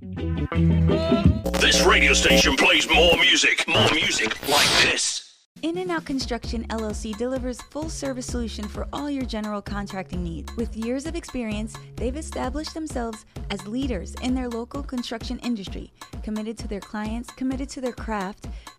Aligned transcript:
This 0.00 1.84
radio 1.84 2.12
station 2.12 2.54
plays 2.56 2.88
more 2.88 3.16
music, 3.16 3.64
more 3.66 3.90
music 3.92 4.48
like 4.48 4.68
this. 4.82 5.34
In 5.62 5.76
and 5.78 5.90
Out 5.90 6.04
Construction 6.04 6.64
LLC 6.68 7.16
delivers 7.18 7.60
full 7.62 7.88
service 7.88 8.26
solution 8.26 8.68
for 8.68 8.86
all 8.92 9.10
your 9.10 9.24
general 9.24 9.60
contracting 9.60 10.22
needs. 10.22 10.54
With 10.56 10.76
years 10.76 11.04
of 11.04 11.16
experience, 11.16 11.74
they've 11.96 12.16
established 12.16 12.74
themselves 12.74 13.26
as 13.50 13.66
leaders 13.66 14.14
in 14.22 14.34
their 14.34 14.48
local 14.48 14.84
construction 14.84 15.40
industry, 15.40 15.92
committed 16.22 16.56
to 16.58 16.68
their 16.68 16.80
clients, 16.80 17.32
committed 17.32 17.68
to 17.70 17.80
their 17.80 17.92
craft. 17.92 18.46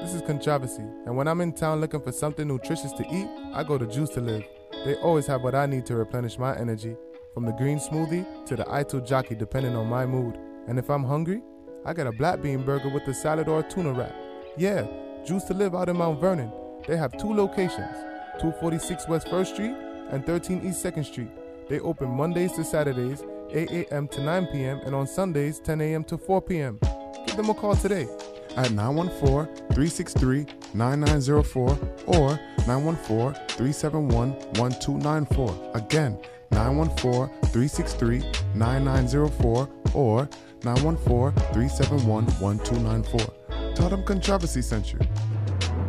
this 0.00 0.14
is 0.14 0.22
Controversy, 0.22 0.82
and 1.04 1.14
when 1.14 1.28
I'm 1.28 1.42
in 1.42 1.52
town 1.52 1.80
looking 1.80 2.00
for 2.00 2.10
something 2.10 2.48
nutritious 2.48 2.92
to 2.92 3.04
eat, 3.12 3.28
I 3.52 3.62
go 3.62 3.76
to 3.76 3.86
Juice 3.86 4.08
to 4.10 4.20
Live. 4.20 4.44
They 4.86 4.94
always 4.96 5.26
have 5.26 5.42
what 5.42 5.54
I 5.54 5.66
need 5.66 5.84
to 5.86 5.94
replenish 5.94 6.38
my 6.38 6.56
energy, 6.56 6.96
from 7.34 7.44
the 7.44 7.52
green 7.52 7.78
smoothie 7.78 8.46
to 8.46 8.56
the 8.56 8.64
Ito 8.64 9.00
jockey, 9.00 9.34
depending 9.34 9.76
on 9.76 9.88
my 9.88 10.06
mood. 10.06 10.38
And 10.68 10.78
if 10.78 10.88
I'm 10.88 11.04
hungry, 11.04 11.42
I 11.84 11.92
get 11.92 12.06
a 12.06 12.12
black 12.12 12.40
bean 12.40 12.64
burger 12.64 12.88
with 12.88 13.06
a 13.08 13.14
salad 13.14 13.46
or 13.48 13.60
a 13.60 13.62
tuna 13.62 13.92
wrap. 13.92 14.14
Yeah, 14.56 14.86
Juice 15.26 15.44
to 15.44 15.54
Live 15.54 15.74
out 15.74 15.90
in 15.90 15.98
Mount 15.98 16.18
Vernon. 16.18 16.50
They 16.88 16.96
have 16.96 17.18
two 17.18 17.34
locations 17.34 17.94
246 18.40 19.06
West 19.06 19.26
1st 19.26 19.52
Street 19.52 19.76
and 20.10 20.24
13 20.24 20.66
East 20.66 20.82
2nd 20.82 21.04
Street. 21.04 21.30
They 21.68 21.78
open 21.80 22.08
Mondays 22.08 22.52
to 22.52 22.64
Saturdays, 22.64 23.22
8 23.50 23.70
a.m. 23.70 24.08
to 24.08 24.22
9 24.22 24.46
p.m., 24.46 24.80
and 24.84 24.94
on 24.94 25.06
Sundays, 25.06 25.60
10 25.60 25.80
a.m. 25.82 26.04
to 26.04 26.16
4 26.16 26.40
p.m. 26.40 26.78
Give 27.26 27.36
them 27.36 27.50
a 27.50 27.54
call 27.54 27.76
today 27.76 28.08
at 28.56 28.72
914 28.72 29.54
363 29.74 30.46
9904 30.74 31.78
or 32.06 32.40
914 32.66 33.34
371 33.48 34.32
1294. 34.58 35.70
Again, 35.74 36.18
914 36.50 37.28
363 37.50 38.18
9904 38.54 39.68
or 39.94 40.28
914 40.64 41.32
371 41.52 42.26
1294. 42.26 43.74
Tell 43.74 43.88
them 43.88 44.04
Controversy 44.04 44.62
sent 44.62 44.92
you. 44.92 44.98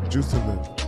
Juice 0.09 0.31
to 0.31 0.37
live. 0.37 0.80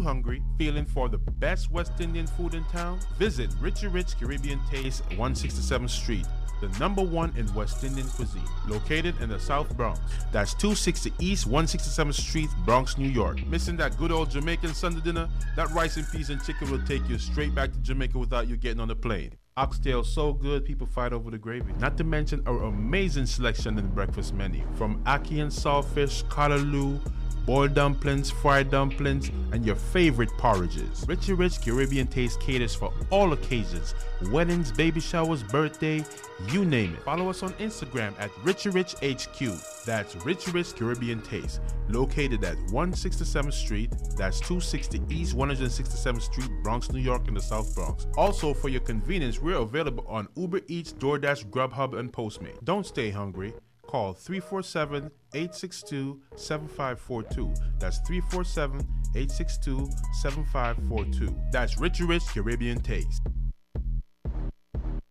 You 0.00 0.06
hungry, 0.06 0.42
feeling 0.56 0.86
for 0.86 1.08
the 1.08 1.18
best 1.18 1.70
West 1.70 1.92
Indian 2.00 2.26
food 2.26 2.54
in 2.54 2.64
town? 2.64 2.98
Visit 3.18 3.50
Richie 3.60 3.86
Rich 3.86 4.18
Caribbean 4.18 4.60
Taste, 4.70 5.06
167th 5.10 5.90
Street, 5.90 6.26
the 6.60 6.68
number 6.78 7.02
one 7.02 7.32
in 7.36 7.52
West 7.54 7.84
Indian 7.84 8.06
cuisine, 8.08 8.42
located 8.66 9.14
in 9.20 9.28
the 9.28 9.38
South 9.38 9.74
Bronx. 9.76 10.00
That's 10.32 10.54
260 10.54 11.12
East 11.18 11.48
167th 11.48 12.14
Street, 12.14 12.48
Bronx, 12.64 12.98
New 12.98 13.08
York. 13.08 13.46
Missing 13.46 13.76
that 13.78 13.96
good 13.98 14.12
old 14.12 14.30
Jamaican 14.30 14.74
Sunday 14.74 15.00
dinner? 15.00 15.28
That 15.56 15.70
rice 15.70 15.96
and 15.96 16.10
peas 16.10 16.30
and 16.30 16.42
chicken 16.42 16.70
will 16.70 16.82
take 16.86 17.06
you 17.08 17.18
straight 17.18 17.54
back 17.54 17.72
to 17.72 17.78
Jamaica 17.78 18.18
without 18.18 18.48
you 18.48 18.56
getting 18.56 18.80
on 18.80 18.88
the 18.88 18.96
plane. 18.96 19.32
Oxtail 19.56 20.04
so 20.04 20.32
good, 20.32 20.64
people 20.64 20.86
fight 20.86 21.12
over 21.12 21.30
the 21.30 21.38
gravy. 21.38 21.72
Not 21.78 21.98
to 21.98 22.04
mention 22.04 22.42
our 22.46 22.62
amazing 22.62 23.26
selection 23.26 23.76
in 23.78 23.84
the 23.84 23.90
breakfast 23.90 24.32
menu, 24.32 24.66
from 24.76 25.02
ackee 25.04 25.42
and 25.42 25.52
saltfish, 25.52 26.24
callaloo, 26.28 27.00
boiled 27.46 27.74
dumplings, 27.74 28.30
fried 28.30 28.70
dumplings, 28.70 29.30
and 29.52 29.64
your 29.64 29.76
favorite 29.76 30.30
porridges. 30.38 31.04
Richie 31.06 31.32
Rich 31.32 31.62
Caribbean 31.62 32.06
Taste 32.06 32.40
caters 32.40 32.74
for 32.74 32.92
all 33.10 33.32
occasions 33.32 33.94
weddings, 34.30 34.70
baby 34.72 35.00
showers, 35.00 35.42
birthday, 35.42 36.04
you 36.48 36.64
name 36.64 36.94
it. 36.94 37.02
Follow 37.02 37.30
us 37.30 37.42
on 37.42 37.52
Instagram 37.54 38.12
at 38.18 38.30
Richie 38.42 38.70
Rich 38.70 38.94
HQ. 39.02 39.84
That's 39.86 40.14
Richie 40.16 40.50
Rich 40.50 40.76
Caribbean 40.76 41.22
Taste, 41.22 41.60
located 41.88 42.44
at 42.44 42.56
167th 42.68 43.52
Street, 43.52 43.90
that's 44.16 44.40
260 44.40 45.02
East 45.08 45.36
167th 45.36 46.22
Street, 46.22 46.50
Bronx, 46.62 46.92
New 46.92 47.00
York, 47.00 47.28
in 47.28 47.34
the 47.34 47.40
South 47.40 47.74
Bronx. 47.74 48.06
Also, 48.16 48.52
for 48.52 48.68
your 48.68 48.82
convenience, 48.82 49.40
we're 49.40 49.56
available 49.56 50.04
on 50.06 50.28
Uber 50.36 50.60
Eats, 50.68 50.92
DoorDash, 50.92 51.46
Grubhub, 51.46 51.98
and 51.98 52.12
Postmate. 52.12 52.62
Don't 52.64 52.86
stay 52.86 53.10
hungry 53.10 53.54
call 53.90 54.12
347 54.12 55.10
862 55.34 56.20
7542. 56.36 57.54
That's 57.78 57.98
347 58.06 58.80
862 59.16 59.90
7542. 60.22 61.36
That's 61.50 61.78
Richie 61.78 62.04
Rich 62.04 62.22
Caribbean 62.32 62.80
Taste. 62.80 63.22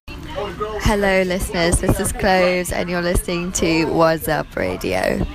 Hello, 0.08 1.24
listeners. 1.24 1.82
This 1.82 2.00
is 2.00 2.14
Cloves, 2.14 2.72
and 2.72 2.90
you're 2.90 3.02
listening 3.02 3.52
to 3.54 3.86
What's 3.86 4.28
Up 4.28 4.56
Radio. 4.56 5.26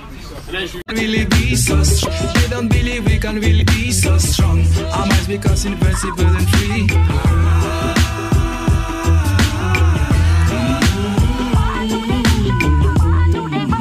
Really 0.89 1.25
be 1.25 1.55
so 1.55 1.83
strong. 1.83 2.33
They 2.33 2.47
don't 2.49 2.67
believe 2.67 3.05
we 3.05 3.19
can 3.19 3.35
really 3.35 3.63
be 3.63 3.91
so 3.91 4.17
strong. 4.17 4.65
Our 4.91 5.05
minds 5.05 5.27
because 5.27 5.65
invincible 5.65 6.25
and 6.25 6.49
free. 6.49 7.64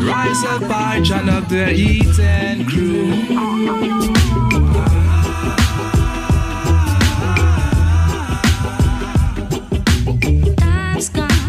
Rise 0.05 0.45
up, 0.45 0.63
I 0.65 1.01
join 1.03 1.31
up 1.31 1.49
the 1.49 1.73
eating 1.73 2.67
crew. 2.67 3.11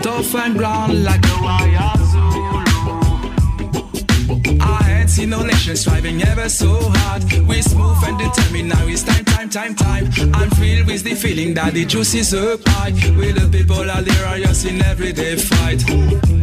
Tough 0.01 0.35
and 0.35 0.55
brown 0.55 1.03
like 1.03 1.25
a 1.25 1.37
wire 1.43 1.91
I 4.61 4.99
ain't 4.99 5.09
seen 5.09 5.31
no 5.31 5.43
nation 5.43 5.75
striving 5.75 6.23
ever 6.23 6.47
so 6.47 6.79
hard. 6.79 7.23
We 7.47 7.61
smooth 7.61 7.97
and 8.05 8.17
determined, 8.17 8.69
now 8.69 8.87
it's 8.87 9.03
time, 9.03 9.25
time, 9.25 9.49
time, 9.49 9.75
time. 9.75 10.05
I'm 10.33 10.49
filled 10.51 10.87
with 10.87 11.03
the 11.03 11.15
feeling 11.15 11.55
that 11.55 11.73
the 11.73 11.83
juice 11.83 12.13
is 12.13 12.33
up 12.33 12.61
high. 12.67 12.93
We 13.17 13.33
the 13.33 13.49
people 13.51 13.91
are 13.91 14.01
just 14.39 14.65
in 14.65 14.81
everyday 14.81 15.35
fight. 15.35 16.34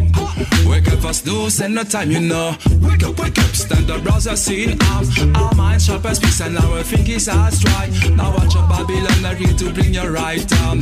Wake 0.67 0.89
up 0.93 1.01
for 1.01 1.13
snooze 1.13 1.61
and 1.61 1.75
no 1.75 1.85
time, 1.85 2.11
you 2.11 2.21
know. 2.21 2.57
Wake 2.81 3.03
up, 3.05 3.19
wake 3.19 3.39
up, 3.39 3.55
stand 3.55 3.91
up, 3.91 4.03
browser 4.03 4.37
scene 4.37 4.79
arms. 4.93 5.11
Our 5.37 5.55
minds 5.55 5.87
sharp 5.87 6.05
as 6.05 6.19
peace 6.19 6.41
and 6.41 6.57
our 6.59 6.83
thinking 6.83 7.21
are 7.31 7.51
strike. 7.51 7.93
Now 8.11 8.35
watch 8.35 8.55
your 8.55 8.67
Babylon, 8.69 9.25
are 9.25 9.35
here 9.35 9.55
to 9.55 9.73
bring 9.73 9.95
you 9.95 10.09
right 10.09 10.47
down. 10.49 10.81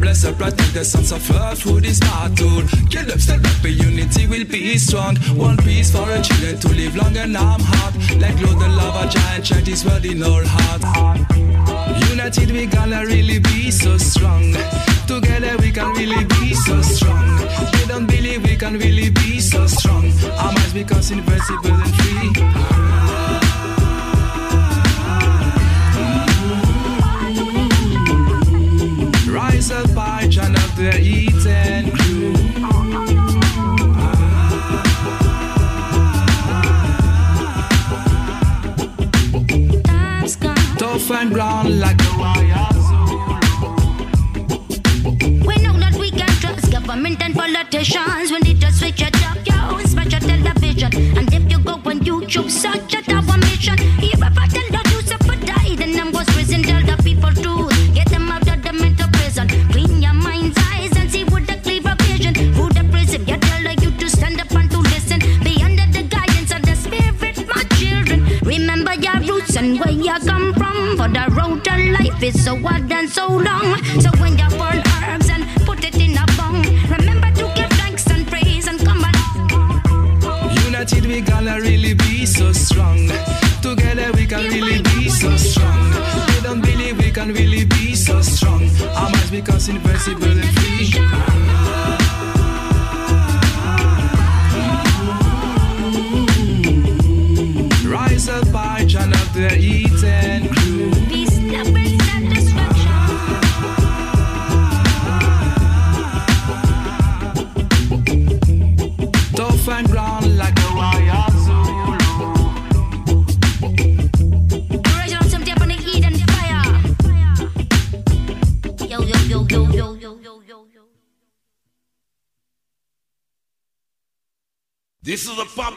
Bless 0.00 0.24
up, 0.24 0.36
protect 0.38 0.74
the 0.74 0.84
sons 0.84 1.12
of 1.12 1.30
earth 1.30 1.62
through 1.62 1.80
this 1.80 2.00
battle. 2.00 2.62
Kill 2.90 3.10
up, 3.12 3.20
stand 3.20 3.46
up, 3.46 3.64
unity 3.64 4.26
will 4.26 4.44
be 4.44 4.78
strong. 4.78 5.16
One 5.36 5.56
piece 5.58 5.90
for 5.90 5.98
our 5.98 6.22
children 6.22 6.58
to 6.60 6.68
live 6.68 6.96
long 6.96 7.16
and 7.16 7.36
arm 7.36 7.60
hard. 7.64 7.94
Like 8.20 8.36
glow 8.38 8.54
the 8.54 8.68
lava 8.68 9.08
giant 9.08 9.44
chant 9.44 9.68
is 9.68 9.84
word 9.84 10.04
in 10.04 10.22
our 10.22 10.44
heart. 10.44 11.75
United 12.10 12.50
we 12.50 12.66
gonna 12.66 13.04
really 13.04 13.38
be 13.38 13.70
so 13.70 13.96
strong. 13.98 14.54
Together 15.06 15.56
we 15.58 15.70
can 15.70 15.90
really 15.94 16.24
be 16.24 16.54
so 16.54 16.82
strong. 16.82 17.38
They 17.72 17.86
don't 17.86 18.06
believe 18.06 18.42
we 18.44 18.56
can 18.56 18.78
really 18.78 19.10
be 19.10 19.40
so 19.40 19.66
strong. 19.66 20.04
Our 20.38 20.52
minds 20.52 20.72
because 20.72 21.10
invincible 21.10 21.72
and 21.72 21.94
free. 21.96 22.32
Rise 29.32 29.70
up, 29.70 29.96
I 29.96 30.26
join 30.28 30.56
up 30.56 30.74
the 30.76 30.98
eating 31.00 31.35
rough 41.10 41.20
and 41.20 41.80
like 41.80 41.96
the. 41.98 42.06
We 45.46 45.56
know 45.62 45.78
that 45.78 45.96
we 45.98 46.10
can 46.10 46.28
trust 46.40 46.72
government 46.72 47.22
and 47.22 47.34
politicians 47.34 48.30
when 48.32 48.42
they 48.42 48.54
just 48.54 48.78
switch 48.78 49.02
it 49.02 49.14
up, 49.24 49.38
yo, 49.46 49.78
smash 49.84 50.12
your 50.12 50.20
television. 50.20 50.94
And 51.16 51.32
if 51.32 51.50
you 51.50 51.58
go 51.58 51.74
on 51.74 52.00
YouTube, 52.00 52.50
search 52.50 52.94
it 52.94 53.08
our 53.12 53.38
mission. 53.38 53.76
If 54.02 54.22
I 54.22 54.46
tell 54.48 54.68
the 54.70 54.82
truth, 54.88 55.08
so 55.08 55.16
die, 55.44 55.76
then 55.76 55.98
I'm 56.00 56.12
was 56.12 56.26
prison, 56.30 56.62
tell 56.62 56.82
the 56.82 57.02
people 57.02 57.32
truth. 57.32 57.75
And 69.56 69.80
where 69.80 69.90
you 69.90 70.12
come 70.26 70.52
from. 70.54 70.96
For 70.96 71.08
the 71.08 71.24
road 71.36 71.64
to 71.64 71.74
life 71.92 72.22
is 72.22 72.44
so 72.44 72.56
hard 72.58 72.90
and 72.92 73.08
so 73.08 73.26
long. 73.28 73.82
So 74.00 74.10
when 74.20 74.38
you 74.38 74.48
burn 74.58 74.82
herbs 75.02 75.30
and 75.30 75.44
put 75.66 75.84
it 75.84 75.96
in 75.96 76.16
a 76.16 76.24
bong, 76.36 76.62
remember 76.88 77.30
to 77.40 77.52
give 77.54 77.70
thanks 77.80 78.06
and 78.10 78.26
praise 78.26 78.66
and 78.66 78.78
come 78.80 79.04
along. 79.10 80.52
United 80.64 81.06
we 81.06 81.20
gonna 81.20 81.60
really 81.60 81.94
be 81.94 82.26
so 82.26 82.52
strong. 82.52 83.08
Together 83.62 84.12
we 84.12 84.26
can 84.26 84.44
really 84.44 84.82
be 84.82 85.08
so 85.08 85.36
strong. 85.36 85.90
They 86.28 86.40
don't 86.42 86.60
believe 86.60 86.98
we 86.98 87.10
can 87.10 87.32
really 87.32 87.64
be 87.64 87.94
so 87.94 88.20
strong. 88.22 88.62
Our 88.94 89.10
minds 89.10 89.30
because 89.30 89.68
invincible 89.68 90.45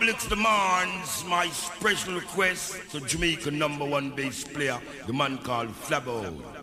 is 0.10 0.26
demands, 0.26 1.24
my 1.26 1.48
special 1.50 2.16
request 2.16 2.92
to 2.92 3.00
Jamaica 3.02 3.52
number 3.52 3.86
one 3.86 4.10
bass 4.12 4.44
player, 4.44 4.80
the 5.06 5.14
man 5.14 5.38
called 5.38 5.70
Flabba. 5.70 6.59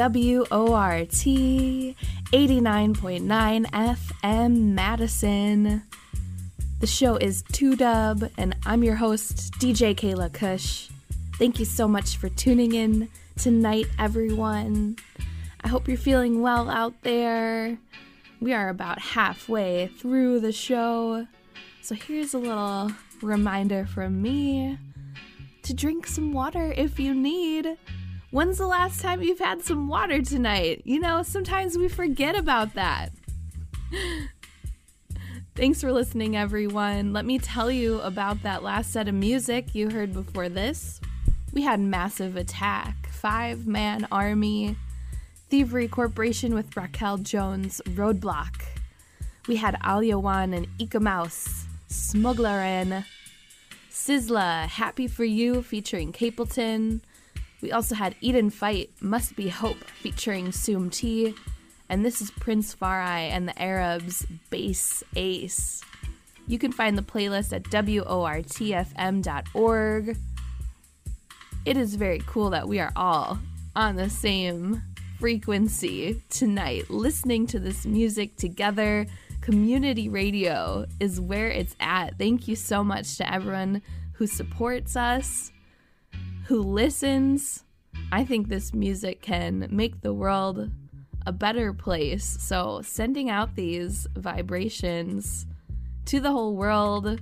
WORT 0.00 1.10
89.9 1.10 3.66
FM 3.66 4.56
Madison. 4.72 5.82
The 6.78 6.86
show 6.86 7.16
is 7.16 7.42
2Dub, 7.42 8.30
and 8.38 8.56
I'm 8.64 8.82
your 8.82 8.94
host, 8.94 9.52
DJ 9.58 9.94
Kayla 9.94 10.32
Kush. 10.32 10.88
Thank 11.34 11.58
you 11.58 11.66
so 11.66 11.86
much 11.86 12.16
for 12.16 12.30
tuning 12.30 12.74
in 12.74 13.10
tonight, 13.36 13.88
everyone. 13.98 14.96
I 15.62 15.68
hope 15.68 15.86
you're 15.86 15.98
feeling 15.98 16.40
well 16.40 16.70
out 16.70 16.94
there. 17.02 17.76
We 18.40 18.54
are 18.54 18.70
about 18.70 19.00
halfway 19.00 19.88
through 19.98 20.40
the 20.40 20.52
show. 20.52 21.26
So 21.82 21.94
here's 21.94 22.32
a 22.32 22.38
little 22.38 22.90
reminder 23.20 23.84
from 23.84 24.22
me 24.22 24.78
to 25.62 25.74
drink 25.74 26.06
some 26.06 26.32
water 26.32 26.72
if 26.74 26.98
you 26.98 27.12
need. 27.12 27.76
When's 28.32 28.58
the 28.58 28.66
last 28.66 29.00
time 29.00 29.22
you've 29.22 29.40
had 29.40 29.62
some 29.62 29.88
water 29.88 30.22
tonight? 30.22 30.82
You 30.84 31.00
know, 31.00 31.24
sometimes 31.24 31.76
we 31.76 31.88
forget 31.88 32.36
about 32.36 32.74
that. 32.74 33.10
Thanks 35.56 35.80
for 35.80 35.90
listening, 35.90 36.36
everyone. 36.36 37.12
Let 37.12 37.24
me 37.24 37.40
tell 37.40 37.72
you 37.72 38.00
about 38.02 38.44
that 38.44 38.62
last 38.62 38.92
set 38.92 39.08
of 39.08 39.14
music 39.14 39.74
you 39.74 39.90
heard 39.90 40.12
before 40.12 40.48
this. 40.48 41.00
We 41.52 41.62
had 41.62 41.80
Massive 41.80 42.36
Attack, 42.36 43.08
Five 43.08 43.66
Man 43.66 44.06
Army, 44.12 44.76
Thievery 45.48 45.88
Corporation 45.88 46.54
with 46.54 46.70
Racquel 46.70 47.24
Jones, 47.24 47.82
Roadblock. 47.86 48.62
We 49.48 49.56
had 49.56 49.74
Alyawan 49.80 50.56
and 50.56 50.68
Ika 50.78 51.00
Mouse, 51.00 51.66
Smugglerin, 51.88 53.04
Sizzla, 53.90 54.68
Happy 54.68 55.08
For 55.08 55.24
You 55.24 55.64
featuring 55.64 56.12
Capleton. 56.12 57.00
We 57.62 57.72
also 57.72 57.94
had 57.94 58.14
Eden 58.20 58.50
Fight, 58.50 58.90
Must 59.00 59.36
Be 59.36 59.48
Hope 59.48 59.84
featuring 59.84 60.52
Soom 60.52 60.90
T. 60.90 61.34
And 61.88 62.04
this 62.04 62.20
is 62.22 62.30
Prince 62.30 62.72
Far 62.72 63.00
I 63.00 63.20
and 63.20 63.48
the 63.48 63.60
Arabs, 63.60 64.26
Bass 64.48 65.02
Ace. 65.16 65.82
You 66.46 66.58
can 66.58 66.72
find 66.72 66.96
the 66.96 67.02
playlist 67.02 67.52
at 67.52 67.64
WORTFM.org. 67.64 68.06
It 71.66 71.76
is 71.76 71.94
very 71.96 72.22
cool 72.26 72.50
that 72.50 72.68
we 72.68 72.80
are 72.80 72.92
all 72.96 73.38
on 73.76 73.96
the 73.96 74.08
same 74.08 74.82
frequency 75.18 76.22
tonight, 76.30 76.88
listening 76.88 77.46
to 77.48 77.58
this 77.58 77.84
music 77.84 78.36
together. 78.36 79.06
Community 79.42 80.08
radio 80.08 80.86
is 80.98 81.20
where 81.20 81.48
it's 81.48 81.76
at. 81.78 82.16
Thank 82.18 82.48
you 82.48 82.56
so 82.56 82.82
much 82.82 83.16
to 83.18 83.30
everyone 83.30 83.82
who 84.14 84.26
supports 84.26 84.96
us 84.96 85.52
who 86.50 86.62
listens. 86.62 87.62
I 88.10 88.24
think 88.24 88.48
this 88.48 88.74
music 88.74 89.22
can 89.22 89.68
make 89.70 90.00
the 90.00 90.12
world 90.12 90.68
a 91.24 91.30
better 91.30 91.72
place. 91.72 92.24
So, 92.40 92.82
sending 92.82 93.30
out 93.30 93.54
these 93.54 94.08
vibrations 94.16 95.46
to 96.06 96.18
the 96.18 96.32
whole 96.32 96.56
world. 96.56 97.20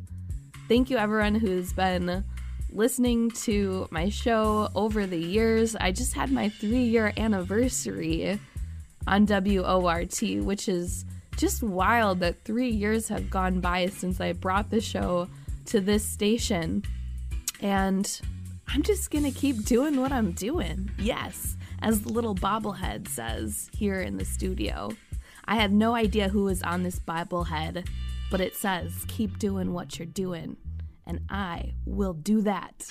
Thank 0.67 0.89
you, 0.89 0.97
everyone 0.97 1.35
who's 1.35 1.75
been 1.75 2.25
listening 2.73 3.31
to 3.43 3.87
my 3.91 4.09
show 4.09 4.71
over 4.75 5.05
the 5.05 5.19
years. 5.19 5.77
I 5.77 5.93
just 5.93 6.15
had 6.15 6.33
my 6.33 6.49
three 6.49 6.85
year 6.85 7.13
anniversary 7.19 8.41
on 9.07 9.27
WORT, 9.27 10.23
which 10.43 10.71
is 10.71 11.05
just 11.37 11.63
wild 11.63 12.21
that 12.21 12.47
three 12.47 12.71
years 12.71 13.09
have 13.09 13.29
gone 13.29 13.61
by 13.61 13.89
since 13.89 14.23
I 14.23 14.33
brought 14.33 14.71
the 14.71 14.81
show 14.81 15.29
to 15.67 15.81
this 15.83 16.03
station. 16.03 16.83
And 17.61 18.21
I'm 18.71 18.83
just 18.83 19.11
gonna 19.11 19.31
keep 19.31 19.65
doing 19.65 20.01
what 20.01 20.13
I'm 20.13 20.33
doing. 20.33 20.91
Yes, 20.99 21.57
as 21.81 22.03
the 22.03 22.13
little 22.13 22.35
bobblehead 22.35 23.09
says 23.09 23.71
here 23.73 24.01
in 24.01 24.19
the 24.19 24.25
studio. 24.25 24.91
I 25.47 25.57
have 25.57 25.73
no 25.73 25.95
idea 25.95 26.29
who 26.29 26.49
is 26.49 26.63
on 26.63 26.83
this 26.83 26.99
bobblehead, 26.99 27.89
but 28.31 28.43
it 28.43 28.55
says, 28.55 29.07
keep 29.09 29.39
doing 29.39 29.73
what 29.73 29.99
you're 29.99 30.07
doing. 30.07 30.59
And 31.07 31.21
I 31.31 31.73
will 31.87 32.13
do 32.13 32.43
that. 32.43 32.91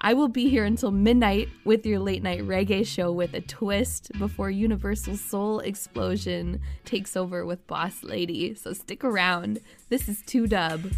I 0.00 0.14
will 0.14 0.26
be 0.26 0.48
here 0.48 0.64
until 0.64 0.90
midnight 0.90 1.48
with 1.64 1.86
your 1.86 2.00
late 2.00 2.24
night 2.24 2.40
reggae 2.40 2.84
show 2.84 3.12
with 3.12 3.34
a 3.34 3.40
twist 3.40 4.10
before 4.18 4.50
Universal 4.50 5.18
Soul 5.18 5.60
Explosion 5.60 6.60
takes 6.84 7.16
over 7.16 7.46
with 7.46 7.64
Boss 7.68 8.02
Lady. 8.02 8.54
So 8.54 8.72
stick 8.72 9.04
around. 9.04 9.60
This 9.88 10.08
is 10.08 10.20
2 10.26 10.48
Dub. 10.48 10.90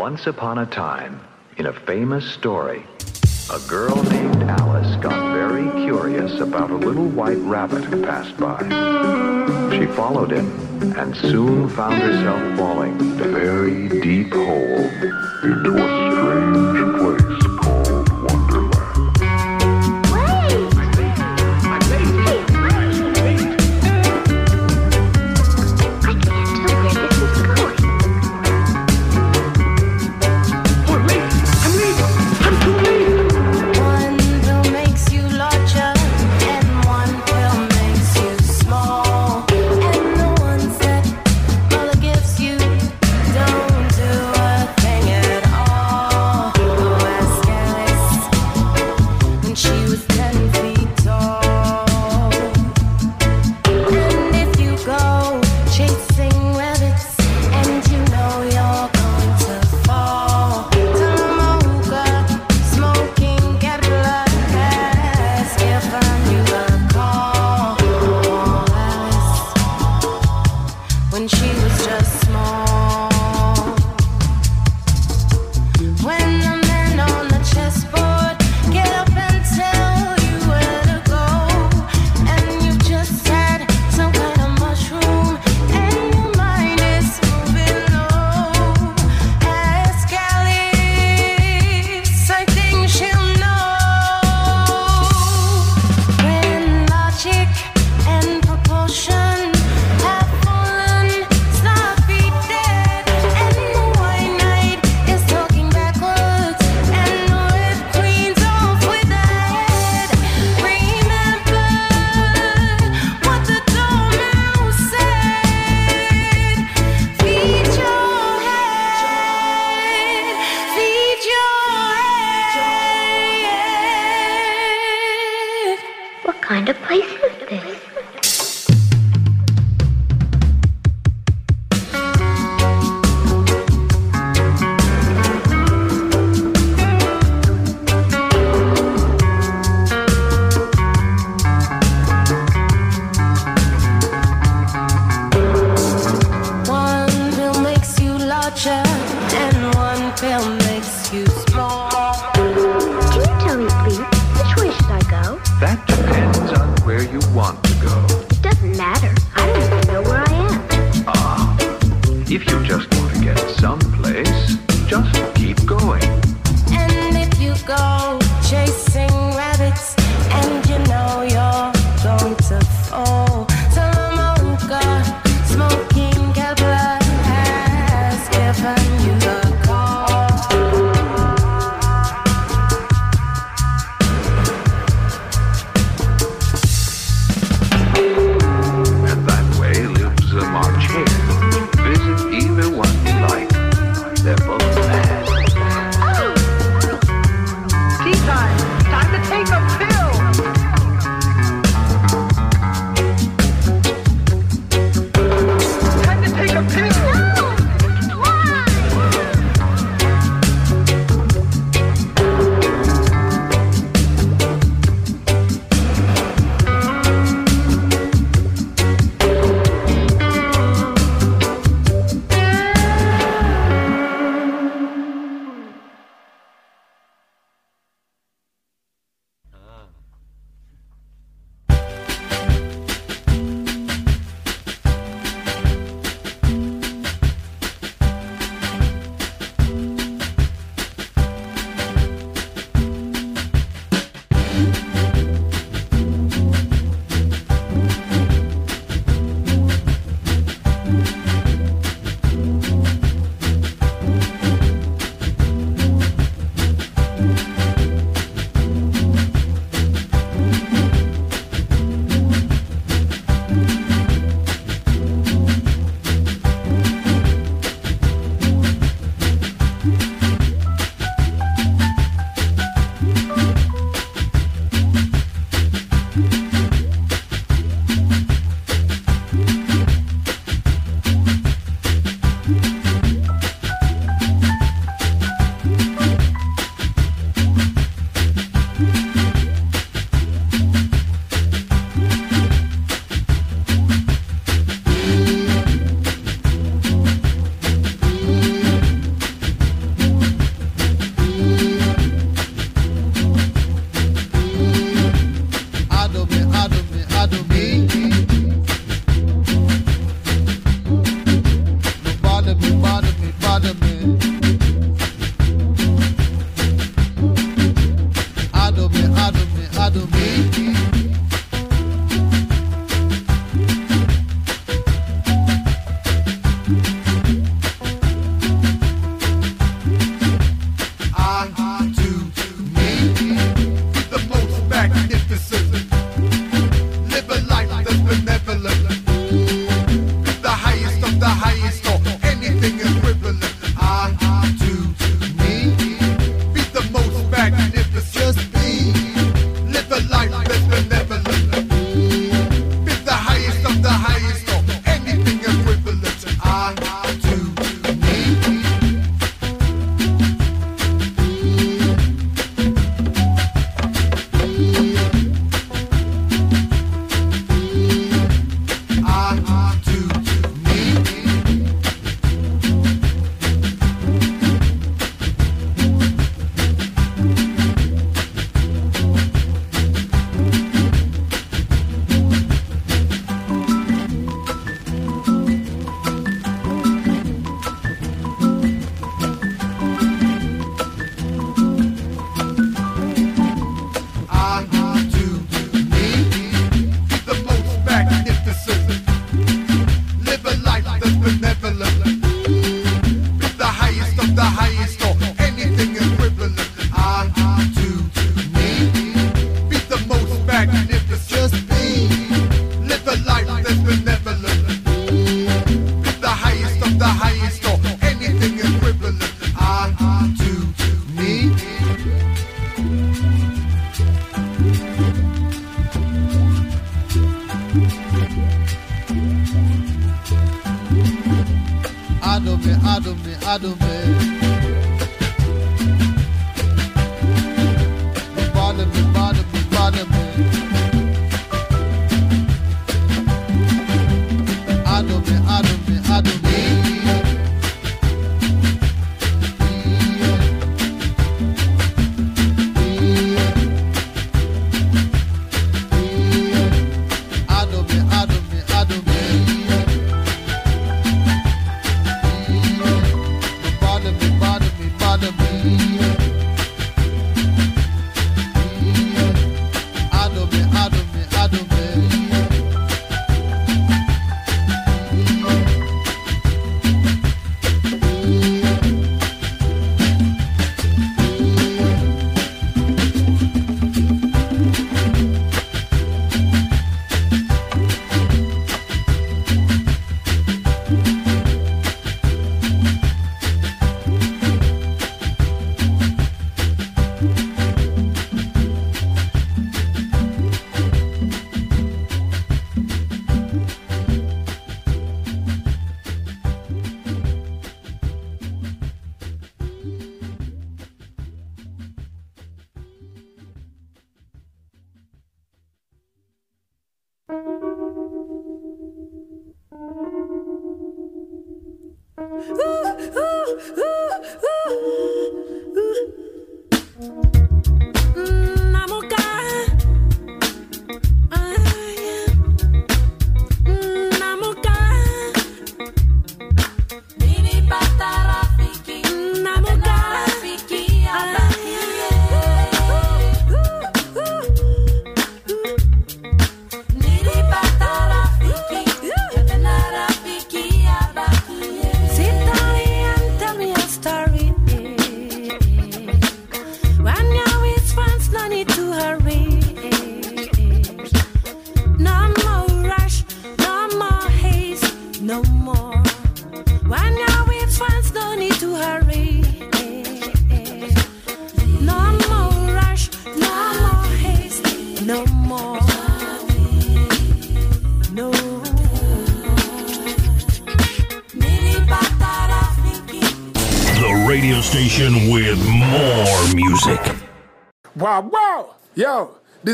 Once 0.00 0.26
upon 0.26 0.56
a 0.56 0.64
time, 0.64 1.20
in 1.58 1.66
a 1.66 1.72
famous 1.74 2.24
story, 2.32 2.82
a 3.52 3.58
girl 3.68 4.02
named 4.04 4.42
Alice 4.44 4.96
got 4.96 5.34
very 5.34 5.70
curious 5.84 6.40
about 6.40 6.70
a 6.70 6.74
little 6.74 7.04
white 7.04 7.36
rabbit 7.40 7.84
who 7.84 8.02
passed 8.02 8.34
by. 8.38 8.58
She 9.76 9.84
followed 9.94 10.30
him 10.30 10.48
and 10.96 11.14
soon 11.14 11.68
found 11.68 12.00
herself 12.00 12.58
falling 12.58 12.98
into 12.98 13.24
a 13.24 13.28
very 13.28 14.00
deep 14.00 14.32
hole 14.32 14.88
into 15.42 15.76
a 15.76 16.12
strange 16.12 16.69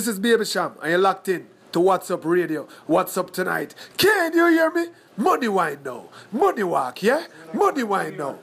this 0.06 0.14
is 0.14 0.20
Baby 0.20 0.44
Sham, 0.44 0.72
and 0.82 0.90
you're 0.90 1.00
locked 1.00 1.28
in 1.28 1.48
to 1.72 1.80
What's 1.80 2.12
Up 2.12 2.24
Radio. 2.24 2.68
What's 2.86 3.18
Up 3.18 3.32
Tonight? 3.32 3.74
Can 3.96 4.34
you 4.34 4.46
hear 4.46 4.70
me? 4.70 4.86
Money 5.16 5.48
wine 5.48 5.80
now. 5.84 6.10
Money 6.30 6.62
walk, 6.62 7.02
yeah? 7.02 7.26
Money 7.52 7.82
wine 7.82 8.16
now. 8.16 8.38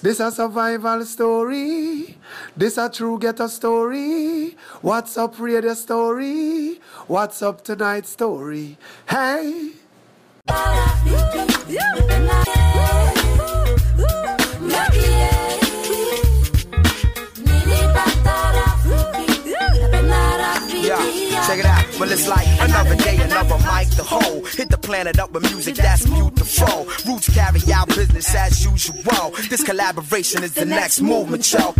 This 0.00 0.18
a 0.18 0.32
survival 0.32 1.04
story. 1.04 2.16
This 2.56 2.78
a 2.78 2.88
true 2.88 3.18
ghetto 3.18 3.48
story. 3.48 4.56
What's 4.80 5.18
up 5.18 5.38
radio 5.38 5.74
story? 5.74 6.80
What's 7.06 7.42
up 7.42 7.62
tonight 7.62 8.06
story? 8.06 8.78
Hey. 9.06 9.72
Check 21.46 21.58
it 21.58 21.66
out. 21.66 21.84
Well, 22.00 22.10
it's 22.10 22.26
like 22.28 22.46
another 22.60 22.96
day, 22.96 23.16
another 23.16 23.58
mic 23.58 23.88
the 23.96 24.04
whole. 24.04 24.44
Hit 24.44 24.70
the 24.70 24.78
planet 24.78 25.18
up 25.18 25.32
with 25.32 25.42
music 25.44 25.76
that's 25.76 26.06
beautiful. 26.06 26.86
Roots 27.06 27.28
carry 27.32 27.60
out 27.72 27.88
business 27.88 28.34
as 28.34 28.64
usual. 28.64 29.30
This 29.50 29.62
collaboration 29.62 30.42
is 30.42 30.54
the 30.54 30.64
next 30.64 31.00
movement, 31.00 31.50
yo. 31.52 31.74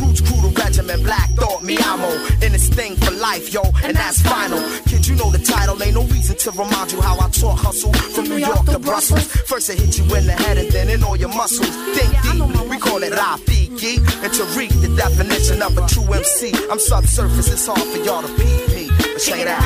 Roots 0.00 0.20
crew, 0.20 0.40
the 0.40 0.52
regiment, 0.56 1.04
Black 1.04 1.30
Thought, 1.30 1.62
me 1.62 1.76
amo. 1.78 2.10
In 2.42 2.52
this 2.52 2.68
thing 2.68 2.96
for 2.96 3.12
life, 3.12 3.52
yo, 3.52 3.62
and 3.84 3.96
that's 3.96 4.20
final. 4.22 4.60
Kid, 4.86 5.06
you 5.06 5.14
know 5.16 5.30
the 5.30 5.38
title, 5.38 5.80
ain't 5.82 5.94
no 5.94 6.04
reason 6.04 6.36
to 6.36 6.50
remind 6.52 6.92
you 6.92 7.00
how 7.00 7.18
I 7.20 7.28
taught 7.30 7.58
hustle 7.58 7.92
from 7.92 8.24
New 8.24 8.38
York 8.38 8.64
to 8.66 8.78
Brussels. 8.78 9.26
First, 9.46 9.70
I 9.70 9.74
hit 9.74 9.98
you 9.98 10.04
in 10.16 10.26
the 10.26 10.32
head 10.32 10.58
and 10.58 10.70
then 10.70 10.88
in 10.88 11.02
all 11.04 11.16
your 11.16 11.34
muscles. 11.34 11.70
Think 11.96 12.10
deep, 12.22 12.70
we 12.70 12.78
call 12.78 13.02
it 13.02 13.12
Rafiki. 13.12 13.98
And 14.24 14.32
to 14.34 14.44
read 14.58 14.72
the 14.82 14.94
definition 14.96 15.62
of 15.62 15.76
a 15.76 15.86
true 15.86 16.12
MC, 16.12 16.52
I'm 16.70 16.78
subsurface, 16.78 17.52
it's 17.52 17.66
hard 17.66 17.80
for 17.80 17.98
y'all 18.04 18.22
to 18.22 18.28
peep 18.34 18.68
me. 18.74 18.79
Check 19.22 19.40
it 19.40 19.48
out. 19.48 19.62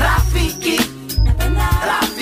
Rafiki. 0.00 0.76
Rafiki. 0.76 2.13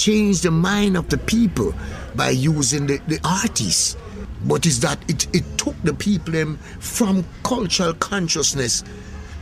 change 0.00 0.40
the 0.40 0.50
mind 0.50 0.96
of 0.96 1.06
the 1.10 1.18
people 1.18 1.74
by 2.14 2.30
using 2.30 2.86
the, 2.86 2.98
the 3.06 3.20
artists. 3.22 3.98
But 4.46 4.64
is 4.64 4.80
that 4.80 4.98
it, 5.10 5.26
it 5.36 5.44
took 5.58 5.76
the 5.82 5.92
people 5.92 6.32
them 6.32 6.56
from 6.78 7.22
cultural 7.44 7.92
consciousness 7.92 8.82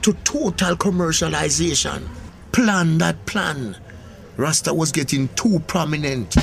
to 0.03 0.13
total 0.25 0.75
commercialization. 0.75 2.03
Plan 2.51 2.99
that 2.99 3.25
plan. 3.27 3.77
Rasta 4.37 4.75
was 4.75 4.91
getting 4.91 5.29
too 5.37 5.61
prominent. 5.69 6.35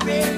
sorry. 0.00 0.37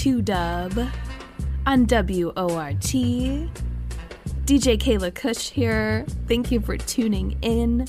2 0.00 0.22
Dub 0.22 0.72
on 1.66 1.86
WORT. 1.86 2.80
DJ 4.46 4.78
Kayla 4.78 5.14
Kush 5.14 5.50
here. 5.50 6.06
Thank 6.26 6.50
you 6.50 6.58
for 6.58 6.78
tuning 6.78 7.36
in. 7.42 7.86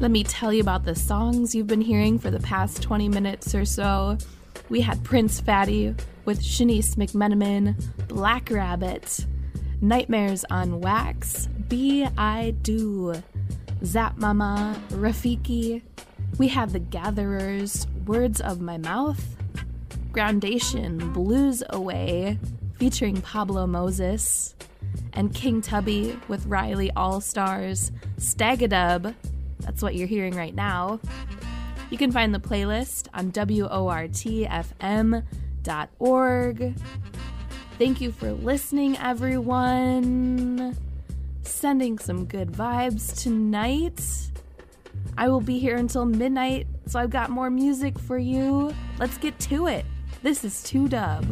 Let 0.00 0.10
me 0.10 0.22
tell 0.22 0.52
you 0.52 0.60
about 0.60 0.84
the 0.84 0.94
songs 0.94 1.54
you've 1.54 1.66
been 1.66 1.80
hearing 1.80 2.18
for 2.18 2.30
the 2.30 2.40
past 2.40 2.82
20 2.82 3.08
minutes 3.08 3.54
or 3.54 3.64
so. 3.64 4.18
We 4.68 4.82
had 4.82 5.02
Prince 5.02 5.40
Fatty 5.40 5.94
with 6.26 6.42
Shniece 6.42 6.94
McMenamin, 6.94 7.82
Black 8.08 8.50
Rabbit, 8.50 9.24
Nightmares 9.80 10.44
on 10.50 10.82
Wax, 10.82 11.46
Be 11.70 12.06
I 12.18 12.50
Do, 12.60 13.14
Zap 13.82 14.18
Mama, 14.18 14.78
Rafiki. 14.90 15.80
We 16.36 16.48
had 16.48 16.68
The 16.68 16.80
Gatherers, 16.80 17.86
Words 18.04 18.42
of 18.42 18.60
My 18.60 18.76
Mouth, 18.76 19.29
Groundation, 20.12 21.12
Blues 21.12 21.62
Away, 21.70 22.38
featuring 22.78 23.20
Pablo 23.20 23.66
Moses, 23.66 24.54
and 25.12 25.34
King 25.34 25.60
Tubby 25.60 26.18
with 26.28 26.46
Riley 26.46 26.90
All 26.96 27.20
Stars, 27.20 27.92
Stagadub, 28.18 29.14
that's 29.60 29.82
what 29.82 29.94
you're 29.94 30.08
hearing 30.08 30.34
right 30.34 30.54
now. 30.54 31.00
You 31.90 31.98
can 31.98 32.12
find 32.12 32.34
the 32.34 32.38
playlist 32.40 33.08
on 33.12 33.32
WORTFM.org. 33.32 34.44
Thank 37.78 38.00
you 38.00 38.12
for 38.12 38.32
listening, 38.32 38.96
everyone. 38.98 40.76
Sending 41.42 41.98
some 41.98 42.26
good 42.26 42.52
vibes 42.52 43.20
tonight. 43.20 44.30
I 45.16 45.28
will 45.28 45.40
be 45.40 45.58
here 45.58 45.76
until 45.76 46.04
midnight, 46.04 46.66
so 46.86 47.00
I've 47.00 47.10
got 47.10 47.30
more 47.30 47.50
music 47.50 47.98
for 47.98 48.18
you. 48.18 48.72
Let's 48.98 49.18
get 49.18 49.38
to 49.40 49.66
it. 49.66 49.84
This 50.22 50.44
is 50.44 50.62
2 50.64 50.88
Dub. 50.88 51.24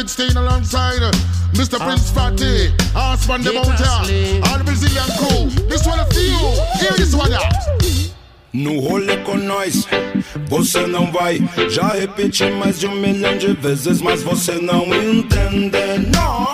Alongside 0.00 0.32
Earl 0.32 0.32
16, 0.32 0.36
alongside 0.36 1.02
Mr. 1.52 1.78
Prince 1.78 2.10
Fatty, 2.10 2.72
Osman 2.96 3.42
the 3.42 3.52
Mountain, 3.52 4.42
all 4.44 4.64
Brazilian 4.64 5.04
crew. 5.18 5.50
This 5.68 5.86
one 5.86 5.98
for 6.06 6.20
you. 6.20 6.38
Hear 6.80 6.92
this 6.96 7.14
one 7.14 7.34
out. 7.34 7.52
No 8.54 8.80
rolê 8.80 9.18
com 9.18 9.36
nós, 9.36 9.86
você 10.48 10.86
não 10.86 11.12
vai. 11.12 11.38
Já 11.68 11.88
repeti 11.88 12.50
mais 12.50 12.80
de 12.80 12.86
um 12.86 12.96
milhão 12.96 13.36
de 13.36 13.52
vezes, 13.52 14.00
mas 14.00 14.22
você 14.22 14.52
não 14.52 14.86
entende. 14.86 16.08
Não, 16.10 16.49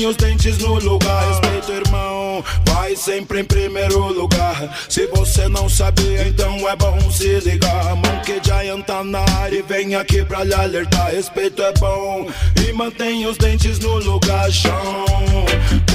e 0.00 0.06
mantém 0.06 0.06
os 0.06 0.16
dentes 0.16 0.58
no 0.58 0.74
lugar. 0.78 1.28
Respeito, 1.28 1.72
irmão. 1.72 2.44
Vai 2.66 2.96
sempre 2.96 3.40
em 3.40 3.44
primeiro 3.44 4.12
lugar. 4.12 4.78
Se 4.88 5.06
você 5.08 5.48
não 5.48 5.68
sabia, 5.68 6.26
então 6.26 6.68
é 6.68 6.76
bom 6.76 7.10
se 7.10 7.40
ligar. 7.40 7.96
Monkey 7.96 8.40
Giant 8.42 8.84
tá 8.84 9.04
na 9.04 9.24
área 9.40 9.58
e 9.58 9.62
vem 9.62 9.94
aqui 9.94 10.24
pra 10.24 10.44
lhe 10.44 10.54
alertar. 10.54 11.10
Respeito 11.10 11.62
é 11.62 11.72
bom 11.74 12.26
e 12.66 12.72
mantém 12.72 13.26
os 13.26 13.36
dentes 13.36 13.78
no 13.80 13.98
lugar. 13.98 14.50
Chão, 14.50 15.04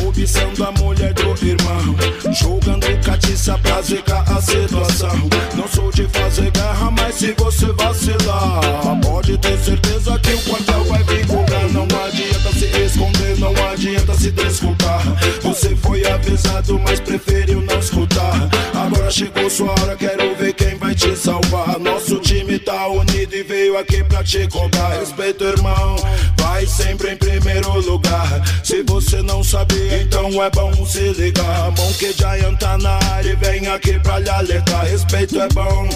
cobiçando 0.05 0.63
a 0.63 0.71
mulher 0.73 1.13
do 1.13 1.31
irmão. 1.45 1.95
Jogando 2.31 2.85
catiça 3.03 3.57
pra 3.57 3.81
zicar 3.81 4.23
a 4.31 4.39
situação. 4.39 5.29
Não 5.55 5.67
sou 5.67 5.91
de 5.91 6.07
fazer 6.09 6.51
guerra, 6.51 6.91
mas 6.91 7.15
se 7.15 7.33
você 7.33 7.65
vacilar, 7.73 8.61
pode 9.01 9.37
ter 9.39 9.57
certeza 9.57 10.19
que 10.19 10.33
o 10.33 10.41
quartel 10.43 10.83
vai 10.85 11.03
vir 11.03 11.25
cobrar. 11.25 11.67
Não 11.69 11.87
adianta 12.05 12.51
se 12.53 12.65
esconder, 12.65 13.39
não 13.39 13.53
adianta 13.71 14.13
se 14.13 14.31
desculpar. 14.31 15.01
Você 15.41 15.75
foi 15.75 16.05
avisado, 16.05 16.79
mas 16.79 16.99
preferiu 16.99 17.61
não 17.61 17.79
escutar. 17.79 18.49
Agora 18.75 19.09
chegou 19.09 19.49
sua 19.49 19.71
hora, 19.71 19.95
quero 19.95 20.35
ver 20.35 20.53
quem 20.53 20.75
vai 20.77 20.93
te 20.93 21.15
salvar. 21.15 21.79
Nosso 21.79 22.19
time 22.19 22.59
tá 22.59 22.87
unido 22.87 23.35
e 23.35 23.43
veio 23.43 23.77
aqui 23.77 24.03
pra 24.03 24.23
te 24.23 24.47
cobrar. 24.47 24.99
Respeito, 24.99 25.43
irmão, 25.43 25.95
vai 26.37 26.65
sempre 26.67 27.11
em 27.11 27.17
primeiro 27.17 27.79
lugar. 27.81 28.43
Se 28.63 28.83
você 28.83 29.21
não 29.21 29.43
sabia, 29.43 29.94
então 30.01 30.43
é 30.43 30.49
bom 30.49 30.85
se 30.85 31.13
ligar. 31.13 31.71
Monkey 31.71 32.13
Giant 32.13 32.57
tá 32.59 32.77
na 32.77 32.97
área 33.13 33.31
e 33.31 33.35
vem 33.35 33.67
aqui 33.67 33.99
pra 33.99 34.19
lhe 34.19 34.29
alertar. 34.29 34.85
Respeito 34.85 35.39
é 35.39 35.47
bom 35.49 35.89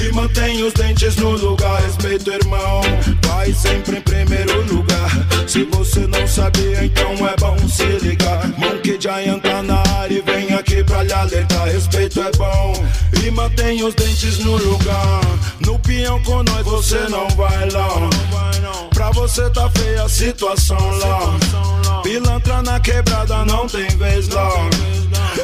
e 0.00 0.12
mantém 0.12 0.62
os 0.62 0.72
dentes 0.74 1.16
no 1.16 1.30
lugar. 1.30 1.80
Respeito, 1.82 2.30
irmão, 2.32 2.80
vai 3.26 3.52
sempre 3.52 3.98
em 3.98 4.00
primeiro 4.00 4.62
lugar. 4.72 5.10
Se 5.46 5.64
você 5.64 6.00
não 6.06 6.26
sabia, 6.26 6.84
então 6.84 7.12
é 7.26 7.36
bom 7.36 7.56
se 7.68 7.84
ligar. 8.04 8.46
Monkey 8.58 8.98
Giant 9.00 9.40
tá 9.42 9.62
na 9.62 9.82
área 9.98 10.18
e 10.18 10.22
vem 10.22 10.54
aqui 10.54 10.82
pra 10.84 11.02
lhe 11.02 11.12
alertar. 11.12 11.66
Respeito 11.66 12.20
é 12.20 12.30
bom 12.32 12.72
e 13.24 13.30
mantém 13.30 13.82
os 13.82 13.94
dentes 13.94 14.38
no 14.38 14.56
lugar. 14.56 15.20
No 15.60 15.78
peão 15.78 16.22
com 16.22 16.42
nós 16.42 16.64
você 16.64 16.98
não 17.08 17.28
vai 17.30 17.70
lá. 17.70 17.88
Pra 18.90 19.10
você 19.10 19.48
tá 19.50 19.70
feia 19.70 20.02
a 20.02 20.08
situação 20.08 20.78
lá. 20.98 22.02
Pilantra 22.02 22.62
na 22.62 22.78
quebrada 22.78 23.44
não 23.46 23.66
tem 23.66 23.86
vez 23.96 24.28
lá. 24.28 24.50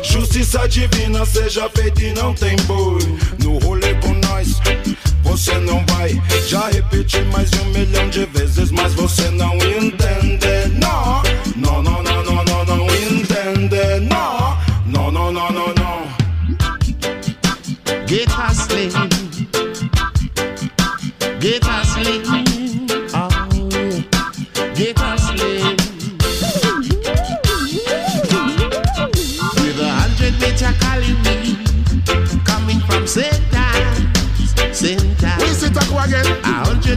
Justiça 0.02 0.68
divina 0.68 1.24
seja 1.24 1.68
feita 1.70 2.02
e 2.02 2.12
não 2.12 2.34
tem 2.34 2.56
boi. 2.66 3.00
No 3.42 3.58
rolê 3.58 3.94
com 3.94 4.12
nós, 4.26 4.60
você 5.22 5.56
não 5.58 5.84
vai. 5.86 6.20
Já 6.46 6.68
repeti 6.68 7.20
mais 7.32 7.50
de 7.50 7.60
um 7.60 7.64
milhão 7.66 8.08
de 8.10 8.26
vezes, 8.26 8.70
mas 8.70 8.92
você 8.94 9.30
não 9.30 9.54
entende. 9.56 10.46
Não, 10.80 11.22
não, 11.56 11.82
não, 11.82 12.02
não, 12.02 12.22
não, 12.24 12.44
não, 12.44 12.64
não 12.64 12.86
entende. 12.86 14.00
Não, 14.10 14.58
não, 14.86 15.10
não, 15.10 15.32
não, 15.32 15.50
não, 15.52 15.74
não. 15.74 16.02
Get 18.06 18.28
hustling. 18.28 18.90
Get 21.40 21.64
hustling. 21.64 21.81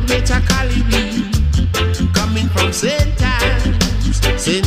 better 0.08 0.42
Calibre 0.48 1.36
coming 2.14 2.48
from 2.50 2.72
Saint-Times, 2.72 4.18
St. 4.38 4.66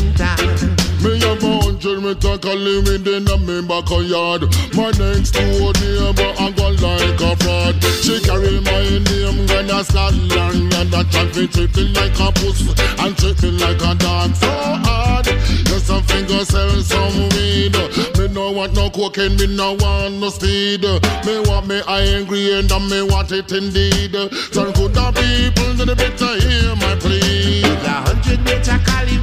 Me 1.02 1.18
have 1.20 1.42
a 1.42 1.60
hundred 1.62 2.02
meter 2.02 2.38
calibre, 2.38 2.98
within 2.98 3.28
a 3.28 3.38
me 3.38 3.62
backyard. 3.62 4.42
My 4.74 4.90
next 4.98 5.32
door 5.32 5.72
neighbor 5.78 6.30
I 6.38 6.50
go 6.56 6.68
like 6.82 7.20
a 7.20 7.36
fraud. 7.36 7.76
She 8.02 8.20
carry 8.20 8.60
my 8.60 8.82
name 8.98 9.46
gonna 9.46 9.84
Scotland 9.84 10.74
and 10.74 10.94
I 10.94 11.02
try 11.04 11.30
to 11.30 11.46
treat 11.46 11.76
me 11.76 11.82
like 11.94 12.18
a 12.18 12.32
puss 12.32 12.74
and 12.98 13.16
treat 13.16 13.42
like 13.60 13.82
a 13.82 13.94
dog. 13.94 14.34
So 14.34 14.87
a 15.90 16.02
finger 16.02 16.44
sell 16.44 16.70
some 16.82 17.28
weed. 17.30 17.76
Me 18.18 18.28
no 18.28 18.50
want 18.50 18.74
no 18.74 18.90
cocaine, 18.90 19.36
me 19.36 19.46
no 19.46 19.74
want 19.74 20.14
no 20.14 20.28
speed. 20.28 20.82
Me 21.24 21.40
want 21.46 21.66
me 21.66 21.80
angry 21.86 22.58
and 22.58 22.70
I 22.70 22.78
me 22.78 23.02
want 23.02 23.32
it 23.32 23.50
indeed. 23.52 24.12
So 24.52 24.72
good 24.72 24.94
the 24.94 25.12
people, 25.16 25.74
then 25.74 25.86
they 25.88 25.94
better 25.94 26.40
hear 26.40 26.76
my 26.76 26.94
plea. 26.96 27.62
The 27.62 27.94
hundred 28.06 28.40
meter 28.44 28.78
Cali 28.84 29.16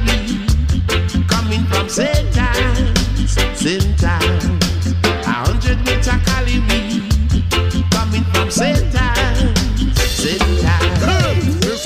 coming 1.28 1.64
from 1.66 1.88
St. 1.88 2.36
Anne's. 2.36 3.36
A 4.06 5.30
hundred 5.30 5.78
meter 5.84 6.18
Cali 6.24 6.62
coming 7.90 8.24
from 8.32 8.50
St. 8.50 9.55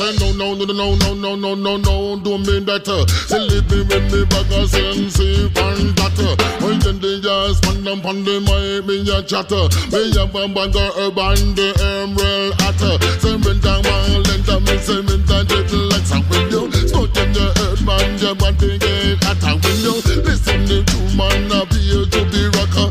Say 0.01 0.17
no, 0.17 0.33
no, 0.33 0.55
no, 0.55 0.65
no, 0.65 0.95
no, 0.95 1.13
no, 1.15 1.35
no, 1.37 1.55
no, 1.55 1.77
no, 1.77 2.17
do 2.25 2.39
me 2.39 2.65
that. 2.65 2.89
uh. 2.89 3.05
Say 3.29 3.37
leave 3.37 3.69
me 3.69 3.85
with 3.85 4.09
me 4.09 4.25
bag 4.33 4.49
of 4.57 4.65
sense 4.73 5.21
and 5.21 5.93
that. 5.93 6.17
uh. 6.17 6.65
When 6.65 6.81
then 6.81 6.97
they 7.05 7.21
just 7.21 7.61
pan 7.61 7.85
them 7.85 8.01
pan 8.01 8.25
them, 8.25 8.49
I 8.49 8.81
me 8.81 9.05
a 9.05 9.21
chatter. 9.21 9.69
Me 9.93 10.09
a 10.17 10.25
bang 10.25 10.57
bang 10.57 10.73
a 10.73 10.85
herb 10.97 11.21
and 11.21 11.53
the 11.53 11.69
emerald 11.85 12.57
hat. 12.65 12.81
uh. 12.81 12.97
Say 13.21 13.37
me 13.37 13.53
down 13.61 13.85
one 13.85 14.25
length, 14.25 14.49
me 14.65 14.75
say 14.81 15.05
me 15.05 15.21
down 15.29 15.45
little 15.53 15.85
like 15.93 16.09
some 16.09 16.25
window. 16.33 16.65
Smoke 16.89 17.13
them 17.13 17.37
the 17.37 17.53
herb 17.61 17.85
man, 17.85 18.17
your 18.25 18.33
body 18.41 18.81
get 18.81 19.21
at 19.21 19.45
a 19.45 19.53
window. 19.61 20.01
Listen 20.25 20.65
the 20.65 20.81
two 20.81 21.13
man 21.13 21.45
appear 21.53 22.09
to 22.09 22.21
be 22.33 22.49
rocker. 22.57 22.89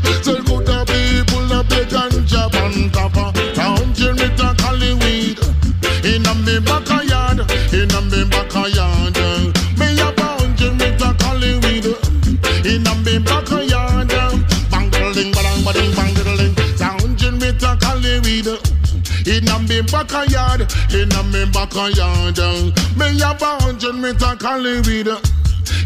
Me 19.68 19.82
backyard, 19.82 20.66
in 20.92 21.10
a 21.12 21.22
me 21.24 21.44
backyard. 21.52 22.38
Uh, 22.38 22.70
me 22.96 23.18
have 23.20 23.38
a 23.42 23.58
bound 23.58 23.82
me 24.00 24.12
to 24.14 24.36
cali 24.38 24.80
weed. 24.86 25.08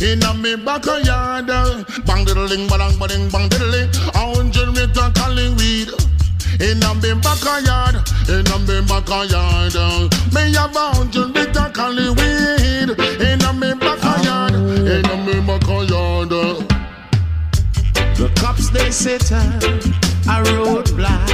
In 0.00 0.22
a 0.22 0.34
me 0.34 0.56
backyard, 0.56 1.50
uh, 1.50 1.84
bang 2.06 2.24
diddling, 2.24 2.66
bang 2.68 2.98
bang 2.98 3.28
bang 3.30 3.48
diddling. 3.48 3.88
A 4.14 4.34
hundred 4.34 4.72
meter 4.74 5.10
cali 5.14 5.48
weed. 5.54 5.90
In 6.60 6.82
a 6.82 6.94
me 6.94 7.14
backyard, 7.20 7.96
in 8.28 8.46
a 8.46 8.58
me 8.66 8.80
backyard, 8.86 9.76
uh, 9.76 10.08
me 10.34 10.52
have 10.54 10.76
a 10.76 10.84
hundred 10.94 11.34
meter 11.34 11.70
cali 11.74 12.10
weed. 12.10 12.90
In 13.20 13.42
a 13.42 13.52
me 13.52 13.74
backyard, 13.74 14.54
in 14.54 15.04
a 15.04 15.16
me 15.24 15.40
backyard. 15.46 16.30
The 18.16 18.30
cops 18.36 18.70
they 18.70 18.88
up 18.88 20.04
a 20.26 20.42
roadblock, 20.48 21.28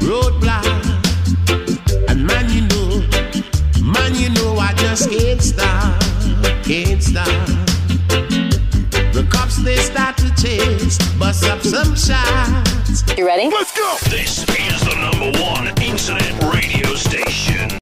roadblock. 0.00 1.03
And 2.14 2.28
man, 2.28 2.48
you 2.48 2.60
know, 2.68 3.00
man, 3.82 4.14
you 4.14 4.30
know, 4.30 4.54
I 4.54 4.72
just 4.76 5.10
can't 5.10 5.42
stop, 5.42 6.00
can't 6.62 7.02
stop. 7.02 7.26
The 9.12 9.26
cops 9.28 9.56
they 9.64 9.74
start 9.74 10.16
to 10.18 10.32
chase, 10.40 10.96
bust 11.18 11.42
up 11.42 11.60
some 11.62 11.96
shots. 11.96 13.02
You 13.18 13.26
ready? 13.26 13.48
Let's 13.48 13.76
go. 13.76 13.96
This 14.04 14.48
is 14.48 14.80
the 14.82 14.94
number 14.94 15.36
one 15.42 15.66
internet 15.82 16.54
radio 16.54 16.94
station. 16.94 17.80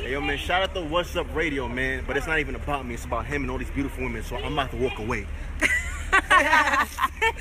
Hey, 0.00 0.12
yo, 0.12 0.20
man, 0.22 0.38
shout 0.38 0.62
out 0.62 0.74
to 0.74 0.80
What's 0.80 1.14
Up 1.14 1.26
Radio, 1.34 1.68
man. 1.68 2.04
But 2.06 2.16
it's 2.16 2.26
not 2.26 2.38
even 2.38 2.54
about 2.54 2.86
me. 2.86 2.94
It's 2.94 3.04
about 3.04 3.26
him 3.26 3.42
and 3.42 3.50
all 3.50 3.58
these 3.58 3.68
beautiful 3.68 4.04
women. 4.04 4.22
So 4.22 4.36
I'm 4.36 4.54
about 4.54 4.70
to 4.70 4.78
walk 4.78 4.98
away. 4.98 5.26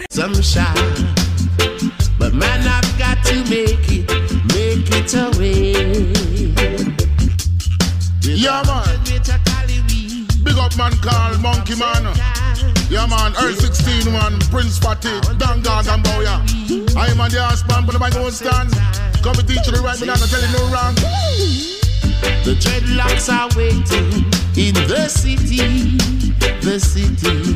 some 0.10 0.34
shot. 0.42 2.03
But 2.20 2.34
man, 2.34 2.68
I've 2.68 2.98
got 2.98 3.24
to 3.26 3.36
make 3.50 3.86
it, 3.90 4.10
make 4.54 4.90
it 4.92 5.14
away. 5.14 5.74
Yeah, 8.22 8.64
man. 8.66 9.00
Big 10.44 10.58
up 10.58 10.78
man 10.78 10.92
called 11.02 11.42
Monkey 11.42 11.76
Man. 11.76 12.04
Yeah, 12.90 13.08
man. 13.08 13.34
Earl 13.42 13.54
16 13.54 14.12
man. 14.12 14.40
Prince 14.52 14.78
Fatty. 14.78 15.10
Dan 15.38 15.62
Gag 15.62 15.88
and 15.88 16.04
Bowya. 16.04 16.40
I'm 16.96 17.20
on 17.20 17.32
the 17.32 17.40
ass 17.40 17.68
man, 17.68 17.86
but 17.86 18.02
I 18.02 18.10
go 18.10 18.30
stand. 18.30 18.72
Come 19.24 19.38
and 19.40 19.48
teach 19.48 19.66
you 19.66 19.74
the 19.74 19.82
right, 19.84 19.98
but 20.00 20.10
I'm 20.10 20.20
not 20.20 20.30
telling 20.30 20.52
no 20.52 20.68
wrong. 20.72 20.96
The 22.44 22.56
dreadlocks 22.60 23.32
are 23.32 23.48
waiting 23.58 24.28
in 24.56 24.74
the 24.88 25.08
city, 25.08 25.98
the 26.62 26.80
city, 26.80 27.56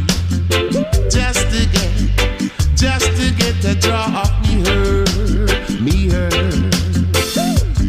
just 1.10 1.44
to 1.52 1.66
get, 1.72 2.37
just 2.78 3.08
to 3.18 3.32
get 3.32 3.58
a 3.66 3.74
draw 3.74 4.06
of 4.22 4.30
me 4.44 4.62
her, 4.70 5.04
me 5.82 6.10
her. 6.10 6.30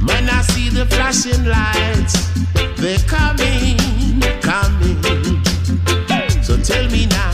Man, 0.01 0.29
I 0.31 0.41
see 0.49 0.71
the 0.71 0.87
flashing 0.89 1.45
lights, 1.45 2.17
they're 2.81 2.99
coming, 3.07 3.77
coming. 4.41 4.97
So 6.43 6.57
tell 6.57 6.89
me 6.91 7.05
now, 7.05 7.33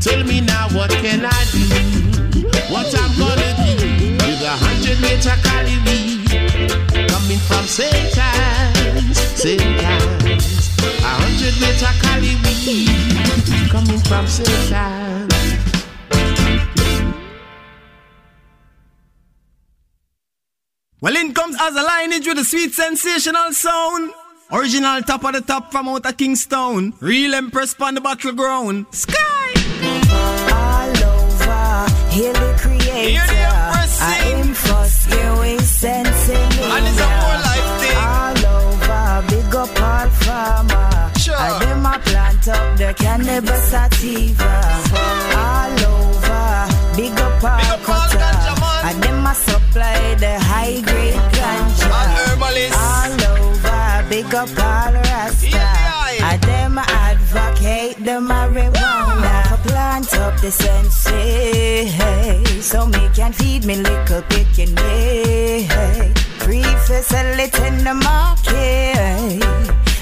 tell 0.00 0.22
me 0.24 0.42
now, 0.42 0.68
what 0.76 0.90
can 0.90 1.24
I 1.24 1.40
do? 1.50 1.64
What 2.68 2.92
I'm 2.94 3.12
gonna 3.16 3.50
do 3.64 4.12
with 4.20 4.42
a 4.44 4.54
hundred 4.60 5.00
meter 5.00 5.36
Cali 5.40 5.76
weed 5.88 6.28
coming 7.08 7.38
from 7.38 7.64
St. 7.64 8.18
Anne's. 8.18 9.44
A 11.00 11.12
hundred 11.24 11.54
meter 11.56 11.94
Cali 12.02 12.36
weed 12.44 13.70
coming 13.70 14.00
from 14.00 14.26
St. 14.26 15.69
Well, 21.02 21.16
in 21.16 21.32
comes 21.32 21.56
as 21.58 21.74
a 21.74 21.82
lineage 21.82 22.26
with 22.26 22.38
a 22.38 22.44
sweet 22.44 22.72
sensational 22.72 23.52
sound. 23.52 24.12
Original 24.52 25.00
top 25.00 25.24
of 25.24 25.32
the 25.32 25.40
top 25.40 25.72
from 25.72 25.88
out 25.88 26.04
of 26.04 26.16
Kingston. 26.18 26.92
Real 27.00 27.34
Empress 27.34 27.74
on 27.80 27.94
the 27.94 28.02
battleground. 28.02 28.84
Sky! 28.90 29.16
all 30.52 31.04
over. 31.08 31.86
Hear 32.10 32.32
the 32.34 32.54
creator. 32.58 33.22
I 34.02 34.18
am 34.36 34.52
first 34.52 35.08
year 35.08 35.40
we 35.40 35.58
sensing 35.58 36.36
And 36.36 36.86
it's 36.86 37.00
a 37.00 37.08
whole 37.20 37.40
life 37.48 37.70
thing. 37.80 37.96
All 37.96 38.46
over. 38.60 39.26
Big 39.30 39.54
up 39.54 39.80
all 39.80 40.08
farmer. 40.20 41.18
Sure. 41.18 41.34
I 41.34 41.58
them 41.60 41.86
a 41.86 41.98
plant 41.98 42.48
up 42.48 42.76
the 42.76 42.92
cannabis 42.92 43.62
sativa. 43.70 44.52
All 45.34 45.79
supply 49.70 50.14
the 50.16 50.38
high 50.40 50.80
grade 50.80 51.14
ganja. 51.36 51.90
All 52.74 53.22
over. 53.38 54.04
Big 54.08 54.34
up 54.34 54.48
all 54.58 54.92
rasta. 54.92 55.66
I 56.22 56.36
them 56.42 56.78
advocate 56.78 57.96
the 57.98 58.18
marijuana. 58.30 59.46
For 59.48 59.60
plant 59.68 60.14
up 60.14 60.40
the 60.40 60.50
sensei. 60.50 61.86
So 62.60 62.86
me 62.86 63.08
can 63.14 63.32
feed 63.32 63.64
me 63.64 63.76
little 63.76 64.22
picking 64.22 64.74
Free 66.42 66.70
for 66.86 67.02
sell 67.02 67.40
in 67.40 67.84
the 67.84 67.94
market. 67.94 69.40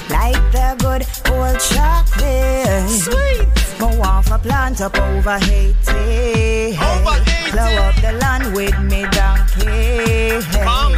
Like 0.09 0.43
the 0.51 0.75
good 0.83 1.03
old 1.31 1.59
chocolate. 1.69 2.89
Sweet. 2.89 3.47
Mo 3.79 3.87
want 3.99 4.25
for 4.25 4.39
plant 4.39 4.81
up 4.81 4.97
over 4.97 5.37
Haiti. 5.37 6.77
Over 6.77 7.23
Haiti. 7.23 7.38
Blow 7.51 7.75
up 7.85 7.95
the 7.95 8.13
land 8.21 8.53
with 8.53 8.77
me 8.79 9.01
donkey. 9.11 9.65
It 9.65 10.45
down. 10.53 10.93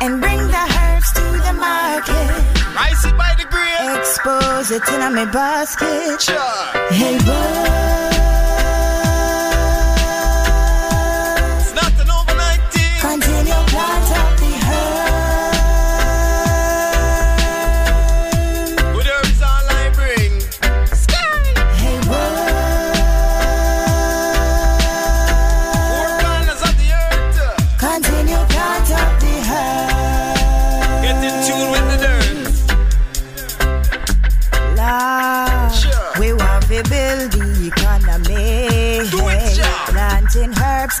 And 0.00 0.20
bring 0.20 0.38
the 0.38 0.64
herbs 0.78 1.12
to 1.12 1.24
the 1.46 1.52
market. 1.52 2.30
Rice 2.74 3.04
it 3.04 3.16
by 3.16 3.34
the 3.38 3.46
grain. 3.50 3.96
Expose 3.98 4.70
it 4.70 4.88
in 4.88 5.02
a 5.02 5.10
me 5.10 5.24
basket. 5.30 6.20
Sure. 6.20 6.88
Hey, 6.90 7.18
It's 7.18 8.15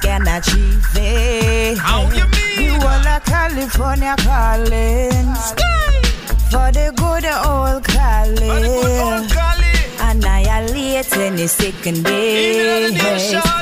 and 0.04 0.28
achieve 0.28 0.84
it. 0.94 1.78
How 1.78 2.02
you 2.10 2.26
mean? 2.28 2.64
You 2.64 2.74
all 2.74 3.06
of 3.06 3.24
California 3.24 4.14
calling. 4.18 5.26
For 6.50 6.70
the 6.72 6.92
good 6.96 7.26
old 7.46 7.84
Cali. 7.84 8.50
Annihilate 10.00 11.16
any 11.16 11.46
second 11.46 12.04
day. 12.04 12.90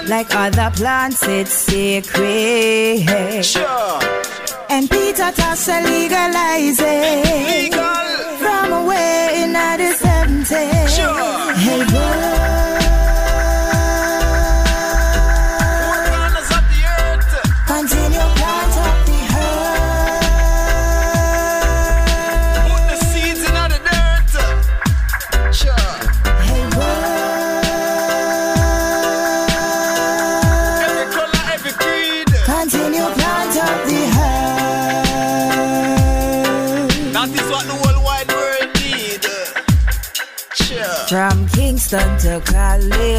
Like 0.07 0.35
other 0.35 0.71
plants, 0.75 1.23
it's 1.27 1.53
sacred. 1.53 3.45
Sure. 3.45 4.01
And 4.71 4.91
Peter 4.91 5.31
Tosh 5.33 5.69
legalize 5.69 6.81
it. 6.81 7.75
From 8.41 8.73
away 8.73 9.43
in 9.43 9.53
the 9.53 9.95
70s. 10.01 10.89
Sure. 10.97 11.55
Hey, 11.55 11.85
Forerunners 11.85 12.84
From 41.15 41.47
Kingston 41.47 42.19
to 42.23 42.43
Cali, 42.45 43.15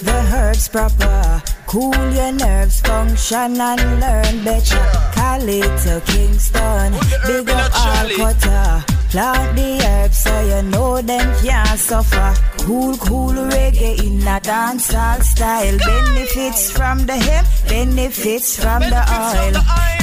the 0.00 0.30
herbs 0.32 0.68
proper. 0.68 1.42
Cool 1.66 1.92
your 2.14 2.32
nerves, 2.32 2.80
function 2.80 3.60
and 3.60 4.00
learn 4.00 4.42
better. 4.42 4.80
Cali 5.12 5.60
to 5.60 6.02
Kingston, 6.06 6.94
big 7.26 7.50
up 7.50 7.70
all 7.76 8.08
cutter. 8.16 8.95
Plant 9.10 9.56
the 9.56 9.80
herbs 9.86 10.18
so 10.18 10.40
you 10.40 10.62
know 10.70 11.00
them 11.00 11.34
can't 11.42 11.78
suffer. 11.78 12.34
Cool, 12.58 12.96
cool 12.96 13.32
reggae 13.32 13.98
in 14.04 14.22
a 14.22 14.40
dancehall 14.40 15.22
style. 15.22 15.78
Benefits 15.78 16.70
from 16.70 17.06
the 17.06 17.16
hemp, 17.16 17.46
benefits 17.68 18.56
from 18.62 18.80
the 18.80 19.02
oil. 19.22 19.54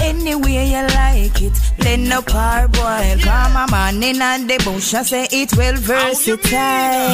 Any 0.01 0.35
way 0.35 0.67
you 0.71 0.83
like 0.95 1.41
it, 1.41 1.53
blend 1.77 2.13
up 2.13 2.33
or 2.33 2.67
boil. 2.69 3.19
Come 3.19 3.55
a 3.55 3.67
man 3.69 4.03
in 4.03 4.21
and 4.21 4.49
the 4.49 4.57
bush, 4.63 4.93
I 4.93 5.03
say 5.03 5.27
it 5.31 5.55
well 5.57 5.75
versatile. 5.75 7.13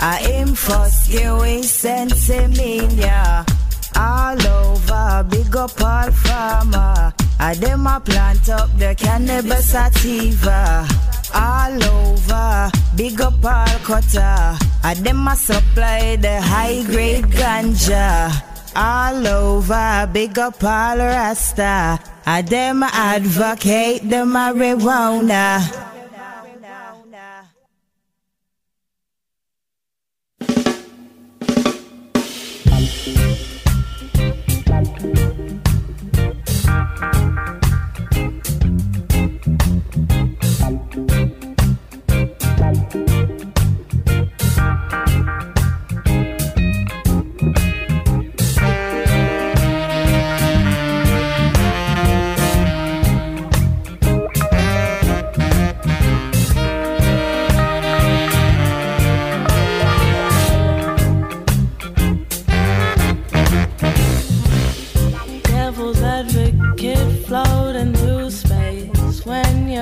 I 0.00 0.18
am 0.34 0.54
for 0.54 0.86
skill 0.86 1.40
sensimania. 1.62 3.44
All 3.96 4.46
over, 4.46 5.26
big 5.30 5.56
up 5.56 5.80
all 5.80 6.10
farmer. 6.10 7.12
I 7.38 7.54
them 7.54 7.86
a 7.86 8.00
plant 8.00 8.48
up 8.48 8.70
the 8.78 8.94
cannabis 8.94 9.70
sativa. 9.72 10.86
All 11.34 11.84
over, 11.84 12.70
big 12.94 13.20
up 13.20 13.44
all 13.44 13.78
cutter. 13.84 14.58
I 14.84 14.94
them 14.94 15.26
a 15.28 15.36
supply 15.36 16.16
the 16.16 16.40
high 16.40 16.82
grade 16.84 17.24
ganja. 17.24 18.30
All 18.76 19.26
over, 19.26 20.10
big 20.12 20.38
up 20.38 20.62
all 20.62 20.98
rasta. 20.98 21.98
I 22.26 22.42
them 22.42 22.82
advocate 22.82 24.02
the 24.02 24.24
marijuana. 24.26 25.95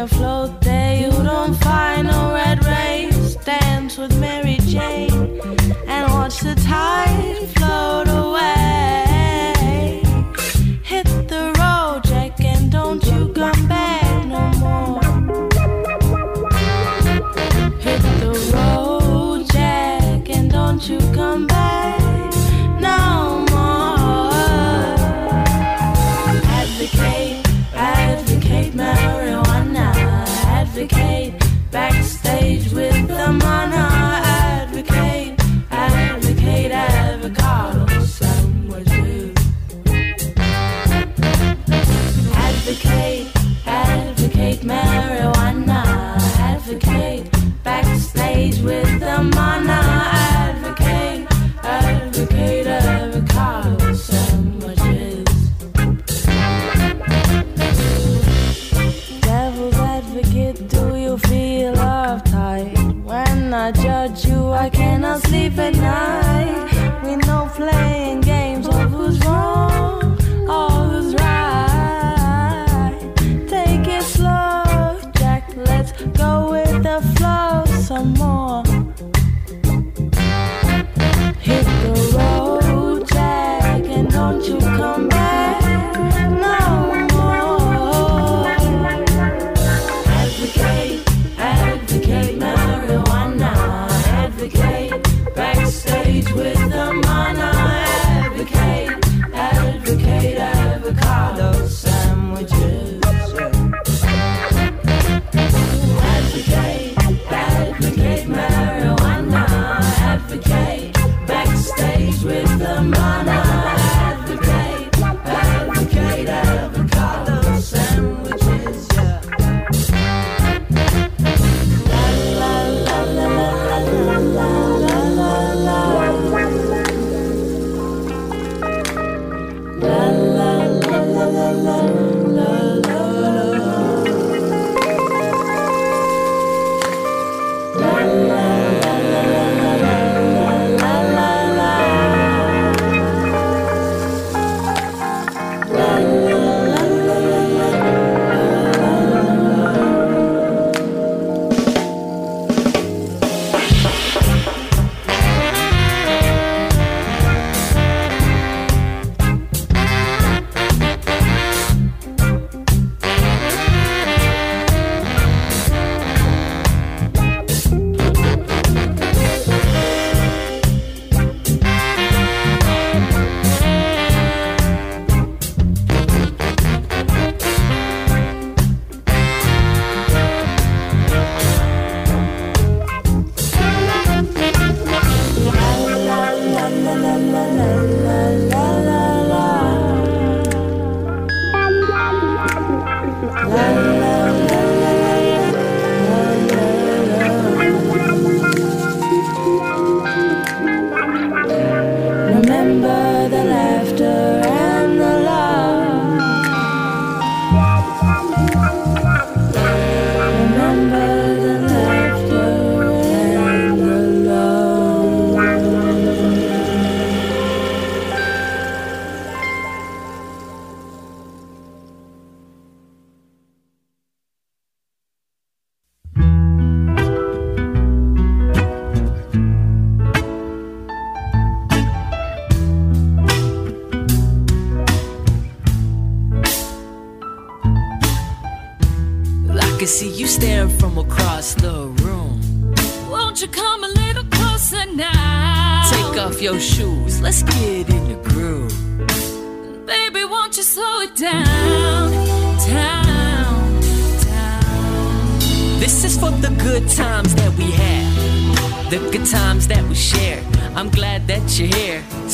Float 0.09 0.61
there, 0.61 0.96
you 0.96 1.11
don't 1.11 1.55
find 1.55 2.07
no 2.09 2.32
red 2.34 2.64
rays. 2.64 3.36
Dance 3.36 3.96
with 3.98 4.18
Mary 4.20 4.59
Jane 4.66 5.40
and 5.86 6.12
watch 6.12 6.40
the 6.40 6.55
tide 6.57 7.48
float 7.57 7.63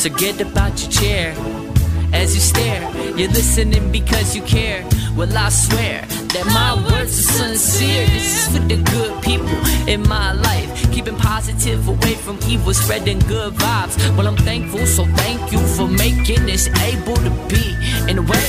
so 0.01 0.09
get 0.09 0.41
about 0.41 0.81
your 0.81 0.89
chair. 0.89 1.35
As 2.11 2.33
you 2.33 2.41
stare, 2.41 2.81
you're 3.15 3.29
listening 3.29 3.91
because 3.91 4.35
you 4.35 4.41
care. 4.41 4.83
Well, 5.15 5.29
I 5.37 5.49
swear 5.49 6.01
that 6.33 6.45
my 6.47 6.73
words 6.89 7.19
are 7.19 7.53
sincere. 7.53 8.07
This 8.07 8.47
is 8.47 8.57
for 8.57 8.63
the 8.65 8.77
good 8.77 9.21
people 9.21 9.55
in 9.87 10.01
my 10.09 10.31
life, 10.33 10.91
keeping 10.91 11.15
positive 11.17 11.87
away 11.87 12.15
from 12.15 12.39
evil, 12.47 12.73
spreading 12.73 13.19
good 13.19 13.53
vibes. 13.53 13.95
Well, 14.17 14.27
I'm 14.27 14.37
thankful, 14.37 14.87
so 14.87 15.05
thank 15.21 15.51
you 15.51 15.59
for 15.59 15.87
making 15.87 16.47
this 16.47 16.67
able 16.81 17.17
to 17.17 17.29
be. 17.47 17.77
In 18.09 18.17
a 18.17 18.23
way, 18.23 18.47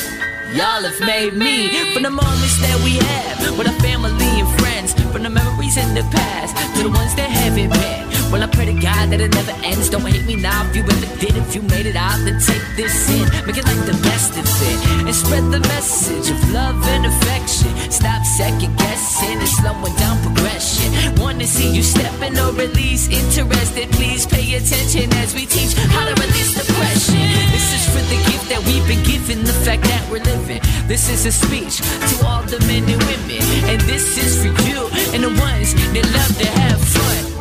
Y'all 0.54 0.82
have 0.82 1.00
made 1.00 1.32
me 1.32 1.68
from 1.94 2.02
the 2.02 2.10
moments 2.10 2.60
that 2.60 2.78
we 2.84 2.96
have 2.96 3.58
with 3.58 3.66
our 3.66 3.80
family 3.80 4.40
and 4.40 4.60
friends, 4.60 4.92
from 5.10 5.22
the 5.22 5.30
memories 5.30 5.78
in 5.78 5.94
the 5.94 6.02
past 6.12 6.54
to 6.76 6.82
the 6.82 6.90
ones 6.90 7.14
that 7.14 7.30
haven't 7.30 7.70
been. 7.70 8.11
Well, 8.32 8.42
I 8.42 8.46
pray 8.48 8.64
to 8.64 8.72
God 8.72 9.12
that 9.12 9.20
it 9.20 9.28
never 9.36 9.52
ends. 9.60 9.92
Don't 9.92 10.08
hate 10.08 10.24
me 10.24 10.40
now 10.40 10.64
if 10.64 10.72
you 10.72 10.80
ever 10.88 11.08
did. 11.20 11.36
If 11.36 11.52
you 11.54 11.60
made 11.68 11.84
it 11.84 12.00
out, 12.00 12.16
then 12.24 12.40
take 12.40 12.64
this 12.80 12.96
in. 13.12 13.28
Make 13.44 13.60
it 13.60 13.68
like 13.68 13.84
the 13.84 13.92
best 14.00 14.32
of 14.40 14.48
it. 14.48 14.78
And 15.04 15.12
spread 15.12 15.52
the 15.52 15.60
message 15.68 16.32
of 16.32 16.40
love 16.48 16.80
and 16.96 17.04
affection. 17.04 17.68
Stop 17.92 18.24
second 18.24 18.72
guessing 18.80 19.36
and 19.36 19.52
slowing 19.60 19.92
down 20.00 20.16
progression. 20.24 20.88
Wanna 21.20 21.44
see 21.44 21.76
you 21.76 21.82
stepping 21.84 22.32
or 22.40 22.56
release 22.56 23.12
interested. 23.12 23.92
Please 23.92 24.24
pay 24.24 24.56
attention 24.56 25.12
as 25.20 25.36
we 25.36 25.44
teach 25.44 25.76
how 25.92 26.08
to 26.08 26.16
release 26.16 26.56
depression. 26.56 27.20
This 27.52 27.68
is 27.76 27.84
for 27.92 28.00
the 28.08 28.16
gift 28.32 28.48
that 28.48 28.64
we've 28.64 28.86
been 28.88 29.04
given, 29.04 29.44
the 29.44 29.52
fact 29.60 29.84
that 29.84 30.08
we're 30.08 30.24
living. 30.24 30.64
This 30.88 31.12
is 31.12 31.28
a 31.28 31.32
speech 31.36 31.84
to 31.84 32.14
all 32.24 32.40
the 32.48 32.64
men 32.64 32.88
and 32.88 33.02
women. 33.12 33.44
And 33.68 33.80
this 33.84 34.16
is 34.16 34.40
for 34.40 34.48
you 34.64 34.88
and 35.12 35.20
the 35.20 35.32
ones 35.36 35.76
that 35.76 36.06
love 36.16 36.32
to 36.40 36.48
have 36.48 36.80
fun. 36.80 37.31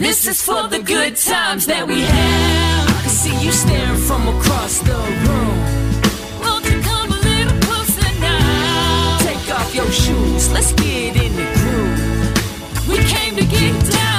This 0.00 0.26
is 0.26 0.40
for 0.40 0.66
the 0.66 0.78
good 0.78 1.14
times 1.14 1.66
that 1.66 1.86
we 1.86 2.00
have. 2.00 2.88
I 2.88 3.00
can 3.02 3.10
see 3.10 3.36
you 3.44 3.52
staring 3.52 4.00
from 4.00 4.28
across 4.28 4.78
the 4.80 4.96
room. 4.96 5.56
Won't 6.40 6.64
you 6.64 6.80
come 6.80 7.12
a 7.12 7.20
little 7.20 7.58
closer 7.68 8.08
now? 8.18 9.18
Take 9.20 9.54
off 9.54 9.74
your 9.74 9.92
shoes, 9.92 10.50
let's 10.52 10.72
get 10.72 11.16
in 11.16 11.36
the 11.36 11.44
groove. 11.60 12.88
We 12.88 12.96
came 13.12 13.36
to 13.36 13.44
get 13.44 13.76
down, 13.92 14.09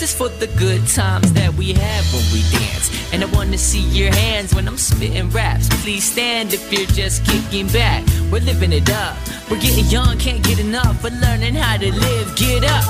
This 0.00 0.12
is 0.12 0.16
for 0.16 0.30
the 0.30 0.46
good 0.56 0.86
times 0.88 1.30
that 1.34 1.52
we 1.52 1.74
have 1.74 2.04
when 2.14 2.24
we 2.32 2.40
dance. 2.48 2.88
And 3.12 3.22
I 3.22 3.26
wanna 3.36 3.58
see 3.58 3.82
your 3.82 4.10
hands 4.10 4.54
when 4.54 4.66
I'm 4.66 4.78
spitting 4.78 5.28
raps. 5.28 5.68
Please 5.82 6.10
stand 6.10 6.54
if 6.54 6.72
you're 6.72 6.86
just 6.86 7.22
kicking 7.26 7.66
back. 7.66 8.08
We're 8.32 8.40
living 8.40 8.72
it 8.72 8.88
up. 8.88 9.14
We're 9.50 9.60
getting 9.60 9.84
young, 9.88 10.16
can't 10.16 10.42
get 10.42 10.58
enough. 10.58 11.04
We're 11.04 11.20
learning 11.20 11.54
how 11.54 11.76
to 11.76 11.92
live. 11.92 12.34
Get 12.34 12.64
up, 12.64 12.84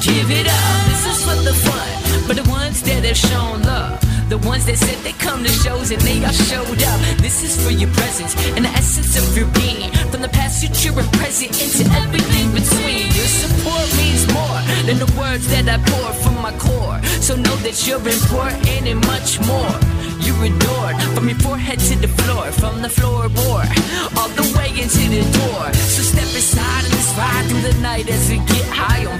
give 0.00 0.30
it 0.30 0.48
up. 0.48 0.88
This 0.88 1.04
is 1.12 1.20
for 1.22 1.36
the 1.44 1.52
fun. 1.52 2.26
But 2.26 2.42
the 2.42 2.48
ones 2.48 2.80
that 2.80 3.04
have 3.04 3.18
shown 3.18 3.62
love. 3.64 4.00
The 4.28 4.36
ones 4.44 4.66
that 4.66 4.76
said 4.76 5.00
they 5.04 5.16
come 5.16 5.42
to 5.42 5.48
shows 5.48 5.90
and 5.90 6.00
they 6.02 6.22
all 6.22 6.32
showed 6.32 6.82
up. 6.84 7.00
This 7.16 7.42
is 7.42 7.56
for 7.64 7.72
your 7.72 7.88
presence 7.96 8.36
and 8.56 8.64
the 8.64 8.68
essence 8.76 9.16
of 9.16 9.24
your 9.34 9.48
being. 9.56 9.90
From 10.12 10.20
the 10.20 10.28
past, 10.28 10.60
future, 10.60 10.92
and 10.92 11.08
present 11.16 11.56
into 11.56 11.88
everything 11.96 12.52
between. 12.52 13.08
Your 13.16 13.30
support 13.40 13.88
means 13.96 14.28
more 14.28 14.60
than 14.84 15.00
the 15.00 15.08
words 15.16 15.48
that 15.48 15.64
I 15.64 15.80
pour 15.80 16.12
from 16.20 16.36
my 16.44 16.52
core. 16.60 17.00
So 17.24 17.36
know 17.36 17.56
that 17.64 17.80
you're 17.88 18.04
important 18.04 18.84
and 18.84 19.00
much 19.08 19.40
more. 19.48 19.72
You're 20.20 20.44
adored 20.44 21.00
from 21.16 21.24
your 21.32 21.40
forehead 21.40 21.80
to 21.88 21.96
the 21.96 22.12
floor, 22.20 22.52
from 22.52 22.82
the 22.82 22.88
floorboard 22.88 23.72
all 24.12 24.28
the 24.36 24.44
way 24.52 24.68
into 24.76 25.08
the 25.08 25.24
door. 25.40 25.72
So 25.72 26.04
step 26.04 26.28
inside 26.36 26.84
and 26.84 26.92
let's 26.92 27.16
ride 27.16 27.44
through 27.48 27.64
the 27.72 27.80
night 27.80 28.10
as 28.10 28.28
we 28.28 28.36
get 28.44 28.66
high 28.68 29.06
on 29.08 29.18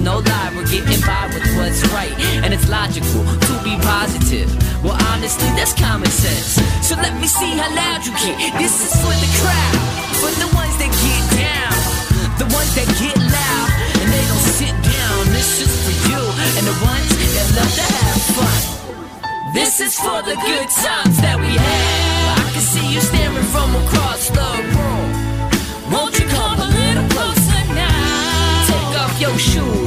no 0.00 0.18
lie, 0.18 0.52
we're 0.54 0.66
getting 0.66 1.00
by 1.02 1.26
with 1.32 1.46
what's 1.56 1.82
right. 1.92 2.12
And 2.44 2.52
it's 2.54 2.68
logical 2.68 3.24
to 3.24 3.54
be 3.64 3.76
positive. 3.82 4.48
Well, 4.84 4.96
honestly, 5.12 5.48
that's 5.56 5.72
common 5.72 6.10
sense. 6.10 6.60
So 6.86 6.94
let 6.96 7.14
me 7.20 7.26
see 7.26 7.50
how 7.56 7.68
loud 7.74 8.04
you 8.06 8.12
get. 8.22 8.38
This 8.58 8.74
is 8.84 8.92
for 9.00 9.14
the 9.16 9.30
crowd, 9.40 9.76
for 10.20 10.30
the 10.38 10.48
ones 10.54 10.76
that 10.78 10.92
get 10.92 11.24
down, 11.34 11.74
the 12.38 12.48
ones 12.54 12.72
that 12.76 12.88
get 13.00 13.16
loud, 13.18 13.68
and 14.00 14.08
they 14.12 14.24
don't 14.30 14.46
sit 14.54 14.76
down. 14.84 15.20
This 15.32 15.64
is 15.64 15.72
for 15.84 15.94
you 16.12 16.22
and 16.58 16.64
the 16.66 16.76
ones 16.84 17.10
that 17.34 17.48
love 17.56 17.72
to 17.74 17.86
have 17.96 18.22
fun. 18.36 18.62
This 19.54 19.80
is 19.80 19.98
for 19.98 20.20
the 20.22 20.36
good 20.36 20.68
times 20.68 21.16
that 21.24 21.40
we 21.40 21.56
had. 21.56 22.36
I 22.36 22.50
can 22.52 22.60
see 22.60 22.86
you 22.92 23.00
staring 23.00 23.48
from 23.50 23.74
across 23.86 24.28
the 24.28 24.48
room. 24.76 25.10
Won't 25.90 26.18
you 26.18 26.26
come 26.26 26.60
a 26.60 26.68
little 26.68 27.08
closer 27.10 27.62
now? 27.72 28.66
Take 28.68 28.92
off 29.00 29.20
your 29.20 29.38
shoes. 29.38 29.85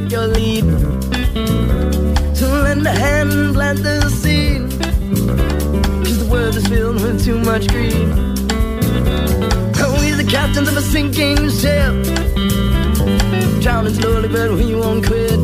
take 0.00 0.12
your 0.12 0.26
lead. 0.26 0.64
So 2.36 2.46
lend 2.64 2.86
a 2.86 2.90
hand 2.90 3.32
and 3.32 3.54
plant 3.54 3.82
the 3.82 4.08
seed. 4.08 4.62
Cause 6.04 6.18
the 6.18 6.28
world 6.30 6.54
is 6.56 6.66
filled 6.66 7.02
with 7.02 7.24
too 7.24 7.38
much 7.38 7.66
greed. 7.68 8.08
We're 10.00 10.16
the 10.16 10.28
captains 10.30 10.68
of 10.68 10.76
a 10.76 10.82
sinking 10.82 11.50
ship. 11.50 11.92
Drowning 13.62 13.94
slowly, 13.94 14.28
but 14.28 14.52
we 14.52 14.74
won't 14.74 15.04
quit. 15.06 15.40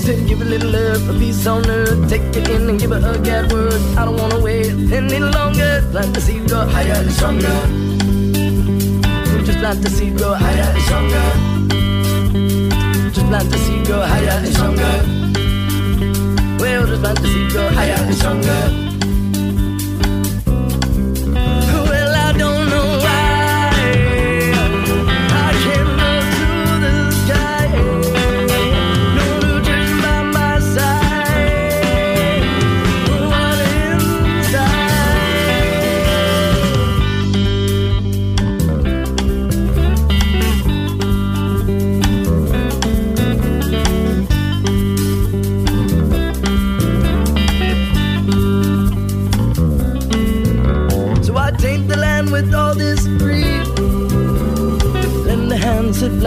Said 0.00 0.26
give 0.26 0.40
a 0.40 0.44
little 0.44 0.70
love, 0.70 1.08
a 1.10 1.18
piece 1.18 1.46
on 1.46 1.68
earth. 1.68 2.08
Take 2.08 2.22
it 2.36 2.48
in 2.48 2.68
and 2.70 2.80
give 2.80 2.92
a 2.92 3.00
hug 3.00 3.26
at 3.28 3.52
word. 3.52 3.80
I 3.98 4.04
don't 4.06 4.16
wanna 4.16 4.40
wait 4.40 4.72
any 4.92 5.20
longer. 5.20 5.84
Plant 5.90 6.14
the 6.14 6.20
seed, 6.20 6.48
go 6.48 6.66
higher 6.66 7.00
and 7.02 7.12
stronger. 7.12 7.58
Just 9.44 9.58
plant 9.58 9.82
the 9.82 9.90
seed, 9.90 10.16
go 10.16 10.34
higher 10.34 10.68
and 10.74 10.82
stronger. 10.82 11.47
Plant 13.28 13.50
the 13.50 13.58
seed, 13.58 13.86
go 13.86 14.00
higher 14.00 14.30
and 14.30 14.48
stronger. 14.48 14.82
Well, 16.58 16.86
just 16.86 17.02
plant 17.02 18.87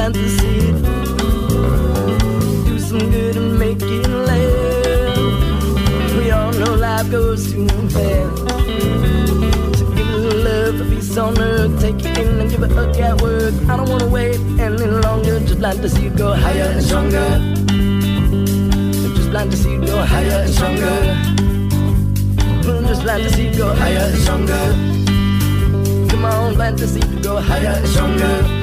plant 0.02 0.16
the 0.16 0.30
seed. 0.30 0.76
Do 2.66 2.80
some 2.80 3.12
good 3.12 3.36
and 3.38 3.60
make 3.60 3.82
it 3.82 4.08
live. 4.08 5.68
We 6.18 6.32
all 6.32 6.52
know 6.54 6.74
life 6.74 7.12
goes 7.12 7.52
too 7.52 7.68
fast. 7.90 8.38
So 9.78 9.86
give 9.96 10.08
a 10.08 10.34
love, 10.48 10.82
a 10.82 10.86
piece 10.90 11.18
on 11.18 11.38
earth. 11.40 11.80
Take 11.80 12.04
it 12.04 12.18
in 12.18 12.40
and 12.40 12.50
give 12.50 12.64
it 12.64 12.72
a 12.72 13.00
at 13.10 13.22
work. 13.22 13.54
I 13.70 13.78
don't 13.78 13.90
wanna 13.90 14.08
wait 14.08 14.40
any 14.60 14.88
longer. 15.06 15.40
Just 15.40 15.60
plant 15.60 15.82
the 15.84 15.90
seed, 15.90 16.18
go 16.18 16.34
higher 16.34 16.70
and 16.74 16.84
stronger. 16.84 17.30
Just 19.16 19.30
plant 19.30 19.52
the 19.52 19.58
seed, 19.58 19.86
go 19.86 19.98
higher 20.02 20.40
and 20.46 20.54
stronger. 20.54 20.96
Mm, 22.66 22.88
just 22.88 23.02
plant 23.04 23.24
the 23.24 23.30
seed, 23.30 23.56
go 23.56 23.68
higher 23.76 24.06
and 24.10 24.18
stronger. 24.24 24.64
Come 26.10 26.26
on, 26.26 26.56
plant 26.56 26.78
the 26.80 26.88
seed, 26.88 27.22
go 27.22 27.40
higher 27.40 27.76
and 27.78 27.88
stronger. 27.88 28.61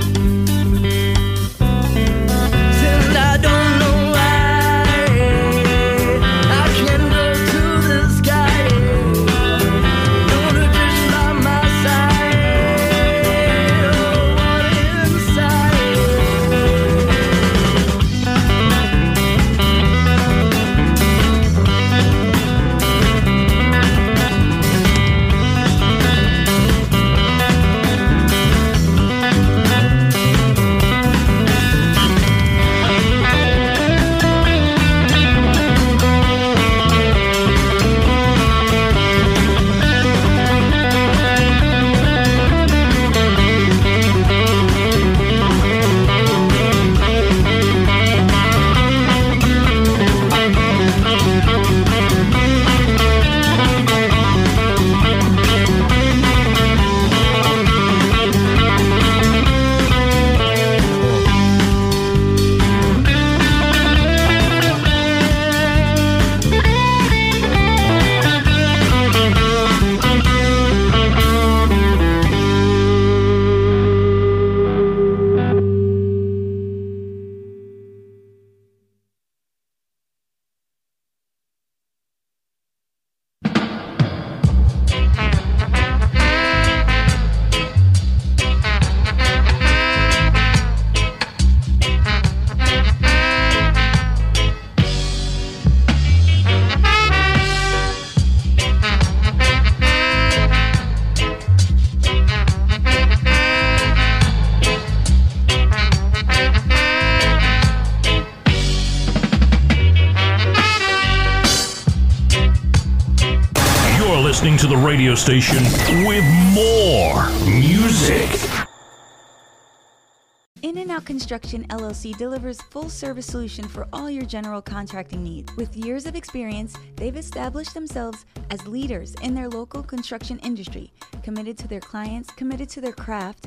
Construction 121.29 121.67
LLC 121.69 122.17
delivers 122.17 122.63
full 122.71 122.89
service 122.89 123.27
solution 123.27 123.69
for 123.69 123.87
all 123.93 124.09
your 124.09 124.25
general 124.25 124.63
contracting 124.63 125.23
needs. 125.23 125.55
With 125.57 125.77
years 125.77 126.07
of 126.07 126.17
experience, 126.17 126.75
they've 126.97 127.19
established 127.19 127.75
themselves 127.75 128.25
as 128.51 128.67
leaders 128.67 129.15
in 129.21 129.35
their 129.35 129.51
local 129.51 129.83
construction 129.83 130.39
industry, 130.39 130.91
committed 131.23 131.59
to 131.59 131.69
their 131.69 131.81
clients, 131.81 132.31
committed 132.31 132.71
to 132.71 132.81
their 132.81 132.95
craft. 132.95 133.47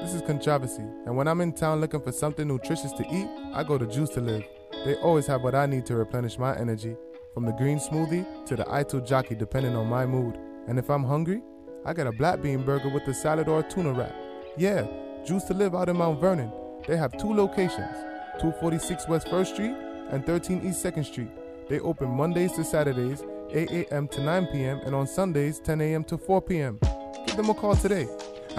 this 0.00 0.14
is 0.14 0.22
Controversy, 0.22 0.82
and 1.04 1.14
when 1.14 1.28
I'm 1.28 1.42
in 1.42 1.52
town 1.52 1.80
looking 1.80 2.00
for 2.00 2.10
something 2.10 2.48
nutritious 2.48 2.92
to 2.92 3.04
eat, 3.12 3.28
I 3.52 3.62
go 3.62 3.76
to 3.76 3.86
Juice 3.86 4.08
to 4.10 4.20
Live. 4.20 4.44
They 4.86 4.94
always 4.96 5.26
have 5.26 5.42
what 5.42 5.54
I 5.54 5.66
need 5.66 5.84
to 5.86 5.94
replenish 5.94 6.38
my 6.38 6.56
energy, 6.56 6.96
from 7.34 7.44
the 7.44 7.52
green 7.52 7.78
smoothie 7.78 8.46
to 8.46 8.56
the 8.56 8.64
Ito 8.64 9.00
jockey, 9.00 9.34
depending 9.34 9.76
on 9.76 9.88
my 9.88 10.06
mood. 10.06 10.38
And 10.68 10.78
if 10.78 10.88
I'm 10.88 11.04
hungry, 11.04 11.42
I 11.84 11.92
get 11.92 12.06
a 12.06 12.12
black 12.12 12.40
bean 12.40 12.64
burger 12.64 12.88
with 12.88 13.06
a 13.08 13.14
salad 13.14 13.46
or 13.48 13.60
a 13.60 13.62
tuna 13.62 13.92
wrap. 13.92 14.14
Yeah, 14.56 14.86
Juice 15.26 15.44
to 15.44 15.54
Live 15.54 15.74
out 15.74 15.90
in 15.90 15.98
Mount 15.98 16.18
Vernon. 16.18 16.50
They 16.86 16.96
have 16.96 17.18
two 17.18 17.34
locations 17.34 17.94
246 18.40 19.06
West 19.06 19.26
1st 19.26 19.52
Street 19.52 19.76
and 20.10 20.24
13 20.24 20.66
East 20.66 20.82
2nd 20.82 21.04
Street. 21.04 21.30
They 21.68 21.78
open 21.80 22.08
Mondays 22.08 22.52
to 22.52 22.64
Saturdays, 22.64 23.22
8 23.50 23.70
a.m. 23.70 24.08
to 24.08 24.22
9 24.22 24.46
p.m., 24.46 24.80
and 24.84 24.94
on 24.94 25.06
Sundays, 25.06 25.60
10 25.60 25.82
a.m. 25.82 26.04
to 26.04 26.16
4 26.16 26.40
p.m. 26.40 26.78
Give 27.26 27.36
them 27.36 27.50
a 27.50 27.54
call 27.54 27.76
today 27.76 28.08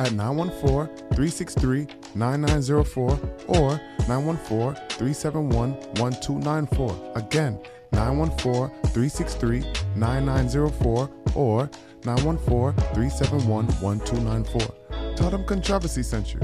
at 0.01 0.13
914 0.13 0.87
363 1.13 1.87
9904 2.15 3.19
or 3.47 3.79
914 4.07 4.75
371 4.89 5.73
1294. 5.99 7.11
Again, 7.15 7.59
914 7.91 8.69
363 8.93 9.59
9904 9.95 11.09
or 11.35 11.69
914 12.05 12.73
371 12.93 13.67
1294. 13.67 15.15
Tell 15.15 15.29
them 15.29 15.45
Controversy 15.45 16.03
sent 16.03 16.33
you. 16.33 16.39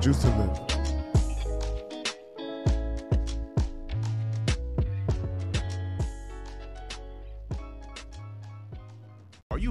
Juice 0.00 0.22
to 0.22 0.28
live. 0.28 0.71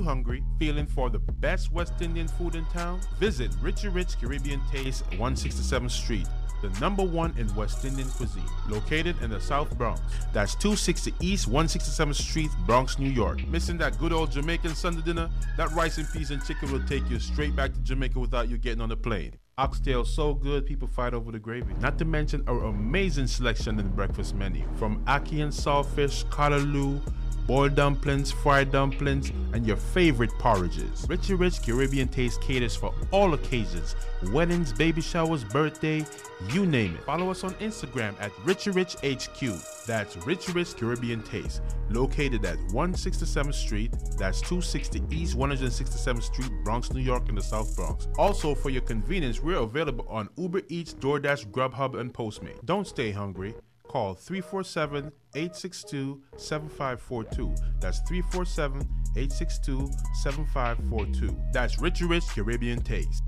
You 0.01 0.07
hungry? 0.07 0.43
Feeling 0.59 0.87
for 0.87 1.09
the 1.09 1.19
best 1.19 1.71
West 1.71 2.01
Indian 2.01 2.27
food 2.27 2.55
in 2.55 2.65
town? 2.65 2.99
Visit 3.19 3.51
Richie 3.61 3.87
Rich 3.87 4.19
Caribbean 4.19 4.61
Taste, 4.71 5.07
167th 5.11 5.91
Street, 5.91 6.27
the 6.61 6.69
number 6.79 7.03
one 7.03 7.33
in 7.37 7.53
West 7.55 7.85
Indian 7.85 8.09
cuisine, 8.09 8.43
located 8.67 9.15
in 9.21 9.29
the 9.29 9.39
South 9.39 9.77
Bronx. 9.77 10.01
That's 10.33 10.55
260 10.55 11.13
East 11.19 11.49
167th 11.49 12.15
Street, 12.15 12.49
Bronx, 12.65 12.97
New 12.99 13.09
York. 13.09 13.47
Missing 13.47 13.77
that 13.77 13.97
good 13.99 14.13
old 14.13 14.31
Jamaican 14.31 14.75
Sunday 14.75 15.01
dinner? 15.01 15.29
That 15.57 15.71
rice 15.71 15.97
and 15.97 16.11
peas 16.11 16.31
and 16.31 16.43
chicken 16.43 16.71
will 16.71 16.83
take 16.87 17.07
you 17.09 17.19
straight 17.19 17.55
back 17.55 17.73
to 17.73 17.79
Jamaica 17.79 18.19
without 18.19 18.49
you 18.49 18.57
getting 18.57 18.81
on 18.81 18.89
the 18.89 18.97
plane. 18.97 19.33
Oxtail 19.57 20.05
so 20.05 20.33
good, 20.33 20.65
people 20.65 20.87
fight 20.87 21.13
over 21.13 21.31
the 21.31 21.37
gravy. 21.37 21.73
Not 21.79 21.99
to 21.99 22.05
mention 22.05 22.43
our 22.47 22.63
amazing 22.63 23.27
selection 23.27 23.77
in 23.77 23.85
the 23.85 23.91
breakfast 23.91 24.33
menu, 24.33 24.67
from 24.77 25.03
ackee 25.05 25.43
and 25.43 25.53
saltfish, 25.53 26.25
callaloo, 26.29 27.01
boiled 27.47 27.75
dumplings, 27.75 28.31
fried 28.31 28.71
dumplings, 28.71 29.31
and 29.53 29.65
your 29.65 29.77
favorite 29.77 30.31
porridges. 30.39 31.05
Richie 31.07 31.33
Rich 31.33 31.63
Caribbean 31.63 32.07
Taste 32.07 32.41
caters 32.41 32.75
for 32.75 32.93
all 33.11 33.33
occasions 33.33 33.95
weddings, 34.31 34.71
baby 34.73 35.01
showers, 35.01 35.43
birthday, 35.43 36.05
you 36.49 36.65
name 36.65 36.95
it. 36.95 37.03
Follow 37.03 37.29
us 37.31 37.43
on 37.43 37.53
Instagram 37.55 38.13
at 38.19 38.31
Richie 38.43 38.71
Rich 38.71 38.95
HQ. 39.03 39.85
That's 39.85 40.15
Richie 40.17 40.51
Rich 40.51 40.77
Caribbean 40.77 41.23
Taste, 41.23 41.61
located 41.89 42.45
at 42.45 42.57
167th 42.69 43.53
Street, 43.53 43.91
that's 44.17 44.41
260 44.41 45.03
East 45.09 45.37
167th 45.37 46.23
Street, 46.23 46.51
Bronx, 46.63 46.91
New 46.93 47.01
York, 47.01 47.29
in 47.29 47.35
the 47.35 47.41
South 47.41 47.75
Bronx. 47.75 48.07
Also, 48.17 48.53
for 48.53 48.69
your 48.69 48.81
convenience, 48.81 49.41
we're 49.41 49.57
available 49.57 50.05
on 50.09 50.29
Uber 50.37 50.61
Eats, 50.69 50.93
DoorDash, 50.93 51.47
Grubhub, 51.47 51.99
and 51.99 52.13
Postmate. 52.13 52.63
Don't 52.65 52.87
stay 52.87 53.11
hungry. 53.11 53.55
Call 53.87 54.13
347 54.13 55.11
862 55.35 56.21
7542. 56.37 57.55
That's 57.79 57.99
347 58.07 58.81
862 59.15 59.91
7542. 60.23 61.37
That's 61.51 61.79
Richie 61.79 62.05
Rich 62.05 62.27
Caribbean 62.35 62.81
Taste. 62.81 63.23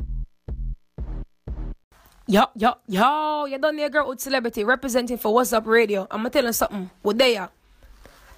Yo, 2.25 2.45
yo, 2.55 2.75
yo, 2.87 3.45
you 3.45 3.57
done 3.57 3.75
there, 3.75 3.89
girl 3.89 4.07
with 4.07 4.21
celebrity 4.21 4.63
representing 4.63 5.17
for 5.17 5.33
What's 5.33 5.51
Up 5.51 5.67
Radio. 5.67 6.07
I'ma 6.09 6.29
tell 6.29 6.45
you 6.45 6.53
something. 6.53 6.89
What 7.01 7.17
they 7.17 7.35
are? 7.35 7.51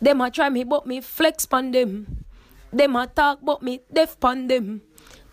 Them 0.02 0.22
a 0.22 0.32
try 0.32 0.50
me, 0.50 0.64
but 0.64 0.88
me 0.88 1.02
flex 1.02 1.46
pon 1.46 1.72
them. 1.72 2.26
Them 2.74 2.96
a 2.96 3.06
talk, 3.08 3.40
but 3.44 3.62
me 3.62 3.82
deaf 3.94 4.20
pon 4.20 4.48
them. 4.48 4.82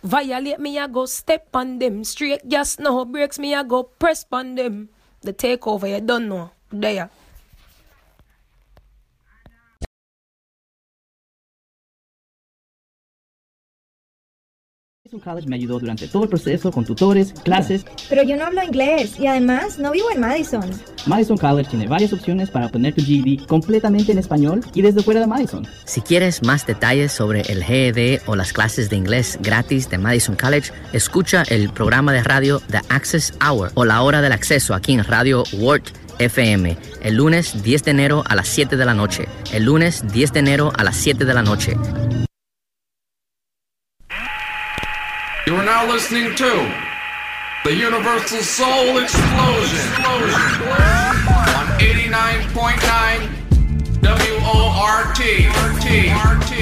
Violate 0.02 0.60
me, 0.60 0.78
I 0.78 0.86
go 0.86 1.06
step 1.06 1.48
on 1.54 1.78
them. 1.78 2.04
Straight 2.04 2.48
gas, 2.48 2.78
no 2.78 3.04
breaks 3.04 3.38
me, 3.38 3.54
I 3.54 3.62
go 3.62 3.84
press 3.84 4.24
pon 4.24 4.54
them. 4.54 4.90
The 5.22 5.32
takeover, 5.32 5.88
you 5.88 6.00
don't 6.00 6.28
know. 6.28 6.50
There. 6.70 7.08
Madison 15.12 15.30
College 15.30 15.48
me 15.48 15.56
ayudó 15.56 15.78
durante 15.78 16.08
todo 16.08 16.22
el 16.22 16.28
proceso 16.30 16.70
con 16.70 16.86
tutores, 16.86 17.34
clases. 17.44 17.84
Pero 18.08 18.22
yo 18.22 18.34
no 18.34 18.46
hablo 18.46 18.62
inglés 18.62 19.20
y 19.20 19.26
además 19.26 19.78
no 19.78 19.90
vivo 19.90 20.10
en 20.10 20.20
Madison. 20.20 20.70
Madison 21.04 21.36
College 21.36 21.68
tiene 21.68 21.86
varias 21.86 22.14
opciones 22.14 22.48
para 22.48 22.66
obtener 22.66 22.94
tu 22.94 23.02
GED 23.02 23.44
completamente 23.46 24.12
en 24.12 24.18
español 24.18 24.62
y 24.72 24.80
desde 24.80 25.02
fuera 25.02 25.20
de 25.20 25.26
Madison. 25.26 25.66
Si 25.84 26.00
quieres 26.00 26.42
más 26.42 26.66
detalles 26.66 27.12
sobre 27.12 27.42
el 27.42 27.62
GED 27.62 28.22
o 28.24 28.36
las 28.36 28.54
clases 28.54 28.88
de 28.88 28.96
inglés 28.96 29.38
gratis 29.42 29.90
de 29.90 29.98
Madison 29.98 30.34
College, 30.34 30.72
escucha 30.94 31.42
el 31.48 31.68
programa 31.68 32.14
de 32.14 32.22
radio 32.22 32.62
The 32.70 32.80
Access 32.88 33.34
Hour 33.46 33.70
o 33.74 33.84
la 33.84 34.00
hora 34.00 34.22
del 34.22 34.32
acceso 34.32 34.72
aquí 34.72 34.94
en 34.94 35.04
Radio 35.04 35.44
Word 35.58 35.82
FM 36.20 36.74
el 37.02 37.16
lunes 37.16 37.62
10 37.62 37.84
de 37.84 37.90
enero 37.90 38.24
a 38.26 38.34
las 38.34 38.48
7 38.48 38.78
de 38.78 38.84
la 38.86 38.94
noche. 38.94 39.28
El 39.52 39.64
lunes 39.64 40.04
10 40.10 40.32
de 40.32 40.38
enero 40.38 40.72
a 40.74 40.84
las 40.84 40.96
7 40.96 41.26
de 41.26 41.34
la 41.34 41.42
noche. 41.42 41.76
You 45.52 45.58
are 45.58 45.64
now 45.66 45.86
listening 45.86 46.34
to 46.34 46.74
the 47.64 47.74
Universal 47.74 48.40
Soul 48.40 48.96
Explosion 48.96 50.02
on 50.06 50.24
89.9 51.78 53.28
WORT. 54.00 55.10
RT, 55.10 55.20
RT, 56.16 56.56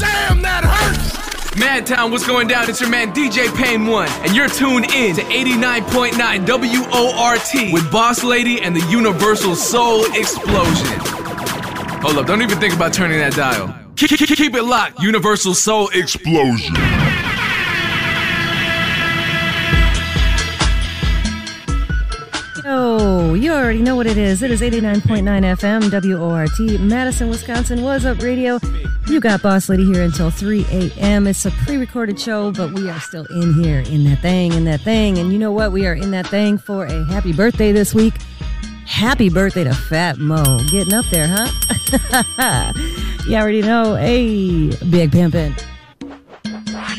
Damn, 0.00 0.42
that! 0.42 0.65
Madtown, 1.56 2.10
what's 2.10 2.26
going 2.26 2.48
down? 2.48 2.68
It's 2.68 2.82
your 2.82 2.90
man 2.90 3.14
DJ 3.14 3.54
Payne 3.56 3.86
One, 3.86 4.08
and 4.20 4.36
you're 4.36 4.48
tuned 4.48 4.92
in 4.92 5.16
to 5.16 5.22
89.9 5.22 6.46
WORT 6.46 7.72
with 7.72 7.90
Boss 7.90 8.22
Lady 8.22 8.60
and 8.60 8.76
the 8.76 8.86
Universal 8.90 9.56
Soul 9.56 10.04
Explosion. 10.14 10.98
Hold 12.02 12.18
up, 12.18 12.26
don't 12.26 12.42
even 12.42 12.58
think 12.58 12.74
about 12.74 12.92
turning 12.92 13.18
that 13.20 13.32
dial. 13.32 13.74
Keep, 13.96 14.10
keep, 14.10 14.28
keep 14.28 14.54
it 14.54 14.64
locked, 14.64 15.00
Universal 15.00 15.54
Soul 15.54 15.88
Explosion. 15.94 16.74
Go. 22.66 23.34
You 23.34 23.52
already 23.52 23.80
know 23.80 23.94
what 23.94 24.08
it 24.08 24.18
is. 24.18 24.42
It 24.42 24.50
is 24.50 24.60
89.9 24.60 25.22
FM, 25.22 26.18
WORT, 26.18 26.80
Madison, 26.80 27.28
Wisconsin. 27.28 27.84
What's 27.84 28.04
up, 28.04 28.20
radio? 28.20 28.58
You 29.06 29.20
got 29.20 29.40
Boss 29.40 29.68
Lady 29.68 29.84
here 29.84 30.02
until 30.02 30.32
3 30.32 30.66
a.m. 30.72 31.28
It's 31.28 31.46
a 31.46 31.52
pre 31.52 31.76
recorded 31.76 32.18
show, 32.18 32.50
but 32.50 32.72
we 32.72 32.90
are 32.90 32.98
still 32.98 33.24
in 33.26 33.54
here, 33.54 33.84
in 33.86 34.02
that 34.06 34.20
thing, 34.20 34.52
in 34.52 34.64
that 34.64 34.80
thing. 34.80 35.16
And 35.16 35.32
you 35.32 35.38
know 35.38 35.52
what? 35.52 35.70
We 35.70 35.86
are 35.86 35.94
in 35.94 36.10
that 36.10 36.26
thing 36.26 36.58
for 36.58 36.86
a 36.86 37.04
happy 37.04 37.32
birthday 37.32 37.70
this 37.70 37.94
week. 37.94 38.14
Happy 38.84 39.28
birthday 39.28 39.62
to 39.62 39.72
Fat 39.72 40.18
Mo. 40.18 40.58
Getting 40.68 40.94
up 40.94 41.04
there, 41.12 41.28
huh? 41.28 42.72
you 43.28 43.36
already 43.36 43.62
know. 43.62 43.94
Hey, 43.94 44.70
Big 44.90 45.12
Pimpin'. 45.12 45.56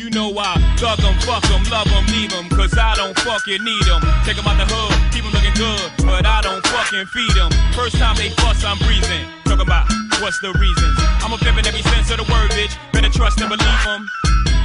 You 0.08 0.14
know 0.14 0.32
I 0.40 0.56
thug 0.80 1.04
'em, 1.04 1.20
fuck 1.20 1.44
'em, 1.52 1.60
love 1.68 1.84
'em, 1.92 2.06
leave 2.08 2.32
'em, 2.32 2.48
cause 2.48 2.72
I 2.72 2.96
don't 2.96 3.12
fucking 3.20 3.60
need 3.60 3.86
'em. 3.92 4.00
Take 4.24 4.40
'em 4.40 4.48
out 4.48 4.56
the 4.56 4.64
hood, 4.64 4.96
keep 5.12 5.20
'em 5.20 5.32
looking 5.36 5.52
good, 5.52 5.84
but 6.00 6.24
I 6.24 6.40
don't 6.40 6.64
fucking 6.66 7.04
feed 7.12 7.36
'em. 7.36 7.52
First 7.76 7.98
time 7.98 8.16
they 8.16 8.32
fuss, 8.40 8.64
I'm 8.64 8.78
breathing. 8.88 9.28
Talk 9.44 9.60
about 9.60 9.84
what's 10.24 10.40
the 10.40 10.48
reasons. 10.56 10.96
I'm 11.20 11.34
a 11.34 11.36
pimpin' 11.36 11.66
every 11.68 11.82
sense 11.92 12.08
of 12.08 12.24
the 12.24 12.32
word, 12.32 12.48
bitch. 12.56 12.72
Better 12.90 13.10
trust 13.10 13.38
and 13.42 13.50
believe 13.50 13.84
'em. 13.84 14.08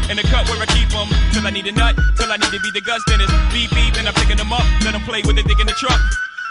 In 0.07 0.15
the 0.15 0.23
cut 0.31 0.47
where 0.47 0.63
I 0.63 0.65
keep 0.65 0.95
'em, 0.95 1.11
till 1.33 1.45
I 1.45 1.51
need 1.51 1.67
a 1.67 1.73
nut, 1.73 1.99
till 2.15 2.31
I 2.31 2.37
need 2.37 2.51
to 2.55 2.61
be 2.61 2.71
the 2.71 2.79
Gus 2.79 3.03
Dennis. 3.03 3.29
Beep 3.51 3.69
beep, 3.75 3.97
and 3.99 4.07
I'm 4.07 4.13
picking 4.13 4.39
'em 4.39 4.53
up, 4.53 4.63
let 4.85 4.95
'em 4.95 5.03
play 5.03 5.23
with 5.27 5.35
the 5.35 5.43
dick 5.43 5.59
in 5.59 5.67
the 5.67 5.75
truck. 5.75 5.99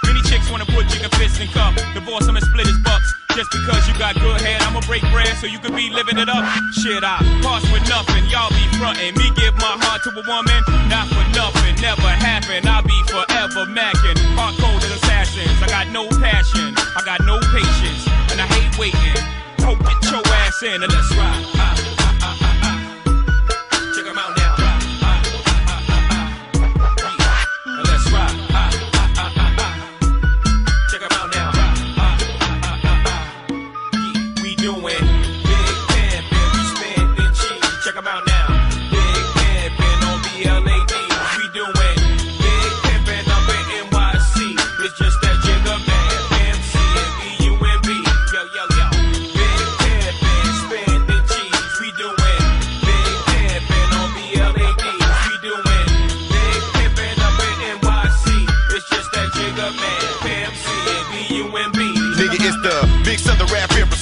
Many 0.05 0.21
chicks 0.29 0.51
wanna 0.51 0.67
put 0.67 0.91
chicken 0.93 1.09
fists 1.17 1.41
in 1.41 1.49
cup, 1.49 1.73
divorce 1.95 2.29
'em 2.29 2.37
and 2.37 2.45
split 2.45 2.67
his 2.67 2.77
bucks. 2.85 3.22
Just 3.35 3.51
because 3.51 3.89
you 3.89 3.97
got 3.99 4.15
good 4.21 4.41
head, 4.43 4.61
I'ma 4.63 4.81
break 4.85 5.01
bread 5.11 5.33
so 5.41 5.47
you 5.47 5.59
can 5.59 5.75
be 5.75 5.89
living 5.89 6.19
it 6.19 6.29
up. 6.29 6.45
Shit, 6.85 7.03
I 7.03 7.17
pass 7.41 7.65
with 7.73 7.89
nothing, 7.89 8.29
y'all 8.29 8.51
be 8.51 8.65
frontin'. 8.77 9.17
Me 9.17 9.33
give 9.37 9.57
my 9.57 9.73
heart 9.81 10.05
to 10.05 10.11
a 10.13 10.25
woman, 10.29 10.61
not 10.93 11.09
for 11.09 11.25
nothing, 11.33 11.75
never 11.81 12.13
happen. 12.13 12.69
I'll 12.69 12.85
be 12.85 12.99
forever 13.09 13.65
macking. 13.73 14.21
Hard 14.37 14.55
coded 14.61 14.93
assassins, 14.93 15.57
I 15.65 15.69
got 15.69 15.89
no 15.89 16.09
passion, 16.21 16.77
I 16.77 17.01
got 17.05 17.25
no 17.25 17.41
patience, 17.49 18.05
and 18.33 18.41
I 18.41 18.47
hate 18.53 18.77
waiting. 18.77 19.17
Hope 19.65 19.81
get 19.81 20.13
your 20.13 20.23
ass 20.45 20.63
in 20.63 20.83
and 20.83 20.93
let's 20.93 21.17
ride. 21.17 21.62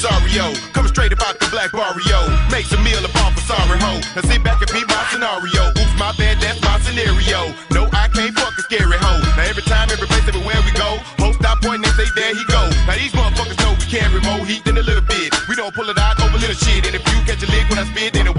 Impresario. 0.00 0.54
Coming 0.72 0.92
straight 0.92 1.12
about 1.12 1.38
the 1.38 1.46
black 1.50 1.72
barrio. 1.72 2.18
Makes 2.50 2.72
a 2.72 2.80
meal 2.80 3.04
of 3.04 3.12
all 3.20 3.30
for 3.32 3.44
sorry 3.44 3.78
ho. 3.78 4.00
Now 4.16 4.22
sit 4.24 4.42
back 4.42 4.60
and 4.60 4.70
be 4.72 4.82
my 4.88 5.02
scenario. 5.12 5.70
Oops, 5.76 5.94
my 5.98 6.12
bad, 6.16 6.40
that's 6.40 6.60
my 6.62 6.80
scenario. 6.80 7.52
No, 7.70 7.84
I 7.92 8.08
can't 8.08 8.32
fuck 8.34 8.56
a 8.56 8.62
scary 8.62 8.96
hoe. 8.96 9.20
Now 9.36 9.44
every 9.44 9.62
time, 9.62 9.90
every 9.90 10.08
place, 10.08 10.26
everywhere 10.26 10.60
we 10.64 10.72
go, 10.72 10.98
host 11.20 11.38
stop 11.40 11.60
pointing 11.60 11.84
and 11.84 11.94
say, 11.96 12.08
there 12.16 12.34
he 12.34 12.44
go. 12.48 12.62
Now 12.88 12.96
these 12.96 13.12
motherfuckers 13.12 13.58
know 13.60 13.76
we 13.76 13.84
carry 13.86 14.20
more 14.24 14.44
heat 14.46 14.64
than 14.64 14.78
a 14.78 14.84
little 14.84 15.04
bit. 15.04 15.36
We 15.48 15.54
don't 15.54 15.74
pull 15.74 15.88
it 15.88 15.98
out 15.98 16.20
over 16.22 16.38
little 16.38 16.56
shit. 16.56 16.86
And 16.86 16.94
if 16.96 17.04
you 17.04 17.18
catch 17.28 17.42
a 17.44 17.48
lick 17.52 17.68
when 17.68 17.78
I 17.78 17.84
spit, 17.92 18.14
then 18.14 18.26
it 18.26 18.36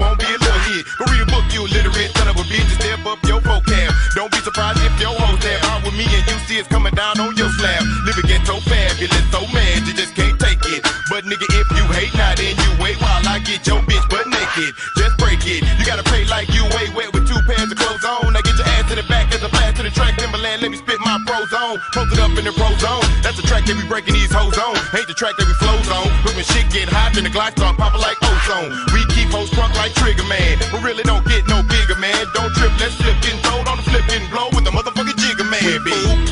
naked. 14.62 14.74
Just 14.96 15.18
break 15.18 15.40
it. 15.46 15.62
You 15.78 15.84
gotta 15.84 16.02
play 16.02 16.24
like 16.26 16.48
you 16.54 16.64
way 16.74 16.86
wet 16.94 17.12
with 17.12 17.26
two 17.26 17.38
pairs 17.46 17.70
of 17.70 17.78
clothes 17.78 18.04
on. 18.04 18.32
Now 18.32 18.42
get 18.42 18.56
your 18.56 18.66
ass 18.78 18.90
in 18.90 18.96
the 18.96 19.06
back 19.08 19.34
as 19.34 19.42
a 19.42 19.48
blast 19.48 19.76
to 19.76 19.82
the 19.82 19.90
track. 19.90 20.16
Timberland, 20.18 20.62
let 20.62 20.70
me 20.70 20.76
spit 20.76 21.00
my 21.00 21.18
pros 21.26 21.52
on. 21.52 21.78
Posted 21.92 22.18
up 22.18 22.36
in 22.38 22.44
the 22.44 22.52
pro 22.52 22.68
zone. 22.78 23.02
That's 23.22 23.36
the 23.36 23.46
track 23.46 23.66
that 23.66 23.76
we 23.76 23.84
breaking 23.88 24.14
these 24.14 24.32
hoes 24.32 24.56
on. 24.58 24.76
Ain't 24.94 25.08
the 25.08 25.14
track 25.14 25.34
that 25.38 25.46
we 25.46 25.54
flows 25.58 25.88
on. 25.90 26.06
But 26.22 26.34
when 26.36 26.44
shit 26.44 26.70
get 26.70 26.88
hot, 26.88 27.14
then 27.14 27.24
the 27.24 27.30
glide 27.30 27.58
start 27.58 27.76
popping 27.76 28.00
like 28.00 28.18
ozone. 28.22 28.70
We 28.94 29.02
keep 29.14 29.30
hoes 29.30 29.50
crunk 29.50 29.74
like 29.74 29.94
Trigger 29.94 30.26
Man. 30.30 30.58
But 30.70 30.82
really 30.82 31.02
don't 31.02 31.26
get 31.26 31.46
no 31.48 31.62
bigger, 31.62 31.98
man. 31.98 32.26
Don't 32.34 32.52
trip, 32.54 32.72
let's 32.78 32.94
flip 32.96 33.16
getting 33.22 33.42
told 33.42 33.66
on 33.68 33.76
the 33.78 33.86
flip 33.86 34.04
blow 34.30 34.48
with 34.54 34.64
the 34.64 34.72
motherfucking 34.72 35.18
jigger 35.18 35.48
man. 35.48 35.84
We 35.84 36.31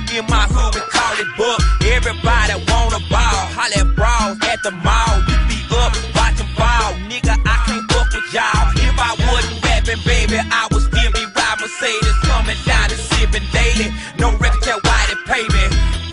in 0.00 0.24
my 0.26 0.48
hood, 0.48 0.74
we 0.74 0.80
call 0.88 1.14
it 1.20 1.28
book. 1.36 1.60
Everybody 1.84 2.54
wanna 2.72 3.00
ball, 3.12 3.40
holla 3.52 3.84
at 3.84 3.88
brawls 3.96 4.38
at 4.48 4.62
the 4.62 4.72
mall. 4.80 5.20
We 5.28 5.34
be 5.52 5.58
up, 5.76 5.92
watching 6.16 6.48
ball, 6.56 6.96
nigga, 7.12 7.36
I 7.44 7.56
can't 7.68 7.84
fuck 7.92 8.08
with 8.08 8.28
y'all. 8.32 8.72
If 8.80 8.96
I 8.96 9.12
wasn't 9.28 9.60
rapping, 9.64 10.00
baby, 10.08 10.40
I 10.40 10.68
would 10.72 10.82
still 10.88 11.12
be 11.12 11.24
riding 11.36 11.60
Mercedes, 11.60 12.16
coming 12.24 12.56
down 12.64 12.88
and 12.88 13.02
sipping 13.12 13.46
daily. 13.52 13.92
No 14.18 14.32
record 14.40 14.62
tell 14.62 14.80
why 14.80 15.00
they 15.12 15.18
pay 15.28 15.44
me. 15.52 15.64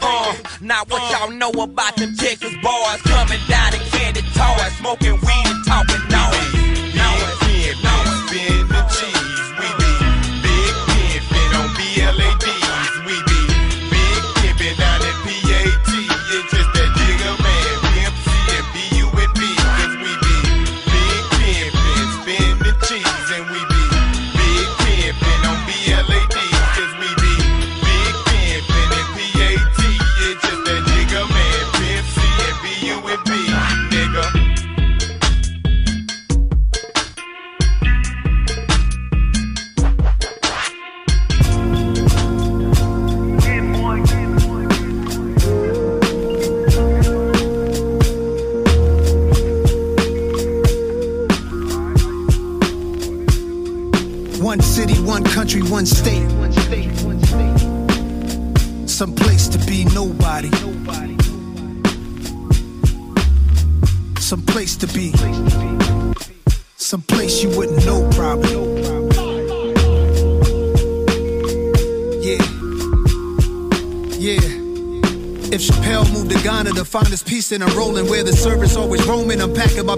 Uh, 0.02 0.36
now 0.62 0.84
what 0.88 1.02
y'all 1.12 1.32
know 1.32 1.52
about 1.64 1.96
them 1.96 2.09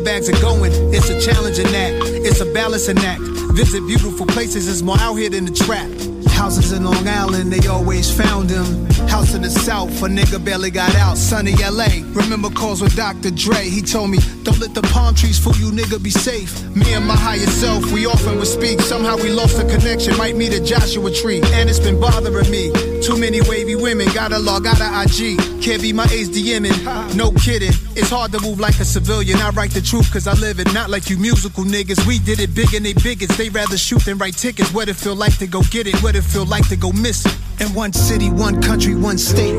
bags 0.03 0.29
are 0.29 0.41
going. 0.41 0.71
It's 0.93 1.09
a 1.09 1.19
challenging 1.21 1.67
act, 1.67 1.97
it's 2.25 2.41
a 2.41 2.45
balancing 2.53 2.97
act. 2.99 3.21
Visit 3.53 3.85
beautiful 3.87 4.25
places, 4.25 4.67
it's 4.67 4.81
more 4.81 4.97
out 4.99 5.15
here 5.15 5.29
than 5.29 5.45
the 5.45 5.51
trap. 5.51 5.89
Houses 6.31 6.71
in 6.71 6.83
Long 6.83 7.07
Island, 7.07 7.51
they 7.53 7.67
always 7.67 8.09
found 8.09 8.49
him. 8.49 8.89
House 9.07 9.35
in 9.35 9.43
the 9.43 9.49
South, 9.49 9.89
a 10.01 10.07
nigga 10.07 10.43
barely 10.43 10.71
got 10.71 10.95
out. 10.95 11.17
Sunny 11.17 11.53
LA, 11.53 12.01
remember 12.13 12.49
calls 12.49 12.81
with 12.81 12.95
Dr. 12.95 13.29
Dre. 13.29 13.69
He 13.69 13.81
told 13.81 14.09
me, 14.09 14.17
don't 14.43 14.59
let 14.59 14.73
the 14.73 14.81
palm 14.81 15.13
trees 15.13 15.37
fool 15.37 15.55
you, 15.57 15.71
nigga, 15.71 16.01
be 16.01 16.09
safe. 16.09 16.65
Me 16.75 16.93
and 16.93 17.05
my 17.05 17.15
higher 17.15 17.45
self, 17.45 17.91
we 17.91 18.05
often 18.07 18.37
would 18.37 18.47
speak. 18.47 18.79
Somehow 18.81 19.17
we 19.17 19.29
lost 19.29 19.57
the 19.57 19.63
connection, 19.65 20.17
might 20.17 20.35
meet 20.35 20.53
a 20.53 20.63
Joshua 20.63 21.11
tree. 21.11 21.41
And 21.53 21.69
it's 21.69 21.79
been 21.79 21.99
bothering 21.99 22.49
me. 22.49 22.71
Too 23.01 23.17
many 23.17 23.41
wavy 23.41 23.75
women, 23.75 24.07
gotta 24.13 24.39
log 24.39 24.65
out 24.65 24.81
of 24.81 24.89
IG. 25.05 25.37
Can't 25.61 25.81
be 25.81 25.93
my 25.93 26.05
ace 26.05 26.29
DMing, 26.29 27.15
no 27.15 27.31
kidding. 27.33 27.73
It's 27.93 28.09
hard 28.09 28.31
to 28.31 28.39
move 28.39 28.59
like 28.59 28.79
a 28.79 28.85
civilian. 28.85 29.39
I 29.39 29.49
write 29.49 29.71
the 29.71 29.81
truth 29.81 30.11
cause 30.13 30.25
I 30.25 30.33
live 30.33 30.59
it, 30.59 30.73
not 30.73 30.89
like 30.89 31.09
you 31.09 31.17
musical 31.17 31.63
niggas. 31.65 32.07
We 32.07 32.19
did 32.19 32.39
it 32.39 32.55
big 32.55 32.73
and 32.73 32.85
they 32.85 32.93
bigots. 32.93 33.35
They 33.37 33.49
rather 33.49 33.77
shoot 33.77 34.03
than 34.05 34.17
write 34.17 34.37
tickets. 34.37 34.73
What 34.73 34.87
it 34.87 34.95
feel 34.95 35.15
like 35.15 35.37
to 35.39 35.47
go 35.47 35.61
get 35.63 35.87
it, 35.87 36.01
what 36.01 36.15
it 36.15 36.23
feel 36.23 36.45
like 36.45 36.67
to 36.69 36.77
go 36.77 36.91
miss 36.91 37.25
it. 37.25 37.35
In 37.59 37.73
one 37.73 37.91
city, 37.91 38.29
one 38.29 38.61
country, 38.61 38.95
one 38.95 39.17
state. 39.17 39.55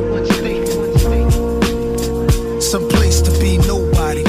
Some 2.63 2.89
place 2.89 3.21
to 3.21 3.31
be 3.39 3.59
nobody. 3.59 4.25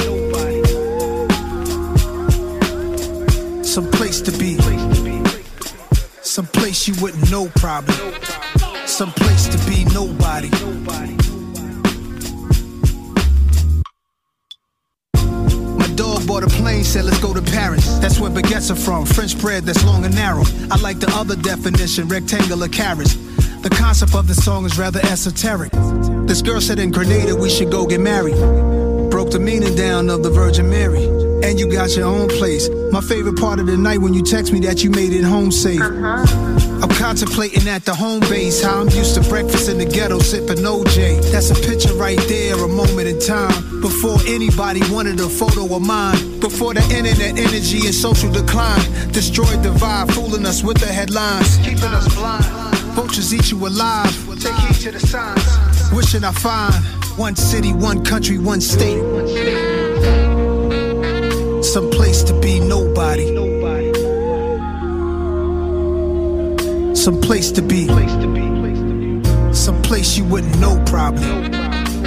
Some 3.64 3.90
place 3.90 4.20
to 4.20 4.32
be. 4.32 4.58
Some 6.22 6.46
place 6.46 6.86
you 6.86 6.94
wouldn't 7.00 7.30
know 7.30 7.48
probably. 7.56 8.14
Some 8.86 9.12
place 9.12 9.48
to 9.48 9.58
be 9.68 9.84
nobody. 9.86 10.50
That's 18.64 18.88
where 18.88 19.04
baguettes 19.04 19.04
are 19.04 19.04
from. 19.04 19.06
French 19.06 19.40
bread 19.40 19.64
that's 19.64 19.84
long 19.84 20.04
and 20.04 20.14
narrow. 20.14 20.44
I 20.70 20.80
like 20.80 21.00
the 21.00 21.10
other 21.14 21.36
definition, 21.36 22.08
rectangular 22.08 22.68
carrots. 22.68 23.14
The 23.62 23.70
concept 23.70 24.14
of 24.14 24.26
the 24.26 24.34
song 24.34 24.64
is 24.64 24.78
rather 24.78 25.00
esoteric. 25.00 25.72
This 26.26 26.42
girl 26.42 26.60
said 26.60 26.78
in 26.78 26.90
Grenada 26.90 27.34
we 27.36 27.50
should 27.50 27.70
go 27.70 27.86
get 27.86 28.00
married. 28.00 28.36
Broke 29.10 29.30
the 29.30 29.38
meaning 29.38 29.74
down 29.74 30.10
of 30.10 30.22
the 30.22 30.30
Virgin 30.30 30.68
Mary. 30.68 31.04
And 31.44 31.60
you 31.60 31.70
got 31.70 31.94
your 31.96 32.06
own 32.06 32.28
place. 32.28 32.68
My 32.90 33.00
favorite 33.00 33.36
part 33.36 33.60
of 33.60 33.66
the 33.66 33.76
night 33.76 33.98
when 33.98 34.14
you 34.14 34.22
text 34.22 34.52
me 34.52 34.60
that 34.60 34.82
you 34.82 34.90
made 34.90 35.12
it 35.12 35.24
home 35.24 35.52
safe. 35.52 35.80
Uh-huh. 35.80 36.80
I'm 36.82 36.88
contemplating 36.88 37.68
at 37.68 37.84
the 37.84 37.94
home 37.94 38.20
base 38.20 38.62
how 38.62 38.80
I'm 38.80 38.88
used 38.90 39.14
to 39.16 39.28
breakfast 39.28 39.68
in 39.68 39.78
the 39.78 39.84
ghetto 39.84 40.18
sipping 40.20 40.64
OJ. 40.64 41.30
That's 41.32 41.50
a 41.50 41.54
picture 41.54 41.94
right 41.94 42.20
there, 42.28 42.56
a 42.56 42.68
moment 42.68 43.08
in 43.08 43.20
time. 43.20 43.73
Before 43.84 44.16
anybody 44.26 44.80
wanted 44.90 45.20
a 45.20 45.28
photo 45.28 45.76
of 45.76 45.82
mine. 45.82 46.40
Before 46.40 46.72
the 46.72 46.80
internet 46.84 47.38
energy 47.38 47.84
and 47.84 47.94
social 47.94 48.32
decline 48.32 48.80
destroyed 49.12 49.62
the 49.62 49.68
vibe, 49.76 50.10
fooling 50.14 50.46
us 50.46 50.62
with 50.62 50.78
the 50.78 50.86
headlines. 50.86 51.58
Keeping 51.58 51.92
us 51.92 52.08
blind. 52.14 52.46
Vultures 52.96 53.34
eat 53.34 53.50
you 53.50 53.66
alive. 53.66 54.10
Take 54.40 54.54
heed 54.54 54.80
to 54.84 54.90
the 54.92 55.00
signs. 55.00 55.92
Wishing 55.92 56.24
I 56.24 56.32
find 56.32 56.74
one 57.18 57.36
city, 57.36 57.74
one 57.74 58.02
country, 58.02 58.38
one 58.38 58.62
state. 58.62 59.02
Some 61.62 61.90
place 61.90 62.22
to 62.22 62.40
be 62.40 62.60
nobody. 62.60 63.26
Some 66.94 67.20
place 67.20 67.50
to 67.52 67.60
be. 67.60 67.86
Some 69.52 69.82
place 69.82 70.16
you 70.16 70.24
wouldn't 70.24 70.58
know 70.58 70.82
probably. 70.86 71.53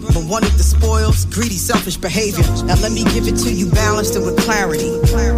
but 0.00 0.24
wanted 0.24 0.52
the 0.52 0.62
spoils, 0.62 1.24
greedy, 1.26 1.56
selfish 1.56 1.96
behavior. 1.96 2.44
Now 2.64 2.76
let 2.80 2.92
me 2.92 3.04
give 3.12 3.28
it 3.28 3.36
to 3.44 3.52
you 3.52 3.70
balanced 3.70 4.16
and 4.16 4.24
with 4.24 4.38
clarity. 4.40 4.90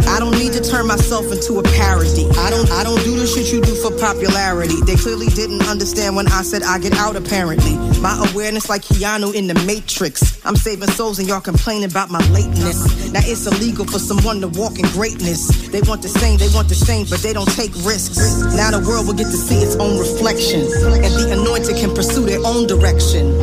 I 0.07 0.19
don't 0.19 0.37
need 0.37 0.53
to 0.53 0.61
turn 0.63 0.87
myself 0.87 1.31
into 1.31 1.59
a 1.59 1.63
parody. 1.75 2.27
I 2.37 2.49
don't 2.49 2.69
I 2.71 2.83
don't 2.83 3.01
do 3.03 3.15
the 3.19 3.27
shit 3.27 3.51
you 3.51 3.61
do 3.61 3.75
for 3.75 3.91
popularity. 3.97 4.79
They 4.85 4.95
clearly 4.95 5.27
didn't 5.27 5.63
understand 5.67 6.15
when 6.15 6.27
I 6.27 6.41
said 6.41 6.63
I 6.63 6.79
get 6.79 6.93
out 6.93 7.15
apparently. 7.15 7.75
My 7.99 8.15
awareness 8.31 8.69
like 8.69 8.81
Keanu 8.81 9.33
in 9.33 9.47
the 9.47 9.55
Matrix. 9.65 10.43
I'm 10.45 10.55
saving 10.55 10.89
souls 10.89 11.19
and 11.19 11.27
y'all 11.27 11.41
complaining 11.41 11.89
about 11.89 12.09
my 12.09 12.23
lateness. 12.29 13.11
Now 13.11 13.21
it's 13.23 13.45
illegal 13.45 13.85
for 13.85 13.99
someone 13.99 14.41
to 14.41 14.47
walk 14.47 14.79
in 14.79 14.85
greatness. 14.91 15.69
They 15.69 15.81
want 15.81 16.01
the 16.01 16.09
same, 16.09 16.37
they 16.37 16.49
want 16.53 16.69
the 16.69 16.75
same, 16.75 17.05
but 17.09 17.19
they 17.19 17.33
don't 17.33 17.51
take 17.53 17.73
risks. 17.83 18.41
Now 18.55 18.71
the 18.71 18.83
world 18.87 19.07
will 19.07 19.13
get 19.13 19.27
to 19.27 19.37
see 19.37 19.59
its 19.59 19.75
own 19.75 19.99
reflection. 19.99 20.61
And 20.61 21.11
the 21.15 21.33
anointed 21.33 21.77
can 21.77 21.93
pursue 21.93 22.25
their 22.25 22.41
own 22.45 22.67
direction. 22.67 23.42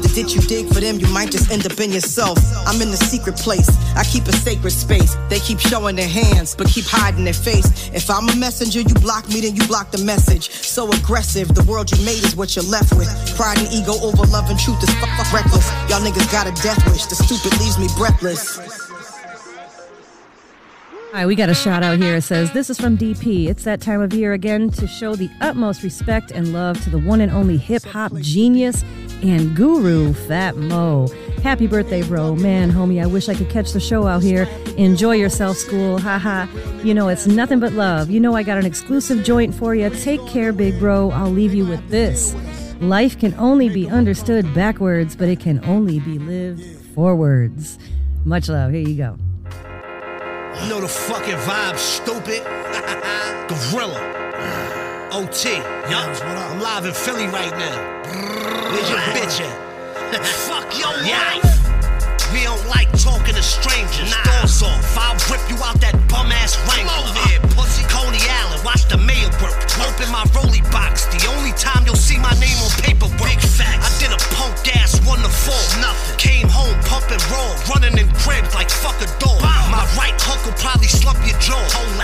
Ditch 0.13 0.35
you 0.35 0.41
dig 0.41 0.67
for 0.67 0.81
them, 0.81 0.99
you 0.99 1.07
might 1.07 1.31
just 1.31 1.51
end 1.51 1.65
up 1.65 1.79
in 1.79 1.91
yourself. 1.91 2.37
I'm 2.67 2.81
in 2.81 2.91
the 2.91 2.97
secret 2.97 3.37
place, 3.37 3.69
I 3.95 4.03
keep 4.03 4.27
a 4.27 4.33
sacred 4.33 4.71
space. 4.71 5.15
They 5.29 5.39
keep 5.39 5.59
showing 5.59 5.95
their 5.95 6.09
hands, 6.09 6.53
but 6.53 6.67
keep 6.67 6.83
hiding 6.85 7.23
their 7.23 7.33
face. 7.33 7.89
If 7.93 8.09
I'm 8.09 8.27
a 8.27 8.35
messenger, 8.35 8.81
you 8.81 8.93
block 8.95 9.29
me, 9.29 9.39
then 9.39 9.55
you 9.55 9.65
block 9.67 9.91
the 9.91 10.03
message. 10.03 10.51
So 10.51 10.91
aggressive, 10.91 11.55
the 11.55 11.63
world 11.63 11.91
you 11.91 12.03
made 12.05 12.23
is 12.23 12.35
what 12.35 12.55
you're 12.55 12.65
left 12.65 12.93
with. 12.93 13.07
Pride 13.37 13.59
and 13.59 13.71
ego 13.71 13.93
over 14.03 14.25
love 14.27 14.49
and 14.49 14.59
truth 14.59 14.83
is 14.83 14.93
fuck 14.99 15.31
reckless. 15.31 15.71
Y'all 15.89 16.03
niggas 16.03 16.29
got 16.31 16.45
a 16.45 16.51
death 16.61 16.83
wish, 16.91 17.05
the 17.05 17.15
stupid 17.15 17.57
leaves 17.61 17.79
me 17.79 17.87
breathless. 17.95 18.90
Right, 21.13 21.25
we 21.25 21.35
got 21.35 21.49
a 21.49 21.53
shout 21.53 21.83
out 21.83 21.99
here. 21.99 22.15
It 22.15 22.21
says, 22.21 22.53
This 22.53 22.69
is 22.69 22.79
from 22.79 22.97
DP. 22.97 23.49
It's 23.49 23.65
that 23.65 23.81
time 23.81 23.99
of 23.99 24.13
year 24.13 24.31
again 24.31 24.69
to 24.69 24.87
show 24.87 25.13
the 25.13 25.29
utmost 25.41 25.83
respect 25.83 26.31
and 26.31 26.53
love 26.53 26.81
to 26.85 26.89
the 26.89 26.99
one 26.99 27.19
and 27.19 27.29
only 27.33 27.57
hip 27.57 27.83
hop 27.83 28.13
genius 28.21 28.81
and 29.21 29.53
guru, 29.53 30.13
Fat 30.13 30.55
Mo. 30.55 31.09
Happy 31.43 31.67
birthday, 31.67 32.01
bro. 32.01 32.37
Man, 32.37 32.71
homie, 32.71 33.03
I 33.03 33.07
wish 33.07 33.27
I 33.27 33.35
could 33.35 33.49
catch 33.49 33.73
the 33.73 33.79
show 33.81 34.07
out 34.07 34.23
here. 34.23 34.47
Enjoy 34.77 35.11
yourself, 35.11 35.57
school. 35.57 35.97
Haha. 35.97 36.47
You 36.81 36.93
know, 36.93 37.09
it's 37.09 37.27
nothing 37.27 37.59
but 37.59 37.73
love. 37.73 38.09
You 38.09 38.21
know, 38.21 38.37
I 38.37 38.43
got 38.43 38.57
an 38.57 38.65
exclusive 38.65 39.25
joint 39.25 39.53
for 39.53 39.75
you. 39.75 39.89
Take 39.89 40.25
care, 40.27 40.53
big 40.53 40.79
bro. 40.79 41.11
I'll 41.11 41.29
leave 41.29 41.53
you 41.53 41.65
with 41.65 41.85
this. 41.89 42.33
Life 42.79 43.19
can 43.19 43.33
only 43.33 43.67
be 43.67 43.89
understood 43.89 44.51
backwards, 44.53 45.17
but 45.17 45.27
it 45.27 45.41
can 45.41 45.63
only 45.65 45.99
be 45.99 46.19
lived 46.19 46.63
forwards. 46.95 47.77
Much 48.23 48.47
love. 48.47 48.71
Here 48.71 48.87
you 48.87 48.95
go. 48.95 49.17
You 50.61 50.69
know 50.69 50.79
the 50.79 50.87
fucking 50.87 51.37
vibe, 51.37 51.77
stupid. 51.77 52.43
Gorilla. 53.49 53.99
OT. 55.11 55.57
Yup. 55.89 56.21
I'm 56.23 56.59
live 56.59 56.85
in 56.85 56.93
Philly 56.93 57.27
right 57.27 57.51
now. 57.51 58.01
Where's 58.71 58.89
your 58.89 58.99
bitch 58.99 59.41
at? 59.41 60.25
Fuck 60.47 60.77
your 60.77 60.93
wife. 61.09 62.31
We 62.31 62.43
don't 62.43 62.65
like 62.67 62.80
talking 63.31 63.41
to 63.41 63.43
strangers. 63.43 64.11
Doors 64.23 64.63
off. 64.63 64.97
I'll 64.97 65.15
rip 65.31 65.41
you 65.49 65.57
out 65.63 65.79
that 65.81 65.95
bum 66.07 66.31
ass 66.31 66.57
Wrangler. 66.67 66.91
Come 66.91 67.07
over 67.07 67.27
here, 67.29 67.39
uh, 67.43 67.55
pussy. 67.55 67.83
Coney 67.87 68.19
Island. 68.19 68.63
Watch 68.63 68.87
the 68.87 68.97
mayor 68.97 69.31
work. 69.39 69.55
Open 69.87 70.09
my 70.11 70.23
rolly 70.35 70.61
box. 70.71 71.07
The 71.07 71.27
only 71.31 71.51
time 71.55 71.85
you'll 71.85 71.99
see 71.99 72.19
my 72.19 72.33
name 72.39 72.57
on 72.59 72.71
paperwork. 72.83 73.19
Big 73.23 73.39
facts. 73.39 73.87
I 73.87 73.91
did 73.99 74.11
a 74.11 74.19
punk 74.35 74.59
ass 74.75 74.99
one 75.07 75.19
to 75.23 75.31
four. 75.31 75.59
Nothing. 75.79 76.17
Came 76.17 76.47
home 76.49 76.75
pumping 76.87 77.21
raw. 77.31 77.51
Running 77.71 77.97
in 77.97 78.07
cribs 78.21 78.53
like 78.53 78.69
fuck 78.69 78.97
a 78.99 79.07
dog. 79.19 79.39
My 79.71 79.85
right 79.95 80.15
hook 80.19 80.41
will 80.45 80.57
probably 80.59 80.91
slump 80.91 81.19
your 81.23 81.37
jaw. 81.39 81.61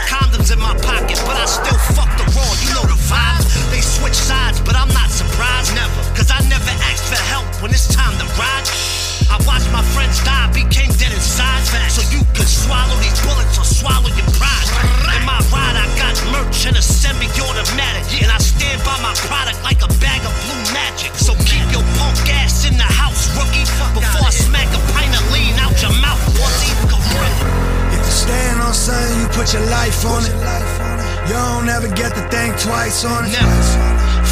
Condoms 0.08 0.52
in 0.52 0.60
my 0.60 0.76
pocket, 0.80 1.20
but 1.28 1.36
I 1.36 1.46
still 1.46 1.80
fuck 1.96 2.10
the 2.16 2.26
raw. 2.36 2.52
You 2.64 2.72
know 2.76 2.86
the 2.88 3.00
vibes. 3.12 3.48
They 3.72 3.82
switch 3.82 4.16
sides, 4.16 4.62
but 4.62 4.76
I'm 4.76 4.92
not 4.96 5.12
surprised. 5.12 5.76
Never. 5.76 6.02
Cause 6.16 6.32
I 6.32 6.40
never 6.48 6.72
asked 6.88 7.06
for 7.12 7.20
help 7.28 7.48
when 7.62 7.72
it's 7.72 7.88
time 7.94 8.16
to 8.20 8.26
ride. 8.40 8.97
I 9.34 9.42
watched 9.50 9.72
my 9.74 9.82
friends 9.96 10.22
die, 10.24 10.52
became 10.54 10.92
dead 10.96 11.12
inside. 11.12 11.66
So 11.90 12.06
you 12.14 12.22
could 12.38 12.48
swallow 12.48 12.96
these 13.02 13.18
bullets 13.26 13.58
or 13.58 13.66
swallow 13.66 14.12
your 14.14 14.30
pride. 14.38 14.70
In 15.18 15.26
my 15.26 15.42
ride, 15.50 15.74
I 15.74 15.88
got 15.98 16.14
merch 16.30 16.70
and 16.70 16.78
a 16.78 16.82
semi-automatic. 16.82 18.06
And 18.22 18.30
I 18.30 18.38
stand 18.38 18.86
by 18.86 18.98
my 19.02 19.18
product 19.26 19.58
like 19.66 19.82
a 19.82 19.90
bag 19.98 20.22
of 20.22 20.34
blue 20.46 20.62
magic. 20.72 21.12
So 21.18 21.34
keep 21.50 21.66
your 21.74 21.84
punk 21.98 22.22
ass 22.30 22.70
in 22.70 22.78
the 22.78 22.86
house, 22.86 23.26
rookie. 23.34 23.66
Before 23.98 24.28
I 24.28 24.32
smack 24.32 24.70
a 24.70 24.82
pint 24.94 25.12
of 25.18 25.26
lean 25.34 25.58
out 25.58 25.74
your 25.82 25.94
mouth. 25.98 26.22
Gorilla. 26.86 27.30
If 27.98 28.06
you 28.06 28.14
stand 28.14 28.62
on 28.62 28.74
something, 28.74 29.22
you 29.22 29.28
put 29.34 29.48
put 29.48 29.54
your 29.54 29.70
life 29.72 30.06
on 30.06 30.24
it. 30.26 30.34
You 31.28 31.34
don't 31.34 31.70
ever 31.70 31.88
get 31.96 32.12
to 32.16 32.22
think 32.28 32.60
twice 32.60 33.06
on 33.06 33.26
it. 33.26 33.32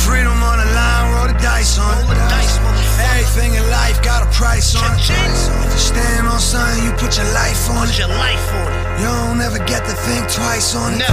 Freedom 0.04 0.36
on 0.44 0.58
the 0.60 0.68
line, 0.76 1.14
roll 1.16 1.28
the 1.28 1.40
dice 1.40 1.80
on 1.80 1.96
it. 2.00 2.75
Everything 3.00 3.56
in 3.56 3.64
life 3.70 4.02
got 4.04 4.24
a 4.24 4.30
price 4.32 4.76
on 4.76 4.98
it. 4.98 5.10
If 5.10 5.74
you 5.74 5.80
stand 5.80 6.28
on 6.28 6.40
something, 6.40 6.84
you 6.86 6.92
put 6.94 7.18
your 7.18 7.28
life 7.34 7.70
on 7.70 7.90
it. 7.90 7.98
Your 7.98 8.10
life 8.10 8.54
on 8.54 8.72
it. 8.72 9.00
You 9.00 9.08
don't 9.08 9.42
ever 9.42 9.60
get 9.66 9.84
to 9.86 9.96
think 10.08 10.32
twice 10.32 10.76
on 10.76 10.94
it. 10.96 11.06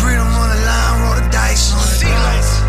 Freedom 0.00 0.26
on 0.26 0.48
the 0.50 0.60
line, 0.66 1.02
roll 1.02 1.14
the 1.14 1.28
dice 1.30 1.72
on 1.72 1.80
it. 1.80 2.59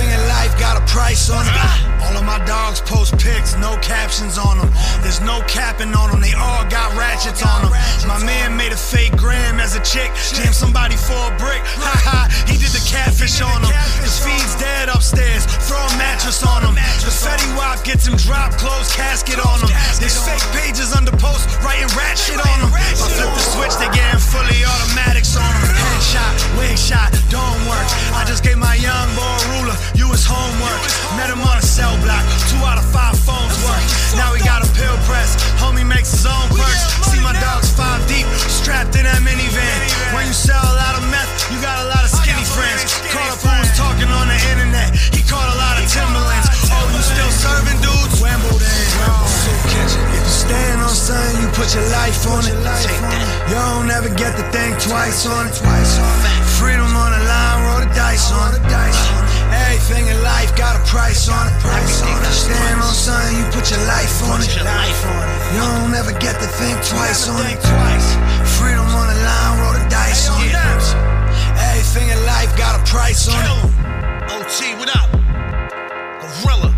In 0.00 0.08
life 0.32 0.56
got 0.56 0.80
a 0.80 0.84
price 0.88 1.28
on 1.28 1.44
it. 1.44 1.52
All 2.00 2.16
of 2.16 2.24
my 2.24 2.40
dogs 2.48 2.80
post 2.80 3.18
pics, 3.20 3.54
no 3.60 3.76
captions 3.84 4.38
on 4.38 4.56
them. 4.56 4.72
There's 5.04 5.20
no 5.20 5.44
capping 5.44 5.92
on 5.92 6.10
them, 6.10 6.20
they 6.24 6.32
all 6.32 6.64
got 6.72 6.96
ratchets 6.96 7.44
on 7.44 7.68
them. 7.68 7.72
My 8.08 8.16
man 8.24 8.56
made 8.56 8.72
a 8.72 8.80
fake 8.80 9.12
gram 9.12 9.60
as 9.60 9.76
a 9.76 9.82
chick, 9.84 10.08
jammed 10.32 10.56
somebody 10.56 10.96
for 10.96 11.20
a 11.28 11.32
brick. 11.36 11.60
Ha 11.80 11.96
ha, 12.06 12.20
he 12.48 12.56
did 12.56 12.72
the 12.72 12.82
catfish 12.88 13.40
on 13.40 13.60
them. 13.60 13.72
The 14.00 14.08
feed's 14.08 14.56
dead 14.56 14.88
upstairs, 14.88 15.44
throw 15.68 15.80
a 15.80 15.92
mattress 16.00 16.40
on 16.44 16.64
him. 16.64 16.74
The 17.04 17.12
Fetty 17.12 17.48
Wap 17.56 17.84
gets 17.84 18.08
him 18.08 18.16
drop, 18.16 18.56
closed 18.56 18.92
casket 18.96 19.36
on 19.36 19.60
him. 19.60 19.68
There's 20.00 20.16
fake 20.16 20.44
pages 20.56 20.96
under 20.96 21.12
posts, 21.20 21.44
writing 21.60 21.88
rat 21.92 22.16
shit 22.16 22.40
on 22.40 22.56
them. 22.64 22.72
I 22.72 23.04
flip 23.04 23.28
the 23.36 23.44
switch, 23.52 23.74
they 23.76 23.90
getting 23.92 24.20
fully 24.20 24.64
automatics 24.64 25.36
on 25.36 25.50
them. 25.60 25.72
Headshot, 25.76 26.32
wig 26.56 26.76
shot, 26.80 27.12
don't 27.28 27.60
work. 27.68 27.84
I 28.16 28.24
just 28.24 28.40
gave 28.40 28.56
my 28.56 28.80
young 28.80 29.08
boy 29.12 29.19
homework. 30.30 30.78
Met 31.18 31.26
him 31.26 31.42
on 31.42 31.58
a 31.58 31.66
cell 31.66 31.98
block, 32.06 32.22
two 32.46 32.62
out 32.62 32.78
of 32.78 32.86
five 32.94 33.18
phones 33.18 33.58
work. 33.66 33.82
Now 34.14 34.30
he 34.30 34.40
got 34.46 34.62
a 34.62 34.70
pill 34.78 34.94
press, 35.10 35.34
homie 35.58 35.86
makes 35.86 36.14
his 36.14 36.24
own 36.24 36.46
perks. 36.54 36.82
See 37.10 37.18
my 37.18 37.34
dogs 37.42 37.74
five 37.74 37.98
deep, 38.06 38.26
strapped 38.46 38.94
in 38.94 39.04
that 39.10 39.18
minivan. 39.26 39.78
When 40.14 40.26
you 40.30 40.34
sell 40.34 40.62
a 40.62 40.76
lot 40.78 40.94
of 40.94 41.02
meth, 41.10 41.28
you 41.50 41.58
got 41.58 41.82
a 41.82 41.86
lot 41.90 42.06
of 42.06 42.10
skinny 42.14 42.46
friends. 42.46 42.86
Caught 43.10 43.34
up 43.34 43.42
who 43.42 43.50
talking 43.74 44.10
on 44.10 44.30
the 44.30 44.38
internet, 44.54 44.94
he 45.10 45.20
caught 45.26 45.50
a 45.50 45.56
lot 45.58 45.74
of 45.82 45.84
Timberlands. 45.90 46.46
Oh, 46.70 46.86
you 46.94 47.02
still 47.02 47.32
serving 47.34 47.78
dudes? 47.82 48.22
Wimbledon. 48.22 48.70
If 49.80 50.22
you 50.22 50.30
stand 50.30 50.80
on 50.80 50.94
something, 50.94 51.42
you 51.42 51.48
put 51.58 51.74
your 51.74 51.86
life 51.90 52.22
on 52.30 52.46
it. 52.46 52.54
You 53.48 53.54
don't 53.54 53.90
ever 53.90 54.10
get 54.14 54.36
to 54.38 54.44
think 54.54 54.78
twice 54.78 55.26
on 55.26 55.46
it. 55.46 55.54
Freedom 56.58 56.86
on 56.86 57.10
the 57.10 57.22
line, 57.26 57.58
roll 57.66 57.80
the 57.80 57.90
dice 57.94 58.30
on 58.32 58.54
it. 58.54 58.60
Everything 59.50 60.06
in 60.06 60.22
life 60.22 60.54
got 60.56 60.76
a 60.78 60.82
price 60.86 61.28
on 61.28 61.48
it. 61.48 61.54
If 61.58 62.06
you 62.06 62.32
stand 62.32 62.80
on 62.80 62.94
something, 62.94 63.36
you 63.38 63.44
put 63.50 63.70
your 63.70 63.82
life 63.86 64.22
on 64.30 64.40
it. 64.42 64.50
You 65.52 65.60
don't 65.60 65.94
ever 65.94 66.12
get 66.18 66.38
to 66.40 66.46
think 66.46 66.78
twice 66.86 67.28
on 67.28 67.42
it. 67.46 67.58
Freedom 68.58 68.86
on 68.86 69.06
the 69.08 69.18
line, 69.22 69.60
roll 69.60 69.74
the 69.74 69.82
dice 69.90 70.28
on 70.30 70.40
it. 70.44 70.54
Everything 71.70 72.08
in 72.10 72.18
life 72.26 72.56
got 72.56 72.78
a 72.80 72.82
price 72.84 73.28
on 73.28 73.40
it. 73.42 73.50
OT, 74.30 74.74
what 74.78 74.90
up? 74.94 75.10
Gorilla. 76.22 76.70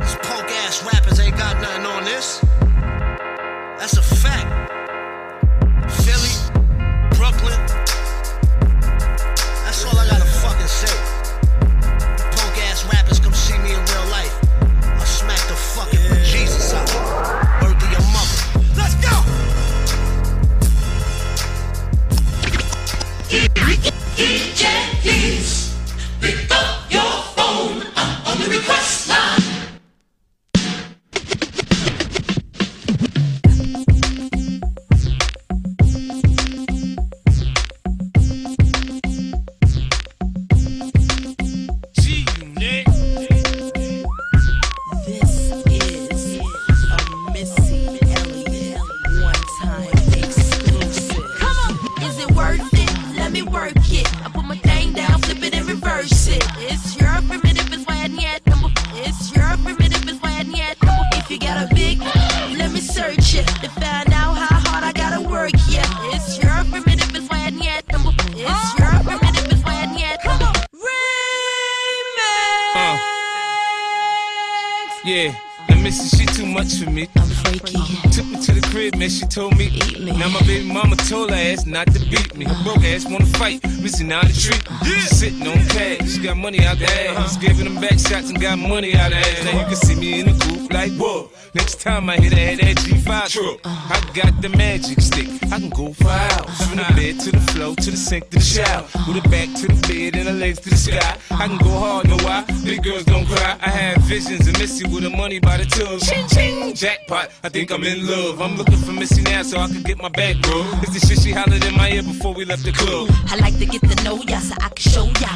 These 0.00 0.16
punk 0.26 0.50
ass 0.66 0.82
rappers 0.84 1.20
ain't 1.20 1.36
got 1.36 1.60
nothing 1.60 1.86
on 1.86 2.04
this. 2.04 2.40
That's 3.78 3.96
a 3.96 4.02
fact. 4.02 4.72
eat. 24.20 24.47
Yeah, 75.08 75.32
the 75.66 75.76
missus, 75.76 76.10
she 76.18 76.27
too 76.38 76.46
much 76.46 76.74
for 76.78 76.90
me. 76.90 77.08
I'm 77.16 77.28
freaky. 77.42 77.78
Took 78.14 78.26
me 78.26 78.36
to 78.46 78.52
the 78.52 78.60
crib, 78.70 78.94
man, 78.94 79.10
she 79.10 79.26
told 79.26 79.56
me. 79.56 79.66
Eat 79.66 79.98
me. 79.98 80.12
Now 80.12 80.28
my 80.28 80.40
baby 80.42 80.72
mama 80.72 80.94
told 80.94 81.30
her 81.30 81.36
ass 81.36 81.66
not 81.66 81.88
to 81.88 81.98
beat 81.98 82.36
me. 82.36 82.44
Her 82.44 82.62
broke 82.62 82.84
ass 82.84 83.04
wanna 83.06 83.26
fight, 83.26 83.60
Missy 83.82 84.04
now 84.04 84.20
to 84.20 84.32
treat 84.32 84.62
me. 84.70 84.76
She 84.84 85.08
sitting 85.20 85.46
on 85.48 85.58
cash, 85.74 86.12
she 86.12 86.22
got 86.22 86.36
money 86.36 86.64
out 86.64 86.78
the 86.78 86.86
ass. 86.86 87.36
Giving 87.38 87.64
them 87.64 87.80
back 87.80 87.98
shots 87.98 88.30
and 88.30 88.40
got 88.40 88.56
money 88.56 88.94
out 88.94 89.10
the 89.10 89.16
ass. 89.16 89.44
Now 89.44 89.58
you 89.60 89.66
can 89.66 89.76
see 89.76 89.96
me 89.96 90.20
in 90.20 90.26
the 90.26 90.44
coupe 90.44 90.72
like, 90.72 90.92
whoa. 90.92 91.28
Next 91.54 91.80
time 91.80 92.08
I 92.08 92.16
hit 92.16 92.32
her 92.34 92.52
at 92.52 92.60
that 92.60 92.76
G5 92.84 93.28
truck, 93.30 93.60
I 93.64 93.98
got 94.14 94.40
the 94.40 94.50
magic 94.50 95.00
stick. 95.00 95.28
I 95.50 95.58
can 95.58 95.70
go 95.70 95.92
for 95.92 96.08
hours. 96.08 96.68
From 96.68 96.76
the 96.76 96.84
bed 96.94 97.18
to 97.20 97.32
the 97.32 97.40
floor, 97.52 97.74
to 97.74 97.90
the 97.90 97.96
sink, 97.96 98.30
to 98.30 98.38
the 98.38 98.44
shower. 98.44 98.84
With 99.08 99.24
her 99.24 99.30
back 99.30 99.48
to 99.60 99.66
the 99.66 99.80
bed 99.88 100.14
and 100.14 100.28
her 100.28 100.34
legs 100.34 100.60
to 100.60 100.70
the 100.70 100.76
sky. 100.76 101.16
I 101.30 101.48
can 101.48 101.58
go 101.58 101.70
hard, 101.70 102.08
know 102.08 102.18
why? 102.18 102.44
Big 102.64 102.84
girls 102.84 103.04
don't 103.04 103.26
cry. 103.26 103.56
I 103.60 103.70
have 103.70 104.02
visions 104.02 104.46
of 104.46 104.58
Missy 104.58 104.86
with 104.86 105.04
the 105.04 105.10
money 105.10 105.40
by 105.40 105.56
the 105.56 105.64
tub. 105.64 105.98
Ching 106.28 106.74
jackpot. 106.74 107.30
I 107.42 107.48
think 107.48 107.70
I'm 107.70 107.82
in 107.84 108.06
love. 108.06 108.40
I'm 108.40 108.56
looking 108.56 108.76
for 108.78 108.92
Missy 108.92 109.22
now 109.22 109.42
so 109.42 109.58
I 109.58 109.66
can 109.68 109.82
get 109.82 109.98
my 109.98 110.08
back, 110.08 110.36
bro. 110.42 110.62
It's 110.82 110.92
the 110.92 111.06
shit 111.06 111.20
she 111.20 111.32
hollered 111.32 111.64
in 111.64 111.74
my 111.76 111.90
ear 111.90 112.02
before 112.02 112.34
we 112.34 112.44
left 112.44 112.64
the 112.64 112.72
club. 112.72 113.08
I 113.28 113.36
like 113.36 113.58
to 113.58 113.66
get 113.66 113.82
to 113.82 114.04
know 114.04 114.16
ya 114.28 114.38
so 114.40 114.54
I 114.60 114.68
can 114.68 114.90
show 114.92 115.06
ya. 115.20 115.32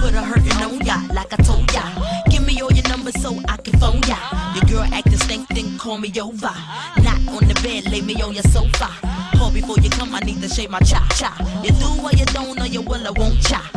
Put 0.00 0.14
a 0.14 0.22
hurtin' 0.22 0.62
on 0.62 0.80
ya 0.84 0.96
like 1.12 1.32
I 1.32 1.36
told 1.42 1.72
ya. 1.72 1.82
Give 2.30 2.44
me 2.46 2.60
all 2.60 2.72
your 2.72 2.88
numbers 2.88 3.20
so 3.20 3.38
I 3.48 3.56
can 3.56 3.78
phone 3.78 4.02
ya. 4.06 4.16
Your 4.54 4.64
girl 4.64 4.94
acting 4.94 5.18
stink, 5.18 5.48
then 5.48 5.78
call 5.78 5.98
me 5.98 6.12
over. 6.20 6.54
Not 7.02 7.18
on 7.28 7.48
the 7.48 7.58
bed, 7.62 7.90
lay 7.90 8.00
me 8.00 8.20
on 8.22 8.32
your 8.32 8.44
sofa. 8.44 8.88
Call 9.36 9.50
before 9.50 9.78
you 9.80 9.90
come, 9.90 10.14
I 10.14 10.20
need 10.20 10.40
to 10.42 10.48
shave 10.48 10.70
my 10.70 10.80
cha 10.80 11.06
cha. 11.16 11.34
You 11.62 11.70
do 11.70 11.88
what 12.02 12.18
you 12.18 12.24
don't, 12.26 12.60
or 12.60 12.66
you 12.66 12.82
will, 12.82 13.06
I 13.06 13.10
won't 13.10 13.42
cha. 13.42 13.75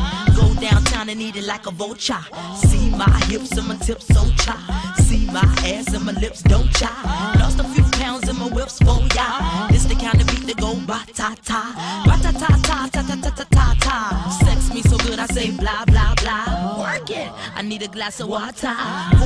Downtown 0.59 1.09
and 1.09 1.21
eat 1.21 1.35
it 1.37 1.45
like 1.45 1.67
a 1.67 1.71
vulture. 1.71 2.19
See 2.55 2.89
my 2.89 3.09
hips 3.27 3.51
and 3.57 3.67
my 3.67 3.75
tips 3.77 4.07
so 4.07 4.29
cha. 4.43 4.55
See 4.99 5.25
my 5.27 5.41
ass 5.63 5.93
and 5.93 6.05
my 6.05 6.11
lips 6.13 6.41
don't 6.41 6.69
cha. 6.73 6.91
Lost 7.39 7.59
a 7.59 7.63
few 7.63 7.83
pounds 7.99 8.27
in 8.27 8.37
my 8.37 8.47
whips 8.47 8.77
for 8.79 8.99
ya. 9.15 9.67
This 9.69 9.85
the 9.85 9.95
kind 9.95 10.19
of 10.19 10.27
beat 10.27 10.45
that 10.47 10.57
go 10.57 10.75
ba 10.85 11.03
ta 11.13 11.35
ta. 11.45 12.03
Ba 12.05 12.17
ta 12.21 12.31
ta 12.31 12.47
ta 12.67 12.89
ta 12.91 13.01
ta 13.01 13.15
ta 13.15 13.29
ta 13.29 13.45
ta 13.49 13.75
ta. 13.79 14.39
Sex 14.43 14.73
me 14.73 14.81
so 14.81 14.97
good 14.97 15.19
I 15.19 15.27
say 15.27 15.51
blah 15.51 15.85
blah 15.85 16.13
blah. 16.15 16.79
Work 16.81 17.09
it. 17.09 17.31
I 17.55 17.61
need 17.61 17.81
a 17.83 17.87
glass 17.87 18.19
of 18.19 18.27
water. 18.27 18.75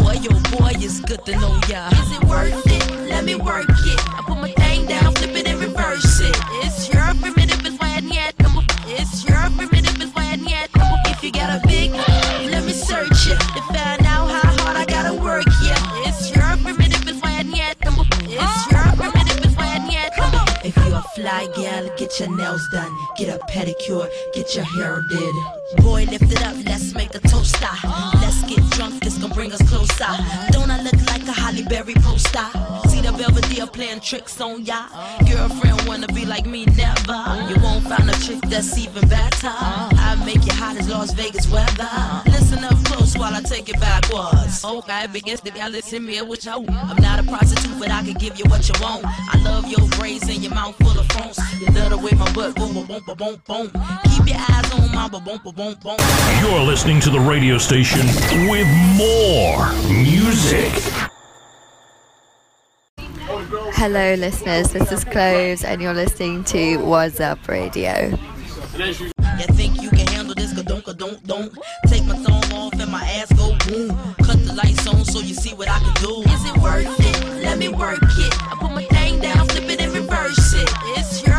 Boy, 0.02 0.18
yo 0.22 0.32
boy, 0.54 0.74
it's 0.76 1.00
good 1.02 1.26
to 1.26 1.32
know 1.34 1.60
ya. 1.68 1.90
Is 1.90 2.12
it 2.12 2.24
worth 2.26 2.62
it? 2.68 3.10
Let 3.10 3.26
me 3.26 3.36
work 3.36 3.70
it. 3.70 4.00
I 4.18 4.24
put 4.28 4.38
my 4.38 4.52
thing 4.52 4.86
down, 4.86 5.14
flip 5.16 5.36
it 5.36 5.48
and 5.48 5.60
reverse 5.60 6.20
it. 6.22 6.36
It's 6.64 6.94
your 6.94 7.04
primitive, 7.22 7.43
you 11.24 11.32
got 11.32 11.64
a 11.64 11.66
big, 11.66 11.92
let 12.52 12.66
me 12.66 12.74
search 12.74 13.28
it 13.28 13.40
to 13.40 13.62
find 13.72 14.06
out 14.06 14.30
how 14.30 14.58
hard 14.60 14.76
I 14.76 14.86
gotta 14.86 15.14
work. 15.14 15.46
Yeah, 15.64 15.80
it's 16.06 16.36
your 16.36 16.44
primitive, 16.58 17.08
it's 17.08 17.22
why 17.22 17.40
I 17.40 17.44
need 17.44 17.76
number. 17.86 18.04
It's 18.24 18.72
your 18.72 18.84
primitive, 18.98 19.46
it's 19.46 19.56
why 19.56 19.68
I 19.72 19.88
need 19.88 20.12
number. 20.18 20.44
If 20.66 20.76
you're 20.76 20.98
a 20.98 21.02
fly 21.16 21.48
gal, 21.56 21.90
get 21.96 22.20
your 22.20 22.36
nails 22.36 22.68
done, 22.74 22.94
get 23.16 23.30
a 23.30 23.40
pedicure, 23.46 24.10
get 24.34 24.54
your 24.54 24.66
hair 24.66 25.02
did. 25.10 25.36
Boy, 25.78 26.06
lift 26.06 26.32
it 26.32 26.42
up, 26.44 26.56
let's 26.66 26.94
make 26.94 27.14
a 27.16 27.20
toaster. 27.20 27.68
Let's 28.22 28.44
get 28.44 28.64
drunk, 28.72 29.04
this 29.04 29.18
gon' 29.18 29.32
bring 29.32 29.52
us 29.52 29.62
closer. 29.70 30.12
Don't 30.52 30.70
I 30.70 30.82
look 30.82 31.00
like 31.08 31.28
a 31.28 31.32
Halle 31.32 31.64
Berry 31.64 31.94
poster? 31.96 32.46
See 32.90 33.02
the 33.02 33.14
Belvedere 33.18 33.68
playing 33.68 34.02
tricks 34.02 34.40
on 34.42 34.66
ya. 34.66 34.88
Girlfriend 35.30 35.88
wanna 35.88 36.08
be 36.08 36.26
like 36.26 36.46
me, 36.46 36.66
never. 36.66 37.20
You 37.50 37.56
won't 37.62 37.84
find 37.88 38.10
a 38.10 38.20
chick 38.20 38.42
that's 38.50 38.78
even 38.78 39.08
better. 39.08 39.50
I 39.50 40.22
make 40.26 40.46
you 40.46 40.54
hot 40.54 40.78
as 40.78 40.90
Las 40.90 41.14
Vegas 41.14 41.50
weather. 41.52 41.90
Listen 42.28 42.64
up 42.64 42.84
close 42.86 43.18
while 43.18 43.34
I 43.34 43.42
take 43.42 43.70
it 43.70 43.80
backwards. 43.80 44.64
Okay, 44.64 45.08
begins 45.12 45.42
to 45.42 45.52
y'all 45.58 45.70
listen 45.70 46.06
me 46.06 46.22
with 46.22 46.46
you. 46.46 46.52
I'm 46.52 47.02
not 47.02 47.20
a 47.20 47.24
prostitute, 47.24 47.80
but 47.80 47.92
I 47.92 48.04
can 48.04 48.14
give 48.14 48.38
you 48.38 48.46
what 48.50 48.68
you 48.68 48.76
want. 48.82 49.06
I 49.06 49.42
love 49.44 49.68
your 49.70 49.88
braids 49.98 50.30
and 50.30 50.44
your 50.44 50.54
mouth 50.54 50.76
full 50.78 51.00
of 51.00 51.08
phones. 51.08 51.38
You 51.60 51.68
love 51.68 51.90
the 51.92 51.98
way 51.98 52.12
my 52.12 52.32
butt 52.34 52.56
boom, 52.56 52.74
boom, 52.74 52.86
boom, 52.86 53.02
boom, 53.18 53.42
boom. 53.48 53.72
Keep 54.12 54.28
your 54.28 54.38
eyes 54.38 54.72
on 54.74 54.92
my 54.94 55.08
boom, 55.10 55.24
boom, 55.24 55.40
boom. 55.44 55.63
You're 55.64 56.60
listening 56.60 57.00
to 57.00 57.10
the 57.10 57.22
radio 57.22 57.58
station 57.58 58.06
with 58.50 58.68
more 58.98 59.72
music. 59.88 60.74
Hello, 63.72 64.16
listeners. 64.16 64.74
This 64.74 64.92
is 64.92 65.06
Cloves, 65.06 65.64
and 65.64 65.82
you're 65.82 65.94
listening 65.94 66.44
to 66.46 66.80
What's 66.80 67.22
Up 67.22 67.48
Radio. 67.48 68.10
You 68.78 69.48
think 69.56 69.82
you 69.82 69.90
can 69.90 70.06
handle 70.08 70.36
this? 70.36 70.52
Don't, 70.52 70.86
don't, 70.98 71.26
don't. 71.26 71.58
Take 71.88 72.04
my 72.08 72.18
thumb 72.18 72.60
off 72.60 72.74
and 72.74 72.92
my 72.92 73.04
ass 73.06 73.32
go 73.32 73.56
boom. 73.66 73.98
Cut 74.22 74.46
the 74.46 74.54
lights 74.62 74.86
on 74.86 75.06
so 75.06 75.20
you 75.20 75.34
see 75.34 75.54
what 75.54 75.70
I 75.70 75.80
can 75.80 75.94
do. 76.04 76.24
Is 76.30 76.46
it 76.46 76.58
worth 76.58 77.00
it? 77.00 77.42
Let 77.42 77.58
me 77.58 77.70
work 77.70 78.00
it. 78.02 78.52
I 78.52 78.58
put 78.60 78.72
my 78.72 78.84
thing 78.84 79.22
down, 79.22 79.48
flip 79.48 79.70
it 79.70 79.80
and 79.80 79.94
reverse 79.94 80.56
it. 80.56 80.70
It's 80.98 81.26
your 81.26 81.33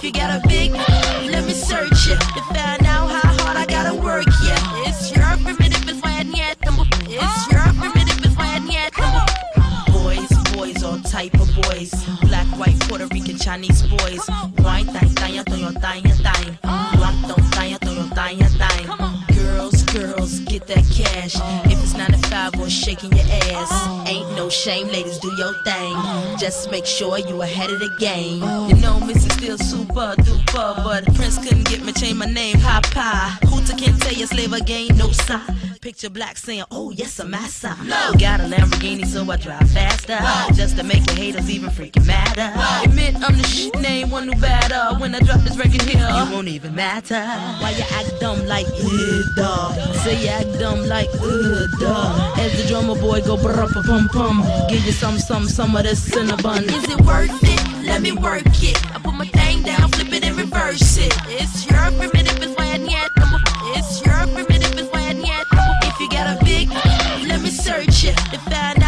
If 0.00 0.04
you 0.04 0.12
got 0.12 0.42
a 0.42 0.48
big, 0.48 0.72
let 0.72 1.44
me 1.44 1.52
search 1.52 2.08
it 2.08 2.18
to 2.18 2.40
find 2.54 2.86
out 2.86 3.10
how 3.10 3.44
hard 3.44 3.58
I 3.58 3.66
gotta 3.66 3.94
work. 3.94 4.24
Yeah, 4.42 4.88
it's 4.88 5.14
your 5.14 5.26
primitive, 5.44 5.86
it's 5.86 6.00
why 6.00 6.20
I 6.20 6.22
yet. 6.22 6.56
It's 6.62 7.52
your 7.52 7.60
primitive, 7.74 8.24
it's 8.24 8.34
why 8.34 8.56
I 8.56 8.60
yet. 8.64 8.94
Boys, 9.92 10.56
boys, 10.56 10.82
all 10.82 10.98
type 11.00 11.34
of 11.34 11.54
boys. 11.54 11.92
Black, 12.22 12.46
white, 12.58 12.80
Puerto 12.88 13.08
Rican, 13.08 13.36
Chinese 13.36 13.82
boys. 13.88 14.24
Black, 14.56 14.86
don't 14.86 15.10
thang, 18.14 18.38
thang. 18.38 18.99
Girls, 19.92 20.38
get 20.40 20.66
that 20.68 20.84
cash. 20.94 21.34
If 21.70 21.82
it's 21.82 21.94
9 21.94 22.12
to 22.12 22.18
5 22.28 22.60
or 22.60 22.70
shaking 22.70 23.12
your 23.12 23.26
ass, 23.26 24.08
ain't 24.08 24.28
no 24.36 24.48
shame, 24.48 24.86
ladies, 24.88 25.18
do 25.18 25.32
your 25.36 25.52
thing. 25.64 25.94
Just 26.38 26.70
make 26.70 26.86
sure 26.86 27.18
you 27.18 27.42
ahead 27.42 27.70
of 27.70 27.80
the 27.80 27.90
game. 27.98 28.42
You 28.68 28.76
know, 28.76 29.00
Mrs. 29.00 29.32
Still 29.40 29.58
super 29.58 30.14
duper, 30.22 30.84
but 30.84 31.04
Prince 31.14 31.38
couldn't 31.38 31.66
get 31.68 31.82
me 31.82 31.92
change 31.92 32.14
my 32.18 32.26
name, 32.26 32.60
Papa. 32.60 33.38
Hooter 33.46 33.74
can't 33.74 34.00
tell 34.00 34.12
you 34.12 34.26
slave 34.26 34.52
again, 34.52 34.96
no 34.96 35.10
sign. 35.10 35.56
Picture 35.80 36.10
black 36.10 36.36
saying, 36.36 36.62
oh 36.70 36.90
yes, 36.90 37.18
I'm 37.20 37.30
massa. 37.30 37.74
No. 37.84 38.12
Got 38.18 38.40
a 38.40 38.44
Lamborghini, 38.44 39.06
so 39.06 39.28
I 39.30 39.36
drive 39.38 39.70
faster. 39.70 40.18
Just 40.54 40.76
to 40.76 40.82
make 40.82 41.06
your 41.06 41.16
haters 41.16 41.48
even 41.48 41.70
freaking 41.70 42.06
madder. 42.06 42.52
Admit 42.84 43.14
I'm 43.16 43.34
the 43.38 43.44
shit 43.44 43.74
name, 43.80 44.10
one 44.10 44.26
new 44.26 44.38
batter. 44.38 45.00
When 45.00 45.14
I 45.14 45.20
drop 45.20 45.40
this 45.40 45.56
record 45.56 45.80
here, 45.80 46.06
you 46.06 46.32
won't 46.32 46.48
even 46.48 46.74
matter. 46.74 47.24
Why 47.62 47.70
you 47.70 47.84
act 47.92 48.20
dumb 48.20 48.44
like, 48.44 48.66
uh, 48.66 49.22
duh. 49.36 49.79
Say 50.02 50.22
you 50.22 50.28
act 50.28 50.58
dumb 50.58 50.86
like, 50.86 51.08
uh, 51.20 51.66
duh. 51.78 52.34
As 52.38 52.52
the 52.56 52.68
drummer 52.68 52.94
boy 52.94 53.20
go 53.20 53.36
brr 53.36 53.66
pum 53.86 54.08
pum. 54.08 54.44
Give 54.68 54.84
you 54.84 54.92
some, 54.92 55.18
some, 55.18 55.46
some 55.46 55.76
of 55.76 55.82
this 55.82 56.02
cinnamon. 56.02 56.64
Is 56.64 56.84
it 56.88 57.00
worth 57.02 57.30
it? 57.42 57.86
Let 57.86 58.02
me 58.02 58.12
work 58.12 58.46
it. 58.62 58.76
I 58.94 58.98
put 58.98 59.14
my 59.14 59.26
thing 59.26 59.62
down, 59.62 59.90
flip 59.90 60.12
it 60.12 60.24
and 60.24 60.36
reverse 60.36 60.96
it. 60.98 61.12
It's 61.28 61.66
your 61.66 61.90
primitive, 61.98 62.42
it's 62.42 62.56
why 62.56 62.78
I. 62.78 63.76
It's 63.76 64.04
your 64.04 64.26
primitive, 64.34 64.78
it's 64.78 64.92
why 64.92 65.00
I. 65.00 65.44
If 65.82 66.00
you 66.00 66.08
got 66.08 66.40
a 66.40 66.44
big, 66.44 66.70
let 67.28 67.40
me 67.42 67.50
search 67.50 68.04
it 68.04 68.16
to 68.32 68.38
find 68.38 68.79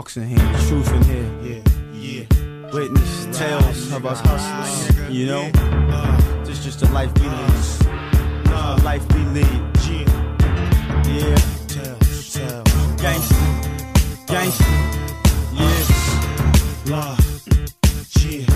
Sparks 0.00 0.16
in 0.16 0.28
here, 0.28 0.38
truth 0.66 0.90
in 0.94 1.02
here. 1.02 1.30
Yeah, 1.42 1.62
yeah. 1.92 2.72
Witness 2.72 3.38
tales 3.38 3.92
of 3.92 4.06
us 4.06 4.20
hustling. 4.22 5.12
You 5.12 5.26
know, 5.26 5.50
this 6.42 6.64
just 6.64 6.80
the 6.80 6.88
life 6.90 7.12
we 7.20 7.28
lead. 7.28 7.52
The 8.44 8.80
life 8.82 9.06
we 9.12 9.20
lead. 9.36 9.60
Yeah. 11.04 11.36
Tales, 11.68 12.32
tales. 12.32 12.64
Gangsta, 12.96 13.36
gangsta. 14.24 14.64
Yeah. 15.52 16.90
Law. 16.90 17.16
Yeah. 18.20 18.46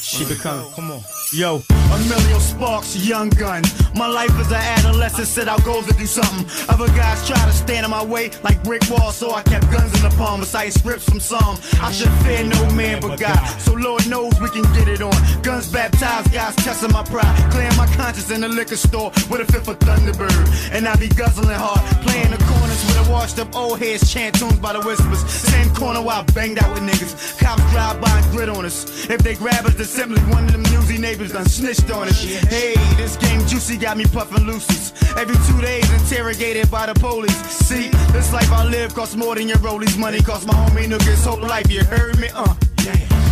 She 0.00 0.24
become. 0.26 0.70
Come 0.74 0.92
on. 0.92 1.21
Yo, 1.34 1.62
Emilio 1.90 2.38
Sparks, 2.38 2.94
young 2.94 3.30
gun. 3.30 3.62
My 3.94 4.06
life 4.06 4.30
as 4.38 4.48
an 4.48 4.60
adolescent 4.60 5.26
set 5.26 5.48
out 5.48 5.64
goals 5.64 5.86
to 5.86 5.94
do 5.94 6.04
something. 6.04 6.44
Other 6.68 6.88
guys 6.88 7.26
try 7.26 7.42
to 7.46 7.52
stand 7.52 7.86
in 7.86 7.90
my 7.90 8.04
way 8.04 8.30
like 8.42 8.62
brick 8.62 8.82
walls, 8.90 9.16
so 9.16 9.32
I 9.32 9.42
kept 9.42 9.70
guns 9.70 9.94
in 9.94 10.02
the 10.02 10.14
palm, 10.18 10.40
reciting 10.40 10.72
scripts 10.72 11.08
from 11.08 11.20
some. 11.20 11.56
I 11.80 11.90
should 11.90 12.12
fear 12.24 12.44
no 12.44 12.70
man 12.72 13.00
but 13.00 13.18
God, 13.18 13.46
so 13.60 13.72
Lord 13.72 14.06
knows 14.08 14.38
we 14.42 14.50
can 14.50 14.62
get 14.74 14.88
it 14.88 15.00
on. 15.00 15.14
Guns 15.42 15.72
baptized, 15.72 16.32
guys 16.32 16.54
testing 16.56 16.92
my 16.92 17.02
pride, 17.02 17.34
clearing 17.50 17.76
my 17.78 17.86
conscience 17.96 18.30
in 18.30 18.42
the 18.42 18.48
liquor 18.48 18.76
store 18.76 19.10
with 19.30 19.40
a 19.40 19.50
fifth 19.50 19.68
of 19.68 19.78
Thunderbird. 19.78 20.72
And 20.72 20.86
I 20.86 20.96
be 20.96 21.08
guzzling 21.08 21.48
hard, 21.48 21.80
playing 22.04 22.30
the 22.30 22.44
corners 22.44 22.84
with 22.84 23.08
a 23.08 23.10
washed 23.10 23.38
up 23.38 23.56
old 23.56 23.78
heads, 23.78 24.12
chant 24.12 24.38
tunes 24.38 24.58
by 24.58 24.74
the 24.74 24.80
whispers. 24.80 25.20
Same 25.30 25.74
corner 25.74 26.02
where 26.02 26.16
I 26.16 26.22
banged 26.34 26.58
out 26.58 26.74
with 26.74 26.82
niggas. 26.82 27.38
Cops 27.38 27.62
drive 27.72 28.00
by 28.02 28.18
and 28.18 28.30
grit 28.32 28.50
on 28.50 28.66
us. 28.66 29.08
If 29.08 29.20
they 29.22 29.34
grab 29.34 29.64
us, 29.64 29.74
then 29.74 29.86
simply 29.86 30.20
one 30.32 30.44
of 30.44 30.52
them 30.52 30.62
newsy 30.72 30.98
neighbors 30.98 31.21
done 31.30 31.46
snitched 31.46 31.90
on 31.90 32.08
us. 32.08 32.24
Hey, 32.24 32.74
this 32.96 33.16
game 33.16 33.40
juicy 33.46 33.76
got 33.76 33.96
me 33.96 34.04
puffin' 34.04 34.44
loosies. 34.44 34.92
Every 35.16 35.36
two 35.46 35.60
days 35.60 35.88
interrogated 35.92 36.70
by 36.70 36.86
the 36.86 36.94
police. 36.94 37.36
See, 37.50 37.88
this 38.12 38.32
life 38.32 38.50
I 38.50 38.64
live 38.64 38.94
costs 38.94 39.14
more 39.14 39.34
than 39.34 39.48
your 39.48 39.58
rollies. 39.58 39.98
Money 39.98 40.20
costs 40.20 40.46
my 40.46 40.54
homie 40.54 40.88
niggas 40.88 41.24
whole 41.26 41.40
life. 41.40 41.70
You 41.70 41.84
heard 41.84 42.18
me? 42.18 42.28
Uh. 42.34 42.54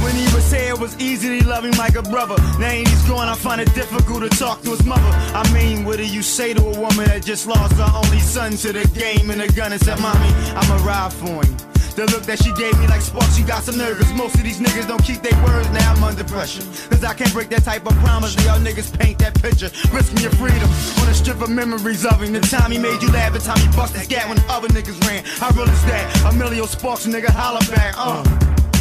When 0.02 0.14
he 0.14 0.24
was 0.34 0.50
here, 0.50 0.72
it 0.74 0.80
was 0.80 0.98
easy 0.98 1.40
to 1.40 1.48
love 1.48 1.64
him 1.64 1.72
like 1.72 1.94
a 1.94 2.02
brother. 2.02 2.36
Now 2.58 2.70
he's 2.70 3.02
gone, 3.06 3.28
I 3.28 3.34
find 3.34 3.60
it 3.60 3.72
difficult 3.74 4.22
to 4.22 4.30
talk 4.30 4.62
to 4.62 4.70
his 4.70 4.84
mother. 4.84 5.10
I 5.36 5.44
mean, 5.52 5.84
what 5.84 5.98
do 5.98 6.06
you 6.06 6.22
say 6.22 6.54
to 6.54 6.62
a 6.62 6.80
woman 6.80 7.04
that 7.06 7.22
just 7.22 7.46
lost 7.46 7.74
her 7.74 7.92
only 7.94 8.20
son 8.20 8.52
to 8.58 8.72
the 8.72 8.88
game 8.98 9.30
and 9.30 9.40
the 9.40 9.52
gun 9.52 9.72
and 9.72 9.80
said, 9.80 10.00
Mommy, 10.00 10.32
I'ma 10.56 10.84
ride 10.86 11.12
for 11.12 11.44
him. 11.44 11.56
The 11.94 12.06
look 12.06 12.22
that 12.24 12.42
she 12.42 12.52
gave 12.52 12.78
me 12.78 12.86
like 12.86 13.00
sparks, 13.00 13.36
she 13.36 13.42
got 13.42 13.62
some 13.64 13.76
nervous. 13.76 14.10
Most 14.12 14.36
of 14.36 14.42
these 14.42 14.60
niggas 14.60 14.86
don't 14.88 15.02
keep 15.02 15.22
their 15.22 15.36
words, 15.44 15.68
now 15.70 15.92
I'm 15.92 16.02
under 16.02 16.24
pressure. 16.24 16.62
Cause 16.88 17.04
I 17.04 17.14
can't 17.14 17.32
break 17.32 17.48
that 17.50 17.64
type 17.64 17.86
of 17.86 17.94
promise, 17.98 18.34
y'all 18.44 18.58
niggas 18.58 18.96
paint 18.98 19.18
that 19.18 19.34
picture. 19.40 19.70
Risking 19.92 20.20
your 20.20 20.32
freedom 20.32 20.68
on 21.00 21.08
a 21.08 21.14
strip 21.14 21.40
of 21.40 21.50
memories 21.50 22.04
of 22.06 22.22
him. 22.22 22.32
The 22.32 22.40
time 22.40 22.70
he 22.70 22.78
made 22.78 23.02
you 23.02 23.10
laugh, 23.12 23.32
the 23.32 23.40
time 23.40 23.58
he 23.58 23.66
bust 23.76 23.94
busted 23.94 24.04
scat 24.04 24.28
when 24.28 24.38
other 24.48 24.68
niggas 24.68 25.00
ran. 25.06 25.24
How 25.24 25.50
real 25.50 25.68
is 25.68 25.84
that? 25.86 26.32
Emilio 26.32 26.66
Sparks, 26.66 27.06
nigga, 27.06 27.28
holla 27.28 27.60
back, 27.70 27.94
uh. 27.96 28.22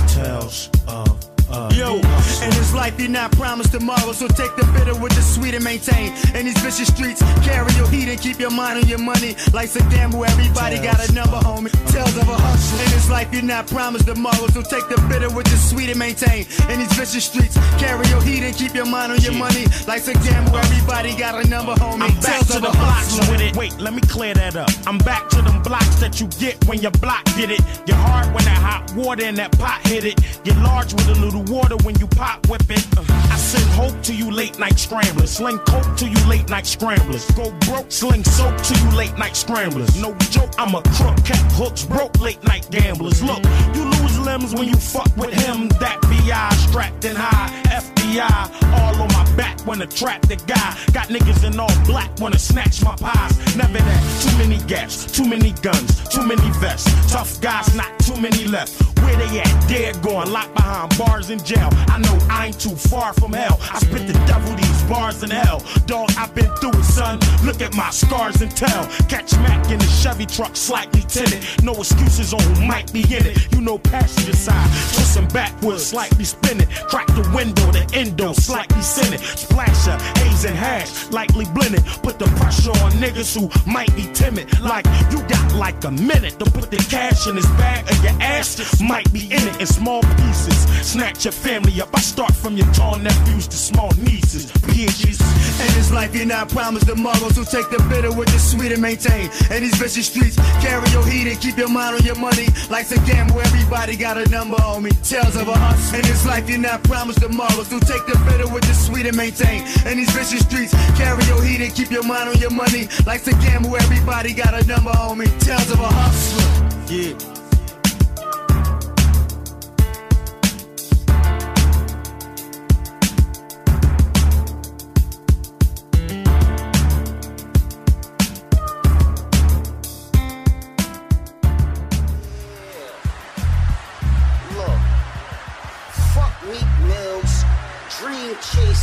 Tales 0.08 0.70
of 0.88 1.29
us. 1.52 1.76
Yo, 1.76 1.96
in 1.96 2.52
this 2.52 2.74
life 2.74 3.00
you're 3.00 3.10
not 3.10 3.32
promised 3.34 3.72
tomorrow, 3.72 4.12
so 4.14 4.28
take 4.28 4.56
the 4.56 4.66
bitter 4.74 4.98
with 5.00 5.14
the 5.16 5.22
sweet 5.22 5.54
and 5.54 5.64
maintain. 5.64 6.14
In 6.36 6.46
these 6.46 6.58
vicious 6.60 6.88
streets, 6.88 7.22
carry 7.44 7.72
your 7.74 7.88
heat 7.90 8.08
and 8.10 8.20
keep 8.20 8.40
your 8.40 8.52
mind 8.52 8.80
on 8.80 8.88
your 8.88 9.00
money. 9.00 9.36
Life's 9.54 9.76
a 9.76 9.84
gamble, 9.90 10.26
everybody 10.26 10.78
got 10.78 11.00
a 11.08 11.12
number, 11.14 11.38
homie. 11.38 11.72
Tales 11.92 12.16
of 12.18 12.28
a 12.28 12.36
hustle. 12.36 12.80
In 12.80 12.92
this 12.92 13.10
life 13.10 13.34
you're 13.34 13.42
not 13.42 13.68
promised 13.68 14.08
tomorrow, 14.08 14.48
so 14.54 14.62
take 14.62 14.88
the 14.90 15.00
bitter 15.10 15.30
with 15.34 15.46
the 15.46 15.58
sweet 15.58 15.90
and 15.90 16.00
maintain. 16.00 16.46
In 16.70 16.80
these 16.80 16.94
vicious 16.94 17.26
streets, 17.26 17.58
carry 17.78 18.08
your 18.08 18.22
heat 18.22 18.44
and 18.44 18.56
keep 18.56 18.74
your 18.74 18.86
mind 18.86 19.12
on 19.12 19.20
your 19.20 19.34
money. 19.34 19.66
Life's 19.88 20.08
a 20.08 20.14
gamble, 20.14 20.58
everybody 20.58 21.16
got 21.16 21.44
a 21.44 21.48
number, 21.48 21.74
homie. 21.76 22.02
I'm 22.02 22.16
back 22.22 22.40
Tales 22.40 22.48
to 22.48 22.58
of 22.58 22.64
the 22.64 22.72
blocks 22.72 23.30
with 23.30 23.42
it. 23.42 23.56
Wait, 23.56 23.78
let 23.80 23.94
me 23.94 24.02
clear 24.02 24.34
that 24.34 24.56
up. 24.56 24.70
I'm 24.86 24.98
back 25.00 25.30
to 25.30 25.42
them 25.42 25.62
blocks 25.64 25.96
that 25.96 26.20
you 26.20 26.28
get 26.40 26.64
when 26.68 26.80
your 26.80 26.92
block 26.92 27.26
get 27.38 27.52
it. 27.52 27.62
Your 27.88 27.98
heart 27.98 28.28
when 28.28 28.44
that 28.46 28.58
hot 28.58 28.94
water 28.96 29.26
in 29.26 29.36
that 29.36 29.58
pot 29.58 29.86
hit 29.88 30.04
it. 30.04 30.16
Get 30.44 30.58
large 30.58 30.94
with 30.94 31.08
a 31.10 31.16
little 31.16 31.39
water 31.42 31.78
when 31.84 31.98
you 32.00 32.08
pop 32.08 32.48
whip 32.48 32.64
it. 32.70 32.86
Uh, 32.98 33.04
I 33.10 33.38
send 33.38 33.66
hope 33.72 34.02
to 34.04 34.16
you 34.16 34.32
late 34.32 34.60
night 34.60 34.80
scramblers. 34.80 35.32
Sling 35.32 35.60
coke 35.60 35.96
to 35.98 36.08
you 36.08 36.20
late 36.28 36.50
night 36.50 36.66
scramblers. 36.66 37.30
Go 37.32 37.52
broke, 37.68 37.92
sling 37.92 38.24
soap 38.24 38.58
to 38.58 38.80
you 38.80 38.90
late 38.98 39.18
night 39.18 39.36
scramblers. 39.36 40.00
No 40.02 40.16
joke, 40.32 40.52
I'm 40.58 40.76
a 40.76 40.82
crook, 40.82 41.18
cat 41.26 41.52
hooks, 41.54 41.86
broke 41.86 42.20
late 42.20 42.44
night 42.44 42.70
gamblers. 42.72 43.22
Look, 43.22 43.44
you 43.74 43.86
lose 43.86 44.20
limbs 44.20 44.54
when 44.54 44.68
you 44.68 44.76
fuck 44.76 45.16
with 45.18 45.34
him. 45.34 45.70
That 45.80 46.02
BI 46.02 46.56
strapped 46.56 47.06
and 47.06 47.18
high. 47.18 47.60
FBI 48.00 48.74
all 48.74 49.02
on 49.02 49.08
my 49.10 49.36
back 49.36 49.60
when 49.66 49.82
I 49.82 49.86
trap 49.86 50.22
the 50.22 50.36
guy. 50.36 50.78
Got 50.94 51.08
niggas 51.08 51.46
in 51.46 51.60
all 51.60 51.74
black 51.86 52.10
wanna 52.20 52.40
snatch 52.40 52.84
my 52.84 52.96
pies. 52.96 53.56
Never 53.56 53.78
that. 53.78 54.04
Too 54.22 54.38
many 54.38 54.58
gaps, 54.68 55.06
too 55.06 55.26
many 55.26 55.52
guns, 55.62 56.08
too 56.10 56.26
many 56.26 56.50
vests. 56.60 57.12
Tough 57.12 57.40
guys, 57.42 57.74
not 57.76 57.98
too 58.00 58.20
many 58.20 58.46
left. 58.46 58.74
Where 59.02 59.16
they 59.16 59.40
at? 59.40 59.68
Dead 59.68 60.02
gone, 60.02 60.32
locked 60.32 60.56
behind 60.56 60.98
bars 60.98 61.30
in 61.30 61.40
jail. 61.44 61.70
I 61.88 62.00
know 62.00 62.18
I 62.30 62.48
ain't 62.48 62.60
too 62.60 62.76
far 62.76 63.14
from 63.14 63.34
hell. 63.34 63.58
I 63.74 63.80
spit 63.80 64.08
the 64.08 64.14
devil 64.26 64.54
these 64.56 64.84
bars 64.84 65.24
in 65.24 65.30
hell. 65.30 65.64
Dog, 65.86 66.10
I've 66.18 66.34
been 66.36 66.52
through 66.56 66.80
it, 66.80 66.84
son. 66.84 67.20
Look 67.44 67.62
at 67.62 67.74
my 67.76 67.90
scars 67.92 68.42
and 68.42 68.52
tell. 68.56 68.86
Catch 69.08 69.34
Mac 69.38 69.70
in 69.72 69.80
the 69.80 69.86
Chevy 69.86 70.26
truck, 70.26 70.56
slightly 70.56 71.02
tinted. 71.02 71.44
No 71.64 71.74
excuses 71.74 72.34
on 72.34 72.42
who 72.42 72.66
might 72.66 72.92
be 72.92 73.02
in 73.02 73.26
it. 73.26 73.52
You 73.54 73.62
know, 73.62 73.78
passenger 73.78 74.36
side, 74.36 74.70
twisting 74.94 75.28
backwards, 75.30 75.86
slightly 75.86 76.26
spinning. 76.26 76.68
Crack 76.90 77.08
the 77.08 77.30
window, 77.34 77.72
the 77.72 77.86
endo, 77.94 78.34
slightly 78.34 78.82
sinning. 78.82 79.20
Splasher, 79.20 79.98
haze 80.20 80.46
and 80.46 80.56
hash, 80.56 81.10
lightly 81.12 81.46
blended. 81.54 81.84
Put 82.04 82.20
the 82.20 82.26
pressure 82.40 82.72
on 82.84 82.92
niggas 82.94 83.36
who 83.36 83.50
might 83.70 83.94
be 83.96 84.04
timid. 84.14 84.48
Like 84.60 84.86
you 85.12 85.22
got 85.24 85.56
like 85.56 85.84
a 85.84 85.92
minute 85.92 86.40
to 86.40 86.46
put 86.46 86.72
the 86.72 86.78
cash 86.90 87.28
in 87.28 87.36
his 87.36 87.48
bag 87.58 87.90
or 87.90 87.96
your 88.04 88.22
ass 88.22 88.82
might 88.82 89.12
be 89.14 89.26
in 89.26 89.42
it 89.48 89.60
in 89.60 89.68
small 89.68 90.02
pieces. 90.02 90.58
Snatch 90.86 91.26
your 91.26 91.32
family 91.32 91.82
up. 91.82 91.90
I 91.94 92.00
start 92.00 92.34
from 92.34 92.58
your 92.58 92.68
tall 92.74 92.98
nephews 92.98 93.48
to 93.48 93.58
small 93.58 93.92
nieces. 93.98 94.52
Bitches. 94.52 95.20
In 95.60 95.68
this 95.76 95.92
life, 95.92 96.16
you're 96.16 96.26
not 96.26 96.48
promised 96.48 96.88
tomorrow, 96.88 97.30
so 97.30 97.44
take 97.44 97.70
the 97.70 97.84
bitter 97.90 98.14
with 98.14 98.32
the 98.32 98.40
sweet 98.40 98.72
and 98.72 98.82
maintain. 98.82 99.30
In 99.52 99.64
these 99.64 99.76
vicious 99.76 100.08
streets, 100.08 100.38
carry 100.64 100.90
your 100.92 101.06
heat 101.06 101.28
and 101.28 101.40
keep 101.42 101.58
your 101.58 101.68
mind 101.68 101.98
on 101.98 102.04
your 102.04 102.16
money. 102.16 102.48
Life's 102.70 102.94
a 102.94 103.00
gamble, 103.06 103.42
everybody 103.42 103.98
got 103.98 104.18
a 104.18 104.28
number 104.30 104.56
on 104.64 104.84
me. 104.84 104.92
Tales 105.04 105.36
of 105.36 105.50
a 105.50 105.58
hustle. 105.58 105.96
And 105.96 106.06
this 106.06 106.26
life, 106.26 106.50
you're 106.50 106.60
not 106.60 106.82
promised 106.84 107.20
tomorrow, 107.22 107.64
take 107.80 108.06
the 108.06 108.18
bitter 108.26 108.48
with 108.48 108.64
the 108.64 108.74
sweet 108.74 109.06
and 109.06 109.16
maintain. 109.16 109.66
In 109.86 109.98
these 109.98 110.12
vicious 110.12 110.42
streets, 110.42 110.74
carry 110.98 111.24
your 111.26 111.44
heat 111.44 111.62
and 111.62 111.74
keep 111.74 111.92
your 111.92 112.04
mind 112.04 112.30
on 112.30 112.38
your 112.38 112.52
money. 112.52 112.88
Life's 113.06 113.28
a 113.28 113.34
gamble, 113.34 113.76
everybody 113.76 114.34
got 114.34 114.54
a 114.54 114.66
number 114.66 114.92
on 114.92 115.18
me. 115.18 115.26
Tales 115.40 115.72
of 115.72 115.80
a 115.80 115.88
hustler. 115.88 116.94
Yeah. 116.94 117.39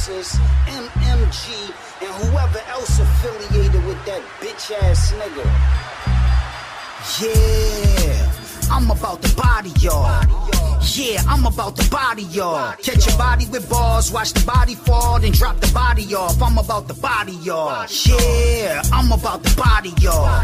MMG, 0.07 1.73
and 2.01 2.31
whoever 2.31 2.61
else 2.69 3.01
affiliated 3.01 3.85
with 3.87 4.05
that 4.07 4.23
bitch 4.41 4.71
ass 4.83 5.13
nigga. 5.13 5.45
Yeah, 7.19 8.36
I'm 8.71 8.91
about 8.91 9.23
to 9.23 9.35
body 9.37 9.71
y'all. 9.81 10.25
Yeah, 10.95 11.23
I'm 11.29 11.45
about 11.45 11.77
to 11.77 11.91
body 11.91 12.23
y'all. 12.25 12.73
Catch 12.83 13.13
a 13.13 13.17
body 13.19 13.47
with 13.47 13.69
balls, 13.69 14.13
watch 14.13 14.33
the 14.33 14.45
body 14.47 14.75
fall, 14.75 15.19
then 15.21 15.33
drop 15.33 15.59
the 15.61 15.73
body 15.73 16.15
off. 16.15 16.41
I'm 16.41 16.59
about 16.59 16.89
to 16.89 16.95
body 16.95 17.33
y'all. 17.33 17.87
Yeah, 18.07 18.83
I'm 18.93 19.11
about 19.11 19.45
to 19.45 19.57
body 19.57 19.93
y'all. 20.01 20.43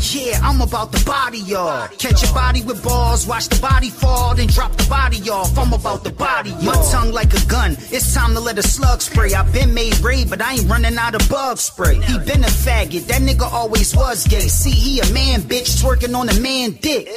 Yeah, 0.00 0.40
I'm 0.42 0.60
about 0.60 0.92
to 0.92 1.04
body 1.04 1.38
y'all. 1.38 1.88
Catch 1.98 2.28
a 2.28 2.32
body 2.32 2.62
with 2.62 2.82
balls, 2.82 3.26
watch 3.26 3.48
the 3.48 3.60
body 3.60 3.90
fall, 3.90 4.34
then 4.34 4.48
drop 4.48 4.74
the 4.76 4.88
body 4.88 5.28
off. 5.28 5.56
I'm 5.58 5.72
about 5.72 6.04
to 6.04 6.12
body 6.12 6.50
y'all. 6.50 6.76
My 6.76 6.90
tongue 6.90 7.12
like 7.12 7.32
a 7.34 7.46
gun, 7.46 7.72
it's 7.90 8.14
time 8.14 8.34
to 8.34 8.40
let 8.40 8.58
a 8.58 8.62
slug 8.62 9.02
spray. 9.02 9.34
I've 9.34 9.52
been 9.52 9.74
made 9.74 9.98
raid, 10.00 10.30
but 10.30 10.40
I 10.40 10.54
ain't 10.54 10.68
running 10.70 10.96
out 10.96 11.14
of 11.14 11.28
bug 11.28 11.58
spray. 11.58 11.96
He 11.96 12.18
been 12.18 12.44
a 12.44 12.48
faggot, 12.48 13.06
that 13.08 13.22
nigga 13.22 13.50
always 13.50 13.94
was 13.94 14.26
gay. 14.26 14.48
See, 14.48 14.70
he 14.70 15.00
a 15.00 15.12
man, 15.12 15.42
bitch, 15.42 15.82
twerking 15.82 16.16
on 16.16 16.28
a 16.28 16.40
man 16.40 16.72
dick. 16.80 17.08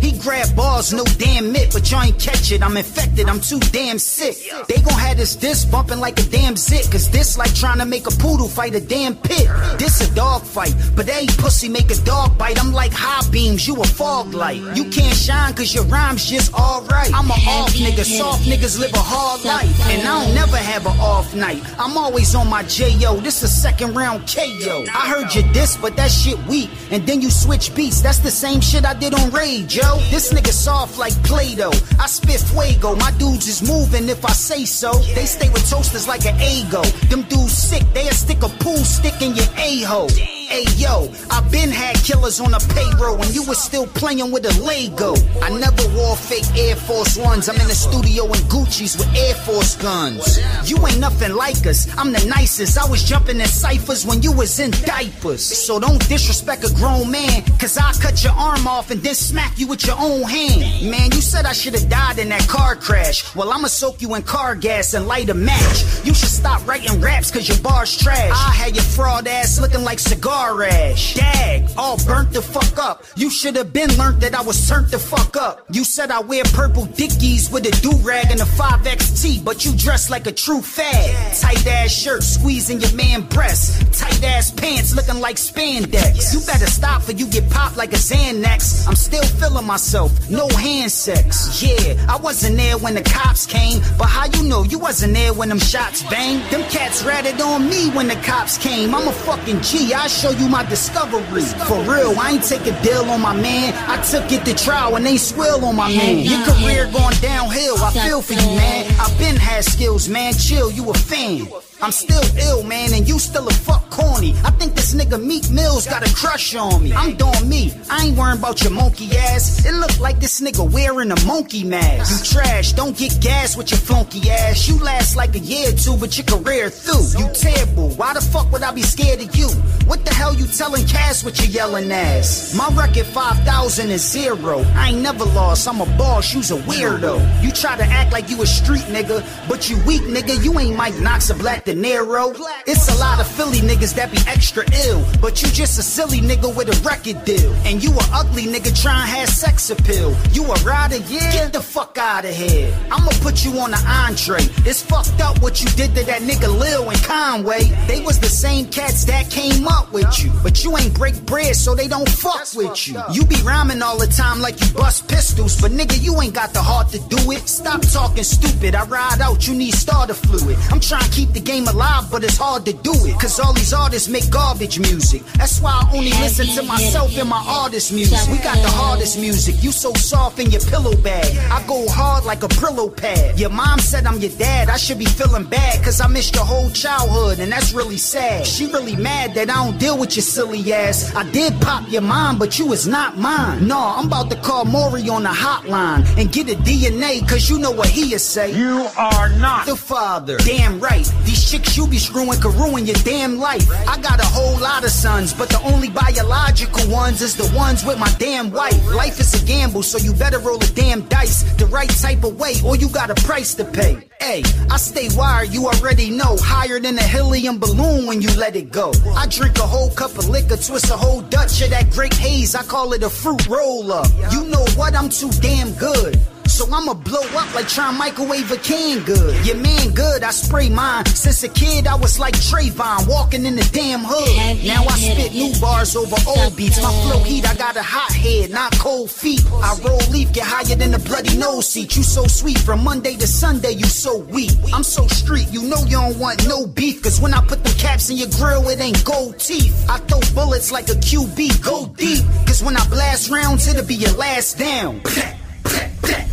He 0.00 0.12
grab 0.18 0.54
balls, 0.56 0.92
no 0.92 1.04
damn 1.18 1.52
mitt, 1.52 1.72
but 1.72 1.90
y'all 1.90 2.02
ain't 2.02 2.18
catch 2.18 2.52
it. 2.52 2.62
I'm 2.62 2.76
infected, 2.76 3.28
I'm 3.28 3.40
too 3.40 3.60
damn 3.72 3.98
sick. 3.98 4.36
They 4.68 4.80
gon' 4.80 4.98
have 4.98 5.16
this 5.16 5.36
this 5.36 5.64
bumping 5.64 6.00
like 6.00 6.18
a 6.18 6.22
damn 6.24 6.56
zit, 6.56 6.90
cause 6.90 7.10
this 7.10 7.36
like 7.36 7.54
trying 7.54 7.78
to 7.78 7.86
make 7.86 8.06
a 8.06 8.10
poodle 8.10 8.48
fight 8.48 8.74
a 8.74 8.80
damn 8.80 9.14
pit. 9.16 9.48
This 9.78 10.00
a 10.00 10.14
dog 10.14 10.42
fight, 10.42 10.74
but 10.96 11.06
they 11.06 11.26
pussy 11.38 11.68
make 11.68 11.90
a 11.90 11.96
dog 12.04 12.36
bite. 12.38 12.58
I'm 12.62 12.72
like 12.72 12.92
high 12.92 13.28
beams, 13.30 13.66
you 13.66 13.80
a 13.80 13.84
fog 13.84 14.34
light. 14.34 14.62
You 14.76 14.84
can't 14.90 15.16
shine 15.16 15.54
cause 15.54 15.74
your 15.74 15.84
rhymes 15.84 16.28
just 16.28 16.52
alright. 16.54 17.10
I'm 17.14 17.30
a 17.30 17.34
off 17.34 17.72
nigga, 17.74 18.04
soft 18.04 18.44
niggas 18.44 18.78
live 18.78 18.94
a 18.94 18.98
hard 18.98 19.44
life. 19.44 19.80
And 19.88 20.06
I 20.06 20.24
don't 20.24 20.34
never 20.34 20.56
have 20.56 20.86
an 20.86 20.98
off 21.00 21.34
night. 21.34 21.62
I'm 21.78 21.96
always 21.96 22.34
on 22.34 22.48
my 22.48 22.62
J.O. 22.64 23.20
This 23.20 23.42
a 23.42 23.48
second 23.48 23.94
round 23.94 24.20
KO. 24.28 24.84
I 24.94 25.08
heard 25.08 25.34
you 25.34 25.42
diss, 25.52 25.76
but 25.76 25.96
that 25.96 26.10
shit 26.10 26.38
weak. 26.46 26.70
And 26.90 27.06
then 27.06 27.20
you 27.20 27.30
switch 27.30 27.74
beats, 27.74 28.00
that's 28.00 28.18
the 28.18 28.30
same 28.30 28.60
shit 28.60 28.84
I 28.84 28.94
did 28.94 29.14
on 29.14 29.30
Rage, 29.30 29.59
yo. 29.68 29.96
This 30.10 30.32
nigga 30.32 30.52
soft 30.52 30.98
like 30.98 31.14
Play-Doh. 31.24 31.72
I 31.98 32.06
spit 32.06 32.40
fuego, 32.40 32.94
my 32.96 33.10
dudes 33.12 33.48
is 33.48 33.62
moving 33.66 34.08
if 34.08 34.24
I 34.24 34.32
say 34.32 34.64
so. 34.64 34.92
They 35.14 35.26
stay 35.26 35.48
with 35.50 35.68
toasters 35.68 36.06
like 36.06 36.26
an 36.26 36.40
ego. 36.40 36.82
Them 37.08 37.22
dudes 37.22 37.56
sick, 37.56 37.82
they'll 37.94 38.12
stick 38.12 38.42
a 38.42 38.48
pool 38.48 38.78
stick 38.78 39.20
in 39.22 39.34
your 39.34 39.48
a-hole. 39.56 40.39
Hey 40.50 40.64
yo, 40.74 41.08
I 41.30 41.46
been 41.52 41.70
had 41.70 41.94
killers 42.02 42.40
on 42.40 42.52
a 42.52 42.58
payroll 42.74 43.22
and 43.22 43.32
you 43.32 43.44
was 43.44 43.62
still 43.62 43.86
playing 43.86 44.32
with 44.32 44.44
a 44.44 44.60
Lego. 44.60 45.14
I 45.40 45.48
never 45.56 45.86
wore 45.96 46.16
fake 46.16 46.42
Air 46.58 46.74
Force 46.74 47.16
Ones. 47.16 47.48
I'm 47.48 47.54
in 47.54 47.68
the 47.68 47.74
studio 47.74 48.24
in 48.24 48.42
Gucci's 48.50 48.96
with 48.96 49.06
Air 49.14 49.36
Force 49.36 49.76
guns. 49.76 50.40
You 50.68 50.84
ain't 50.84 50.98
nothing 50.98 51.34
like 51.34 51.64
us. 51.68 51.86
I'm 51.96 52.10
the 52.10 52.26
nicest. 52.26 52.76
I 52.76 52.90
was 52.90 53.04
jumping 53.04 53.38
in 53.38 53.46
ciphers 53.46 54.04
when 54.04 54.22
you 54.22 54.32
was 54.32 54.58
in 54.58 54.72
diapers. 54.72 55.40
So 55.40 55.78
don't 55.78 56.00
disrespect 56.08 56.64
a 56.64 56.74
grown 56.74 57.12
man, 57.12 57.44
cause 57.60 57.78
I 57.78 57.92
cut 58.02 58.24
your 58.24 58.32
arm 58.32 58.66
off 58.66 58.90
and 58.90 59.00
then 59.04 59.14
smack 59.14 59.56
you 59.56 59.68
with 59.68 59.86
your 59.86 60.00
own 60.00 60.22
hand. 60.22 60.90
Man, 60.90 61.12
you 61.12 61.20
said 61.20 61.46
I 61.46 61.52
should 61.52 61.74
have 61.74 61.88
died 61.88 62.18
in 62.18 62.28
that 62.30 62.48
car 62.48 62.74
crash. 62.74 63.36
Well, 63.36 63.52
I'ma 63.52 63.68
soak 63.68 64.02
you 64.02 64.16
in 64.16 64.22
car 64.22 64.56
gas 64.56 64.94
and 64.94 65.06
light 65.06 65.28
a 65.28 65.34
match. 65.34 65.84
You 66.04 66.12
should 66.12 66.28
stop 66.28 66.66
writing 66.66 67.00
raps 67.00 67.30
cause 67.30 67.48
your 67.48 67.58
bar's 67.58 67.96
trash. 67.96 68.32
I 68.32 68.50
had 68.50 68.74
your 68.74 68.84
fraud 68.84 69.28
ass 69.28 69.60
looking 69.60 69.84
like 69.84 70.00
cigar 70.00 70.39
Dag, 70.40 71.68
all 71.76 71.98
burnt 72.06 72.32
the 72.32 72.40
fuck 72.40 72.78
up. 72.78 73.04
You 73.14 73.28
should 73.28 73.56
have 73.56 73.74
been 73.74 73.94
learned 73.98 74.22
that 74.22 74.34
I 74.34 74.40
was 74.40 74.66
turned 74.66 74.88
the 74.88 74.98
fuck 74.98 75.36
up. 75.36 75.66
You 75.70 75.84
said 75.84 76.10
I 76.10 76.20
wear 76.20 76.44
purple 76.54 76.86
dickies 76.86 77.50
with 77.52 77.66
a 77.66 77.70
do-rag 77.82 78.30
and 78.30 78.40
a 78.40 78.44
5XT, 78.44 79.44
but 79.44 79.66
you 79.66 79.76
dress 79.76 80.08
like 80.08 80.26
a 80.26 80.32
true 80.32 80.60
fag. 80.60 81.40
Tight 81.40 81.66
ass 81.66 81.90
shirt 81.92 82.22
squeezing 82.22 82.80
your 82.80 82.92
man 82.94 83.20
breast. 83.28 83.82
Tight 83.92 84.24
ass 84.24 84.50
pants 84.50 84.96
looking 84.96 85.20
like 85.20 85.36
spandex. 85.36 86.32
You 86.32 86.40
better 86.46 86.66
stop 86.66 87.06
or 87.06 87.12
you 87.12 87.26
get 87.26 87.48
popped 87.50 87.76
like 87.76 87.92
a 87.92 87.96
Xanax. 87.96 88.88
I'm 88.88 88.96
still 88.96 89.26
feeling 89.38 89.66
myself, 89.66 90.10
no 90.30 90.48
hand 90.48 90.90
sex. 90.90 91.62
Yeah, 91.62 92.06
I 92.08 92.16
wasn't 92.16 92.56
there 92.56 92.78
when 92.78 92.94
the 92.94 93.02
cops 93.02 93.44
came, 93.44 93.82
but 93.98 94.06
how 94.06 94.24
you 94.24 94.48
know 94.48 94.62
you 94.64 94.78
wasn't 94.78 95.12
there 95.12 95.34
when 95.34 95.50
them 95.50 95.58
shots 95.58 96.02
banged? 96.04 96.42
Them 96.50 96.62
cats 96.70 97.04
ratted 97.04 97.40
on 97.42 97.68
me 97.68 97.90
when 97.90 98.08
the 98.08 98.16
cops 98.16 98.56
came. 98.56 98.94
I'm 98.94 99.06
a 99.06 99.12
fucking 99.12 99.60
G, 99.60 99.92
I 99.92 100.06
show 100.06 100.29
you 100.32 100.48
my 100.48 100.64
discovery. 100.68 101.42
For 101.66 101.80
real, 101.82 102.18
I 102.18 102.32
ain't 102.32 102.44
take 102.44 102.66
a 102.66 102.82
deal 102.82 103.04
on 103.10 103.20
my 103.20 103.34
man. 103.34 103.74
I 103.88 104.02
took 104.02 104.30
it 104.32 104.44
to 104.44 104.54
trial 104.54 104.96
and 104.96 105.06
they 105.06 105.16
swill 105.16 105.64
on 105.64 105.76
my 105.76 105.88
man. 105.88 106.18
Your 106.18 106.44
career 106.44 106.90
going 106.92 107.16
downhill, 107.20 107.76
I 107.78 107.92
feel 107.92 108.22
for 108.22 108.34
you, 108.34 108.56
man. 108.56 108.92
I 109.00 109.12
been 109.18 109.36
had 109.36 109.64
skills, 109.64 110.08
man. 110.08 110.34
Chill, 110.34 110.70
you 110.70 110.90
a 110.90 110.94
fan. 110.94 111.48
I'm 111.82 111.92
still 111.92 112.22
ill, 112.48 112.62
man, 112.62 112.92
and 112.92 113.08
you 113.08 113.18
still 113.18 113.48
a 113.48 113.52
fuck 113.52 113.88
corny. 113.88 114.34
I 114.44 114.50
think 114.50 114.74
this 114.74 114.94
nigga 114.94 115.22
Meek 115.22 115.48
Mills 115.50 115.86
got 115.86 116.06
a 116.06 116.14
crush 116.14 116.54
on 116.54 116.82
me. 116.84 116.92
I'm 116.92 117.16
doing 117.16 117.48
me. 117.48 117.72
I 117.88 118.06
ain't 118.06 118.18
worrying 118.18 118.38
about 118.38 118.62
your 118.62 118.72
monkey 118.72 119.16
ass. 119.16 119.64
It 119.64 119.72
look 119.74 119.98
like 119.98 120.20
this 120.20 120.40
nigga 120.42 120.70
wearing 120.70 121.10
a 121.10 121.24
monkey 121.24 121.64
mask. 121.64 122.10
You 122.34 122.40
trash, 122.40 122.72
don't 122.74 122.96
get 122.96 123.18
gas 123.20 123.56
with 123.56 123.70
your 123.70 123.80
funky 123.80 124.30
ass. 124.30 124.68
You 124.68 124.78
last 124.78 125.16
like 125.16 125.34
a 125.34 125.38
year 125.38 125.70
or 125.70 125.72
two, 125.72 125.96
but 125.96 126.18
your 126.18 126.26
career 126.26 126.68
through. 126.68 127.18
You 127.18 127.32
terrible. 127.32 127.90
Why 127.90 128.12
the 128.12 128.20
fuck 128.20 128.52
would 128.52 128.62
I 128.62 128.72
be 128.72 128.82
scared 128.82 129.22
of 129.22 129.34
you? 129.34 129.48
What 129.86 130.04
the 130.04 130.12
hell 130.12 130.34
you 130.34 130.46
telling 130.46 130.86
Cass 130.86 131.24
with 131.24 131.38
your 131.40 131.48
yelling 131.48 131.90
ass? 131.90 132.54
My 132.54 132.68
record 132.76 133.06
5,000 133.06 133.90
is 133.90 134.06
zero. 134.06 134.60
I 134.74 134.90
ain't 134.90 135.00
never 135.00 135.24
lost. 135.24 135.66
I'm 135.66 135.80
a 135.80 135.86
boss. 135.96 136.34
You's 136.34 136.50
a 136.50 136.58
weirdo. 136.58 137.42
You 137.42 137.50
try 137.52 137.76
to 137.76 137.84
act 137.84 138.12
like 138.12 138.28
you 138.28 138.42
a 138.42 138.46
street 138.46 138.82
nigga, 138.82 139.26
but 139.48 139.70
you 139.70 139.76
weak 139.86 140.02
nigga. 140.02 140.44
You 140.44 140.58
ain't 140.58 140.76
Mike 140.76 140.98
Knox 141.00 141.30
or 141.30 141.34
Black 141.34 141.64
De 141.70 141.76
Niro. 141.76 142.34
It's 142.66 142.88
a 142.88 142.98
lot 142.98 143.20
of 143.20 143.28
Philly 143.28 143.58
niggas 143.58 143.94
that 143.94 144.10
be 144.10 144.18
extra 144.26 144.64
ill, 144.86 145.04
but 145.20 145.40
you 145.40 145.48
just 145.50 145.78
a 145.78 145.82
silly 145.82 146.18
nigga 146.18 146.54
with 146.54 146.68
a 146.68 146.76
record 146.82 147.24
deal. 147.24 147.52
And 147.64 147.82
you 147.82 147.92
a 147.92 148.04
ugly 148.12 148.44
nigga 148.44 148.74
trying 148.82 149.06
to 149.06 149.16
have 149.16 149.28
sex 149.28 149.70
appeal. 149.70 150.16
You 150.32 150.44
a 150.44 150.54
rider, 150.64 150.96
yeah? 150.96 151.32
Get 151.32 151.52
the 151.52 151.60
fuck 151.60 151.96
out 151.96 152.24
of 152.24 152.34
here. 152.34 152.76
I'ma 152.90 153.12
put 153.20 153.44
you 153.44 153.52
on 153.60 153.70
the 153.70 153.82
entree. 153.86 154.42
It's 154.66 154.82
fucked 154.82 155.20
up 155.20 155.40
what 155.42 155.62
you 155.62 155.68
did 155.70 155.94
to 155.94 156.04
that 156.06 156.22
nigga 156.22 156.48
Lil 156.48 156.90
and 156.90 157.02
Conway. 157.04 157.64
They 157.86 158.00
was 158.00 158.18
the 158.18 158.28
same 158.28 158.66
cats 158.66 159.04
that 159.04 159.30
came 159.30 159.68
up 159.68 159.92
with 159.92 160.18
you, 160.18 160.32
but 160.42 160.64
you 160.64 160.76
ain't 160.76 160.94
break 160.94 161.24
bread, 161.24 161.54
so 161.54 161.74
they 161.76 161.86
don't 161.86 162.08
fuck 162.08 162.52
with 162.54 162.88
you. 162.88 163.00
You 163.12 163.24
be 163.24 163.36
rhyming 163.42 163.80
all 163.80 163.98
the 163.98 164.08
time 164.08 164.40
like 164.40 164.60
you 164.60 164.68
bust 164.72 165.08
pistols, 165.08 165.60
but 165.60 165.70
nigga, 165.70 166.02
you 166.02 166.20
ain't 166.20 166.34
got 166.34 166.52
the 166.52 166.62
heart 166.62 166.88
to 166.90 166.98
do 167.08 167.30
it. 167.30 167.48
Stop 167.48 167.82
talking 167.82 168.24
stupid. 168.24 168.74
I 168.74 168.84
ride 168.86 169.20
out, 169.20 169.46
you 169.46 169.54
need 169.54 169.74
starter 169.74 170.14
fluid. 170.14 170.56
I'm 170.70 170.80
trying 170.80 171.04
to 171.04 171.10
keep 171.10 171.32
the 171.32 171.40
game 171.40 171.59
came 171.60 171.74
alive, 171.74 172.10
but 172.10 172.24
it's 172.24 172.36
hard 172.36 172.64
to 172.66 172.72
do 172.72 172.92
it. 173.06 173.18
Cause 173.20 173.38
all 173.40 173.52
these 173.52 173.72
artists 173.72 174.08
make 174.08 174.28
garbage 174.30 174.78
music. 174.78 175.22
That's 175.36 175.60
why 175.60 175.70
I 175.70 175.96
only 175.96 176.10
listen 176.10 176.46
to 176.56 176.62
myself 176.62 177.16
and 177.16 177.28
my 177.28 177.42
artist 177.46 177.92
music. 177.92 178.18
We 178.30 178.38
got 178.38 178.56
the 178.62 178.70
hardest 178.70 179.18
music. 179.18 179.62
You 179.62 179.72
so 179.72 179.92
soft 179.94 180.38
in 180.38 180.50
your 180.50 180.60
pillow 180.60 180.96
bag. 180.96 181.36
I 181.50 181.66
go 181.66 181.88
hard 181.88 182.24
like 182.24 182.42
a 182.42 182.48
Brillo 182.48 182.94
pad. 182.94 183.38
Your 183.38 183.50
mom 183.50 183.78
said 183.78 184.06
I'm 184.06 184.18
your 184.20 184.30
dad. 184.30 184.68
I 184.68 184.76
should 184.76 184.98
be 184.98 185.06
feeling 185.06 185.44
bad. 185.44 185.82
Cause 185.84 186.00
I 186.00 186.08
missed 186.08 186.34
your 186.34 186.44
whole 186.44 186.70
childhood, 186.70 187.40
and 187.40 187.52
that's 187.52 187.72
really 187.72 187.98
sad. 187.98 188.46
She 188.46 188.66
really 188.66 188.96
mad 188.96 189.34
that 189.34 189.50
I 189.50 189.64
don't 189.64 189.78
deal 189.78 189.98
with 189.98 190.16
your 190.16 190.22
silly 190.22 190.72
ass. 190.72 191.14
I 191.14 191.28
did 191.30 191.60
pop 191.60 191.90
your 191.90 192.02
mom, 192.02 192.38
but 192.38 192.58
you 192.58 192.72
is 192.72 192.86
not 192.86 193.18
mine. 193.18 193.66
No, 193.66 193.78
I'm 193.78 194.06
about 194.06 194.30
to 194.30 194.36
call 194.36 194.64
Maury 194.64 195.08
on 195.08 195.24
the 195.24 195.28
hotline 195.28 196.06
and 196.18 196.32
get 196.32 196.48
a 196.50 196.56
DNA, 196.56 197.26
cause 197.28 197.48
you 197.50 197.58
know 197.58 197.70
what 197.70 197.88
he'll 197.88 198.18
say. 198.18 198.52
You 198.52 198.86
are 198.96 199.28
not 199.38 199.66
the 199.66 199.76
father. 199.76 200.38
Damn 200.38 200.80
right. 200.80 201.04
These 201.24 201.49
chicks 201.50 201.76
you 201.76 201.84
be 201.88 201.98
screwing 201.98 202.40
could 202.40 202.54
ruin 202.54 202.86
your 202.86 203.00
damn 203.02 203.36
life. 203.36 203.66
I 203.88 204.00
got 204.00 204.20
a 204.20 204.26
whole 204.26 204.60
lot 204.60 204.84
of 204.84 204.90
sons, 204.90 205.34
but 205.34 205.48
the 205.48 205.60
only 205.62 205.90
biological 205.90 206.88
ones 206.88 207.22
is 207.22 207.34
the 207.34 207.50
ones 207.56 207.84
with 207.84 207.98
my 207.98 208.10
damn 208.18 208.52
wife. 208.52 208.78
Life 208.94 209.18
is 209.18 209.34
a 209.34 209.44
gamble, 209.44 209.82
so 209.82 209.98
you 209.98 210.14
better 210.14 210.38
roll 210.38 210.62
a 210.62 210.66
damn 210.68 211.02
dice 211.08 211.42
the 211.54 211.66
right 211.66 211.90
type 211.90 212.22
of 212.22 212.38
way, 212.38 212.54
or 212.64 212.76
you 212.76 212.88
got 212.88 213.10
a 213.10 213.16
price 213.26 213.54
to 213.54 213.64
pay. 213.64 214.08
Hey, 214.20 214.44
I 214.70 214.76
stay 214.76 215.08
wired, 215.16 215.52
you 215.52 215.66
already 215.66 216.10
know. 216.10 216.36
Higher 216.38 216.78
than 216.78 216.96
a 216.98 217.02
helium 217.02 217.58
balloon 217.58 218.06
when 218.06 218.22
you 218.22 218.30
let 218.36 218.54
it 218.54 218.70
go. 218.70 218.92
I 219.16 219.26
drink 219.26 219.58
a 219.58 219.66
whole 219.66 219.90
cup 219.90 220.16
of 220.18 220.28
liquor, 220.28 220.56
twist 220.56 220.90
a 220.90 220.96
whole 220.96 221.22
Dutch 221.22 221.62
of 221.62 221.70
that 221.70 221.90
great 221.90 222.14
haze. 222.14 222.54
I 222.54 222.62
call 222.62 222.92
it 222.92 223.02
a 223.02 223.10
fruit 223.10 223.48
roll 223.48 223.92
up. 223.92 224.06
You 224.30 224.44
know 224.44 224.64
what? 224.76 224.94
I'm 224.94 225.08
too 225.08 225.30
damn 225.40 225.72
good. 225.74 226.20
So 226.50 226.66
I'ma 226.66 226.94
blow 226.94 227.22
up 227.38 227.54
like 227.54 227.68
trying 227.68 227.96
microwave 227.96 228.50
a 228.50 228.56
can 228.56 229.04
good. 229.04 229.46
Your 229.46 229.56
man 229.56 229.92
good, 229.94 230.24
I 230.24 230.30
spray 230.32 230.68
mine. 230.68 231.06
Since 231.06 231.44
a 231.44 231.48
kid, 231.48 231.86
I 231.86 231.94
was 231.94 232.18
like 232.18 232.34
Trayvon, 232.34 233.08
walking 233.08 233.46
in 233.46 233.54
the 233.54 233.62
damn 233.72 234.00
hood. 234.02 234.66
Now 234.66 234.82
I 234.84 234.98
spit 234.98 235.32
new 235.32 235.52
bars 235.60 235.94
over 235.94 236.16
old 236.26 236.56
beats. 236.56 236.82
My 236.82 236.90
flow 237.04 237.22
heat, 237.22 237.48
I 237.48 237.54
got 237.54 237.76
a 237.76 237.82
hot 237.82 238.12
head, 238.12 238.50
not 238.50 238.72
cold 238.78 239.10
feet. 239.10 239.42
I 239.62 239.78
roll 239.84 240.02
leaf, 240.10 240.32
get 240.32 240.44
higher 240.44 240.74
than 240.74 240.90
the 240.90 240.98
bloody 240.98 241.36
nose 241.38 241.68
seat. 241.68 241.96
You 241.96 242.02
so 242.02 242.26
sweet, 242.26 242.58
from 242.58 242.82
Monday 242.82 243.14
to 243.14 243.28
Sunday, 243.28 243.72
you 243.72 243.86
so 243.86 244.18
weak. 244.18 244.50
I'm 244.74 244.82
so 244.82 245.06
street, 245.06 245.48
you 245.52 245.62
know 245.62 245.78
you 245.84 245.98
don't 246.02 246.18
want 246.18 246.46
no 246.48 246.66
beef. 246.66 247.00
Cause 247.02 247.20
when 247.20 247.32
I 247.32 247.46
put 247.46 247.62
the 247.62 247.74
caps 247.78 248.10
in 248.10 248.16
your 248.16 248.28
grill, 248.28 248.68
it 248.68 248.80
ain't 248.80 249.04
gold 249.04 249.38
teeth. 249.38 249.86
I 249.88 249.98
throw 249.98 250.20
bullets 250.34 250.72
like 250.72 250.88
a 250.88 250.98
QB, 250.98 251.64
go 251.64 251.86
deep. 251.96 252.24
Cause 252.46 252.60
when 252.62 252.76
I 252.76 252.84
blast 252.88 253.30
rounds, 253.30 253.68
it'll 253.68 253.86
be 253.86 253.94
your 253.94 254.12
last 254.12 254.58
down. 254.58 255.00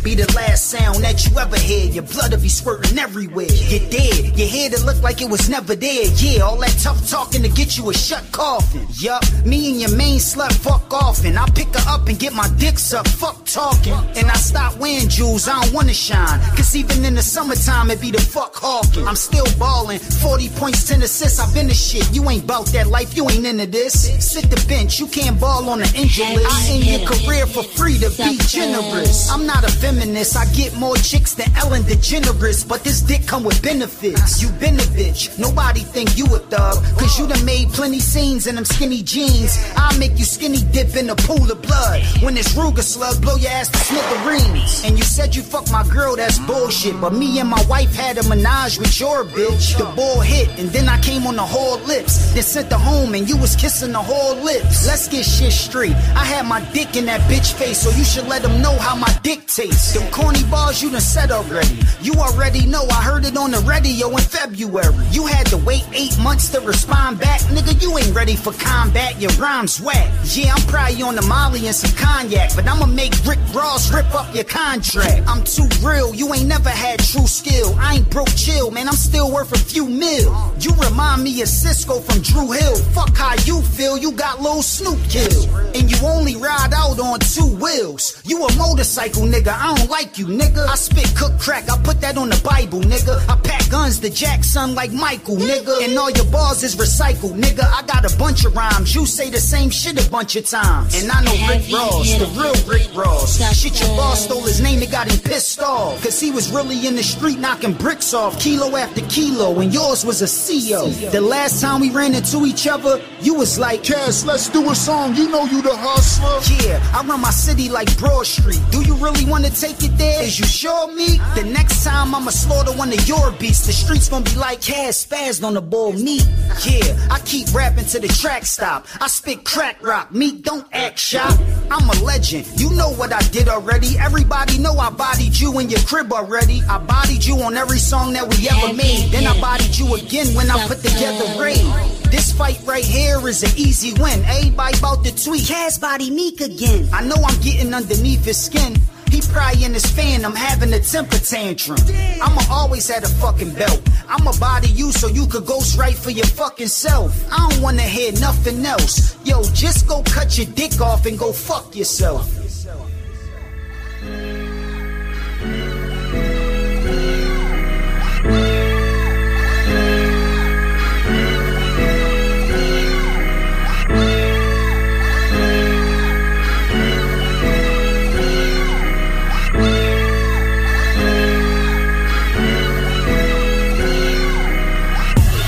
Be 0.08 0.14
the 0.14 0.32
last 0.32 0.70
sound 0.70 1.02
that 1.04 1.26
you 1.26 1.36
ever 1.38 1.58
hear. 1.58 1.84
Your 1.90 2.04
blood'll 2.04 2.40
be 2.40 2.48
squirting 2.48 2.98
everywhere. 2.98 3.50
You're 3.50 3.90
dead. 3.90 4.38
Your 4.38 4.48
head 4.48 4.72
to 4.72 4.84
look 4.86 5.02
like 5.02 5.20
it 5.20 5.28
was 5.28 5.50
never 5.50 5.74
there. 5.74 6.06
Yeah, 6.16 6.42
all 6.42 6.56
that 6.58 6.74
tough 6.80 7.10
talking 7.10 7.42
to 7.42 7.48
get 7.48 7.76
you 7.76 7.90
a 7.90 7.92
shut 7.92 8.24
coffin. 8.32 8.86
Yup, 8.94 9.22
me 9.44 9.70
and 9.70 9.80
your 9.80 9.94
main 9.96 10.18
slut 10.18 10.52
fuck 10.52 10.90
off, 10.94 11.24
and 11.24 11.38
I 11.38 11.44
pick 11.50 11.68
her 11.74 11.84
up 11.92 12.08
and 12.08 12.18
get 12.18 12.32
my 12.32 12.48
dick 12.58 12.78
sucked. 12.78 13.08
Fuck 13.08 13.44
talking, 13.44 13.92
and 14.16 14.30
I 14.30 14.34
stop 14.34 14.78
wearing 14.78 15.08
jewels. 15.08 15.48
I 15.48 15.60
don't 15.60 15.74
wanna 15.74 15.92
shine, 15.92 16.40
cause 16.56 16.74
even 16.74 17.04
in 17.04 17.14
the 17.14 17.22
summertime 17.22 17.90
it 17.90 18.00
be 18.00 18.10
the 18.10 18.20
fuck 18.20 18.54
hawking. 18.54 19.06
I'm 19.06 19.16
still 19.16 19.46
balling, 19.58 19.98
40 19.98 20.48
points, 20.50 20.88
10 20.88 21.02
assists. 21.02 21.40
I've 21.40 21.52
been 21.52 21.66
the 21.66 21.74
shit. 21.74 22.08
You 22.14 22.28
ain't 22.30 22.46
bout 22.46 22.66
that 22.66 22.86
life. 22.86 23.16
You 23.16 23.28
ain't 23.28 23.44
into 23.44 23.66
this. 23.66 23.92
Sit 24.24 24.48
the 24.48 24.64
bench. 24.68 25.00
You 25.00 25.06
can't 25.06 25.38
ball 25.38 25.68
on 25.68 25.80
the 25.80 25.92
injury 25.94 26.36
list. 26.36 26.48
I 26.48 26.72
end 26.72 26.84
your 26.86 27.06
career 27.06 27.46
for 27.46 27.62
free 27.62 27.98
to 27.98 28.08
be 28.10 28.38
generous. 28.46 29.27
I'm 29.30 29.44
not 29.46 29.62
a 29.62 29.70
feminist. 29.70 30.36
I 30.36 30.46
get 30.52 30.74
more 30.76 30.96
chicks 30.96 31.34
than 31.34 31.54
Ellen 31.56 31.82
DeGeneres, 31.82 32.66
but 32.66 32.82
this 32.82 33.02
dick 33.02 33.26
come 33.26 33.44
with 33.44 33.62
benefits. 33.62 34.42
You 34.42 34.48
been 34.58 34.76
a 34.76 34.88
bitch. 34.96 35.38
Nobody 35.38 35.80
think 35.80 36.16
you 36.16 36.24
a 36.26 36.38
thug, 36.38 36.82
cause 36.98 37.18
you 37.18 37.26
done 37.26 37.44
made 37.44 37.68
plenty 37.68 38.00
scenes 38.00 38.46
in 38.46 38.54
them 38.54 38.64
skinny 38.64 39.02
jeans. 39.02 39.58
I'll 39.76 39.98
make 39.98 40.18
you 40.18 40.24
skinny 40.24 40.62
dip 40.72 40.96
in 40.96 41.10
a 41.10 41.16
pool 41.16 41.50
of 41.50 41.60
blood. 41.60 42.02
When 42.22 42.34
this 42.34 42.54
Ruger 42.54 42.82
slug 42.82 43.20
blow 43.20 43.36
your 43.36 43.50
ass 43.50 43.68
to 43.68 43.78
smithereens. 43.78 44.82
And 44.84 44.96
you 44.96 45.04
said 45.04 45.36
you 45.36 45.42
fucked 45.42 45.70
my 45.70 45.86
girl, 45.88 46.16
that's 46.16 46.38
bullshit. 46.38 46.98
But 46.98 47.12
me 47.12 47.38
and 47.38 47.50
my 47.50 47.62
wife 47.68 47.94
had 47.94 48.16
a 48.16 48.26
menage 48.28 48.78
with 48.78 48.98
your 48.98 49.24
bitch. 49.24 49.76
The 49.76 49.84
ball 49.94 50.20
hit, 50.20 50.48
and 50.58 50.70
then 50.70 50.88
I 50.88 50.98
came 51.00 51.26
on 51.26 51.36
the 51.36 51.42
whole 51.42 51.78
lips. 51.80 52.32
Then 52.32 52.42
sent 52.42 52.72
her 52.72 52.78
home, 52.78 53.14
and 53.14 53.28
you 53.28 53.36
was 53.36 53.56
kissing 53.56 53.92
the 53.92 54.02
whole 54.02 54.36
lips. 54.36 54.86
Let's 54.86 55.06
get 55.06 55.26
shit 55.26 55.52
straight. 55.52 55.94
I 56.16 56.24
had 56.24 56.46
my 56.46 56.60
dick 56.72 56.96
in 56.96 57.04
that 57.06 57.20
bitch 57.30 57.52
face, 57.52 57.82
so 57.82 57.90
you 57.90 58.04
should 58.04 58.26
let 58.26 58.40
them 58.40 58.62
know 58.62 58.76
how 58.78 58.96
my 58.96 59.17
dick 59.22 59.46
tastes. 59.46 59.94
Them 59.94 60.10
corny 60.10 60.42
bars 60.44 60.82
you 60.82 60.90
done 60.90 61.00
said 61.00 61.30
already. 61.30 61.78
You 62.00 62.14
already 62.14 62.66
know, 62.66 62.84
I 62.90 63.02
heard 63.02 63.24
it 63.24 63.36
on 63.36 63.50
the 63.50 63.58
radio 63.60 64.10
in 64.10 64.18
February. 64.18 64.94
You 65.10 65.26
had 65.26 65.46
to 65.48 65.56
wait 65.58 65.84
eight 65.92 66.16
months 66.20 66.48
to 66.50 66.60
respond 66.60 67.18
back. 67.18 67.40
Nigga, 67.52 67.80
you 67.82 67.96
ain't 67.98 68.14
ready 68.14 68.36
for 68.36 68.52
combat, 68.52 69.20
your 69.20 69.32
rhymes 69.32 69.80
whack. 69.80 70.10
Yeah, 70.24 70.54
I'm 70.54 70.62
probably 70.66 71.02
on 71.02 71.16
the 71.16 71.22
molly 71.22 71.66
and 71.66 71.74
some 71.74 71.96
cognac, 71.96 72.54
but 72.54 72.66
I'ma 72.66 72.86
make 72.86 73.12
Rick 73.26 73.38
Ross 73.54 73.92
rip 73.92 74.12
up 74.14 74.34
your 74.34 74.44
contract. 74.44 75.26
I'm 75.26 75.42
too 75.44 75.68
real, 75.82 76.14
you 76.14 76.32
ain't 76.34 76.46
never 76.46 76.70
had 76.70 77.00
true 77.00 77.26
skill. 77.26 77.74
I 77.78 77.96
ain't 77.96 78.10
broke 78.10 78.34
chill, 78.36 78.70
man, 78.70 78.88
I'm 78.88 78.94
still 78.94 79.32
worth 79.32 79.52
a 79.52 79.58
few 79.58 79.86
mil. 79.88 80.52
You 80.60 80.70
remind 80.74 81.24
me 81.24 81.40
of 81.42 81.48
Sisqo 81.48 82.02
from 82.02 82.22
Dru 82.22 82.52
Hill. 82.52 82.76
Fuck 82.94 83.16
how 83.16 83.34
you 83.44 83.62
feel, 83.62 83.96
you 83.96 84.12
got 84.12 84.40
low 84.40 84.60
Snoop 84.60 84.98
kill. 85.08 85.48
And 85.74 85.90
you 85.90 86.06
only 86.06 86.36
ride 86.36 86.72
out 86.74 86.98
on 86.98 87.18
two 87.20 87.56
wheels. 87.56 88.22
You 88.24 88.44
a 88.44 88.56
motorcycle 88.56 89.07
nigga, 89.12 89.48
I 89.48 89.74
don't 89.74 89.90
like 89.90 90.18
you, 90.18 90.26
nigga. 90.26 90.66
I 90.66 90.74
spit 90.74 91.14
cook 91.16 91.38
crack, 91.38 91.70
I 91.70 91.78
put 91.82 92.00
that 92.00 92.16
on 92.16 92.28
the 92.28 92.40
Bible, 92.44 92.80
nigga. 92.80 93.18
I 93.28 93.36
pack 93.36 93.68
guns 93.70 93.98
to 94.00 94.10
Jackson 94.10 94.74
like 94.74 94.92
Michael, 94.92 95.36
nigga. 95.36 95.82
And 95.84 95.98
all 95.98 96.10
your 96.10 96.24
bars 96.26 96.62
is 96.62 96.76
recycled, 96.76 97.38
nigga. 97.40 97.64
I 97.64 97.82
got 97.86 98.10
a 98.10 98.16
bunch 98.18 98.44
of 98.44 98.54
rhymes. 98.56 98.94
You 98.94 99.06
say 99.06 99.30
the 99.30 99.40
same 99.40 99.70
shit 99.70 100.04
a 100.04 100.10
bunch 100.10 100.36
of 100.36 100.46
times. 100.46 101.00
And 101.00 101.10
I 101.10 101.22
know 101.24 101.32
Rick 101.48 101.72
Ross, 101.72 102.18
the 102.18 102.26
real 102.40 102.54
Rick 102.66 102.94
Ross. 102.94 103.38
Shit, 103.58 103.80
your 103.80 103.88
boss 103.96 104.24
stole 104.24 104.42
his 104.42 104.60
name, 104.60 104.82
it 104.82 104.90
got 104.90 105.10
him 105.10 105.18
pissed 105.20 105.60
off. 105.60 106.02
Cause 106.02 106.20
he 106.20 106.30
was 106.30 106.50
really 106.50 106.86
in 106.86 106.96
the 106.96 107.02
street 107.02 107.38
knocking 107.38 107.74
bricks 107.74 108.14
off, 108.14 108.38
kilo 108.40 108.76
after 108.76 109.00
kilo. 109.02 109.58
And 109.60 109.72
yours 109.72 110.04
was 110.04 110.22
a 110.22 110.26
CEO. 110.26 111.10
The 111.10 111.20
last 111.20 111.60
time 111.60 111.80
we 111.80 111.90
ran 111.90 112.14
into 112.14 112.44
each 112.44 112.66
other, 112.66 113.00
you 113.20 113.34
was 113.34 113.58
like, 113.58 113.82
Cass, 113.82 114.24
let's 114.24 114.48
do 114.48 114.70
a 114.70 114.74
song. 114.74 115.14
You 115.14 115.28
know 115.28 115.44
you 115.44 115.62
the 115.62 115.76
hustler. 115.76 116.38
Yeah, 116.66 116.82
I 116.94 117.04
run 117.06 117.20
my 117.20 117.30
city 117.30 117.68
like 117.68 117.96
Broad 117.98 118.26
Street. 118.26 118.60
Do 118.70 118.82
you 118.82 118.94
really 119.00 119.24
wanna 119.24 119.50
take 119.50 119.82
it 119.82 119.96
there? 119.96 120.22
Is 120.22 120.38
you 120.38 120.46
sure 120.46 120.92
me? 120.92 121.18
The 121.34 121.44
next 121.44 121.84
time 121.84 122.14
I'ma 122.14 122.30
slaughter 122.30 122.72
one 122.72 122.92
of 122.92 123.08
your 123.08 123.30
beats. 123.32 123.66
The 123.66 123.72
streets 123.72 124.08
gonna 124.08 124.24
be 124.24 124.34
like 124.36 124.60
Cass 124.60 125.06
spazzed 125.06 125.44
on 125.44 125.54
the 125.54 125.60
bull 125.60 125.92
meat. 125.92 126.26
Yeah, 126.64 126.96
I 127.10 127.20
keep 127.24 127.52
rapping 127.54 127.86
to 127.86 127.98
the 127.98 128.08
track 128.08 128.44
stop. 128.44 128.86
I 129.00 129.08
spit 129.08 129.44
crack 129.44 129.82
rock. 129.82 130.12
Meat 130.12 130.42
don't 130.42 130.66
act 130.72 130.98
shop. 130.98 131.38
I'm 131.70 131.88
a 131.88 132.04
legend. 132.04 132.46
You 132.60 132.70
know 132.70 132.90
what 132.90 133.12
I 133.12 133.20
did 133.28 133.48
already. 133.48 133.98
Everybody 133.98 134.58
know 134.58 134.76
I 134.78 134.90
bodied 134.90 135.38
you 135.38 135.58
in 135.58 135.68
your 135.70 135.80
crib 135.80 136.12
already. 136.12 136.62
I 136.68 136.78
bodied 136.78 137.24
you 137.24 137.36
on 137.42 137.56
every 137.56 137.78
song 137.78 138.12
that 138.14 138.26
we 138.28 138.48
ever 138.48 138.72
made. 138.74 139.10
Then 139.12 139.26
I 139.26 139.38
bodied 139.40 139.76
you 139.76 139.94
again 139.94 140.34
when 140.34 140.50
I 140.50 140.66
put 140.66 140.78
together 140.82 141.24
Raid. 141.40 142.07
This 142.10 142.32
fight 142.32 142.60
right 142.64 142.84
here 142.84 143.28
is 143.28 143.42
an 143.42 143.50
easy 143.56 143.92
win. 144.00 144.24
Everybody 144.24 144.78
about 144.78 145.04
to 145.04 145.24
tweet. 145.24 145.46
Cass 145.46 145.78
body 145.78 146.10
Meek 146.10 146.40
again. 146.40 146.88
I 146.92 147.04
know 147.04 147.16
I'm 147.16 147.40
getting 147.40 147.74
underneath 147.74 148.24
his 148.24 148.42
skin. 148.42 148.76
He 149.10 149.20
probably 149.22 149.64
in 149.64 149.72
his 149.72 149.86
fan, 149.86 150.24
I'm 150.24 150.34
having 150.34 150.72
a 150.74 150.80
temper 150.80 151.18
tantrum. 151.18 151.78
I'ma 152.20 152.42
always 152.50 152.88
have 152.88 153.04
a 153.04 153.08
fucking 153.08 153.54
belt. 153.54 153.80
I'ma 154.08 154.32
body 154.38 154.68
you 154.68 154.92
so 154.92 155.08
you 155.08 155.26
could 155.26 155.46
ghost 155.46 155.78
right 155.78 155.94
for 155.94 156.10
your 156.10 156.26
fucking 156.26 156.68
self. 156.68 157.26
I 157.32 157.48
don't 157.48 157.62
wanna 157.62 157.82
hear 157.82 158.12
nothing 158.12 158.64
else. 158.64 159.16
Yo, 159.24 159.42
just 159.54 159.86
go 159.86 160.02
cut 160.02 160.36
your 160.36 160.46
dick 160.48 160.80
off 160.80 161.06
and 161.06 161.18
go 161.18 161.32
fuck 161.32 161.74
yourself. 161.74 162.26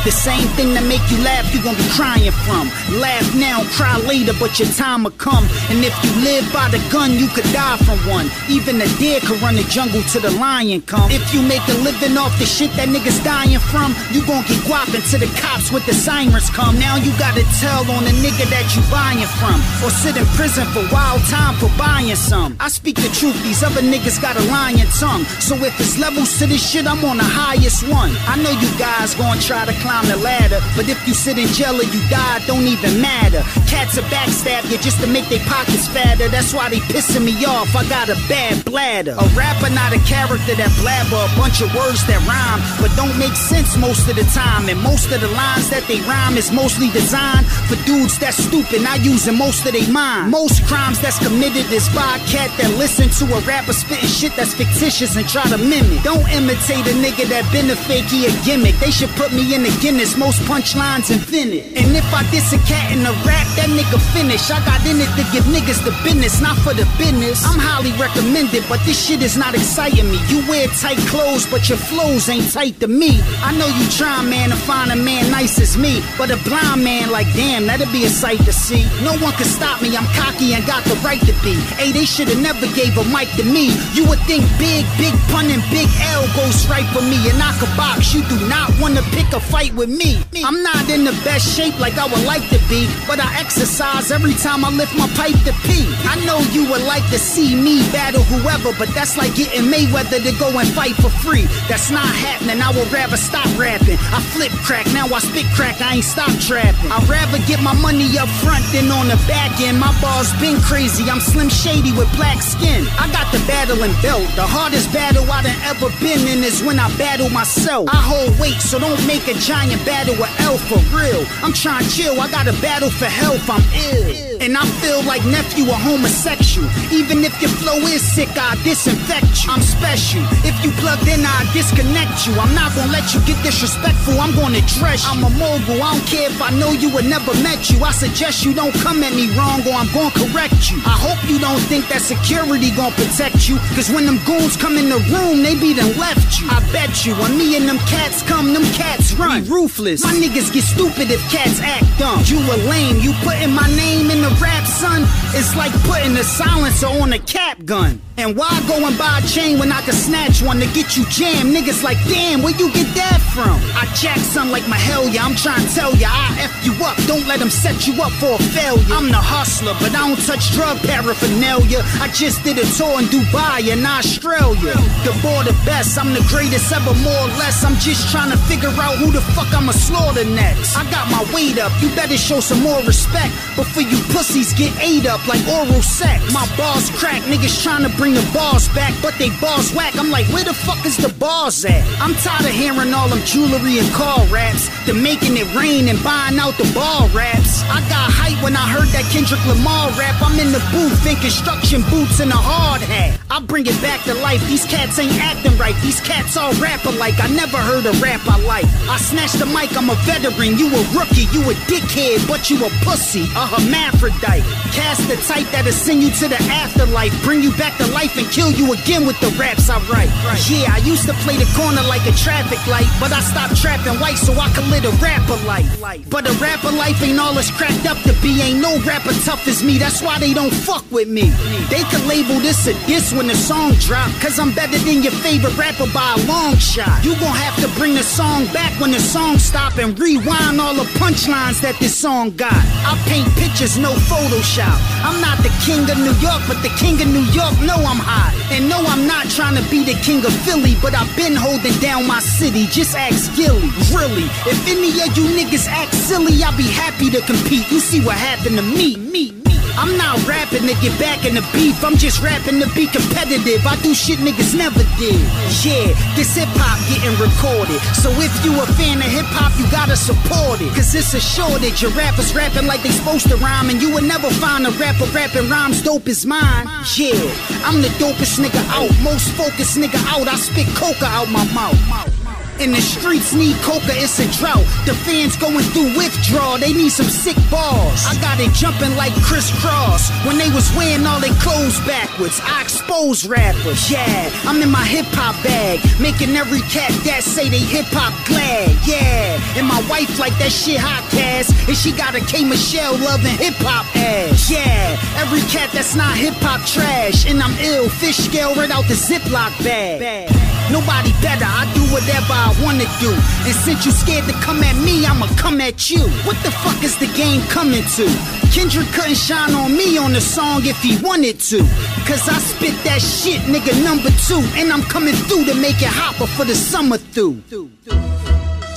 The 0.00 0.10
same 0.10 0.48
thing 0.56 0.72
that 0.72 0.88
make 0.88 1.04
you 1.12 1.20
laugh, 1.20 1.44
you 1.52 1.60
gon' 1.60 1.76
be 1.76 1.84
crying 1.92 2.32
from. 2.48 2.72
Laugh 2.96 3.28
now, 3.36 3.60
cry 3.76 4.00
later, 4.08 4.32
but 4.40 4.56
your 4.56 4.72
time 4.72 5.04
will 5.04 5.12
come. 5.20 5.44
And 5.68 5.84
if 5.84 5.92
you 6.00 6.08
live 6.24 6.48
by 6.56 6.72
the 6.72 6.80
gun, 6.88 7.20
you 7.20 7.28
could 7.28 7.44
die 7.52 7.76
from 7.84 8.00
one. 8.08 8.32
Even 8.48 8.80
a 8.80 8.88
deer 8.96 9.20
could 9.20 9.44
run 9.44 9.60
the 9.60 9.66
jungle 9.68 10.00
till 10.08 10.24
the 10.24 10.32
lion 10.40 10.80
come. 10.88 11.12
If 11.12 11.34
you 11.36 11.44
make 11.44 11.60
a 11.68 11.76
living 11.84 12.16
off 12.16 12.32
the 12.40 12.48
shit 12.48 12.72
that 12.80 12.88
niggas 12.88 13.20
dying 13.22 13.60
from, 13.60 13.92
you 14.08 14.24
gon' 14.24 14.40
get 14.48 14.64
guap 14.64 14.88
until 14.88 15.20
the 15.20 15.28
cops 15.36 15.68
with 15.68 15.84
the 15.84 15.92
sirens 15.92 16.48
come. 16.48 16.80
Now 16.80 16.96
you 16.96 17.12
gotta 17.20 17.44
tell 17.60 17.84
on 17.92 18.08
the 18.08 18.16
nigga 18.24 18.48
that 18.48 18.72
you 18.72 18.80
buying 18.88 19.28
from. 19.36 19.60
Or 19.84 19.92
sit 19.92 20.16
in 20.16 20.24
prison 20.32 20.64
for 20.72 20.80
wild 20.88 21.20
time 21.28 21.60
for 21.60 21.68
buying 21.76 22.16
some. 22.16 22.56
I 22.56 22.72
speak 22.72 22.96
the 22.96 23.12
truth, 23.12 23.36
these 23.44 23.62
other 23.62 23.84
niggas 23.84 24.16
got 24.16 24.40
a 24.40 24.44
lying 24.48 24.80
tongue. 24.96 25.28
So 25.44 25.60
if 25.60 25.76
it's 25.76 26.00
levels 26.00 26.40
to 26.40 26.48
this 26.48 26.64
shit, 26.64 26.88
I'm 26.88 27.04
on 27.04 27.20
the 27.20 27.28
highest 27.28 27.84
one. 27.84 28.16
I 28.24 28.40
know 28.40 28.50
you 28.56 28.70
guys 28.80 29.14
gon' 29.14 29.36
try 29.38 29.68
to 29.68 29.76
climb 29.84 29.99
the 30.06 30.16
ladder, 30.16 30.60
but 30.76 30.88
if 30.88 30.98
you 31.06 31.14
sit 31.14 31.38
in 31.38 31.48
jail 31.48 31.76
or 31.76 31.84
you 31.84 32.00
die, 32.08 32.40
don't 32.46 32.66
even 32.66 33.00
matter. 33.00 33.42
Cats 33.66 33.98
are 33.98 34.06
backstab 34.12 34.70
you 34.70 34.78
just 34.78 35.00
to 35.00 35.06
make 35.06 35.28
their 35.28 35.44
pockets 35.46 35.88
fatter. 35.88 36.28
That's 36.28 36.54
why 36.54 36.68
they 36.68 36.78
pissing 36.92 37.24
me 37.24 37.34
off. 37.44 37.74
I 37.74 37.88
got 37.88 38.08
a 38.08 38.14
bad 38.28 38.64
bladder. 38.64 39.16
A 39.18 39.26
rapper, 39.34 39.70
not 39.70 39.92
a 39.92 40.00
character 40.06 40.54
that 40.54 40.70
blabber 40.78 41.18
a 41.18 41.30
bunch 41.38 41.60
of 41.60 41.74
words 41.74 42.06
that 42.06 42.20
rhyme, 42.26 42.62
but 42.80 42.94
don't 42.96 43.16
make 43.18 43.34
sense 43.34 43.76
most 43.76 44.08
of 44.08 44.16
the 44.16 44.26
time. 44.30 44.68
And 44.68 44.80
most 44.80 45.10
of 45.10 45.20
the 45.20 45.28
lines 45.28 45.70
that 45.70 45.84
they 45.88 46.00
rhyme 46.06 46.36
is 46.36 46.52
mostly 46.52 46.90
designed 46.90 47.46
for 47.66 47.76
dudes 47.86 48.18
that's 48.18 48.38
stupid, 48.38 48.82
not 48.82 49.02
using 49.02 49.36
most 49.36 49.66
of 49.66 49.72
their 49.72 49.90
mind. 49.90 50.30
Most 50.30 50.64
crimes 50.66 51.00
that's 51.00 51.18
committed 51.18 51.66
is 51.72 51.88
by 51.90 52.16
a 52.16 52.20
cat 52.26 52.50
that 52.58 52.70
listen 52.78 53.08
to 53.20 53.24
a 53.34 53.40
rapper 53.42 53.72
spitting 53.72 54.08
shit 54.08 54.34
that's 54.36 54.54
fictitious 54.54 55.16
and 55.16 55.28
try 55.28 55.44
to 55.50 55.58
mimic. 55.58 56.02
Don't 56.02 56.26
imitate 56.30 56.86
a 56.86 56.94
nigga 56.98 57.26
that 57.30 57.46
been 57.50 57.70
a 57.70 57.76
fake, 57.76 58.06
he 58.06 58.26
a 58.26 58.32
gimmick. 58.44 58.76
They 58.78 58.90
should 58.90 59.10
put 59.18 59.32
me 59.32 59.54
in 59.54 59.62
the 59.62 59.74
Guinness, 59.80 60.14
most 60.14 60.42
punchlines 60.44 61.08
invented. 61.08 61.64
And 61.72 61.96
if 61.96 62.04
I 62.12 62.20
diss 62.30 62.52
a 62.52 62.60
cat 62.68 62.92
in 62.92 63.00
a 63.00 63.16
rap, 63.24 63.48
that 63.56 63.72
nigga 63.72 63.96
finish. 64.12 64.50
I 64.52 64.60
got 64.68 64.84
in 64.84 65.00
it 65.00 65.08
to 65.16 65.24
give 65.32 65.48
niggas 65.48 65.80
the 65.88 65.96
business, 66.04 66.40
not 66.44 66.60
for 66.60 66.76
the 66.76 66.84
business. 67.00 67.40
I'm 67.48 67.56
highly 67.56 67.96
recommended, 67.96 68.68
but 68.68 68.84
this 68.84 69.00
shit 69.00 69.22
is 69.22 69.40
not 69.40 69.54
exciting 69.54 70.12
me. 70.12 70.20
You 70.28 70.44
wear 70.44 70.68
tight 70.76 71.00
clothes, 71.08 71.48
but 71.48 71.72
your 71.72 71.80
flows 71.80 72.28
ain't 72.28 72.52
tight 72.52 72.78
to 72.80 72.88
me. 72.88 73.24
I 73.40 73.56
know 73.56 73.72
you 73.72 73.88
try, 73.88 74.20
man, 74.20 74.50
to 74.50 74.56
find 74.56 74.92
a 74.92 74.96
man 74.96 75.30
nice 75.30 75.56
as 75.58 75.78
me, 75.78 76.04
but 76.20 76.30
a 76.30 76.36
blind 76.44 76.84
man 76.84 77.08
like 77.08 77.32
damn, 77.32 77.64
that'd 77.64 77.88
be 77.88 78.04
a 78.04 78.12
sight 78.12 78.44
to 78.44 78.52
see. 78.52 78.84
No 79.00 79.16
one 79.16 79.32
can 79.40 79.48
stop 79.48 79.80
me, 79.80 79.96
I'm 79.96 80.04
cocky 80.12 80.52
and 80.52 80.60
got 80.68 80.84
the 80.84 80.96
right 81.00 81.24
to 81.24 81.32
be. 81.40 81.56
Hey, 81.80 81.88
they 81.92 82.04
should've 82.04 82.36
never 82.36 82.68
gave 82.76 83.00
a 83.00 83.04
mic 83.08 83.32
to 83.40 83.44
me. 83.48 83.72
You 83.96 84.04
would 84.12 84.20
think 84.28 84.44
big, 84.60 84.84
big 85.00 85.16
pun 85.32 85.48
and 85.48 85.64
big 85.72 85.88
L 86.12 86.28
goes 86.36 86.68
right 86.68 86.86
for 86.92 87.00
me, 87.00 87.16
and 87.32 87.40
I 87.40 87.56
could 87.56 87.72
box. 87.80 88.12
You 88.12 88.20
do 88.28 88.36
not 88.44 88.68
wanna 88.76 89.00
pick 89.16 89.32
a 89.32 89.40
fight 89.40 89.69
with 89.74 89.88
me. 89.88 90.22
I'm 90.44 90.62
not 90.62 90.88
in 90.88 91.04
the 91.04 91.12
best 91.24 91.56
shape 91.56 91.78
like 91.78 91.98
I 91.98 92.06
would 92.06 92.24
like 92.24 92.46
to 92.50 92.58
be, 92.68 92.88
but 93.06 93.20
I 93.20 93.38
exercise 93.38 94.10
every 94.10 94.34
time 94.34 94.64
I 94.64 94.70
lift 94.70 94.96
my 94.96 95.08
pipe 95.14 95.38
to 95.44 95.52
pee. 95.66 95.86
I 96.08 96.16
know 96.26 96.38
you 96.50 96.68
would 96.70 96.82
like 96.82 97.04
to 97.10 97.18
see 97.18 97.54
me 97.54 97.80
battle 97.92 98.22
whoever, 98.24 98.72
but 98.78 98.88
that's 98.94 99.16
like 99.16 99.34
getting 99.34 99.70
Mayweather 99.70 100.22
to 100.22 100.32
go 100.38 100.50
and 100.58 100.68
fight 100.68 100.94
for 100.96 101.10
free. 101.10 101.46
That's 101.68 101.90
not 101.90 102.06
happening. 102.06 102.60
I 102.60 102.70
would 102.72 102.90
rather 102.90 103.16
stop 103.16 103.46
rapping. 103.58 103.98
I 104.10 104.20
flip 104.34 104.52
crack, 104.66 104.86
now 104.92 105.06
I 105.06 105.20
spit 105.20 105.46
crack. 105.54 105.80
I 105.80 105.96
ain't 105.96 106.04
stop 106.04 106.32
trapping. 106.40 106.90
I'd 106.90 107.08
rather 107.08 107.38
get 107.46 107.62
my 107.62 107.74
money 107.74 108.18
up 108.18 108.28
front 108.42 108.64
than 108.72 108.90
on 108.90 109.08
the 109.08 109.20
back 109.28 109.60
end. 109.60 109.78
My 109.78 109.92
bars 110.00 110.32
been 110.40 110.60
crazy. 110.60 111.08
I'm 111.10 111.20
Slim 111.20 111.48
Shady 111.48 111.92
with 111.92 112.10
black 112.16 112.42
skin. 112.42 112.86
I 112.98 113.10
got 113.12 113.30
the 113.32 113.38
battling 113.46 113.94
belt. 114.02 114.26
The 114.34 114.46
hardest 114.46 114.92
battle 114.92 115.24
I 115.30 115.42
done 115.42 115.60
ever 115.70 115.90
been 116.00 116.26
in 116.26 116.42
is 116.42 116.62
when 116.62 116.78
I 116.78 116.88
battle 116.96 117.30
myself. 117.30 117.88
I 117.88 118.00
hold 118.00 118.38
weight, 118.40 118.60
so 118.60 118.78
don't 118.78 119.00
make 119.06 119.28
a 119.28 119.34
giant 119.34 119.59
battle 119.84 120.14
with 120.16 120.32
L 120.40 120.56
for 120.56 120.80
real. 120.96 121.26
I'm 121.42 121.52
trying 121.52 121.84
to 121.84 121.90
chill. 121.90 122.20
I 122.20 122.30
got 122.30 122.48
a 122.48 122.52
battle 122.60 122.90
for 122.90 123.04
health. 123.06 123.44
I'm 123.50 123.60
ill. 123.92 124.40
And 124.40 124.56
I 124.56 124.64
feel 124.80 125.02
like 125.04 125.24
nephew 125.26 125.68
a 125.68 125.76
homosexual. 125.76 126.66
Even 126.90 127.24
if 127.24 127.36
your 127.42 127.50
flow 127.60 127.76
is 127.92 128.00
sick, 128.00 128.30
I 128.36 128.56
disinfect 128.64 129.44
you. 129.44 129.52
I'm 129.52 129.60
special. 129.60 130.22
If 130.48 130.56
you 130.64 130.72
plugged 130.80 131.06
in, 131.08 131.20
I 131.20 131.44
disconnect 131.52 132.26
you. 132.26 132.32
I'm 132.40 132.54
not 132.54 132.74
gonna 132.74 132.90
let 132.90 133.12
you 133.12 133.20
get 133.28 133.36
disrespectful. 133.44 134.18
I'm 134.18 134.34
gonna 134.34 134.64
dress 134.80 135.04
you. 135.04 135.12
I'm 135.12 135.24
a 135.28 135.30
mogul. 135.36 135.82
I 135.82 135.92
don't 135.92 136.06
care 136.08 136.30
if 136.30 136.40
I 136.40 136.50
know 136.56 136.72
you 136.72 136.88
or 136.96 137.02
never 137.02 137.34
met 137.44 137.68
you. 137.68 137.84
I 137.84 137.92
suggest 137.92 138.44
you 138.44 138.54
don't 138.54 138.74
come 138.80 139.02
at 139.02 139.12
me 139.12 139.28
wrong 139.36 139.60
or 139.68 139.76
I'm 139.76 139.92
gonna 139.92 140.14
correct 140.16 140.70
you. 140.72 140.80
I 140.88 140.96
hope 140.96 141.20
you 141.28 141.38
don't 141.38 141.60
think 141.68 141.88
that 141.88 142.00
security 142.00 142.70
gonna 142.72 142.96
protect 142.96 143.48
you. 143.48 143.58
Cause 143.76 143.90
when 143.90 144.06
them 144.06 144.18
goons 144.24 144.56
come 144.56 144.78
in 144.78 144.88
the 144.88 145.00
room, 145.12 145.42
they 145.42 145.54
be 145.54 145.74
done 145.74 145.92
left 145.98 146.40
you. 146.40 146.48
I 146.48 146.64
bet 146.72 147.04
you 147.04 147.12
when 147.20 147.36
me 147.36 147.56
and 147.56 147.68
them 147.68 147.78
cats 147.84 148.22
come, 148.22 148.54
them 148.54 148.64
cats 148.72 149.12
run. 149.12 149.44
Ruthless. 149.50 150.04
My 150.04 150.12
niggas 150.12 150.52
get 150.52 150.62
stupid 150.62 151.10
if 151.10 151.20
cats 151.28 151.58
act 151.60 151.98
dumb. 151.98 152.22
You 152.24 152.38
a 152.38 152.56
lame. 152.70 152.98
You 153.00 153.12
putting 153.24 153.52
my 153.52 153.66
name 153.74 154.10
in 154.10 154.22
the 154.22 154.30
rap, 154.40 154.64
son. 154.64 155.02
It's 155.34 155.56
like 155.56 155.72
putting 155.82 156.16
a 156.16 156.22
silencer 156.22 156.86
on 156.86 157.12
a 157.12 157.18
cap 157.18 157.64
gun. 157.64 158.00
And 158.20 158.36
why 158.36 158.52
go 158.68 158.76
and 158.86 158.98
buy 158.98 159.20
a 159.24 159.26
chain 159.26 159.58
when 159.58 159.72
I 159.72 159.80
can 159.80 159.94
snatch 159.94 160.42
one 160.42 160.60
to 160.60 160.66
get 160.76 160.94
you 160.94 161.08
jammed? 161.08 161.56
Niggas 161.56 161.82
like, 161.82 161.96
damn, 162.04 162.42
where 162.42 162.52
you 162.52 162.70
get 162.70 162.92
that 162.94 163.16
from? 163.32 163.56
I 163.72 163.88
jack 163.96 164.18
son 164.18 164.52
like 164.52 164.68
my 164.68 164.76
hell 164.76 165.08
yeah, 165.08 165.24
I'm 165.24 165.34
trying 165.34 165.64
to 165.66 165.72
tell 165.72 165.96
ya, 165.96 166.08
I 166.12 166.36
F 166.44 166.52
you 166.60 166.76
up, 166.84 167.00
don't 167.08 167.26
let 167.26 167.40
them 167.40 167.48
set 167.48 167.88
you 167.88 167.96
up 168.02 168.12
for 168.20 168.36
a 168.36 168.42
failure. 168.52 168.84
I'm 168.92 169.08
the 169.08 169.16
hustler, 169.16 169.72
but 169.80 169.96
I 169.96 170.04
don't 170.04 170.20
touch 170.20 170.52
drug 170.52 170.76
paraphernalia. 170.84 171.80
I 171.96 172.12
just 172.12 172.44
did 172.44 172.60
a 172.60 172.66
tour 172.76 173.00
in 173.00 173.08
Dubai 173.08 173.72
and 173.72 173.80
Australia. 173.88 174.76
The 175.08 175.16
border 175.24 175.56
best, 175.64 175.96
I'm 175.96 176.12
the 176.12 176.20
greatest 176.28 176.68
ever, 176.76 176.92
more 177.00 177.24
or 177.24 177.32
less. 177.40 177.64
I'm 177.64 177.80
just 177.80 178.12
trying 178.12 178.36
to 178.36 178.40
figure 178.52 178.74
out 178.76 179.00
who 179.00 179.08
the 179.16 179.24
fuck 179.32 179.48
I'ma 179.56 179.72
slaughter 179.72 180.28
next. 180.28 180.76
I 180.76 180.84
got 180.92 181.08
my 181.08 181.24
weight 181.32 181.56
up, 181.56 181.72
you 181.80 181.88
better 181.96 182.20
show 182.20 182.40
some 182.40 182.60
more 182.60 182.84
respect. 182.84 183.32
Before 183.56 183.82
you 183.82 183.96
pussies 184.12 184.52
get 184.52 184.76
ate 184.76 185.08
up 185.08 185.24
like 185.24 185.40
oral 185.48 185.80
sex. 185.80 186.20
My 186.36 186.44
balls 186.60 186.92
crack, 187.00 187.24
niggas 187.24 187.64
trying 187.64 187.88
to 187.88 187.92
bring 187.96 188.09
the 188.14 188.26
balls 188.32 188.68
back, 188.70 188.94
but 189.02 189.14
they 189.18 189.30
balls 189.40 189.72
whack. 189.74 189.96
I'm 189.98 190.10
like, 190.10 190.26
where 190.28 190.44
the 190.44 190.54
fuck 190.54 190.84
is 190.86 190.96
the 190.96 191.12
balls 191.14 191.64
at? 191.64 191.82
I'm 192.00 192.14
tired 192.14 192.46
of 192.46 192.52
hearing 192.52 192.92
all 192.94 193.08
them 193.08 193.20
jewelry 193.24 193.78
and 193.78 193.90
car 193.92 194.24
raps. 194.26 194.68
The 194.86 194.94
making 194.94 195.36
it 195.36 195.48
rain 195.54 195.88
and 195.88 196.02
buying 196.02 196.38
out 196.38 196.56
the 196.56 196.70
ball 196.74 197.08
raps. 197.10 197.62
I 197.68 197.80
got 197.92 198.10
hype 198.10 198.42
when 198.42 198.56
I 198.56 198.66
heard 198.66 198.88
that 198.96 199.04
Kendrick 199.12 199.42
Lamar 199.46 199.90
rap. 199.94 200.16
I'm 200.22 200.38
in 200.38 200.52
the 200.52 200.62
booth 200.72 201.06
in 201.06 201.16
construction 201.20 201.82
boots 201.90 202.20
and 202.20 202.30
a 202.32 202.40
hard 202.40 202.82
hat. 202.82 203.20
I 203.30 203.40
bring 203.40 203.66
it 203.66 203.76
back 203.82 204.02
to 204.04 204.14
life. 204.14 204.42
These 204.48 204.66
cats 204.66 204.98
ain't 204.98 205.14
acting 205.20 205.56
right. 205.58 205.76
These 205.82 206.00
cats 206.00 206.36
all 206.36 206.52
rapper 206.56 206.92
like. 206.92 207.20
I 207.20 207.28
never 207.28 207.58
heard 207.58 207.86
a 207.86 207.94
rap 208.00 208.20
I 208.26 208.40
like. 208.42 208.66
I 208.88 208.96
snatch 208.96 209.34
the 209.36 209.46
mic, 209.46 209.76
I'm 209.76 209.90
a 209.90 209.98
veteran. 210.08 210.56
You 210.56 210.72
a 210.72 210.82
rookie, 210.96 211.28
you 211.30 211.44
a 211.46 211.54
dickhead, 211.68 212.26
but 212.26 212.48
you 212.48 212.56
a 212.64 212.70
pussy, 212.82 213.28
a 213.36 213.44
hermaphrodite. 213.46 214.46
Cast 214.72 215.06
the 215.06 215.16
type 215.28 215.46
that'll 215.52 215.72
send 215.72 216.02
you 216.02 216.10
to 216.24 216.26
the 216.28 216.40
afterlife, 216.48 217.12
bring 217.22 217.42
you 217.42 217.52
back 217.60 217.76
to 217.78 217.86
life 217.92 217.99
and 218.00 218.26
kill 218.32 218.50
you 218.50 218.72
again 218.72 219.06
with 219.06 219.20
the 219.20 219.28
raps 219.36 219.68
I 219.68 219.76
write. 219.92 220.08
Yeah, 220.48 220.72
I 220.72 220.78
used 220.78 221.04
to 221.04 221.12
play 221.20 221.36
the 221.36 221.44
corner 221.52 221.82
like 221.84 222.00
a 222.08 222.16
traffic 222.16 222.56
light, 222.66 222.88
but 222.98 223.12
I 223.12 223.20
stopped 223.20 223.60
trapping 223.60 224.00
white 224.00 224.16
so 224.16 224.32
I 224.32 224.48
could 224.56 224.66
live 224.68 224.84
a 224.88 224.94
rapper 225.04 225.36
life. 225.44 225.68
But 226.08 226.24
a 226.28 226.32
rapper 226.40 226.72
life 226.72 227.02
ain't 227.02 227.20
all 227.20 227.36
it's 227.36 227.50
cracked 227.50 227.84
up 227.84 228.00
to 228.08 228.14
be. 228.22 228.40
Ain't 228.40 228.60
no 228.60 228.80
rapper 228.88 229.12
tough 229.28 229.46
as 229.46 229.62
me, 229.62 229.76
that's 229.76 230.00
why 230.00 230.18
they 230.18 230.32
don't 230.32 230.52
fuck 230.52 230.84
with 230.90 231.08
me. 231.08 231.28
They 231.68 231.84
could 231.92 232.04
label 232.06 232.40
this 232.40 232.66
a 232.66 232.72
diss 232.86 233.12
when 233.12 233.26
the 233.26 233.34
song 233.36 233.72
drop, 233.84 234.08
cause 234.22 234.38
I'm 234.38 234.54
better 234.54 234.78
than 234.78 235.02
your 235.02 235.12
favorite 235.20 235.56
rapper 235.58 235.86
by 235.92 236.16
a 236.16 236.26
long 236.26 236.56
shot. 236.56 237.04
You 237.04 237.12
gon' 237.20 237.36
have 237.36 237.56
to 237.60 237.68
bring 237.78 237.94
the 237.94 238.02
song 238.02 238.46
back 238.46 238.72
when 238.80 238.92
the 238.92 239.00
song 239.00 239.36
stop 239.38 239.76
and 239.76 239.98
rewind 239.98 240.58
all 240.58 240.74
the 240.74 240.88
punchlines 240.96 241.60
that 241.60 241.76
this 241.78 241.96
song 241.96 242.30
got. 242.30 242.64
I 242.88 242.96
paint 243.04 243.28
pictures, 243.36 243.76
no 243.76 243.92
Photoshop. 244.08 244.78
I'm 245.04 245.20
not 245.20 245.36
the 245.44 245.52
king 245.66 245.84
of 245.90 245.98
New 245.98 246.16
York, 246.24 246.40
but 246.48 246.62
the 246.62 246.72
king 246.80 246.96
of 247.02 247.08
New 247.08 247.26
York 247.36 247.52
know 247.60 247.79
I'm 247.84 247.98
hot. 247.98 248.34
And 248.50 248.68
no, 248.68 248.78
I'm 248.86 249.06
not 249.06 249.28
trying 249.30 249.56
to 249.56 249.64
be 249.70 249.84
the 249.84 249.94
king 250.00 250.24
of 250.24 250.32
Philly, 250.44 250.74
but 250.82 250.94
I've 250.94 251.14
been 251.16 251.36
holding 251.36 251.74
down 251.80 252.06
my 252.06 252.20
city. 252.20 252.66
Just 252.66 252.96
ask 252.96 253.34
Gilly. 253.36 253.70
Really, 253.94 254.26
if 254.48 254.58
any 254.66 254.90
of 255.02 255.16
you 255.16 255.24
niggas 255.36 255.68
act 255.68 255.94
silly, 255.94 256.42
I'll 256.42 256.56
be 256.56 256.68
happy 256.68 257.10
to 257.10 257.20
compete. 257.22 257.70
You 257.70 257.80
see 257.80 258.00
what 258.04 258.16
happened 258.16 258.56
to 258.56 258.62
me, 258.62 258.96
me, 258.96 259.32
me. 259.32 259.59
I'm 259.76 259.96
not 259.96 260.18
rapping 260.26 260.66
to 260.66 260.74
get 260.80 260.98
back 260.98 261.24
in 261.24 261.34
the 261.34 261.44
beef. 261.52 261.82
I'm 261.84 261.96
just 261.96 262.22
rapping 262.22 262.60
to 262.60 262.68
be 262.74 262.86
competitive. 262.86 263.66
I 263.66 263.76
do 263.82 263.94
shit 263.94 264.18
niggas 264.18 264.56
never 264.56 264.82
did. 264.98 265.20
Yeah, 265.62 265.92
this 266.16 266.34
hip 266.36 266.48
hop 266.56 266.78
getting 266.88 267.14
recorded. 267.20 267.80
So 267.94 268.10
if 268.18 268.32
you 268.44 268.54
a 268.60 268.66
fan 268.78 268.98
of 268.98 269.10
hip 269.10 269.28
hop, 269.30 269.52
you 269.58 269.66
gotta 269.70 269.96
support 269.96 270.60
it. 270.60 270.70
Cause 270.74 270.94
it's 270.94 271.14
a 271.14 271.20
shortage. 271.20 271.82
Your 271.82 271.92
rappers 271.92 272.34
rapping 272.34 272.66
like 272.66 272.82
they 272.82 272.90
supposed 272.90 273.28
to 273.28 273.36
rhyme. 273.36 273.70
And 273.70 273.80
you 273.80 273.92
will 273.92 274.06
never 274.06 274.30
find 274.42 274.66
a 274.66 274.72
rapper 274.76 275.06
rapping 275.12 275.48
rhymes 275.48 275.82
dope 275.82 276.08
as 276.08 276.26
mine. 276.26 276.66
Yeah, 276.96 277.18
I'm 277.64 277.82
the 277.82 277.92
dopest 278.00 278.38
nigga 278.40 278.62
out. 278.74 278.90
Most 279.02 279.30
focused 279.32 279.76
nigga 279.76 280.00
out. 280.08 280.28
I 280.28 280.36
spit 280.36 280.66
coca 280.76 281.06
out 281.06 281.28
my 281.30 281.44
mouth. 281.52 282.19
And 282.60 282.74
the 282.74 282.80
streets 282.82 283.32
need 283.32 283.56
coca, 283.62 283.96
it's 283.96 284.20
a 284.20 284.28
drought. 284.36 284.68
The 284.84 284.92
fans 284.92 285.34
going 285.34 285.64
through 285.72 285.96
withdrawal, 285.96 286.58
they 286.58 286.74
need 286.74 286.92
some 286.92 287.08
sick 287.08 287.36
balls. 287.50 288.04
I 288.04 288.20
got 288.20 288.38
it 288.38 288.52
jumping 288.52 288.94
like 288.96 289.14
crisscross. 289.24 290.10
When 290.26 290.36
they 290.36 290.50
was 290.50 290.68
wearing 290.76 291.06
all 291.06 291.20
their 291.20 291.32
clothes 291.40 291.80
backwards, 291.88 292.38
I 292.44 292.60
expose 292.60 293.26
rappers. 293.26 293.90
Yeah, 293.90 294.28
I'm 294.44 294.60
in 294.60 294.70
my 294.70 294.84
hip 294.84 295.06
hop 295.16 295.42
bag, 295.42 295.80
making 295.98 296.36
every 296.36 296.60
cat 296.68 296.92
that 297.08 297.24
say 297.24 297.48
they 297.48 297.64
hip 297.64 297.86
hop 297.96 298.12
glad. 298.28 298.76
Yeah, 298.84 299.40
and 299.56 299.66
my 299.66 299.80
wife 299.88 300.18
like 300.18 300.36
that 300.36 300.52
shit 300.52 300.76
hot 300.76 301.08
cast, 301.10 301.56
and 301.66 301.76
she 301.76 301.92
got 301.92 302.14
a 302.14 302.20
K 302.20 302.44
Michelle 302.44 302.98
loving 302.98 303.40
hip 303.40 303.56
hop 303.64 303.88
ass. 303.96 304.50
Yeah, 304.50 305.00
every 305.16 305.40
cat 305.48 305.72
that's 305.72 305.96
not 305.96 306.14
hip 306.14 306.36
hop 306.44 306.60
trash, 306.66 307.24
and 307.24 307.42
I'm 307.42 307.56
ill, 307.64 307.88
fish 307.88 308.18
scale 308.18 308.54
right 308.54 308.70
out 308.70 308.84
the 308.84 309.00
Ziploc 309.00 309.56
bag. 309.64 310.28
Nobody 310.70 311.12
better, 311.20 311.44
I 311.46 311.66
do 311.74 311.82
whatever 311.92 312.32
I 312.32 312.54
wanna 312.62 312.86
do. 313.00 313.10
And 313.46 313.54
since 313.54 313.84
you 313.84 313.92
scared 313.92 314.24
to 314.26 314.32
come 314.40 314.62
at 314.62 314.76
me, 314.76 315.04
I'ma 315.04 315.26
come 315.36 315.60
at 315.60 315.90
you. 315.90 316.00
What 316.26 316.36
the 316.44 316.50
fuck 316.62 316.82
is 316.84 316.96
the 316.98 317.06
game 317.16 317.42
coming 317.48 317.82
to? 317.96 318.06
Kendrick 318.54 318.88
couldn't 318.92 319.16
shine 319.16 319.54
on 319.54 319.76
me 319.76 319.98
on 319.98 320.12
the 320.12 320.20
song 320.20 320.64
if 320.64 320.78
he 320.82 320.96
wanted 321.02 321.38
to. 321.50 321.58
Cause 322.06 322.28
I 322.28 322.38
spit 322.38 322.74
that 322.84 323.00
shit, 323.02 323.40
nigga, 323.42 323.74
number 323.84 324.10
two. 324.26 324.42
And 324.58 324.72
I'm 324.72 324.82
coming 324.82 325.14
through 325.14 325.44
to 325.46 325.54
make 325.54 325.82
it 325.82 325.88
hot 325.90 326.16
before 326.18 326.44
the 326.46 326.54
summer 326.54 326.98
through. 326.98 327.42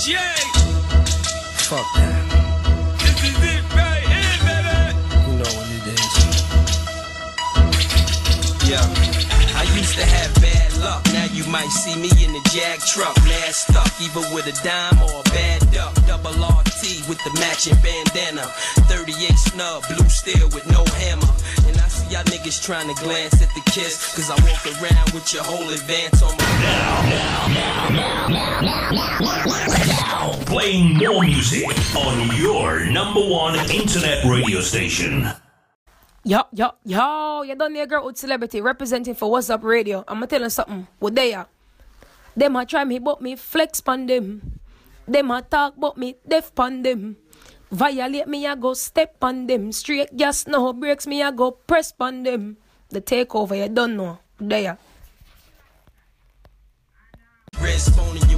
Jay, 0.00 0.16
Fuck 1.68 1.86
that. 1.94 2.12
this 2.98 3.18
is 3.24 3.38
it 3.42 3.62
right 3.74 4.04
here, 4.12 4.38
baby. 4.46 4.76
You 5.26 5.34
know 5.38 5.50
what 5.56 5.66
it 5.74 5.86
is. 5.94 6.12
Yeah. 8.68 8.84
I 9.56 9.62
used 9.78 9.94
to 9.94 10.04
have 10.04 10.34
bad 10.42 10.63
luck. 10.84 11.02
Now 11.12 11.24
you 11.32 11.44
might 11.48 11.72
see 11.72 11.96
me 11.96 12.10
in 12.22 12.32
the 12.32 12.42
Jag 12.52 12.78
truck. 12.80 13.16
Mad 13.24 13.54
stuck, 13.54 13.90
either 14.00 14.20
with 14.34 14.46
a 14.46 14.56
dime 14.62 15.00
or 15.02 15.20
a 15.20 15.24
bad 15.32 15.60
duck. 15.72 15.94
Double 16.06 16.36
RT 16.36 17.08
with 17.08 17.18
the 17.24 17.32
matching 17.40 17.78
bandana. 17.82 18.46
38 18.92 19.32
snub, 19.48 19.82
blue 19.88 20.08
steel 20.08 20.46
with 20.52 20.66
no 20.68 20.84
hammer. 21.00 21.32
And 21.66 21.76
I 21.80 21.88
see 21.88 22.12
y'all 22.12 22.24
niggas 22.24 22.62
trying 22.62 22.88
to 22.94 23.02
glance 23.02 23.42
at 23.42 23.50
the 23.56 23.64
kiss. 23.72 24.14
Cause 24.14 24.30
I 24.30 24.36
walk 24.44 24.64
around 24.76 25.10
with 25.16 25.32
your 25.32 25.42
whole 25.42 25.68
advance 25.70 26.22
on 26.22 26.36
my. 26.36 26.44
Now, 29.88 30.32
playing 30.46 30.98
more 30.98 31.22
music 31.24 31.66
on 31.96 32.36
your 32.36 32.84
number 32.86 33.20
one 33.20 33.58
internet 33.70 34.24
radio 34.24 34.60
station. 34.60 35.28
Yo, 36.24 36.40
yo, 36.56 36.72
yo, 36.88 37.42
you 37.42 37.54
done 37.54 37.74
there, 37.74 37.84
girl 37.84 38.06
with 38.06 38.16
celebrity 38.16 38.58
representing 38.62 39.12
for 39.14 39.30
What's 39.30 39.50
Up 39.50 39.62
Radio. 39.62 40.04
I'ma 40.08 40.24
tell 40.24 40.40
you 40.40 40.48
something. 40.48 40.88
What 40.98 41.14
they 41.14 41.34
are? 41.34 41.46
Them 42.34 42.56
a 42.56 42.64
try 42.64 42.82
me, 42.84 42.98
but 42.98 43.20
me 43.20 43.36
flex 43.36 43.82
pon 43.82 44.06
them. 44.06 44.58
Them 45.06 45.30
a 45.30 45.42
talk, 45.42 45.74
but 45.76 45.98
me 45.98 46.16
deaf 46.26 46.54
pon 46.54 46.80
them. 46.80 47.16
Violate 47.70 48.26
me, 48.26 48.46
I 48.46 48.54
go 48.54 48.72
step 48.72 49.16
on 49.20 49.46
them. 49.46 49.70
Straight 49.70 50.16
gas, 50.16 50.46
no 50.46 50.72
breaks 50.72 51.06
me, 51.06 51.22
I 51.22 51.30
go 51.30 51.50
press 51.50 51.92
pon 51.92 52.22
them. 52.22 52.56
The 52.88 53.02
takeover, 53.02 53.60
you 53.60 53.68
don't 53.68 53.94
know. 53.94 54.18
There. 54.40 54.78
Red 57.60 57.80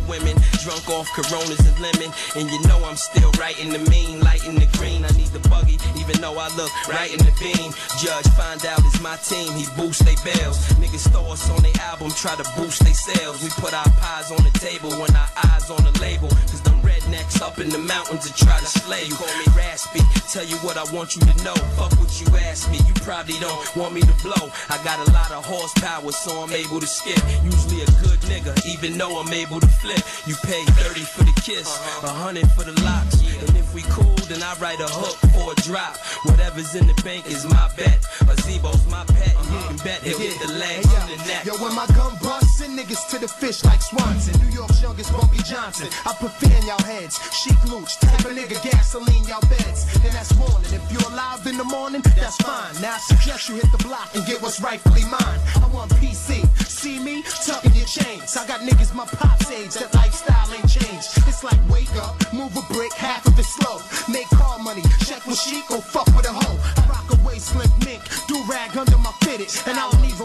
women, 0.09 0.37
drunk 0.63 0.89
off 0.89 1.09
Coronas 1.13 1.61
and 1.61 1.79
lemon. 1.79 2.11
And 2.35 2.51
you 2.51 2.61
know 2.69 2.83
I'm 2.85 2.97
still 2.97 3.31
right 3.39 3.59
in 3.61 3.71
the 3.71 3.79
mean, 3.91 4.21
light 4.21 4.47
in 4.47 4.55
the 4.55 4.67
green. 4.79 5.05
I 5.05 5.11
need 5.19 5.31
the 5.35 5.43
buggy, 5.49 5.79
even 5.99 6.21
though 6.21 6.39
I 6.39 6.49
look 6.57 6.73
right 6.89 7.13
in 7.13 7.19
the 7.19 7.35
beam. 7.39 7.73
Judge 7.99 8.29
find 8.35 8.65
out 8.67 8.81
it's 8.85 9.01
my 9.01 9.17
team, 9.17 9.53
he 9.53 9.67
boost 9.77 10.05
they 10.05 10.17
bells. 10.25 10.59
Niggas 10.81 11.11
throw 11.13 11.27
us 11.33 11.49
on 11.51 11.63
their 11.63 11.77
album, 11.83 12.11
try 12.11 12.35
to 12.37 12.47
boost 12.57 12.85
they 12.85 12.93
sales. 12.93 13.43
We 13.43 13.51
put 13.51 13.75
our 13.75 13.89
pies 14.01 14.31
on 14.31 14.43
the 14.43 14.55
table 14.59 14.91
when 15.01 15.15
our 15.15 15.31
eyes 15.53 15.71
on 15.71 15.83
the 15.85 15.95
label. 16.01 16.29
Cause 16.51 16.63
them 16.63 16.76
rednecks 17.07 17.41
up 17.41 17.59
in 17.59 17.69
the 17.69 17.79
mountains 17.79 18.29
to 18.29 18.45
try 18.45 18.59
to 18.59 18.67
slay 18.67 19.05
you. 19.05 19.15
Call 19.15 19.27
me 19.39 19.45
raspy, 19.57 20.01
tell 20.31 20.45
you 20.45 20.57
what 20.59 20.77
I 20.77 20.85
want 20.95 21.15
you 21.15 21.23
to 21.23 21.45
know. 21.45 21.55
Fuck 21.77 21.93
what 21.99 22.21
you 22.21 22.27
ask 22.39 22.71
me, 22.71 22.79
you 22.87 22.95
probably 22.95 23.39
don't 23.41 23.77
want 23.77 23.95
me 23.95 24.01
to 24.01 24.15
blow. 24.23 24.51
I 24.69 24.83
got 24.85 24.99
a 25.07 25.11
lot 25.13 25.31
of 25.33 25.45
horsepower, 25.45 26.13
so 26.13 26.43
I'm 26.43 26.53
able 26.53 26.81
to 26.81 26.87
skip. 26.87 27.19
Usually 27.45 27.83
a 27.83 27.87
good 28.03 28.21
nigga, 28.31 28.55
even 28.67 28.99
though 28.99 29.19
I'm 29.21 29.33
able 29.33 29.61
to 29.61 29.67
flip. 29.67 30.01
You 30.27 30.35
pay 30.43 30.65
30 30.65 31.01
for 31.01 31.25
the 31.25 31.41
kiss, 31.41 31.69
a 32.03 32.09
hundred 32.09 32.51
for 32.53 32.65
the 32.65 32.75
locks. 32.83 33.21
And 33.47 33.57
if 33.57 33.75
we 33.75 33.83
cool, 33.91 34.17
then 34.29 34.43
I 34.43 34.55
write 34.59 34.81
a 34.81 34.89
hook 34.89 35.19
or 35.39 35.53
a 35.53 35.57
drop. 35.63 35.97
Whatever's 36.25 36.75
in 36.75 36.87
the 36.87 36.95
bank 37.03 37.27
is 37.27 37.45
my 37.45 37.71
bet. 37.77 38.05
A 38.23 38.35
Zebo's 38.43 38.87
my 38.91 39.05
pet, 39.05 39.35
you 39.53 39.59
can 39.69 39.77
bet 39.85 40.03
he'll 40.03 40.19
hit 40.19 40.39
the 40.41 40.53
legs 40.53 40.89
and 40.95 41.11
the 41.11 41.19
neck. 41.29 41.45
Yo, 41.45 41.55
when 41.63 41.75
my 41.75 41.87
gun 41.95 42.17
busts, 42.23 42.46
niggas 42.77 43.09
to 43.09 43.19
the 43.19 43.27
fish 43.27 43.65
like 43.65 43.81
Swanson. 43.81 44.39
New 44.45 44.53
York's 44.53 44.83
youngest 44.83 45.11
Bumpy 45.13 45.43
Johnson. 45.43 45.89
I 46.05 46.13
put 46.13 46.31
fear 46.33 46.55
in 46.57 46.67
y'all 46.67 46.83
heads. 46.85 47.17
Chic 47.33 47.57
Luch, 47.73 47.99
type 47.99 48.25
of 48.29 48.37
nigga 48.37 48.61
gasoline 48.63 49.25
y'all 49.25 49.41
beds. 49.49 49.89
And 50.05 50.13
that's 50.13 50.33
warning. 50.35 50.69
If 50.69 50.85
you're 50.93 51.11
alive 51.11 51.47
in 51.47 51.57
the 51.57 51.65
morning, 51.65 52.03
that's 52.15 52.37
fine. 52.37 52.75
Now 52.83 52.95
I 52.95 52.99
suggest 52.99 53.49
you 53.49 53.57
hit 53.57 53.73
the 53.73 53.83
block 53.83 54.15
and 54.15 54.27
get 54.27 54.43
what's 54.43 54.61
rightfully 54.61 55.05
mine. 55.05 55.41
I 55.57 55.67
want 55.73 55.91
PC. 55.93 56.45
See 56.69 56.99
me 57.01 57.23
tucking 57.23 57.75
your 57.75 57.87
chains. 57.87 58.37
I 58.37 58.47
got 58.47 58.61
niggas 58.61 58.95
my 58.95 59.07
pop's 59.07 59.51
age. 59.51 59.75
That 59.75 59.95
lifestyle 59.95 60.53
ain't 60.53 60.69
changed. 60.69 61.09
It's 61.27 61.43
like 61.43 61.59
wake 61.69 61.95
up, 61.97 62.15
move 62.33 62.55
a 62.57 62.63
brick, 62.73 62.93
half 62.93 63.27
of 63.27 63.39
it 63.39 63.45
slow. 63.45 63.81
Make 64.13 64.29
car 64.31 64.59
money, 64.59 64.83
check 65.05 65.27
with 65.27 65.39
chic, 65.39 65.67
go 65.69 65.81
fuck 65.81 66.07
with 66.15 66.29
a 66.29 66.33
hoe. 66.33 66.59
I 66.77 66.87
rock 66.87 67.11
a 67.11 67.17
waist 67.27 67.49
slim 67.51 67.71
mink, 67.85 68.03
do 68.29 68.37
rag 68.49 68.77
under 68.77 68.99
my 68.99 69.13
fitted, 69.23 69.51
and 69.67 69.79
I 69.79 69.91
don't 69.91 70.05
even 70.05 70.16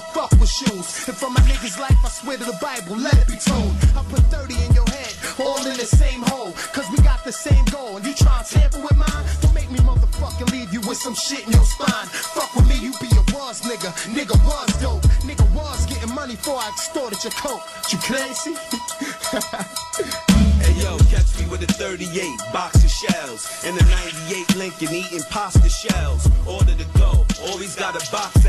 don't 0.00 0.14
fuck 0.14 0.30
with 0.40 0.50
shoes. 0.50 1.08
And 1.08 1.16
for 1.16 1.30
my 1.30 1.40
niggas' 1.40 1.78
life, 1.78 1.96
I 2.04 2.08
swear 2.08 2.38
to 2.38 2.44
the 2.44 2.58
Bible, 2.60 2.96
let 2.96 3.14
it 3.14 3.26
be 3.26 3.36
told. 3.36 3.72
I 3.96 4.02
put 4.08 4.20
30 4.30 4.54
in 4.54 4.72
your 4.72 4.88
head, 4.88 5.12
all 5.38 5.58
in 5.66 5.76
the 5.76 5.86
same 5.86 6.22
hole. 6.22 6.52
Cause 6.72 6.86
we 6.90 6.98
got 7.02 7.24
the 7.24 7.32
same 7.32 7.64
goal, 7.66 7.96
and 7.96 8.06
you 8.06 8.14
try 8.14 8.42
to 8.42 8.48
tamper 8.48 8.80
with 8.80 8.96
mine? 8.96 9.24
Don't 9.40 9.54
make 9.54 9.70
me 9.70 9.78
motherfucking 9.80 10.50
leave 10.52 10.72
you 10.72 10.80
with 10.80 10.98
some 10.98 11.14
shit 11.14 11.46
in 11.46 11.52
your 11.52 11.64
spine. 11.64 12.06
Fuck 12.06 12.54
with 12.54 12.68
me, 12.68 12.76
you 12.78 12.92
be 13.00 13.08
a 13.12 13.22
was 13.36 13.62
nigga. 13.62 13.90
Nigga 14.14 14.36
was 14.44 14.70
dope. 14.80 15.02
Nigga 15.28 15.46
was 15.54 15.86
getting 15.86 16.14
money 16.14 16.36
before 16.36 16.56
I 16.56 16.68
extorted 16.68 17.22
your 17.24 17.32
coat. 17.32 17.60
You 17.90 17.98
crazy? 17.98 18.54
Hey 20.60 20.82
yo, 20.82 20.98
catch 21.08 21.40
me 21.40 21.46
with 21.48 21.62
a 21.62 21.72
38 21.72 22.38
box 22.52 22.84
of 22.84 22.90
shells 22.90 23.64
and 23.64 23.80
a 23.80 23.84
98 24.28 24.56
Lincoln 24.56 24.94
eating 24.94 25.22
pasta 25.30 25.68
shells. 25.70 26.28
Order 26.46 26.74
to 26.76 26.84
go, 26.98 27.24
always 27.48 27.74
got 27.76 27.96
a 27.96 28.12
box 28.12 28.39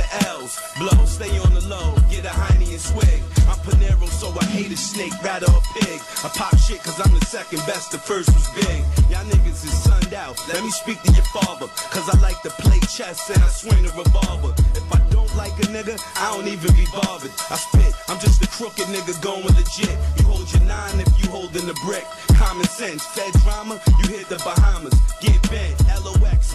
Blow, 0.77 1.05
stay 1.05 1.37
on 1.39 1.53
the 1.53 1.61
low, 1.67 1.95
get 2.09 2.25
a 2.25 2.29
Heine 2.29 2.71
and 2.71 2.81
swig. 2.81 3.21
I'm 3.49 3.59
Panero, 3.65 4.07
so 4.07 4.33
I 4.39 4.45
hate 4.45 4.71
a 4.71 4.77
snake, 4.77 5.13
rather 5.23 5.47
a 5.47 5.61
pig. 5.75 5.99
I 6.23 6.29
pop 6.33 6.55
shit 6.57 6.81
cause 6.83 6.99
I'm 6.99 7.13
the 7.13 7.25
second 7.25 7.59
best, 7.65 7.91
the 7.91 7.97
first 7.97 8.29
was 8.33 8.47
big. 8.55 8.79
Y'all 9.11 9.25
niggas 9.25 9.63
is 9.65 9.73
sunned 9.83 10.13
out, 10.13 10.35
let 10.47 10.63
me 10.63 10.71
speak 10.71 11.01
to 11.03 11.11
your 11.11 11.27
father. 11.35 11.67
Cause 11.91 12.07
I 12.09 12.19
like 12.21 12.41
to 12.43 12.49
play 12.61 12.79
chess 12.87 13.29
and 13.29 13.41
I 13.43 13.47
swing 13.47 13.85
a 13.85 13.91
revolver. 13.95 14.53
If 14.75 14.87
I 14.91 14.99
don't 15.09 15.33
like 15.35 15.53
a 15.59 15.67
nigga, 15.69 15.99
I 16.17 16.33
don't 16.33 16.47
even 16.47 16.73
be 16.75 16.85
bothered. 16.93 17.31
I 17.49 17.57
spit, 17.57 17.93
I'm 18.07 18.19
just 18.19 18.43
a 18.43 18.47
crooked 18.47 18.87
nigga 18.87 19.13
going 19.21 19.53
legit. 19.55 19.95
You 20.17 20.25
hold 20.25 20.51
your 20.53 20.63
nine 20.63 20.99
if 20.99 21.11
you 21.21 21.29
holding 21.29 21.65
the 21.67 21.77
brick. 21.85 22.05
Common 22.37 22.65
sense, 22.65 23.05
fed 23.05 23.33
drama, 23.43 23.81
you 23.99 24.09
hit 24.09 24.27
the 24.29 24.37
Bahamas. 24.43 24.90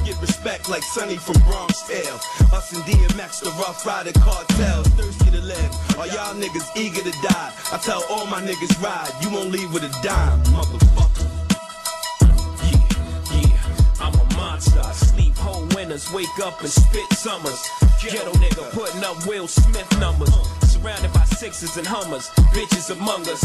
Get 0.06 0.20
respect 0.20 0.68
like 0.68 0.84
Sonny 0.84 1.16
from 1.16 1.34
Bronx 1.42 1.82
Tale. 1.82 2.14
Us 2.52 2.72
and 2.72 2.84
DMX, 2.84 3.40
the 3.42 3.50
rough 3.58 3.84
rider 3.84 4.12
cartels, 4.12 4.86
thirsty 4.90 5.32
to 5.32 5.40
live. 5.40 5.98
Are 5.98 6.06
y'all 6.06 6.32
niggas 6.32 6.76
eager 6.76 7.02
to 7.02 7.10
die? 7.22 7.52
I 7.72 7.78
tell 7.78 8.04
all 8.08 8.24
my 8.26 8.40
niggas 8.40 8.80
ride, 8.80 9.10
you 9.20 9.30
won't 9.30 9.50
leave 9.50 9.72
with 9.72 9.82
a 9.82 10.02
dime, 10.04 10.44
motherfucker. 10.44 11.35
Monster. 14.56 15.04
Sleep 15.04 15.36
whole 15.36 15.66
winters, 15.74 16.10
wake 16.12 16.38
up 16.42 16.60
and 16.60 16.70
spit 16.70 17.12
summers. 17.12 17.60
Ghetto 18.00 18.32
nigga 18.40 18.70
putting 18.72 19.04
up 19.04 19.26
Will 19.26 19.46
Smith 19.46 19.88
numbers. 20.00 20.32
Surrounded 20.64 21.12
by 21.12 21.24
sixes 21.24 21.76
and 21.76 21.86
hummers, 21.86 22.30
bitches 22.56 22.90
among 22.90 23.28
us. 23.28 23.42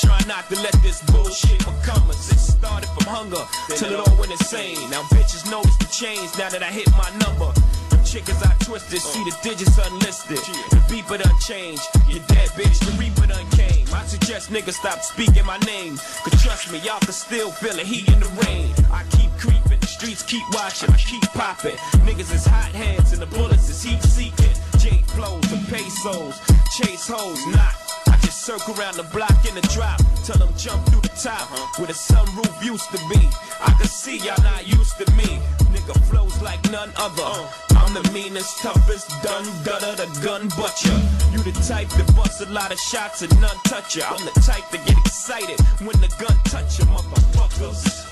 Try 0.00 0.18
not 0.26 0.48
to 0.48 0.56
let 0.62 0.72
this 0.82 1.02
bullshit 1.12 1.58
become 1.58 2.08
us. 2.08 2.32
It 2.32 2.38
started 2.38 2.88
from 2.96 3.06
hunger 3.12 3.44
till 3.76 3.92
it 3.92 4.00
all 4.00 4.16
went 4.16 4.32
insane. 4.32 4.78
Now 4.90 5.02
bitches 5.12 5.50
notice 5.50 5.76
the 5.76 5.88
change 5.92 6.30
now 6.38 6.48
that 6.48 6.62
I 6.62 6.70
hit 6.70 6.88
my 6.92 7.10
number. 7.20 7.52
Chickens 8.04 8.42
I 8.42 8.52
twisted, 8.60 9.00
see 9.00 9.24
the 9.24 9.36
digits 9.42 9.78
unlisted. 9.78 10.38
The 10.70 10.80
beeper 10.88 11.20
done 11.20 11.38
changed. 11.40 11.82
You 12.08 12.20
dead 12.28 12.48
bitch, 12.50 12.78
the 12.84 12.92
reaper 13.00 13.26
done 13.26 13.48
came. 13.50 13.86
I 13.94 14.04
suggest 14.06 14.50
niggas 14.50 14.74
stop 14.74 15.00
speaking 15.00 15.44
my 15.46 15.58
name. 15.58 15.96
Cause 15.96 16.42
trust 16.42 16.70
me, 16.70 16.78
y'all 16.80 17.00
can 17.00 17.12
still 17.12 17.50
feel 17.50 17.74
the 17.74 17.82
heat 17.82 18.08
in 18.08 18.20
the 18.20 18.28
rain. 18.46 18.72
I 18.92 19.04
keep 19.16 19.30
creeping, 19.38 19.80
the 19.80 19.86
streets 19.86 20.22
keep 20.22 20.44
watching, 20.52 20.90
I 20.90 20.96
keep 20.96 21.22
popping. 21.32 21.76
Niggas 22.06 22.32
is 22.32 22.46
hot 22.46 22.72
hands 22.72 23.12
and 23.12 23.22
the 23.22 23.26
bullets 23.26 23.68
is 23.68 23.82
heat 23.82 24.02
seeking. 24.02 24.54
Jade 24.78 25.06
flows 25.06 25.50
and 25.52 25.66
pesos, 25.68 26.38
chase 26.76 27.08
hoes, 27.08 27.46
not. 27.48 27.83
Circle 28.44 28.78
around 28.78 28.96
the 28.96 29.04
block 29.04 29.48
in 29.48 29.54
the 29.54 29.62
drop, 29.72 29.96
tell 30.22 30.36
them 30.36 30.52
jump 30.58 30.84
through 30.92 31.00
the 31.00 31.08
top, 31.16 31.48
uh-huh. 31.48 31.80
where 31.80 31.86
the 31.86 31.94
sunroof 31.94 32.62
used 32.62 32.90
to 32.92 32.98
be. 33.08 33.16
I 33.58 33.72
can 33.78 33.88
see 33.88 34.18
y'all 34.18 34.36
not 34.42 34.68
used 34.68 34.98
to 34.98 35.10
me. 35.16 35.40
Nigga 35.72 35.96
flows 36.10 36.42
like 36.42 36.60
none 36.70 36.92
other. 36.96 37.24
I'm 37.24 37.84
I'm 37.94 38.02
the 38.02 38.12
meanest, 38.12 38.58
toughest, 38.58 39.08
done, 39.22 39.44
gutter, 39.64 39.96
the 39.96 40.04
gun 40.20 40.48
butcher. 40.60 40.92
You 41.32 41.40
the 41.40 41.56
type 41.64 41.88
that 41.96 42.14
bust 42.14 42.42
a 42.42 42.46
lot 42.52 42.70
of 42.70 42.78
shots 42.78 43.22
and 43.22 43.32
none 43.40 43.56
touch 43.64 43.96
ya. 43.96 44.04
I'm 44.10 44.24
the 44.26 44.38
type 44.40 44.68
that 44.72 44.84
get 44.84 44.98
excited 44.98 45.58
when 45.80 45.96
the 46.04 46.12
gun 46.20 46.36
touch 46.44 46.80
ya, 46.80 46.84
motherfuckers. 46.84 48.04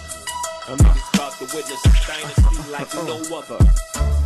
I'm 0.67 0.81
about 0.81 1.33
to 1.41 1.45
witness 1.55 1.85
a 1.85 1.93
dynasty 2.09 2.71
like 2.73 2.95
no 2.95 3.21
uh-huh. 3.21 3.53
other. 3.53 4.22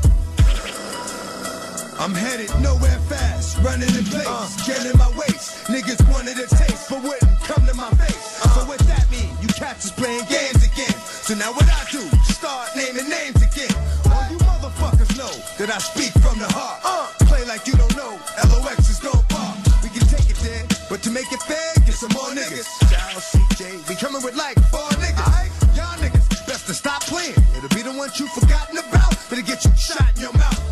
I'm 1.98 2.12
headed 2.12 2.50
nowhere 2.60 2.98
fast, 3.08 3.56
running 3.64 3.88
in 3.88 4.04
place, 4.04 4.66
getting 4.66 4.96
my 4.98 5.08
waist. 5.16 5.64
Niggas 5.72 5.96
wanted 6.12 6.36
a 6.36 6.46
taste, 6.46 6.90
but 6.90 7.02
wouldn't 7.02 7.40
come 7.48 7.64
to 7.66 7.74
my 7.74 7.88
face. 7.96 8.36
So 8.52 8.68
what 8.68 8.78
that 8.84 9.10
mean? 9.10 9.32
You 9.40 9.48
catch 9.48 9.80
us 9.80 9.92
playing 9.92 10.28
games 10.28 10.60
again. 10.60 10.92
So 11.24 11.34
now 11.34 11.52
what 11.52 11.64
I 11.64 11.88
do? 11.90 12.04
Start 12.28 12.76
naming 12.76 13.08
names 13.08 13.40
again. 13.40 13.72
All 14.12 14.28
you 14.28 14.36
motherfuckers 14.44 15.16
know 15.16 15.32
that 15.56 15.72
I 15.72 15.78
speak 15.78 16.12
from 16.20 16.38
the 16.38 16.46
heart. 16.52 16.84
Uh, 16.84 17.08
play 17.24 17.44
like 17.46 17.66
you 17.66 17.72
don't 17.74 17.96
know. 17.96 18.20
LOX 18.44 18.90
is 18.92 19.00
gon' 19.00 19.24
pop. 19.32 19.56
We 19.82 19.88
can 19.88 20.06
take 20.06 20.28
it 20.28 20.36
there, 20.44 20.68
but 20.90 21.00
to 21.02 21.10
make 21.10 21.32
it 21.32 21.40
fair, 21.48 21.72
get 21.86 21.96
some 21.96 22.12
more 22.12 22.28
niggas. 22.28 22.68
Styles, 22.86 23.24
CJ, 23.32 23.88
we 23.88 23.96
coming 23.96 24.22
with 24.22 24.36
like 24.36 24.60
four 24.68 24.86
niggas. 25.00 25.48
Y'all 25.74 25.96
niggas 25.96 26.28
best 26.46 26.66
to 26.68 26.74
stop 26.74 27.00
playing. 27.08 27.40
It'll 27.56 27.72
be 27.72 27.80
the 27.80 27.96
ones 27.96 28.20
you 28.20 28.28
forgotten 28.28 28.76
about. 28.76 29.16
Better 29.30 29.42
get 29.42 29.64
you 29.64 29.72
shot 29.80 30.12
in 30.16 30.28
your 30.28 30.32
mouth. 30.34 30.65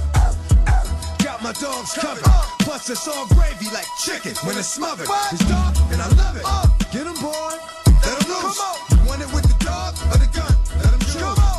Dogs 1.60 1.94
covered. 1.94 2.24
Plus 2.60 2.90
it's 2.90 3.06
all 3.06 3.26
gravy 3.28 3.70
like 3.72 3.86
chicken 4.04 4.34
when 4.46 4.58
it's 4.58 4.68
smothered. 4.68 5.06
It's 5.32 5.44
dark 5.48 5.76
and 5.92 6.02
I 6.02 6.08
love 6.08 6.36
it. 6.36 6.44
Get 6.92 7.06
'em, 7.06 7.14
boy. 7.14 7.32
Let 8.04 8.22
'em 8.22 8.28
loose. 8.28 8.58
You 8.90 8.98
want 9.08 9.22
it 9.22 9.32
with 9.32 9.44
the 9.44 9.64
dog 9.64 9.94
or 10.12 10.18
the 10.18 10.26
gun? 10.26 10.56
Let 10.82 10.92
'em 10.92 11.00
choose. 11.00 11.53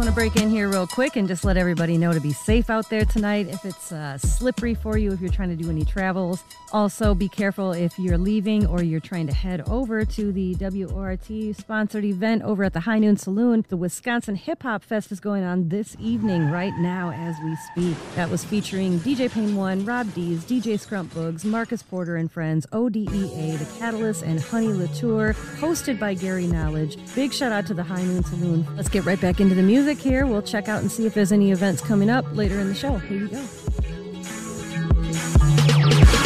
Want 0.00 0.08
to 0.08 0.14
break 0.14 0.36
in 0.36 0.48
here 0.48 0.70
real 0.70 0.86
quick 0.86 1.16
and 1.16 1.28
just 1.28 1.44
let 1.44 1.58
everybody 1.58 1.98
know 1.98 2.14
to 2.14 2.20
be 2.20 2.32
safe 2.32 2.70
out 2.70 2.88
there 2.88 3.04
tonight. 3.04 3.48
If 3.48 3.66
it's 3.66 3.92
uh, 3.92 4.16
slippery 4.16 4.74
for 4.74 4.96
you, 4.96 5.12
if 5.12 5.20
you're 5.20 5.30
trying 5.30 5.50
to 5.50 5.62
do 5.62 5.68
any 5.68 5.84
travels, 5.84 6.42
also 6.72 7.14
be 7.14 7.28
careful 7.28 7.72
if 7.72 7.98
you're 7.98 8.16
leaving 8.16 8.66
or 8.66 8.82
you're 8.82 8.98
trying 8.98 9.26
to 9.26 9.34
head 9.34 9.68
over 9.68 10.06
to 10.06 10.32
the 10.32 10.54
WORT 10.58 11.54
sponsored 11.54 12.06
event 12.06 12.42
over 12.44 12.64
at 12.64 12.72
the 12.72 12.80
High 12.80 12.98
Noon 12.98 13.18
Saloon. 13.18 13.66
The 13.68 13.76
Wisconsin 13.76 14.36
Hip 14.36 14.62
Hop 14.62 14.82
Fest 14.82 15.12
is 15.12 15.20
going 15.20 15.44
on 15.44 15.68
this 15.68 15.98
evening, 16.00 16.50
right 16.50 16.72
now 16.78 17.10
as 17.10 17.36
we 17.44 17.54
speak. 17.56 17.96
That 18.14 18.30
was 18.30 18.42
featuring 18.42 19.00
DJ 19.00 19.30
Pain 19.30 19.54
One, 19.54 19.84
Rob 19.84 20.06
Dz, 20.08 20.38
DJ 20.44 20.80
Scrump 20.80 21.08
Boogs, 21.08 21.44
Marcus 21.44 21.82
Porter 21.82 22.16
and 22.16 22.32
Friends, 22.32 22.66
ODEA, 22.72 23.58
The 23.58 23.78
Catalyst, 23.78 24.22
and 24.22 24.40
Honey 24.40 24.72
Latour, 24.72 25.34
hosted 25.58 25.98
by 25.98 26.14
Gary 26.14 26.46
Knowledge. 26.46 26.96
Big 27.14 27.34
shout 27.34 27.52
out 27.52 27.66
to 27.66 27.74
the 27.74 27.82
High 27.82 28.04
Noon 28.04 28.24
Saloon. 28.24 28.66
Let's 28.76 28.88
get 28.88 29.04
right 29.04 29.20
back 29.20 29.40
into 29.40 29.54
the 29.54 29.62
music 29.62 29.89
here. 29.98 30.26
We'll 30.26 30.42
check 30.42 30.68
out 30.68 30.80
and 30.80 30.90
see 30.90 31.06
if 31.06 31.14
there's 31.14 31.32
any 31.32 31.50
events 31.52 31.80
coming 31.82 32.10
up 32.10 32.24
later 32.34 32.58
in 32.60 32.68
the 32.68 32.74
show. 32.74 32.98
Here 32.98 33.18
you 33.18 33.28
go. 33.28 33.42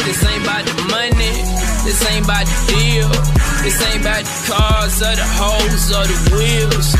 This 0.05 0.23
ain't 0.23 0.43
about 0.43 0.65
the 0.65 0.75
money, 0.91 1.33
this 1.83 1.99
ain't 2.11 2.25
about 2.25 2.45
the 2.45 2.73
deal. 2.73 3.09
This 3.65 3.81
ain't 3.81 4.01
about 4.01 4.21
the 4.21 4.53
cars 4.53 5.01
or 5.01 5.15
the 5.17 5.25
hoes 5.25 5.89
or 5.89 6.05
the 6.05 6.19
wheels. 6.37 6.93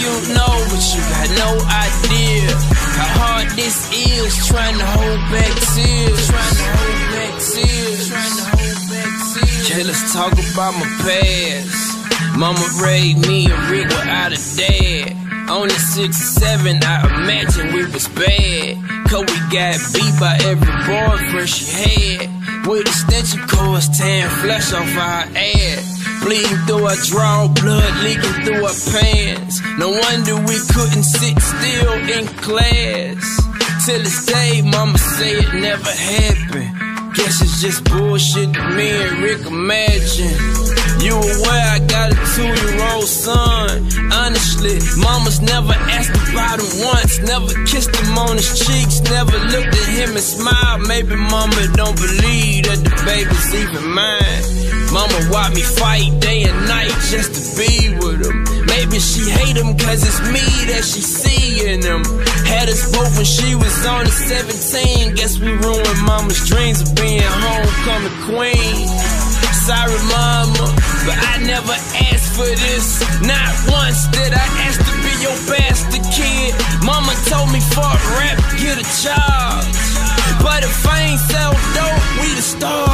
You 0.00 0.32
know, 0.32 0.56
you 0.80 1.00
got 1.12 1.28
no 1.36 1.60
idea 1.68 2.48
how 2.96 3.20
hard 3.20 3.50
this 3.52 3.84
is. 3.92 4.32
Trying 4.48 4.78
to 4.78 4.86
hold 4.96 5.20
back 5.28 5.52
tears, 5.76 6.24
trying 6.24 6.56
to 6.56 6.64
hold 6.72 7.04
back 7.12 7.36
tears, 7.36 8.08
trying 8.08 8.32
to 8.32 8.44
hold 8.56 8.80
back 8.88 9.12
tears. 9.36 9.86
Let's 9.86 10.12
talk 10.14 10.32
about 10.32 10.72
my 10.72 10.88
past. 11.04 11.83
Mama 12.36 12.64
raised 12.82 13.26
me 13.26 13.46
and 13.50 13.70
Rick 13.70 13.88
without 13.88 14.32
a 14.32 14.56
dad. 14.56 15.48
Only 15.48 15.74
six 15.74 16.20
or 16.20 16.40
seven, 16.40 16.80
I 16.82 17.04
imagine 17.22 17.72
we 17.74 17.84
was 17.86 18.08
bad. 18.08 18.76
Cause 19.08 19.24
we 19.28 19.38
got 19.52 19.76
beat 19.92 20.14
by 20.18 20.38
every 20.42 20.74
boyfriend 20.88 21.48
she 21.48 21.64
had. 21.70 22.66
With 22.66 22.88
extension 22.88 23.46
cords 23.46 23.88
tearing 23.96 24.30
flesh 24.40 24.72
off 24.72 24.96
our 24.96 25.28
ass. 25.36 25.94
Bleeding 26.24 26.56
through 26.66 26.86
our 26.86 26.96
draw, 27.04 27.48
blood 27.48 28.02
leaking 28.02 28.44
through 28.44 28.64
our 28.64 28.78
pants. 28.90 29.60
No 29.78 29.90
wonder 29.90 30.36
we 30.36 30.56
couldn't 30.72 31.04
sit 31.04 31.38
still 31.38 31.92
in 31.92 32.26
class. 32.40 33.22
Till 33.84 33.98
this 34.00 34.24
day, 34.24 34.62
mama 34.62 34.96
say 34.96 35.32
it 35.32 35.52
never 35.52 35.90
happened. 35.90 37.14
Guess 37.14 37.42
it's 37.42 37.60
just 37.60 37.84
bullshit 37.84 38.54
to 38.54 38.68
me 38.70 38.90
and 38.90 39.22
Rick 39.22 39.46
imagine. 39.46 40.83
You 41.04 41.12
aware 41.20 41.66
I 41.68 41.80
got 41.84 42.12
a 42.12 42.18
two-year-old 42.32 43.04
son? 43.04 43.84
Honestly, 44.10 44.80
mama's 44.96 45.42
never 45.42 45.74
asked 45.92 46.16
about 46.32 46.56
him 46.56 46.80
once, 46.80 47.20
never 47.20 47.52
kissed 47.68 47.94
him 47.94 48.16
on 48.16 48.36
his 48.40 48.48
cheeks, 48.56 49.02
never 49.12 49.36
looked 49.52 49.76
at 49.76 49.88
him 49.92 50.16
and 50.16 50.24
smiled. 50.24 50.88
Maybe 50.88 51.14
mama 51.14 51.60
don't 51.76 51.94
believe 52.00 52.64
that 52.72 52.80
the 52.80 52.94
baby's 53.04 53.52
even 53.52 53.84
mine. 53.92 54.64
Mama 54.96 55.28
watch 55.28 55.52
me 55.52 55.60
fight 55.60 56.08
day 56.20 56.44
and 56.44 56.56
night 56.68 56.96
just 57.12 57.36
to 57.36 57.42
be 57.60 57.92
with 58.00 58.24
him. 58.24 58.64
Maybe 58.64 58.96
she 58.98 59.28
hate 59.28 59.60
him 59.60 59.76
cause 59.76 60.00
it's 60.08 60.24
me 60.32 60.40
that 60.72 60.88
she 60.88 61.04
see 61.04 61.68
in 61.68 61.82
him. 61.84 62.00
Had 62.48 62.70
us 62.72 62.80
both 62.88 63.12
when 63.16 63.28
she 63.28 63.54
was 63.54 63.76
only 63.84 64.08
17. 64.08 65.16
Guess 65.16 65.38
we 65.38 65.52
ruined 65.52 66.00
mama's 66.06 66.48
dreams 66.48 66.80
of 66.80 66.96
being 66.96 67.20
homecoming 67.20 68.16
queen. 68.24 69.13
Sorry, 69.64 69.96
mama, 70.12 70.76
but 71.08 71.16
I 71.16 71.40
never 71.40 71.72
asked 72.12 72.36
for 72.36 72.44
this. 72.44 73.00
Not 73.24 73.48
once 73.72 74.04
did 74.12 74.36
I 74.36 74.44
ask 74.60 74.76
to 74.76 74.92
be 75.00 75.08
your 75.24 75.32
bastard 75.48 76.04
kid. 76.12 76.52
Mama 76.84 77.16
told 77.32 77.48
me 77.48 77.64
fuck 77.72 77.96
rap, 78.20 78.36
get 78.60 78.76
a 78.76 78.84
job. 79.00 79.64
But 80.44 80.68
if 80.68 80.84
I 80.84 81.08
ain't 81.08 81.24
sell 81.32 81.56
dope, 81.72 82.04
we 82.20 82.28
the 82.36 82.44
star. 82.44 82.92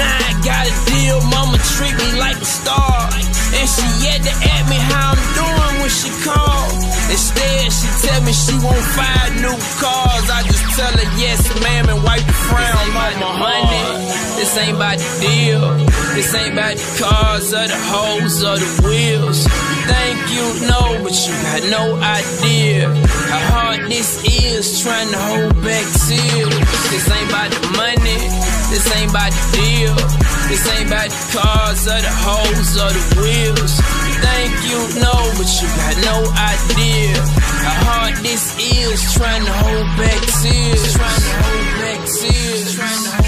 Now 0.00 0.16
I 0.24 0.32
got 0.40 0.64
a 0.64 0.74
deal, 0.88 1.20
mama 1.28 1.60
treat 1.76 1.92
me 1.92 2.16
like 2.16 2.40
a 2.40 2.48
star. 2.56 3.12
And 3.52 3.68
she 3.68 3.84
had 4.08 4.24
to 4.24 4.32
ask 4.32 4.64
me 4.72 4.80
how 4.80 5.12
I'm 5.12 5.20
doing 5.36 5.74
when 5.84 5.92
she 5.92 6.08
called. 6.24 6.72
Instead, 7.12 7.68
she 7.68 7.84
tell 8.08 8.24
me 8.24 8.32
she 8.32 8.56
won't 8.64 8.88
find 8.96 9.44
new 9.44 9.56
cars. 9.76 10.26
I 10.32 10.40
just 10.48 10.64
tell 10.72 10.88
her 10.88 11.10
yes, 11.20 11.44
ma'am, 11.60 11.92
and 11.92 12.00
wipe 12.00 12.24
the 12.24 12.32
frown 12.48 12.80
on 12.80 12.88
my 12.96 13.12
honey. 13.44 13.97
This 14.38 14.56
ain't 14.56 14.76
about 14.76 14.98
the 14.98 15.10
deal. 15.18 15.66
This 16.14 16.32
ain't 16.32 16.54
about 16.54 16.78
the 16.78 16.86
cars 17.02 17.50
or 17.50 17.66
the 17.66 17.80
hoes 17.90 18.38
or 18.46 18.54
the 18.54 18.70
wheels. 18.86 19.42
You 19.42 19.78
think 19.90 20.18
you 20.30 20.46
know, 20.70 21.02
but 21.02 21.10
you 21.26 21.34
got 21.42 21.62
no 21.74 21.84
idea 21.98 22.86
how 23.26 23.42
hard 23.50 23.90
this 23.90 24.22
is 24.22 24.78
trying 24.78 25.10
to 25.10 25.18
hold 25.18 25.58
back 25.66 25.82
tears. 26.06 26.54
This 26.86 27.10
ain't 27.10 27.26
about 27.26 27.50
the 27.50 27.66
money. 27.74 28.22
This 28.70 28.86
ain't 28.94 29.10
about 29.10 29.34
the 29.34 29.44
deal. 29.58 29.98
This 30.46 30.62
ain't 30.70 30.86
about 30.86 31.10
the 31.10 31.22
cars 31.34 31.82
or 31.90 31.98
the 31.98 32.14
hoes 32.22 32.70
or 32.78 32.94
the 32.94 33.04
wheels. 33.18 33.74
You 34.06 34.14
think 34.22 34.54
you 34.70 34.80
know, 35.02 35.18
but 35.34 35.50
you 35.50 35.66
got 35.82 35.98
no 36.06 36.16
idea 36.30 37.18
how 37.66 37.74
hard 37.90 38.14
this 38.22 38.54
is 38.54 39.02
trying 39.18 39.42
to 39.42 39.54
hold 39.66 39.90
back 39.98 40.22
tears. 40.38 40.94
Trying 40.94 41.26
to 41.26 41.34
hold 41.42 41.66
back 41.82 42.00
tears. 42.06 42.78
Trying 42.78 43.02
to. 43.02 43.27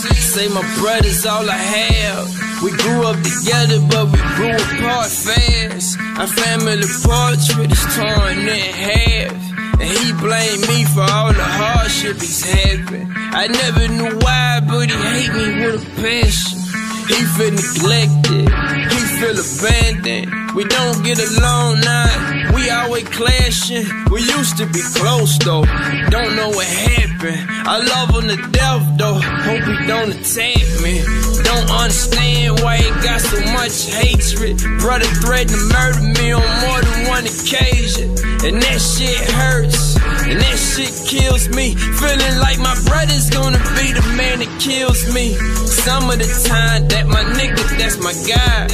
Say 0.00 0.48
my 0.48 0.62
brother's 0.80 1.26
all 1.26 1.48
I 1.48 1.56
have. 1.56 2.26
We 2.62 2.70
grew 2.70 3.04
up 3.04 3.16
together, 3.20 3.80
but 3.90 4.06
we 4.12 4.18
grew 4.36 4.54
apart 4.54 5.10
fast. 5.10 5.98
Our 6.16 6.26
family 6.26 6.88
portrait 7.04 7.70
is 7.70 7.84
torn 7.96 8.38
in 8.38 8.72
half. 8.72 9.32
And 9.80 9.90
he 9.90 10.12
blamed 10.12 10.68
me 10.68 10.84
for 10.84 11.02
all 11.02 11.32
the 11.32 11.44
hardship 11.44 12.16
he's 12.16 12.44
having. 12.44 13.12
I 13.32 13.46
never 13.48 13.88
knew 13.88 14.16
why, 14.20 14.60
but 14.66 14.88
he 14.88 14.96
hate 14.96 15.32
me 15.32 15.66
with 15.66 15.82
a 15.82 16.00
passion. 16.00 16.58
He 17.08 17.24
feel 17.36 17.50
neglected, 17.50 18.48
feel 19.20 19.36
abandoned. 19.36 20.56
We 20.56 20.64
don't 20.64 21.04
get 21.04 21.18
along 21.20 21.80
now, 21.80 22.52
we 22.54 22.70
always 22.70 23.06
clashing. 23.08 23.84
We 24.10 24.22
used 24.22 24.56
to 24.56 24.66
be 24.66 24.80
close 24.96 25.38
though, 25.38 25.64
don't 26.08 26.34
know 26.36 26.48
what 26.48 26.66
happened. 26.66 27.44
I 27.68 27.76
love 27.84 28.08
him 28.16 28.28
to 28.32 28.50
death 28.50 28.82
though, 28.96 29.20
hope 29.20 29.64
he 29.64 29.86
don't 29.86 30.10
attack 30.16 30.64
me. 30.82 31.04
Don't 31.44 31.70
understand 31.70 32.60
why 32.60 32.78
he 32.78 32.88
got 33.04 33.20
so 33.20 33.40
much 33.52 33.92
hatred. 33.92 34.56
Brother 34.80 35.10
threatened 35.20 35.50
to 35.50 35.60
murder 35.68 36.00
me 36.00 36.32
on 36.32 36.48
more 36.64 36.80
than 36.80 37.08
one 37.08 37.24
occasion. 37.26 38.16
And 38.40 38.56
that 38.62 38.80
shit 38.80 39.20
hurts, 39.36 39.99
and 40.30 40.40
that 40.40 40.56
shit 40.56 40.94
kills 41.10 41.48
me. 41.50 41.74
Feeling 41.74 42.36
like 42.38 42.58
my 42.58 42.76
brother's 42.86 43.28
gonna 43.30 43.58
be 43.74 43.92
the 43.92 44.04
man 44.14 44.38
that 44.38 44.52
kills 44.60 45.12
me. 45.12 45.34
Some 45.66 46.08
of 46.10 46.18
the 46.18 46.30
time 46.46 46.86
that 46.88 47.06
my 47.06 47.24
nigga, 47.34 47.62
that's 47.78 47.98
my 47.98 48.14
guy. 48.22 48.70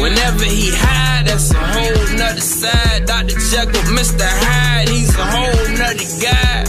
Whenever 0.00 0.44
he 0.44 0.70
hide, 0.70 1.26
that's 1.26 1.50
a 1.50 1.58
whole 1.58 2.16
nother 2.16 2.40
side. 2.40 3.06
Dr. 3.06 3.38
Jekyll, 3.50 3.82
Mr. 3.98 4.24
Hyde, 4.24 4.88
he's 4.88 5.14
a 5.18 5.24
whole 5.24 5.68
nother 5.76 6.10
guy. 6.22 6.64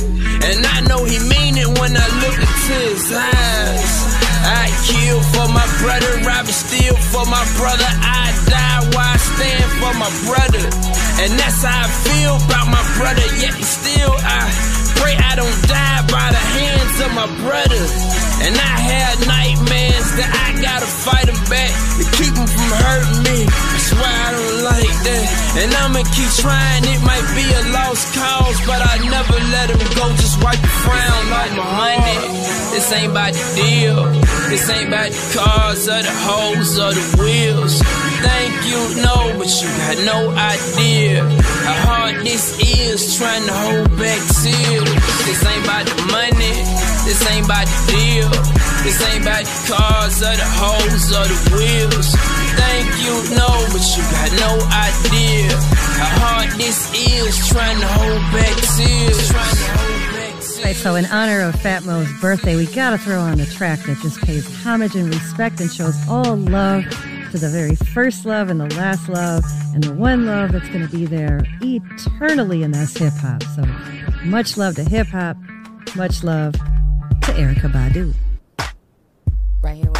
And 0.49 0.65
I 0.65 0.81
know 0.89 1.05
he 1.05 1.19
mean 1.19 1.57
it 1.57 1.69
when 1.80 1.95
I 1.95 2.07
look 2.22 2.38
into 2.41 2.77
his 2.89 3.13
eyes. 3.13 4.10
I 4.52 4.68
kill 4.84 5.19
for 5.34 5.48
my 5.48 5.68
brother, 5.80 6.11
rob 6.28 6.45
and 6.45 6.60
steal 6.65 6.95
for 7.11 7.26
my 7.26 7.44
brother. 7.56 7.88
I 7.88 8.36
die 8.52 8.82
while 8.91 9.15
I 9.15 9.18
stand 9.18 9.69
for 9.80 9.94
my 9.95 10.11
brother. 10.28 10.65
And 11.23 11.40
that's 11.40 11.64
how 11.64 11.86
I 11.86 11.90
feel 12.06 12.36
about 12.36 12.68
my 12.68 12.84
brother, 12.99 13.28
yet 13.40 13.56
still 13.64 14.14
I 14.19 14.80
pray 15.02 15.18
I 15.18 15.34
don't 15.36 15.60
die 15.65 16.02
by 16.14 16.28
the 16.30 16.44
hands 16.57 16.95
of 17.02 17.10
my 17.18 17.28
brothers. 17.41 17.94
And 18.45 18.53
I 18.57 18.76
had 18.78 19.15
nightmares 19.26 20.07
that 20.18 20.30
I 20.30 20.48
gotta 20.61 20.90
fight 20.90 21.26
them 21.30 21.41
back 21.49 21.73
to 21.98 22.06
keep 22.18 22.34
them 22.34 22.45
from 22.45 22.69
hurting 22.86 23.22
me. 23.26 23.40
That's 23.49 23.91
why 23.98 24.10
I 24.10 24.30
don't 24.34 24.60
like 24.65 24.98
that. 25.10 25.26
And 25.61 25.69
I'ma 25.82 26.02
keep 26.14 26.32
trying, 26.41 26.84
it 26.90 27.02
might 27.06 27.28
be 27.38 27.45
a 27.45 27.61
lost 27.73 28.14
cause, 28.18 28.57
but 28.65 28.82
I 28.82 28.98
never 29.02 29.38
let 29.53 29.68
them 29.73 29.82
go. 29.98 30.06
Just 30.18 30.41
wipe 30.41 30.61
the 30.61 30.73
frown 30.86 31.11
off 31.11 31.26
my 31.30 31.48
money. 31.57 32.18
This 32.73 32.88
ain't 32.94 33.11
about 33.11 33.34
the 33.34 33.45
deal. 33.57 34.02
This 34.49 34.69
ain't 34.69 34.90
about 34.90 35.11
the 35.11 35.22
cars 35.38 35.86
or 35.88 36.02
the 36.02 36.15
hoes 36.26 36.80
or 36.82 36.94
the 36.94 37.06
wheels. 37.22 37.78
You 37.78 38.11
think 38.26 38.53
you 38.69 38.82
know, 39.06 39.38
but 39.38 39.49
you 39.61 39.69
got 39.86 39.98
no 40.06 40.19
idea 40.34 41.26
how 41.72 42.03
hard 42.03 42.26
this 42.26 42.60
is 42.60 43.15
trying 43.18 43.45
to 43.45 43.53
hold 43.53 43.89
back 43.95 44.19
tears. 44.43 44.91
This 45.23 45.39
ain't 45.45 45.64
about 45.64 45.85
the 45.88 45.98
money. 46.11 46.56
This 47.07 47.19
ain't 47.31 47.45
about 47.45 47.68
the 47.68 47.80
deal. 47.88 48.31
This 48.84 48.99
ain't 49.07 49.23
about 49.23 49.45
the 49.48 49.57
cars 49.72 50.19
or 50.19 50.35
the 50.35 50.49
hoes 50.60 51.06
or 51.15 51.26
the 51.31 51.39
wheels. 51.56 52.07
You 52.11 52.48
think 52.60 52.85
you 52.99 53.15
know, 53.39 53.56
but 53.72 53.84
you 53.95 54.03
got 54.03 54.31
no 54.43 54.52
idea 54.68 55.48
how 55.95 56.11
hard 56.19 56.49
this 56.60 56.91
is 56.91 57.48
trying 57.48 57.80
to 57.80 57.88
hold 57.88 58.22
back 58.35 58.56
tears. 58.76 59.31
Right, 60.64 60.76
so 60.76 60.95
in 60.95 61.06
honor 61.06 61.41
of 61.41 61.56
Fat 61.56 61.85
Mo's 61.85 62.11
birthday, 62.19 62.56
we 62.56 62.68
gotta 62.68 62.98
throw 62.98 63.19
on 63.19 63.38
the 63.38 63.45
track 63.45 63.80
that 63.84 63.98
just 63.99 64.22
pays 64.22 64.45
homage 64.64 64.95
and 64.95 65.07
respect 65.07 65.60
and 65.60 65.72
shows 65.72 65.95
all 66.07 66.35
love 66.35 66.85
to 67.31 67.37
the 67.37 67.49
very 67.49 67.75
first 67.75 68.25
love 68.25 68.49
and 68.49 68.59
the 68.59 68.75
last 68.75 69.07
love 69.07 69.43
and 69.73 69.83
the 69.83 69.93
one 69.93 70.25
love 70.25 70.51
that's 70.51 70.67
gonna 70.67 70.87
be 70.87 71.05
there 71.05 71.45
eternally, 71.61 72.61
and 72.61 72.73
that's 72.73 72.97
hip 72.97 73.13
hop. 73.13 73.41
So 73.55 73.63
much 74.25 74.57
love 74.57 74.75
to 74.75 74.83
hip 74.83 75.07
hop, 75.07 75.37
much 75.95 76.23
love 76.23 76.53
to 76.53 77.31
Erykah 77.31 77.71
Badu. 77.71 78.13
Right 79.61 79.77
here, 79.77 79.91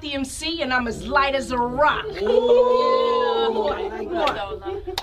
because 0.00 0.14
I'm 0.14 0.24
the 0.24 0.40
MC 0.40 0.62
and 0.62 0.72
I'm 0.72 0.86
as 0.86 1.06
light 1.06 1.34
as 1.34 1.50
a 1.50 1.58
rock. 1.58 2.06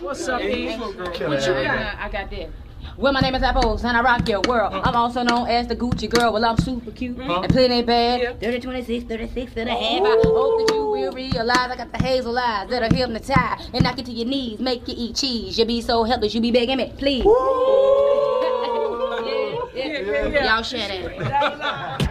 What's 0.02 0.28
up, 0.28 0.42
E? 0.42 0.76
What 0.78 1.20
you 1.20 1.28
got? 1.28 1.98
I 1.98 2.10
got 2.12 2.30
this. 2.30 2.52
Well, 2.96 3.14
my 3.14 3.20
name 3.20 3.36
is 3.36 3.44
Apples 3.44 3.84
and 3.84 3.96
I 3.96 4.02
rock 4.02 4.28
your 4.28 4.42
world. 4.48 4.74
I'm 4.74 4.96
also 4.96 5.22
known 5.22 5.48
as 5.50 5.68
the 5.68 5.76
Gucci 5.76 6.10
girl. 6.10 6.34
Well, 6.34 6.44
I'm 6.46 6.58
super 6.58 6.90
cute 6.92 7.20
and 7.20 7.52
plenty 7.52 7.84
bad. 7.84 8.40
30, 8.42 8.60
26, 8.60 9.06
36 9.06 9.52
and 9.58 9.70
a 9.70 9.74
half. 9.74 9.82
I 9.82 10.22
hope 10.24 10.68
that 10.68 10.74
you 10.74 10.86
will 10.86 11.12
realize 11.12 11.72
I 11.72 11.76
got 11.76 11.92
the 11.92 12.00
hazel 12.04 12.38
eyes 12.38 12.70
that 12.70 12.82
are 12.82 12.96
hypnotized 12.96 13.70
and 13.74 13.84
knock 13.84 13.98
you 14.00 14.04
to 14.04 14.12
your 14.12 14.28
knees, 14.28 14.60
make 14.60 14.88
you 14.88 14.96
eat 14.98 15.16
cheese. 15.16 15.60
You 15.60 15.66
be 15.66 15.82
so 15.82 16.06
helpless, 16.06 16.34
you 16.34 16.42
be 16.42 16.52
begging 16.52 16.78
me, 16.78 16.92
please. 16.98 17.24
yeah, 19.76 20.00
yeah, 20.00 20.28
yeah. 20.28 20.56
Y'all 20.56 20.64
share 20.64 20.88
that. 20.88 22.07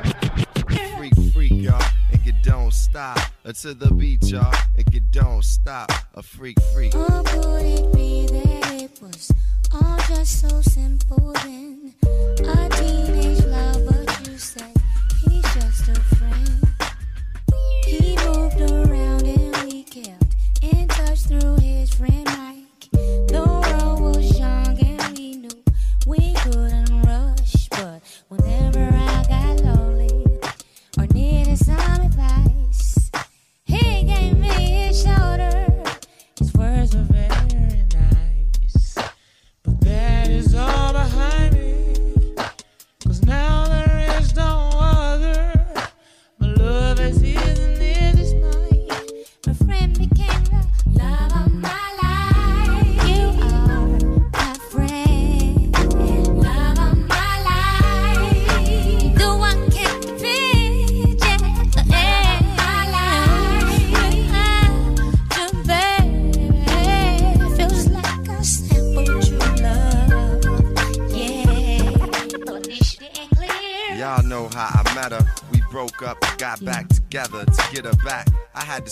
Don't 2.67 2.75
stop. 2.75 3.19
To 3.45 3.75
the 3.75 3.95
beat, 3.95 4.25
y'all, 4.25 4.53
and 4.77 4.93
you 4.93 5.01
don't 5.13 5.45
stop. 5.45 5.93
A 6.15 6.23
freak, 6.23 6.57
freak. 6.75 6.97
Or 6.97 7.23
could 7.23 7.65
it 7.65 7.93
be 7.93 8.27
that 8.27 8.83
it 8.83 9.01
was 9.01 9.31
all 9.73 9.99
just 10.09 10.41
so 10.41 10.61
simple 10.63 11.33
then? 11.45 11.76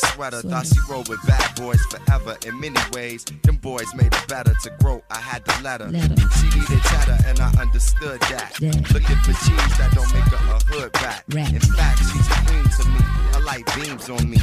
I 0.02 0.06
sweater. 0.14 0.42
to 0.42 0.48
sweat 0.48 0.52
thought 0.52 0.66
she 0.66 0.92
rolled 0.92 1.08
with 1.08 1.24
bad 1.26 1.54
boys 1.56 1.80
forever. 1.86 2.36
In 2.46 2.58
many 2.60 2.80
ways, 2.92 3.24
them 3.42 3.56
boys 3.56 3.86
made 3.94 4.14
her 4.14 4.26
better. 4.26 4.54
To 4.62 4.70
grow, 4.80 5.02
I 5.10 5.18
had 5.18 5.44
to 5.44 5.62
let 5.62 5.80
her. 5.80 5.90
She 5.90 6.46
needed 6.58 6.82
cheddar, 6.82 7.18
and 7.26 7.40
I 7.40 7.50
understood 7.60 8.20
that. 8.22 8.58
Looking 8.60 9.16
for 9.22 9.32
cheese 9.44 9.78
that 9.78 9.92
don't 9.94 10.12
make 10.12 10.24
her 10.24 10.54
a 10.54 10.58
hood 10.72 10.90
rat. 11.02 11.24
In 11.28 11.60
fact, 11.60 11.98
she's 11.98 12.26
a 12.26 12.34
queen 12.46 12.64
to 12.64 12.84
me. 12.88 13.00
Her 13.34 13.40
light 13.40 13.66
beams 13.74 14.08
on 14.10 14.28
me. 14.28 14.38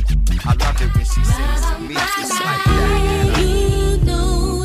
I 0.46 0.54
love 0.54 0.82
it 0.82 0.94
when 0.96 1.06
she 1.06 1.24
sings 1.24 1.66
to 1.66 1.80
me. 1.80 1.96
It's 1.98 2.40
like 2.40 2.64
that. 2.64 3.40
You 3.40 3.98
know 4.06 4.61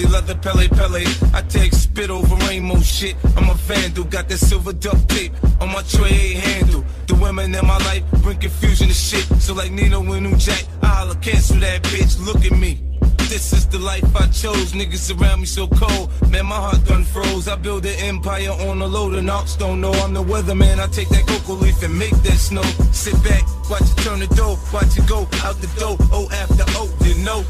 Scully, 0.00 0.12
leather 0.12 0.34
Pelle 0.36 0.68
Pelle. 0.68 1.34
I 1.34 1.42
take 1.48 1.72
spit 1.72 2.10
over 2.10 2.34
rainbow 2.46 2.80
shit. 2.80 3.16
I'm 3.36 3.48
a 3.48 3.54
vandal, 3.54 4.04
got 4.04 4.28
that 4.28 4.38
silver 4.38 4.72
duct 4.72 5.08
tape 5.08 5.32
on 5.60 5.72
my 5.72 5.82
tray 5.82 6.34
handle. 6.34 6.84
The 7.06 7.14
women 7.14 7.54
in 7.54 7.66
my 7.66 7.78
life 7.78 8.04
bring 8.22 8.38
confusion 8.38 8.88
to 8.88 8.94
shit. 8.94 9.24
So 9.40 9.54
like 9.54 9.72
Nino 9.72 10.00
and 10.12 10.30
New 10.30 10.36
Jack, 10.36 10.64
I 10.82 10.86
holla, 10.86 11.16
cancel 11.16 11.56
that 11.60 11.82
bitch, 11.84 12.24
look 12.24 12.44
at 12.44 12.56
me. 12.58 12.80
This 13.28 13.52
is 13.52 13.66
the 13.68 13.78
life 13.78 14.04
I 14.16 14.26
chose. 14.26 14.72
Niggas 14.72 15.16
around 15.16 15.40
me 15.40 15.46
so 15.46 15.68
cold. 15.68 16.10
Man, 16.30 16.46
my 16.46 16.56
heart 16.56 16.84
done 16.84 17.04
froze. 17.04 17.46
I 17.46 17.54
build 17.54 17.86
an 17.86 17.94
empire 18.00 18.50
on 18.50 18.82
a 18.82 18.86
load 18.86 19.14
of 19.14 19.22
knocks. 19.22 19.54
Don't 19.54 19.80
know 19.80 19.92
I'm 19.92 20.14
the 20.14 20.22
weatherman. 20.22 20.80
I 20.80 20.88
take 20.88 21.08
that 21.10 21.28
cocoa 21.28 21.52
leaf 21.54 21.80
and 21.84 21.96
make 21.96 22.10
that 22.10 22.38
snow. 22.38 22.62
Sit 22.90 23.14
back, 23.22 23.44
watch 23.70 23.82
it 23.82 24.02
turn 24.02 24.18
the 24.18 24.26
dough. 24.34 24.58
Watch 24.72 24.98
it 24.98 25.06
go 25.06 25.28
out 25.44 25.54
the 25.60 25.70
door. 25.78 25.96
Oh, 26.10 26.28
after 26.32 26.64
oh, 26.70 26.90
you 27.04 27.14
know. 27.24 27.44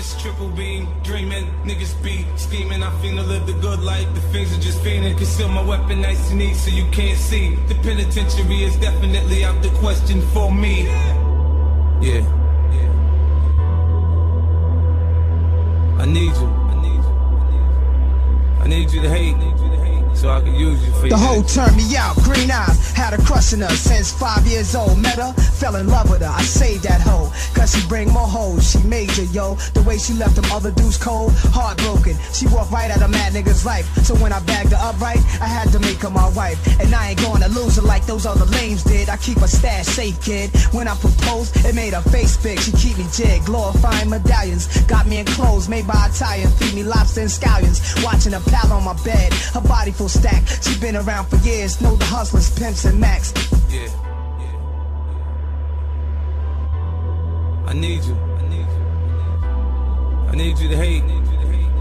Homie, 0.00 0.22
triple 0.22 0.48
beam. 0.48 0.88
Dreaming. 1.02 1.46
Niggas 1.64 2.02
be 2.02 2.26
scheming. 2.36 2.82
I 2.82 2.90
finna 3.02 3.26
live 3.26 3.46
the 3.46 3.52
good 3.54 3.80
life. 3.80 4.06
The 4.14 4.20
things 4.32 4.56
are 4.56 4.60
just 4.60 4.80
fiending. 4.80 5.16
Conceal 5.16 5.48
my 5.48 5.62
weapon 5.62 6.00
nice 6.00 6.30
and 6.30 6.38
neat 6.38 6.56
so 6.56 6.70
you 6.70 6.86
can't 6.90 7.18
see. 7.18 7.54
The 7.68 7.74
penitentiary 7.76 8.62
is 8.62 8.76
definitely 8.76 9.44
out 9.44 9.62
the 9.62 9.70
question 9.80 10.22
for 10.32 10.52
me. 10.52 10.84
Yeah. 12.00 12.24
I 15.98 16.06
need 16.06 16.34
you. 16.34 16.46
I 16.46 16.74
need 16.80 16.94
you. 16.94 17.14
I 18.60 18.66
need 18.68 18.90
you 18.92 19.02
to 19.02 19.08
hate, 19.08 19.36
so 20.14 20.30
I 20.30 20.40
can 20.40 20.54
use 20.54 20.84
you 20.84 20.92
for 20.92 21.08
The 21.08 21.16
hoe 21.16 21.42
turned 21.42 21.76
me 21.76 21.96
out, 21.96 22.16
green 22.16 22.50
eyes, 22.50 22.92
had 22.92 23.12
her 23.14 23.22
crushing 23.24 23.60
her 23.60 23.70
since 23.70 24.12
five 24.12 24.46
years 24.46 24.74
old. 24.74 24.98
Met 24.98 25.18
her, 25.18 25.32
fell 25.32 25.76
in 25.76 25.88
love 25.88 26.10
with 26.10 26.20
her. 26.20 26.28
I 26.28 26.42
saved 26.42 26.84
that 26.84 27.00
hoe, 27.00 27.32
cause 27.54 27.74
she 27.74 27.86
bring 27.88 28.10
more 28.12 28.26
hoes. 28.26 28.70
She 28.70 28.78
major, 28.86 29.24
yo. 29.24 29.54
The 29.74 29.82
way 29.82 29.98
she 29.98 30.12
left 30.14 30.36
them 30.36 30.50
other 30.52 30.70
dudes 30.70 30.98
cold, 30.98 31.32
heartbroken. 31.52 32.16
She 32.32 32.46
walked 32.48 32.72
right 32.72 32.90
out 32.90 33.02
of 33.02 33.10
mad 33.10 33.32
nigga's 33.32 33.64
life. 33.64 33.86
So 34.04 34.14
when 34.16 34.32
I 34.32 34.40
bagged 34.40 34.72
her 34.72 34.80
up 34.80 35.00
right, 35.00 35.20
I 35.40 35.46
had 35.46 35.70
to 35.72 35.78
make 35.80 35.98
her 36.02 36.10
my 36.10 36.28
wife. 36.30 36.58
And 36.80 36.94
I 36.94 37.10
ain't 37.10 37.20
gonna 37.20 37.48
lose 37.48 37.76
her 37.76 37.82
like 37.82 38.06
those 38.06 38.26
other 38.26 38.46
lames 38.46 38.84
did. 38.84 39.08
I 39.08 39.16
keep 39.16 39.38
her 39.38 39.48
stash 39.48 39.86
safe, 39.86 40.20
kid. 40.22 40.50
When 40.72 40.88
I 40.88 40.94
propose, 40.96 41.52
it 41.64 41.74
made 41.74 41.94
her 41.94 42.02
face 42.10 42.36
big. 42.36 42.58
She 42.60 42.72
keep 42.72 42.98
me 42.98 43.06
jig, 43.12 43.44
glorifying 43.44 44.10
medallions. 44.10 44.66
Got 44.84 45.06
me 45.06 45.18
in 45.18 45.26
clothes 45.26 45.68
made 45.68 45.86
by 45.86 46.08
Italian. 46.10 46.50
Feed 46.50 46.74
me 46.74 46.82
lobster 46.82 47.22
and 47.22 47.30
scallions. 47.30 47.80
Watching 48.04 48.32
her 48.32 48.44
pal 48.50 48.72
on 48.72 48.84
my 48.84 48.96
bed. 49.04 49.32
Her 49.54 49.60
body 49.60 49.92
stack. 50.08 50.46
She 50.62 50.78
been 50.80 50.96
around 50.96 51.26
for 51.26 51.36
years. 51.36 51.80
Know 51.80 51.96
the 51.96 52.04
hustlers, 52.04 52.50
pimps, 52.58 52.84
and 52.84 52.98
max. 52.98 53.32
Yeah. 53.68 53.88
I 57.66 57.72
need 57.72 58.02
you. 58.04 58.14
I 58.14 58.48
need 58.48 58.66
you. 58.66 58.84
I 60.28 60.34
need 60.34 60.58
you 60.58 60.68
to 60.68 60.76
hate, 60.76 61.04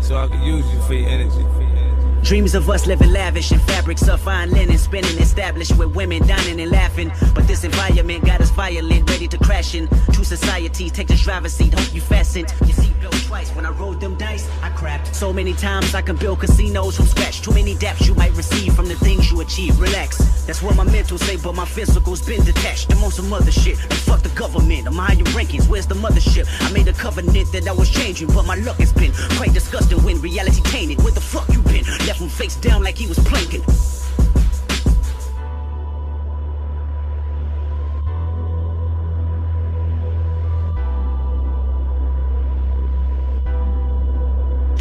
so 0.03 0.17
I 0.17 0.27
can 0.27 0.43
use 0.43 0.65
you 0.71 0.81
for 0.81 0.93
your 0.93 1.09
energy. 1.09 1.78
Dreams 2.23 2.53
of 2.53 2.69
us 2.69 2.85
living 2.85 3.11
lavish 3.11 3.51
in 3.51 3.59
fabrics 3.59 4.07
of 4.07 4.19
fine 4.19 4.51
linen, 4.51 4.77
spinning 4.77 5.17
established 5.17 5.75
with 5.77 5.95
women 5.95 6.25
dining 6.27 6.59
and 6.61 6.71
laughing. 6.71 7.11
But 7.33 7.47
this 7.47 7.63
environment 7.63 8.25
got 8.25 8.41
us 8.41 8.51
violent, 8.51 9.09
ready 9.09 9.27
to 9.27 9.37
crash 9.37 9.73
into 9.73 10.23
society. 10.23 10.89
Take 10.89 11.07
this 11.07 11.23
driver's 11.23 11.53
seat, 11.53 11.73
hope 11.73 11.93
you 11.93 12.01
fastened. 12.01 12.53
Your 12.59 12.69
seatbelt 12.69 13.27
twice 13.27 13.49
when 13.55 13.65
I 13.65 13.71
rolled 13.71 13.99
them 13.99 14.15
dice. 14.15 14.47
I 14.61 14.69
crapped 14.69 15.15
so 15.15 15.33
many 15.33 15.53
times 15.53 15.95
I 15.95 16.01
can 16.01 16.17
build 16.17 16.39
casinos 16.41 16.97
from 16.97 17.07
scratch. 17.07 17.41
Too 17.41 17.53
many 17.53 17.75
depths 17.75 18.07
you 18.07 18.13
might 18.15 18.35
receive 18.35 18.75
from 18.75 18.87
the 18.87 18.95
things 18.95 19.31
you 19.31 19.41
achieve. 19.41 19.79
Relax, 19.79 20.17
that's 20.45 20.61
what 20.61 20.75
my 20.75 20.83
mental 20.83 21.17
say, 21.17 21.37
but 21.37 21.55
my 21.55 21.65
physical's 21.65 22.21
been 22.21 22.43
detached. 22.43 22.91
I'm 22.91 23.03
on 23.03 23.11
some 23.11 23.31
other 23.33 23.51
shit. 23.51 23.77
Like 23.89 23.99
fuck 23.99 24.21
the 24.21 24.29
government, 24.29 24.87
I'm 24.87 24.93
higher 24.93 25.15
rankings. 25.33 25.67
Where's 25.67 25.87
the 25.87 25.95
mothership? 25.95 26.47
I 26.61 26.71
made 26.71 26.87
a 26.87 26.93
covenant 26.93 27.51
that 27.53 27.67
I 27.67 27.71
was 27.71 27.89
changing, 27.89 28.27
but 28.27 28.45
my 28.45 28.55
luck 28.55 28.77
has 28.77 28.93
been 28.93 29.13
quite 29.37 29.53
disgusting 29.53 30.03
when 30.03 30.21
reality 30.21 30.61
tainted. 30.63 31.01
Where 31.01 31.13
the 31.13 31.21
fuck 31.21 31.47
you 31.49 31.61
been? 31.63 31.85
Left 32.09 32.21
him 32.21 32.27
face 32.29 32.55
down 32.55 32.83
like 32.83 32.97
he 32.97 33.05
was 33.05 33.19
planking. 33.19 33.61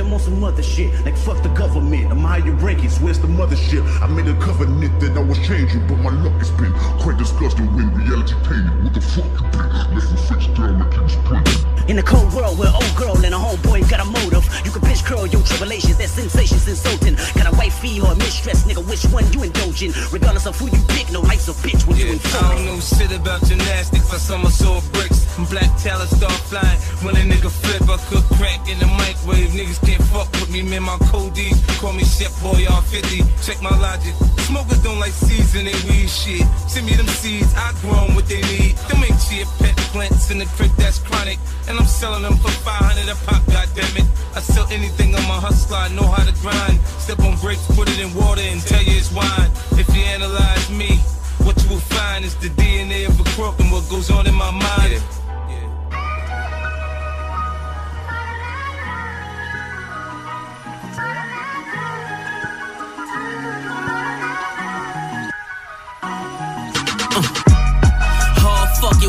I'm 0.01 0.13
on 0.13 0.21
some 0.21 0.43
other 0.45 0.63
shit, 0.63 0.93
like 1.05 1.17
fuck 1.17 1.43
the 1.43 1.49
government. 1.51 2.11
I'm 2.11 2.19
higher 2.19 2.43
rankings, 2.43 3.01
where's 3.01 3.19
the 3.19 3.27
mothership? 3.27 3.85
I 4.03 4.07
made 4.07 4.27
a 4.29 4.39
covenant 4.41 5.01
that 5.01 5.17
I 5.17 5.21
was 5.23 5.39
changing, 5.47 5.87
but 5.87 5.97
my 5.99 6.11
luck 6.11 6.39
has 6.39 6.51
been 6.53 6.73
quite 7.01 7.19
disgusting 7.19 7.67
when 7.75 7.93
reality 7.95 8.35
tainted. 8.45 8.85
What 8.85 8.95
the 8.95 9.01
fuck 9.01 9.25
you 9.41 9.47
been? 9.51 9.69
Left 9.95 10.11
my 10.11 10.17
face 10.17 10.47
down 10.57 10.79
like 10.79 10.93
he 10.95 11.01
was. 11.01 11.65
In 11.89 11.99
a 11.99 12.03
cold 12.03 12.31
world 12.35 12.59
where 12.59 12.69
old 12.69 12.95
girl 12.97 13.17
and 13.25 13.33
a 13.35 13.39
homeboy 13.39 13.89
got 13.89 14.01
a 14.01 14.05
motive, 14.05 14.45
you 14.65 14.71
can 14.71 14.83
bitch 14.83 15.03
curl 15.05 15.27
your 15.27 15.41
tribulations, 15.43 15.97
that 15.97 16.11
sensation's 16.11 16.69
insulting. 16.69 17.15
Got 17.33 17.49
a 17.51 17.57
wifey 17.57 17.99
or 18.01 18.13
a 18.13 18.17
mistress, 18.17 18.65
nigga, 18.65 18.85
which 18.85 19.05
one 19.09 19.25
you 19.33 19.43
indulging? 19.45 19.93
Regardless 20.13 20.45
of 20.47 20.59
who 20.59 20.67
you 20.67 20.83
pick, 20.89 21.11
no 21.11 21.21
life's 21.21 21.49
a 21.49 21.53
bitch 21.65 21.87
when 21.89 21.97
you 21.97 22.09
I 22.09 22.11
inform. 22.21 22.57
don't 22.57 22.65
know 22.67 22.81
shit 22.81 23.11
about 23.17 23.43
gymnastics. 23.45 24.13
I 24.13 24.19
somersault 24.19 24.85
bricks. 24.93 25.25
Black 25.49 25.71
talent 25.81 26.11
start 26.11 26.33
flying. 26.51 26.79
When 27.01 27.17
a 27.17 27.25
nigga 27.25 27.49
flip, 27.49 27.89
I 27.89 27.97
cook 28.13 28.25
crack 28.37 28.69
in 28.69 28.79
the 28.81 28.87
microwave. 28.87 29.49
Niggas 29.57 29.81
can't 29.89 30.05
fuck 30.13 30.31
with 30.33 30.51
me, 30.51 30.63
man. 30.63 30.83
My 30.83 30.99
codeine. 31.09 31.57
Call 31.81 31.93
me 31.93 32.05
Chef 32.05 32.33
Boy 32.43 32.61
R50. 32.69 33.25
Check 33.45 33.63
my 33.63 33.73
logic. 33.81 34.15
Smokers 34.45 34.83
don't 34.83 35.01
like 35.01 35.13
seasoning 35.13 35.81
weed 35.89 36.11
shit. 36.11 36.45
Send 36.69 36.87
me 36.87 36.95
them 36.95 37.07
seeds. 37.07 37.53
I 37.57 37.73
grow 37.81 38.05
'em 38.05 38.15
what 38.15 38.27
they 38.29 38.43
need. 38.53 38.77
Them 38.89 39.05
ain't 39.05 39.19
chia 39.25 39.47
pet 39.59 39.77
plants 39.93 40.31
in 40.31 40.39
the 40.39 40.47
crib 40.57 40.73
that's 40.77 40.99
chronic. 40.99 41.39
And 41.69 41.79
I'm 41.79 41.87
selling 41.87 42.23
them 42.23 42.37
for 42.39 42.51
500 42.51 43.09
a 43.09 43.17
pop, 43.27 43.43
goddammit. 43.55 44.07
I 44.37 44.41
sell 44.41 44.67
anything 44.71 45.15
on 45.15 45.25
my 45.27 45.41
hustle, 45.47 45.77
I 45.77 45.89
know 45.89 46.09
how 46.17 46.25
to 46.25 46.35
grind. 46.43 46.79
Step 47.05 47.21
on 47.21 47.35
grapes, 47.37 47.67
put 47.77 47.89
it 47.89 47.99
in 47.99 48.13
water, 48.15 48.43
and 48.43 48.61
tell 48.71 48.83
you 48.83 48.97
it's 49.01 49.11
wine. 49.13 49.51
If 49.83 49.89
you 49.95 50.03
analyze 50.17 50.69
me, 50.71 51.01
what 51.45 51.57
you 51.63 51.69
will 51.71 51.87
find 51.97 52.25
is 52.25 52.35
the 52.45 52.51
DNA 52.61 53.07
of 53.07 53.19
a 53.21 53.25
crook 53.35 53.59
and 53.61 53.73
what 53.73 53.89
goes 53.89 54.11
on 54.11 54.27
in 54.27 54.35
my 54.35 54.51
mind. 54.51 55.01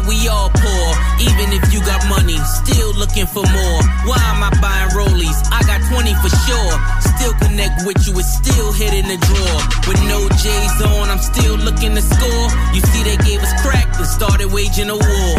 We 0.09 0.27
all 0.27 0.49
poor. 0.49 0.87
Even 1.21 1.53
if 1.53 1.71
you 1.71 1.79
got 1.85 2.01
money, 2.09 2.37
still 2.41 2.91
looking 2.97 3.27
for 3.27 3.45
more. 3.45 3.79
Why 4.09 4.21
am 4.33 4.41
I 4.41 4.49
buying 4.57 4.89
rollies? 4.97 5.37
I 5.53 5.61
got 5.69 5.85
20 5.85 6.13
for 6.17 6.31
sure. 6.49 6.73
Still 7.13 7.33
connect 7.37 7.85
with 7.85 8.01
you, 8.07 8.17
it's 8.17 8.33
still 8.41 8.73
hit 8.73 8.93
in 8.93 9.05
the 9.05 9.17
drawer. 9.21 9.59
With 9.87 10.01
no 10.09 10.27
J's 10.41 10.77
on, 10.81 11.09
I'm 11.13 11.21
still 11.21 11.55
looking 11.57 11.93
to 11.93 12.01
score. 12.01 12.47
You 12.73 12.81
see, 12.89 13.03
they 13.05 13.17
gave 13.21 13.39
us 13.41 13.53
crack 13.61 13.87
and 13.97 14.07
started 14.07 14.51
waging 14.51 14.89
a 14.89 14.97
war. 14.97 15.35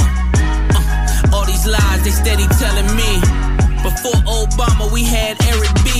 Uh, 0.79 1.35
all 1.35 1.45
these 1.47 1.67
lies, 1.67 2.05
they 2.05 2.11
steady 2.15 2.47
telling 2.63 2.95
me. 2.95 3.50
Before 3.83 4.21
Obama, 4.29 4.93
we 4.93 5.05
had 5.05 5.41
Eric 5.49 5.73
B. 5.85 5.91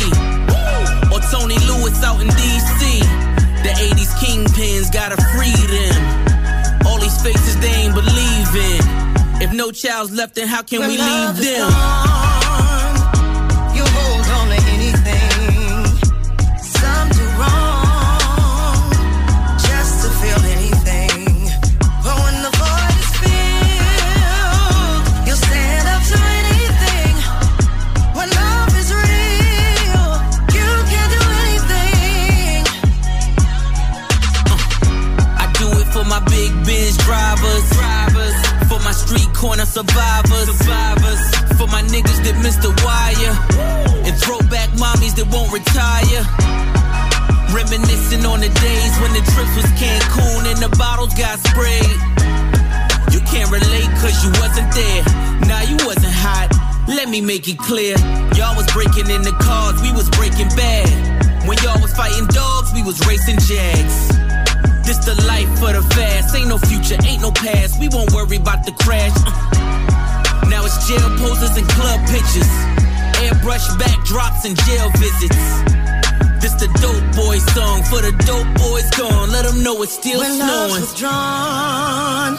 Or 1.13 1.21
Tony 1.33 1.59
Lewis 1.67 2.03
out 2.05 2.21
in 2.21 2.29
D.C. 2.29 3.01
The 3.65 3.73
80s 3.73 4.13
kingpins 4.21 4.93
gotta 4.93 5.17
free 5.33 5.57
them. 5.73 6.87
All 6.87 6.99
these 6.99 7.21
faces 7.23 7.59
they 7.61 7.73
ain't 7.73 7.95
believe 7.95 8.55
in. 8.55 9.43
If 9.43 9.53
no 9.53 9.71
child's 9.71 10.13
left, 10.13 10.35
then 10.35 10.47
how 10.47 10.63
can 10.63 10.81
we 10.81 10.99
leave 10.99 11.37
them? 11.37 12.30
Corner 39.41 39.65
survivors, 39.65 40.53
survivors. 40.53 41.23
For 41.57 41.67
my 41.73 41.81
niggas 41.89 42.21
that 42.29 42.37
missed 42.45 42.61
the 42.61 42.77
wire, 42.85 43.35
and 44.05 44.15
throwback 44.21 44.69
mommies 44.77 45.17
that 45.17 45.25
won't 45.33 45.49
retire. 45.49 46.23
Reminiscing 47.57 48.23
on 48.29 48.45
the 48.45 48.53
days 48.53 48.93
when 49.01 49.17
the 49.17 49.25
trips 49.33 49.55
was 49.57 49.69
Cancun 49.81 50.45
and 50.45 50.61
the 50.61 50.69
bottles 50.77 51.17
got 51.17 51.41
sprayed. 51.41 51.97
You 53.17 53.25
can't 53.25 53.49
relate 53.49 53.89
cause 53.99 54.21
you 54.21 54.31
wasn't 54.37 54.69
there. 54.77 55.03
Nah, 55.49 55.65
you 55.65 55.81
wasn't 55.89 56.13
hot. 56.13 56.53
Let 56.87 57.09
me 57.09 57.21
make 57.25 57.49
it 57.49 57.59
clear. 57.59 57.97
Y'all 58.37 58.55
was 58.55 58.69
breaking 58.77 59.09
in 59.09 59.25
the 59.25 59.35
cars, 59.41 59.81
we 59.81 59.91
was 59.97 60.09
breaking 60.21 60.53
bad. 60.53 60.93
When 61.49 61.57
y'all 61.65 61.81
was 61.81 61.97
fighting 61.97 62.29
dogs, 62.29 62.77
we 62.77 62.85
was 62.85 63.01
racing 63.09 63.41
jags. 63.49 64.30
This 64.91 64.99
the 65.07 65.15
life 65.29 65.47
for 65.61 65.73
the 65.73 65.83
fast. 65.95 66.35
Ain't 66.35 66.49
no 66.49 66.59
future, 66.59 66.99
ain't 67.07 67.23
no 67.23 67.31
past. 67.31 67.79
We 67.79 67.87
won't 67.87 68.11
worry 68.11 68.39
about 68.39 68.67
the 68.67 68.73
crash. 68.83 69.15
Uh. 69.23 69.31
Now 70.51 70.67
it's 70.67 70.89
jail 70.89 71.09
poses 71.15 71.55
and 71.57 71.69
club 71.79 72.01
pictures. 72.11 72.51
Airbrush 73.23 73.71
backdrops 73.79 74.43
and 74.51 74.59
jail 74.67 74.91
visits. 74.99 75.47
This 76.43 76.55
the 76.59 76.67
dope 76.83 77.07
boy 77.15 77.39
song 77.55 77.85
for 77.85 78.03
the 78.03 78.11
dope 78.27 78.51
boys 78.59 78.91
gone. 78.99 79.31
Let 79.31 79.45
them 79.47 79.63
know 79.63 79.81
it's 79.85 79.93
still 79.93 80.19
when 80.19 80.33
snowing. 80.35 80.51
love's 80.51 80.81
withdrawn, 80.81 82.33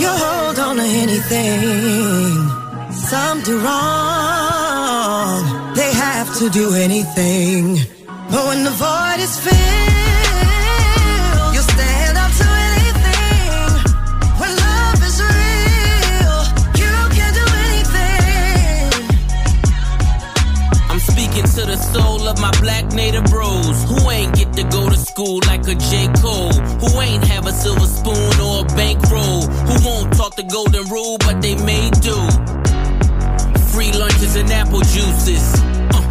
you 0.00 0.08
hold 0.08 0.58
on 0.58 0.76
to 0.76 0.88
anything. 1.04 2.40
Some 3.04 3.42
do 3.42 3.60
wrong, 3.60 5.44
they 5.74 5.92
have 5.92 6.38
to 6.38 6.48
do 6.48 6.72
anything. 6.72 7.84
But 8.30 8.46
when 8.48 8.64
the 8.64 8.70
void 8.70 9.20
is 9.20 9.36
filled, 9.44 10.05
black 22.66 22.92
native 22.94 23.22
bros 23.26 23.84
who 23.84 24.10
ain't 24.10 24.34
get 24.34 24.52
to 24.52 24.64
go 24.64 24.90
to 24.90 24.96
school 24.96 25.38
like 25.46 25.62
a 25.68 25.74
J. 25.76 26.08
Cole, 26.20 26.52
who 26.82 27.00
ain't 27.00 27.22
have 27.22 27.46
a 27.46 27.52
silver 27.52 27.86
spoon 27.86 28.40
or 28.40 28.62
a 28.62 28.68
bankroll, 28.74 29.42
who 29.68 29.74
won't 29.86 30.12
talk 30.14 30.34
the 30.34 30.42
golden 30.42 30.84
rule, 30.88 31.16
but 31.18 31.40
they 31.40 31.54
may 31.62 31.90
do. 32.02 32.18
Free 33.70 33.92
lunches 33.92 34.34
and 34.34 34.50
apple 34.50 34.80
juices. 34.80 35.46
Uh, 35.94 36.02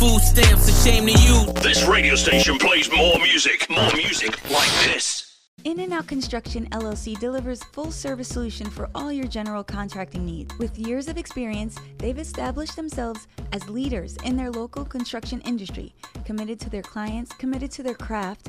food 0.00 0.20
stamps, 0.20 0.66
a 0.68 0.74
shame 0.82 1.06
to 1.06 1.12
you. 1.12 1.52
This 1.62 1.86
radio 1.86 2.16
station 2.16 2.58
plays 2.58 2.90
more 2.90 3.16
music, 3.20 3.70
more 3.70 3.92
music 3.94 4.32
like 4.50 4.72
this. 4.86 5.29
In 5.64 5.78
and 5.80 5.92
Out 5.92 6.06
Construction 6.06 6.66
LLC 6.70 7.20
delivers 7.20 7.62
full 7.64 7.90
service 7.92 8.28
solution 8.28 8.70
for 8.70 8.88
all 8.94 9.12
your 9.12 9.26
general 9.26 9.62
contracting 9.62 10.24
needs. 10.24 10.56
With 10.56 10.78
years 10.78 11.06
of 11.06 11.18
experience, 11.18 11.76
they've 11.98 12.18
established 12.18 12.76
themselves 12.76 13.28
as 13.52 13.68
leaders 13.68 14.16
in 14.24 14.38
their 14.38 14.50
local 14.50 14.86
construction 14.86 15.42
industry, 15.42 15.94
committed 16.24 16.60
to 16.60 16.70
their 16.70 16.80
clients, 16.80 17.34
committed 17.34 17.70
to 17.72 17.82
their 17.82 17.94
craft. 17.94 18.48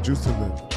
Juice 0.02 0.24
to 0.24 0.30
live. 0.30 0.73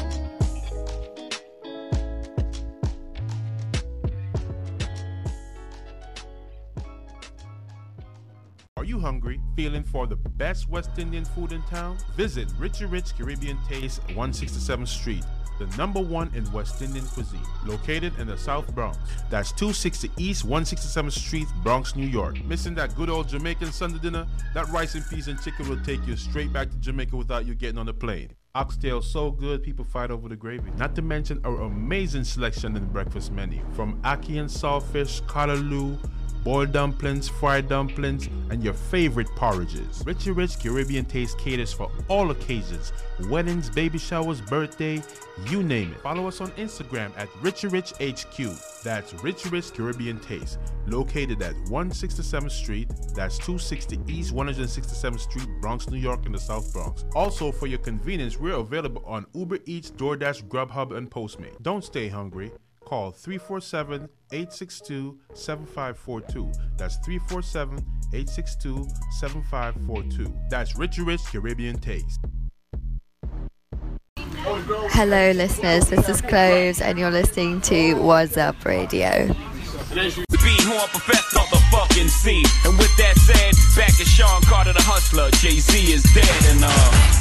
You 8.98 9.04
hungry, 9.04 9.40
feeling 9.54 9.84
for 9.84 10.06
the 10.06 10.16
best 10.16 10.68
West 10.68 10.90
Indian 10.98 11.24
food 11.24 11.52
in 11.52 11.62
town? 11.62 11.96
Visit 12.16 12.48
Richie 12.58 12.84
Rich 12.84 13.16
Caribbean 13.16 13.58
Taste, 13.68 14.04
167th 14.08 14.88
Street, 14.88 15.24
the 15.58 15.66
number 15.76 16.00
one 16.00 16.30
in 16.34 16.50
West 16.52 16.82
Indian 16.82 17.06
cuisine, 17.06 17.40
located 17.64 18.12
in 18.18 18.26
the 18.26 18.36
South 18.36 18.72
Bronx. 18.74 18.98
That's 19.30 19.52
260 19.52 20.10
East 20.16 20.46
167th 20.46 21.12
Street, 21.12 21.46
Bronx, 21.62 21.96
New 21.96 22.06
York. 22.06 22.44
Missing 22.44 22.74
that 22.74 22.94
good 22.96 23.10
old 23.10 23.28
Jamaican 23.28 23.72
Sunday 23.72 23.98
dinner? 23.98 24.26
That 24.54 24.68
rice 24.68 24.94
and 24.94 25.08
peas 25.08 25.28
and 25.28 25.40
chicken 25.40 25.68
will 25.68 25.80
take 25.84 26.04
you 26.06 26.16
straight 26.16 26.52
back 26.52 26.70
to 26.70 26.76
Jamaica 26.76 27.16
without 27.16 27.46
you 27.46 27.54
getting 27.54 27.78
on 27.78 27.86
the 27.86 27.94
plane. 27.94 28.30
Oxtail 28.54 29.02
so 29.02 29.30
good, 29.30 29.62
people 29.62 29.84
fight 29.84 30.10
over 30.10 30.28
the 30.28 30.34
gravy. 30.34 30.70
Not 30.76 30.96
to 30.96 31.02
mention 31.02 31.40
our 31.44 31.60
amazing 31.60 32.24
selection 32.24 32.74
in 32.74 32.82
the 32.82 32.88
breakfast 32.88 33.30
menu, 33.30 33.64
from 33.74 34.00
ackee 34.02 34.40
and 34.40 34.48
saltfish, 34.48 35.22
callaloo, 35.26 35.98
boiled 36.44 36.72
dumplings, 36.72 37.28
fried 37.28 37.68
dumplings, 37.68 38.28
and 38.50 38.62
your 38.62 38.74
favorite 38.74 39.28
porridges. 39.36 40.02
Richie 40.04 40.30
Rich 40.30 40.60
Caribbean 40.60 41.04
Taste 41.04 41.38
caters 41.38 41.72
for 41.72 41.90
all 42.08 42.30
occasions 42.30 42.92
weddings, 43.28 43.68
baby 43.70 43.98
showers, 43.98 44.40
birthday, 44.40 45.02
you 45.50 45.62
name 45.62 45.92
it. 45.92 46.00
Follow 46.00 46.26
us 46.28 46.40
on 46.40 46.50
Instagram 46.52 47.10
at 47.16 47.28
Richie 47.40 47.68
Rich 47.68 47.92
HQ. 48.00 48.82
That's 48.82 49.12
Richie 49.14 49.48
Rich 49.48 49.74
Caribbean 49.74 50.20
Taste, 50.20 50.58
located 50.86 51.42
at 51.42 51.54
167th 51.66 52.50
Street, 52.50 52.88
that's 53.14 53.38
260 53.38 54.00
East 54.06 54.34
167th 54.34 55.20
Street, 55.20 55.48
Bronx, 55.60 55.88
New 55.90 55.98
York, 55.98 56.26
in 56.26 56.32
the 56.32 56.38
South 56.38 56.72
Bronx. 56.72 57.04
Also, 57.14 57.50
for 57.50 57.66
your 57.66 57.78
convenience, 57.78 58.38
we're 58.38 58.54
available 58.54 59.02
on 59.06 59.26
Uber 59.34 59.58
Eats, 59.66 59.90
DoorDash, 59.90 60.44
Grubhub, 60.44 60.96
and 60.96 61.10
Postmate. 61.10 61.60
Don't 61.62 61.84
stay 61.84 62.08
hungry. 62.08 62.52
Call 62.88 63.10
347 63.10 64.08
862 64.32 65.18
7542. 65.34 66.50
That's 66.78 66.96
347 67.04 67.84
862 68.14 68.88
7542. 69.20 70.34
That's 70.48 70.74
Richie 70.74 71.02
Rich 71.02 71.20
Caribbean 71.26 71.78
Taste. 71.80 72.18
Hello, 74.16 75.32
listeners. 75.32 75.90
This 75.90 76.08
is 76.08 76.22
Cloves, 76.22 76.80
and 76.80 76.98
you're 76.98 77.10
listening 77.10 77.60
to 77.62 77.92
What's 77.96 78.38
Up 78.38 78.64
Radio. 78.64 79.26
Beat 79.92 80.64
horn 80.64 80.88
perfecto 80.88 81.40
the 81.50 81.62
fucking 81.70 82.08
scene. 82.08 82.46
And 82.64 82.78
with 82.78 82.96
that 82.96 83.16
said, 83.18 83.54
back 83.76 83.94
to 83.98 84.04
Sean 84.06 84.40
Carter 84.44 84.72
the 84.72 84.80
hustler. 84.80 85.30
Jay 85.32 85.60
Z 85.60 85.92
is 85.92 86.02
dead 86.14 86.56
and 86.56 86.60
uh. 86.64 87.18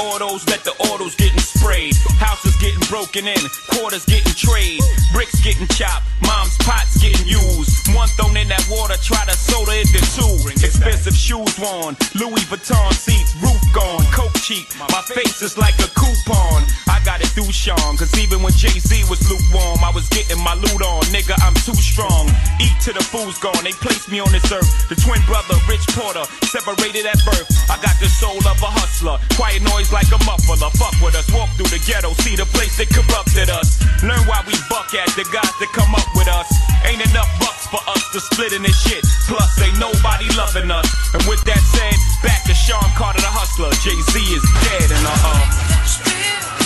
Autos, 0.00 0.46
let 0.48 0.64
the 0.64 0.72
autos 0.90 1.14
getting 1.14 1.38
sprayed. 1.38 1.94
Houses 2.18 2.57
getting 2.58 2.82
broken 2.90 3.26
in, 3.26 3.42
quarters 3.70 4.04
getting 4.04 4.34
trade, 4.34 4.80
bricks 5.12 5.40
getting 5.40 5.66
chopped, 5.68 6.04
mom's 6.22 6.56
pots 6.58 6.98
getting 7.00 7.26
used. 7.26 7.94
One 7.94 8.08
thrown 8.18 8.36
in 8.36 8.48
that 8.48 8.64
water, 8.70 8.94
try 9.02 9.24
to 9.24 9.36
soda 9.36 9.72
it 9.78 9.88
to 9.94 10.00
two. 10.14 10.34
Expensive 10.60 11.14
shoes 11.14 11.54
worn, 11.58 11.96
Louis 12.18 12.42
Vuitton 12.50 12.92
seats, 12.92 13.34
roof 13.42 13.62
gone, 13.72 14.04
coke 14.12 14.34
cheap. 14.42 14.66
My 14.90 15.02
face 15.02 15.42
is 15.42 15.56
like 15.56 15.78
a 15.78 15.88
coupon. 15.94 16.66
I 16.88 17.00
got 17.04 17.20
it 17.20 17.30
through 17.32 17.52
Sean, 17.52 17.96
cause 17.96 18.12
even 18.18 18.42
when 18.42 18.52
Jay 18.52 18.74
Z 18.74 18.90
was 19.08 19.22
lukewarm, 19.30 19.78
I 19.84 19.90
was 19.94 20.08
getting 20.10 20.42
my 20.42 20.54
loot 20.54 20.82
on. 20.82 21.02
Nigga, 21.14 21.38
I'm 21.46 21.54
too 21.62 21.78
strong. 21.78 22.26
Eat 22.58 22.74
till 22.82 22.94
the 22.94 23.04
food's 23.04 23.38
gone. 23.38 23.62
They 23.62 23.72
placed 23.72 24.10
me 24.10 24.18
on 24.20 24.30
this 24.32 24.50
earth. 24.50 24.88
The 24.88 24.96
twin 24.96 25.22
brother, 25.30 25.54
Rich 25.68 25.86
Porter, 25.94 26.24
separated 26.50 27.06
at 27.06 27.20
birth. 27.24 27.46
I 27.70 27.78
got 27.78 27.94
the 28.00 28.08
soul 28.08 28.40
of 28.42 28.58
a 28.58 28.70
hustler. 28.72 29.20
Quiet 29.36 29.62
noise 29.62 29.92
like 29.92 30.10
a 30.10 30.18
muffler. 30.24 30.58
Fuck 30.74 30.96
with 30.98 31.14
us. 31.14 31.28
Walk 31.32 31.48
through 31.56 31.70
the 31.70 31.80
ghetto. 31.86 32.12
See 32.24 32.34
the 32.34 32.47
place 32.54 32.76
that 32.78 32.88
corrupted 32.90 33.50
us. 33.50 33.80
Learn 34.02 34.20
why 34.30 34.42
we 34.46 34.54
buck 34.70 34.92
at 34.94 35.08
the 35.18 35.26
guys 35.32 35.54
that 35.60 35.70
come 35.74 35.92
up 35.94 36.08
with 36.14 36.28
us. 36.28 36.48
Ain't 36.86 37.02
enough 37.10 37.28
bucks 37.40 37.66
for 37.68 37.82
us 37.90 38.02
to 38.12 38.20
split 38.20 38.52
in 38.52 38.62
this 38.62 38.78
shit. 38.80 39.04
Plus, 39.26 39.50
ain't 39.60 39.78
nobody 39.78 40.28
loving 40.36 40.70
us. 40.70 40.88
And 41.14 41.22
with 41.26 41.42
that 41.44 41.62
said, 41.74 41.96
back 42.22 42.44
to 42.44 42.54
Sean 42.54 42.88
Carter, 42.94 43.20
the 43.20 43.32
hustler. 43.32 43.72
Jay 43.84 43.98
Z 44.12 44.14
is 44.18 44.44
dead, 44.64 44.88
and 44.92 45.04
uh 45.04 46.54
uh. 46.54 46.57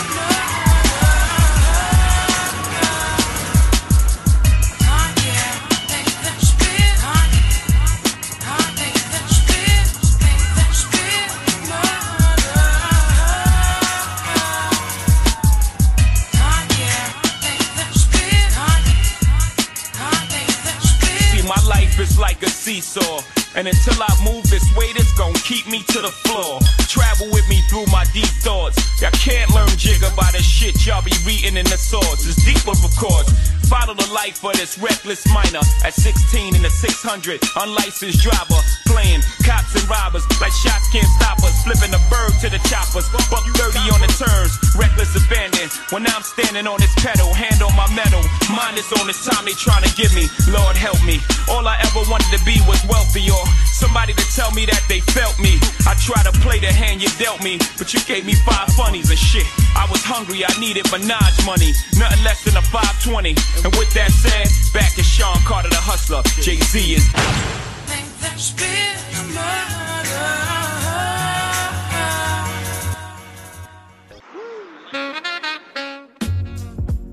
Like 22.43 22.51
a 22.51 22.55
seesaw. 22.55 23.23
And 23.55 23.69
until 23.69 24.03
I 24.03 24.11
move 24.25 24.43
this 24.51 24.67
weight, 24.75 24.97
it's 24.97 25.13
gonna 25.17 25.39
keep 25.47 25.69
me 25.69 25.85
to 25.95 26.03
the 26.03 26.11
floor. 26.27 26.59
Travel 26.91 27.31
with 27.31 27.49
me 27.49 27.63
through 27.71 27.87
my 27.87 28.03
deep 28.13 28.27
thoughts. 28.43 28.83
Y'all 29.01 29.13
can't 29.13 29.49
learn 29.55 29.71
Jigga 29.79 30.11
by 30.17 30.29
the 30.33 30.43
shit 30.43 30.85
y'all 30.85 31.05
be 31.05 31.13
reading 31.25 31.57
in 31.57 31.67
the 31.67 31.79
source. 31.79 32.27
It's 32.27 32.43
deeper, 32.43 32.75
of 32.75 32.97
course. 32.99 33.31
Follow 33.73 33.97
the 33.97 34.13
life 34.13 34.45
of 34.45 34.53
this 34.61 34.77
reckless 34.77 35.25
minor. 35.33 35.65
At 35.81 35.97
16 35.97 36.55
in 36.55 36.61
a 36.61 36.69
600, 36.69 37.41
unlicensed 37.57 38.21
driver. 38.21 38.61
Playing 38.85 39.25
cops 39.49 39.73
and 39.73 39.89
robbers. 39.89 40.29
Like 40.45 40.53
shots 40.53 40.93
can't 40.93 41.09
stop 41.17 41.41
us. 41.41 41.57
Flipping 41.65 41.97
a 41.97 42.03
bird 42.13 42.37
to 42.45 42.53
the 42.53 42.61
choppers. 42.69 43.09
Buck 43.33 43.49
30 43.57 43.81
on 43.97 44.05
the 44.05 44.13
turns. 44.13 44.53
Reckless 44.77 45.17
abandon. 45.17 45.73
When 45.89 46.05
I'm 46.05 46.21
standing 46.21 46.69
on 46.69 46.85
this 46.85 46.93
pedal, 47.01 47.33
hand 47.33 47.65
on 47.65 47.73
my 47.73 47.89
metal. 47.97 48.21
Mind 48.53 48.77
is 48.77 48.93
on 49.01 49.09
this 49.09 49.25
time 49.25 49.49
they 49.49 49.57
trying 49.57 49.89
to 49.89 49.93
give 49.97 50.13
me. 50.13 50.29
Lord 50.53 50.77
help 50.77 51.01
me. 51.09 51.25
All 51.49 51.65
I 51.65 51.81
ever 51.81 52.05
wanted 52.13 52.29
to 52.37 52.45
be 52.45 52.61
was 52.69 52.85
wealthy 52.85 53.25
or 53.33 53.41
somebody 53.73 54.13
to 54.13 54.27
tell 54.37 54.53
me 54.53 54.69
that 54.69 54.85
they 54.93 55.01
felt 55.17 55.41
me. 55.41 55.57
I 55.89 55.97
try 55.97 56.21
to 56.29 56.33
play 56.45 56.61
the 56.61 56.69
hand 56.69 57.01
you 57.01 57.09
dealt 57.17 57.41
me, 57.41 57.57
but 57.81 57.97
you 57.97 58.05
gave 58.05 58.29
me 58.29 58.37
five 58.45 58.69
funnies 58.77 59.09
and 59.09 59.19
shit. 59.19 59.49
I 59.75 59.89
was 59.89 60.05
hungry, 60.05 60.45
I 60.45 60.53
needed 60.61 60.85
Minaj 60.93 61.41
money. 61.49 61.73
Nothing 61.97 62.23
less 62.23 62.45
than 62.45 62.61
a 62.61 62.63
520. 62.69 63.33
And 63.65 63.73
with 63.77 63.91
that 63.95 64.11
said, 64.11 64.49
back 64.73 64.95
to 64.95 65.03
Sean 65.03 65.37
Carter 65.45 65.69
the 65.69 65.77
hustler. 65.77 66.23
Jay 66.43 66.57
Z 66.57 66.95
is. 66.95 67.07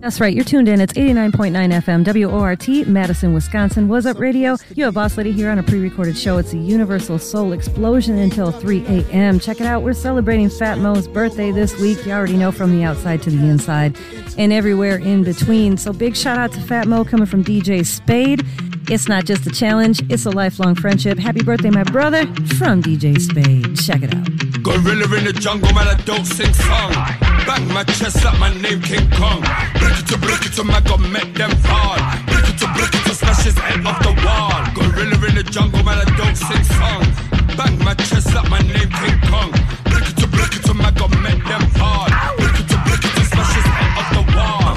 That's 0.01 0.21
right. 0.21 0.33
You're 0.33 0.45
tuned 0.45 0.69
in. 0.69 0.79
It's 0.79 0.93
89.9 0.93 1.51
FM, 1.51 2.29
WORT, 2.31 2.87
Madison, 2.87 3.33
Wisconsin. 3.33 3.89
What's 3.89 4.05
up, 4.05 4.17
radio? 4.17 4.55
You 4.73 4.85
have 4.85 4.93
Boss 4.93 5.17
Lady 5.17 5.33
here 5.33 5.49
on 5.49 5.59
a 5.59 5.63
pre 5.63 5.79
recorded 5.79 6.17
show. 6.17 6.37
It's 6.37 6.53
a 6.53 6.57
Universal 6.57 7.19
Soul 7.19 7.51
Explosion 7.51 8.17
until 8.17 8.51
3 8.51 8.85
a.m. 8.85 9.39
Check 9.39 9.59
it 9.59 9.67
out. 9.67 9.83
We're 9.83 9.91
celebrating 9.91 10.49
Fat 10.49 10.77
Mo's 10.77 11.05
birthday 11.05 11.51
this 11.51 11.77
week. 11.81 12.05
You 12.05 12.13
already 12.13 12.37
know 12.37 12.53
from 12.53 12.71
the 12.71 12.85
outside 12.85 13.21
to 13.23 13.29
the 13.29 13.45
inside 13.45 13.97
and 14.37 14.53
everywhere 14.53 14.99
in 14.99 15.25
between. 15.25 15.75
So 15.75 15.91
big 15.91 16.15
shout 16.15 16.37
out 16.37 16.53
to 16.53 16.61
Fat 16.61 16.87
Mo 16.87 17.03
coming 17.03 17.25
from 17.25 17.43
DJ 17.43 17.85
Spade. 17.85 18.45
It's 18.89 19.09
not 19.09 19.25
just 19.25 19.45
a 19.45 19.51
challenge, 19.51 20.01
it's 20.09 20.25
a 20.25 20.31
lifelong 20.31 20.75
friendship. 20.75 21.19
Happy 21.19 21.43
birthday, 21.43 21.69
my 21.69 21.83
brother, 21.83 22.25
from 22.57 22.81
DJ 22.81 23.19
Spade. 23.19 23.77
Check 23.77 24.01
it 24.01 24.15
out. 24.15 24.39
Gorilla 24.63 25.17
in 25.17 25.25
the 25.25 25.33
jungle, 25.33 25.71
man, 25.73 25.87
I 25.87 25.95
don't 26.05 26.25
sing 26.25 26.53
song. 26.53 26.93
Bang 27.45 27.67
my 27.73 27.83
chest 27.83 28.25
up, 28.25 28.37
my 28.39 28.53
name 28.61 28.81
King 28.81 29.09
Kong. 29.11 29.43
Break 29.89 30.05
it 30.05 30.07
to 30.07 30.17
break 30.19 30.45
it 30.45 30.53
to 30.53 30.63
my 30.63 30.79
God, 30.81 31.01
make 31.09 31.33
them 31.33 31.49
fall. 31.65 31.97
Break 32.29 32.45
it 32.45 32.57
to 32.61 32.67
break 32.77 32.93
it 32.93 33.03
to 33.09 33.15
smash 33.15 33.43
his 33.43 33.57
head 33.57 33.83
off 33.87 33.97
the 34.03 34.13
wall. 34.21 34.53
Gorilla 34.77 35.17
in 35.27 35.33
the 35.33 35.43
jungle, 35.43 35.81
man, 35.83 35.97
I 35.97 36.05
don't 36.15 36.37
sing 36.37 36.63
song. 36.77 37.01
Bang 37.57 37.75
my 37.83 37.95
chest 37.95 38.35
up, 38.35 38.47
my 38.49 38.59
name 38.59 38.89
King 39.01 39.17
Kong. 39.31 39.49
Break 39.89 40.05
it 40.05 40.17
to 40.21 40.27
break 40.27 40.53
it 40.53 40.63
to 40.69 40.75
my 40.75 40.91
God, 40.91 41.09
make 41.25 41.41
them 41.43 41.65
fall. 41.73 42.05
Break 42.37 42.53
it 42.61 42.69
to 42.69 42.77
break 42.85 43.01
it 43.01 43.13
to 43.17 43.23
smash 43.33 43.53
his 43.57 43.65
head 43.65 43.89
off 43.97 44.09
the 44.13 44.25
wall. 44.37 44.73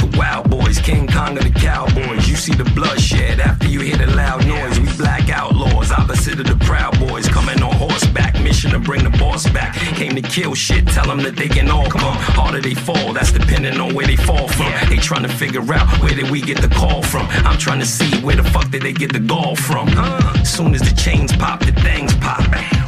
The 0.00 0.08
Wild 0.16 0.48
Boys, 0.48 0.78
King 0.78 1.06
Kong 1.08 1.36
of 1.36 1.44
the 1.44 1.52
Cowboys. 1.52 2.26
You 2.26 2.36
see 2.36 2.54
the 2.54 2.64
bloodshed 2.72 3.40
after 3.40 3.68
you 3.68 3.80
hear 3.80 3.98
the 3.98 4.08
loud 4.16 4.46
noise. 4.46 4.80
We 4.80 4.88
black 4.96 5.28
outlaws, 5.28 5.92
opposite 5.92 6.40
of 6.40 6.46
the 6.46 6.56
Proud 6.64 6.98
Boys. 7.06 7.28
Coming 7.28 7.62
on 7.62 7.74
horseback, 7.74 8.23
mission 8.44 8.70
to 8.72 8.78
bring 8.78 9.02
the 9.02 9.10
boss 9.18 9.48
back. 9.48 9.74
Came 9.96 10.14
to 10.14 10.22
kill 10.22 10.54
shit, 10.54 10.86
tell 10.86 11.06
them 11.06 11.18
that 11.22 11.34
they 11.34 11.48
can 11.48 11.70
all 11.70 11.88
come. 11.88 12.14
Harder 12.38 12.60
they 12.60 12.74
fall, 12.74 13.12
that's 13.14 13.32
depending 13.32 13.80
on 13.80 13.94
where 13.94 14.06
they 14.06 14.16
fall 14.16 14.46
from. 14.48 14.70
They 14.88 14.98
trying 14.98 15.22
to 15.22 15.28
figure 15.28 15.64
out 15.72 15.88
where 16.02 16.14
did 16.14 16.30
we 16.30 16.40
get 16.42 16.60
the 16.60 16.68
call 16.68 17.02
from. 17.02 17.26
I'm 17.48 17.58
trying 17.58 17.80
to 17.80 17.86
see 17.86 18.20
where 18.20 18.36
the 18.36 18.44
fuck 18.44 18.70
did 18.70 18.82
they 18.82 18.92
get 18.92 19.12
the 19.12 19.20
gall 19.20 19.56
from. 19.56 19.88
Uh. 19.96 20.44
Soon 20.44 20.74
as 20.74 20.82
the 20.82 20.94
chains 20.94 21.34
pop, 21.34 21.60
the 21.60 21.72
things 21.72 22.14
pop. 22.16 22.44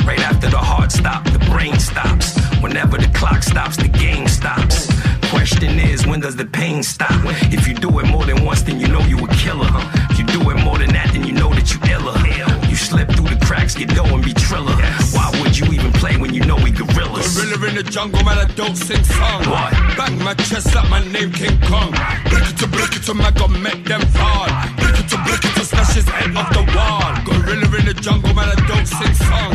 Right 0.07 0.21
after 0.21 0.49
the 0.49 0.59
heart 0.59 0.93
stop, 0.93 1.25
the 1.25 1.41
brain 1.51 1.79
stops. 1.79 2.39
Whenever 2.61 2.99
the 2.99 3.11
clock 3.19 3.43
stops, 3.43 3.77
the 3.77 3.89
game 3.89 4.29
stops. 4.29 4.89
Question 5.31 5.79
is, 5.79 6.07
when 6.07 6.21
does 6.21 6.37
the 6.37 6.47
pain 6.47 6.83
stop? 6.83 7.19
If 7.51 7.67
you 7.67 7.75
do 7.75 7.99
it 7.99 8.07
more 8.07 8.25
than 8.25 8.45
once, 8.45 8.63
then 8.63 8.79
you 8.79 8.89
know 8.89 9.01
you 9.01 9.19
a 9.19 9.29
killer. 9.35 9.71
If 10.11 10.19
you 10.19 10.27
do 10.27 10.51
it 10.51 10.59
more 10.65 10.79
than 10.79 10.93
that, 10.93 11.11
then 11.13 11.25
you 11.25 11.33
know 11.33 11.51
that 11.51 11.73
you 11.73 11.81
iller. 11.91 12.66
Slip 12.87 13.11
through 13.11 13.35
the 13.35 13.45
cracks, 13.45 13.75
get 13.75 13.91
and 13.99 14.25
be 14.25 14.33
triller. 14.33 14.77
Why 15.11 15.27
would 15.43 15.59
you 15.59 15.67
even 15.75 15.91
play 15.95 16.17
when 16.19 16.33
you 16.33 16.45
know 16.47 16.55
we 16.55 16.71
gorillas? 16.71 17.35
Gorilla 17.35 17.67
in 17.67 17.75
the 17.75 17.83
jungle, 17.83 18.23
man, 18.23 18.39
I 18.39 18.47
don't 18.55 18.77
sing 18.77 19.03
song. 19.03 19.43
What? 19.51 19.73
Bang 19.99 20.17
my 20.23 20.35
chest 20.35 20.77
up, 20.77 20.89
my 20.89 21.03
name 21.11 21.33
King 21.33 21.59
Kong. 21.63 21.91
Break 22.31 22.47
it 22.47 22.57
to 22.63 22.69
break 22.69 22.95
it 22.95 23.03
to 23.11 23.15
my 23.15 23.33
God, 23.33 23.51
make 23.59 23.83
them 23.85 24.03
fall. 24.15 24.47
Break 24.79 25.03
it 25.03 25.09
to 25.11 25.19
break 25.27 25.43
it 25.43 25.55
to 25.59 25.65
smash 25.67 25.95
his 25.99 26.07
head 26.07 26.31
off 26.37 26.49
the 26.55 26.63
wall. 26.79 27.11
Gorilla 27.27 27.67
in 27.75 27.87
the 27.91 27.95
jungle, 27.95 28.33
man, 28.35 28.55
I 28.55 28.59
don't 28.71 28.87
sing 28.87 29.15
song. 29.19 29.55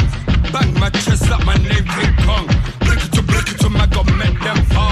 Bang 0.52 0.74
my 0.78 0.90
chest 0.90 1.32
up, 1.32 1.46
my 1.46 1.56
name 1.56 1.88
King 1.88 2.14
Kong. 2.28 2.48
Break 2.84 3.00
it 3.00 3.14
to 3.16 3.22
break 3.24 3.48
it 3.48 3.58
to 3.64 3.70
my 3.70 3.86
God, 3.88 4.12
make 4.20 4.38
them 4.44 4.60
fall. 4.76 4.91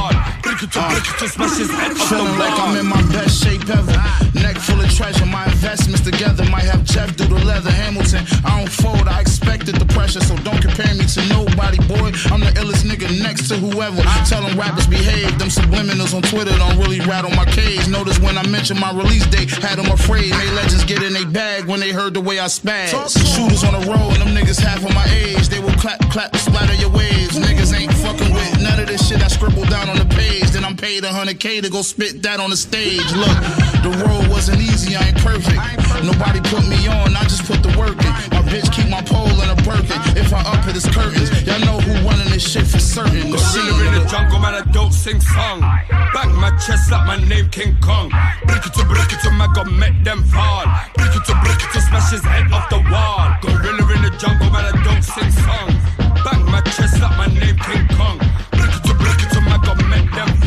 Break 0.59 0.71
it 0.71 0.73
to 0.75 0.87
break 0.91 1.07
it 1.07 1.19
to 1.19 1.27
smash 1.29 1.57
his 1.57 1.71
head 1.71 1.91
off 1.95 2.09
Feeling 2.09 2.37
like 2.37 2.59
I'm 2.59 2.75
in 2.75 2.85
my 2.85 2.99
best 3.15 3.41
shape 3.41 3.63
ever. 3.69 3.95
Neck 4.43 4.57
full 4.59 4.75
of 4.81 4.91
treasure, 4.91 5.25
my 5.25 5.45
investments 5.45 6.01
together 6.01 6.43
might 6.51 6.67
have 6.67 6.83
Jeff 6.83 7.15
do 7.15 7.23
the 7.31 7.39
leather. 7.47 7.71
Hamilton, 7.71 8.27
I 8.43 8.59
don't 8.59 8.67
fold, 8.67 9.07
I 9.07 9.21
expected 9.21 9.75
the 9.75 9.85
pressure, 9.85 10.19
so 10.19 10.35
don't 10.43 10.59
compare 10.59 10.93
me 10.95 11.07
to 11.15 11.21
nobody, 11.31 11.79
boy. 11.87 12.11
I'm 12.27 12.43
the 12.43 12.51
illest 12.59 12.83
nigga 12.83 13.07
next 13.23 13.47
to 13.47 13.55
whoever. 13.55 14.03
Tell 14.27 14.43
them 14.43 14.59
rappers 14.59 14.85
behave, 14.85 15.39
them 15.39 15.47
subliminals 15.47 16.13
on 16.13 16.23
Twitter 16.23 16.51
don't 16.57 16.75
really 16.77 16.99
rattle 17.07 17.31
my 17.39 17.45
cage. 17.45 17.87
Notice 17.87 18.19
when 18.19 18.37
I 18.37 18.45
mention 18.47 18.77
my 18.77 18.91
release 18.91 19.25
date, 19.27 19.49
had 19.63 19.79
them 19.79 19.87
afraid. 19.87 20.31
Made 20.35 20.53
legends 20.59 20.83
get 20.83 21.01
in 21.01 21.13
they 21.13 21.23
bag 21.23 21.71
when 21.71 21.79
they 21.79 21.93
heard 21.93 22.13
the 22.13 22.21
way 22.21 22.37
I 22.37 22.51
spaz. 22.51 22.91
Shooters 23.15 23.63
on 23.63 23.79
the 23.79 23.87
road, 23.87 24.19
and 24.19 24.27
them 24.27 24.35
niggas 24.35 24.59
half 24.59 24.83
of 24.83 24.93
my 24.93 25.07
age. 25.07 25.47
They 25.47 25.59
will 25.59 25.77
clap, 25.79 26.03
clap, 26.11 26.35
splatter 26.35 26.75
your 26.75 26.91
waves. 26.91 27.39
Niggas 27.39 27.71
ain't 27.71 27.93
fucking 28.03 28.33
with 28.33 28.59
none 28.59 28.77
of 28.77 28.87
this 28.87 29.07
shit 29.07 29.23
I 29.23 29.29
scribbled 29.29 29.69
down 29.69 29.87
on 29.87 29.95
the 29.95 30.09
page. 30.15 30.48
I'm 30.69 30.77
paid 30.77 31.01
100k 31.01 31.65
to 31.65 31.69
go 31.73 31.81
spit 31.81 32.21
that 32.21 32.37
on 32.37 32.53
the 32.53 32.55
stage. 32.55 33.01
Look, 33.17 33.33
the 33.81 33.89
road 34.05 34.29
wasn't 34.29 34.61
easy, 34.61 34.93
I 34.93 35.09
ain't 35.09 35.17
perfect. 35.17 35.57
Nobody 36.05 36.45
put 36.45 36.61
me 36.69 36.85
on, 36.85 37.17
I 37.17 37.25
just 37.25 37.41
put 37.49 37.65
the 37.65 37.73
work 37.73 37.97
in. 37.97 38.13
My 38.29 38.45
bitch 38.45 38.69
keep 38.69 38.85
my 38.85 39.01
pole 39.01 39.33
in 39.41 39.49
a 39.49 39.57
Birkin. 39.65 39.97
If 40.13 40.29
I 40.29 40.45
up 40.45 40.61
it, 40.69 40.77
it's 40.77 40.85
curtains. 40.85 41.33
Y'all 41.41 41.57
know 41.65 41.81
who 41.81 41.97
running 42.05 42.29
this 42.29 42.45
shit 42.45 42.69
for 42.69 42.77
certain. 42.77 43.33
Gorilla 43.33 43.81
in 43.81 43.97
the 43.97 44.05
jungle, 44.05 44.37
man, 44.37 44.53
I 44.53 44.61
don't 44.69 44.93
sing 44.93 45.17
song. 45.17 45.65
Bang 46.13 46.37
my 46.37 46.53
chest 46.61 46.93
up, 46.93 47.01
my 47.09 47.17
name 47.17 47.49
King 47.49 47.73
Kong. 47.81 48.13
Break 48.45 48.61
it 48.61 48.73
to 48.77 48.85
break 48.85 49.09
it 49.09 49.25
to 49.25 49.33
my 49.33 49.49
God, 49.57 49.73
make 49.73 49.97
them 50.05 50.21
fall. 50.29 50.69
Break 51.01 51.17
it 51.17 51.25
to 51.25 51.33
break 51.41 51.57
it 51.65 51.73
to 51.73 51.81
smash 51.81 52.13
his 52.13 52.21
head 52.21 52.45
off 52.53 52.69
the 52.69 52.77
wall. 52.93 53.25
Gorilla 53.41 53.89
in 53.97 54.05
the 54.05 54.13
jungle, 54.21 54.53
man, 54.53 54.69
I 54.69 54.77
don't 54.85 55.01
sing 55.01 55.33
song. 55.33 55.73
Bang 56.21 56.45
my 56.45 56.61
chest 56.77 57.01
up, 57.01 57.17
my 57.17 57.25
name 57.25 57.57
King 57.57 57.89
Kong. 57.97 58.21
Break 58.53 58.69
it 58.69 58.85
to 58.85 58.93
break 58.93 59.17
it 59.17 59.33
to 59.33 59.41
my 59.41 59.57
God, 59.65 59.81
make 59.89 60.05
them 60.13 60.38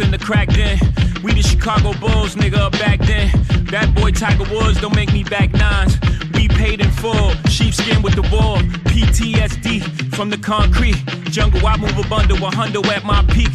in 0.00 0.10
the 0.10 0.18
crack 0.18 0.48
den. 0.48 0.78
We 1.22 1.32
the 1.32 1.42
Chicago 1.42 1.92
Bulls, 2.00 2.34
nigga, 2.34 2.70
back 2.72 2.98
then. 3.00 3.30
That 3.70 3.94
boy 3.94 4.10
Tiger 4.10 4.44
Woods 4.50 4.80
don't 4.80 4.94
make 4.94 5.12
me 5.12 5.24
back 5.24 5.52
nines. 5.52 5.98
We 6.34 6.48
paid 6.48 6.80
in 6.80 6.90
full. 6.90 7.30
Sheepskin 7.48 8.02
with 8.02 8.14
the 8.14 8.22
wool. 8.22 8.56
PTSD 8.92 10.14
from 10.14 10.30
the 10.30 10.38
concrete. 10.38 10.96
Jungle, 11.30 11.66
I 11.66 11.76
move 11.76 11.96
a 11.98 12.08
bundle, 12.08 12.36
a 12.38 12.50
hundo 12.50 12.84
at 12.86 13.04
my 13.04 13.24
peak. 13.32 13.52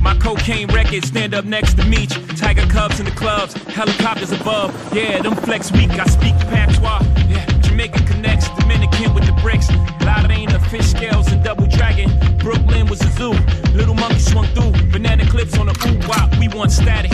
My 0.00 0.16
cocaine 0.16 0.68
records 0.68 1.08
stand 1.08 1.34
up 1.34 1.44
next 1.44 1.74
to 1.78 1.84
me. 1.84 2.06
Tiger 2.06 2.66
Cubs 2.66 2.98
in 2.98 3.06
the 3.06 3.12
clubs, 3.12 3.54
helicopters 3.54 4.32
above. 4.32 4.72
Yeah, 4.94 5.22
them 5.22 5.34
flex 5.36 5.70
weak. 5.72 5.90
I 5.90 6.06
speak 6.06 6.34
patois. 6.50 7.02
Yeah, 7.28 7.46
Jamaican 7.74 8.06
connects, 8.06 8.48
Dominican 8.50 9.12
with 9.14 9.26
the 9.26 9.32
bricks. 9.42 9.68
Lorraine, 10.06 10.48
fish 10.70 10.86
scales 10.86 11.32
and 11.32 11.42
double 11.42 11.66
dragon. 11.66 12.08
Brooklyn 12.38 12.86
was 12.86 13.00
a 13.00 13.10
zoo. 13.18 13.32
Little 13.74 13.96
monkey 13.96 14.20
swung 14.20 14.46
through. 14.54 14.70
Banana 14.92 15.26
clips 15.28 15.58
on 15.58 15.68
a 15.68 15.72
ooh 15.72 15.98
wop. 16.06 16.30
We 16.38 16.46
want 16.46 16.70
static. 16.70 17.10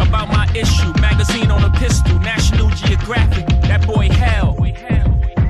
About 0.00 0.28
my 0.28 0.50
issue. 0.54 0.90
Magazine 1.02 1.50
on 1.50 1.62
a 1.64 1.70
pistol. 1.78 2.18
National 2.20 2.70
Geographic. 2.70 3.46
That 3.68 3.86
boy 3.86 4.08
hell. 4.08 4.56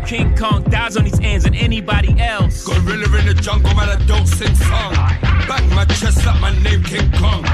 King 0.05 0.37
Kong 0.37 0.65
dies 0.65 0.97
on 0.97 1.05
these 1.05 1.21
ends 1.21 1.45
and 1.45 1.55
anybody 1.55 2.19
else. 2.19 2.65
Gorilla 2.65 3.07
in 3.21 3.27
the 3.27 3.35
jungle, 3.35 3.73
man, 3.77 3.89
I 3.89 4.05
don't 4.07 4.27
sing 4.27 4.53
song. 4.57 4.93
Bang 5.47 5.73
my 5.77 5.85
chest 5.85 6.27
like 6.27 6.41
my 6.41 6.51
name 6.65 6.83
King 6.83 7.09
Kong. 7.13 7.45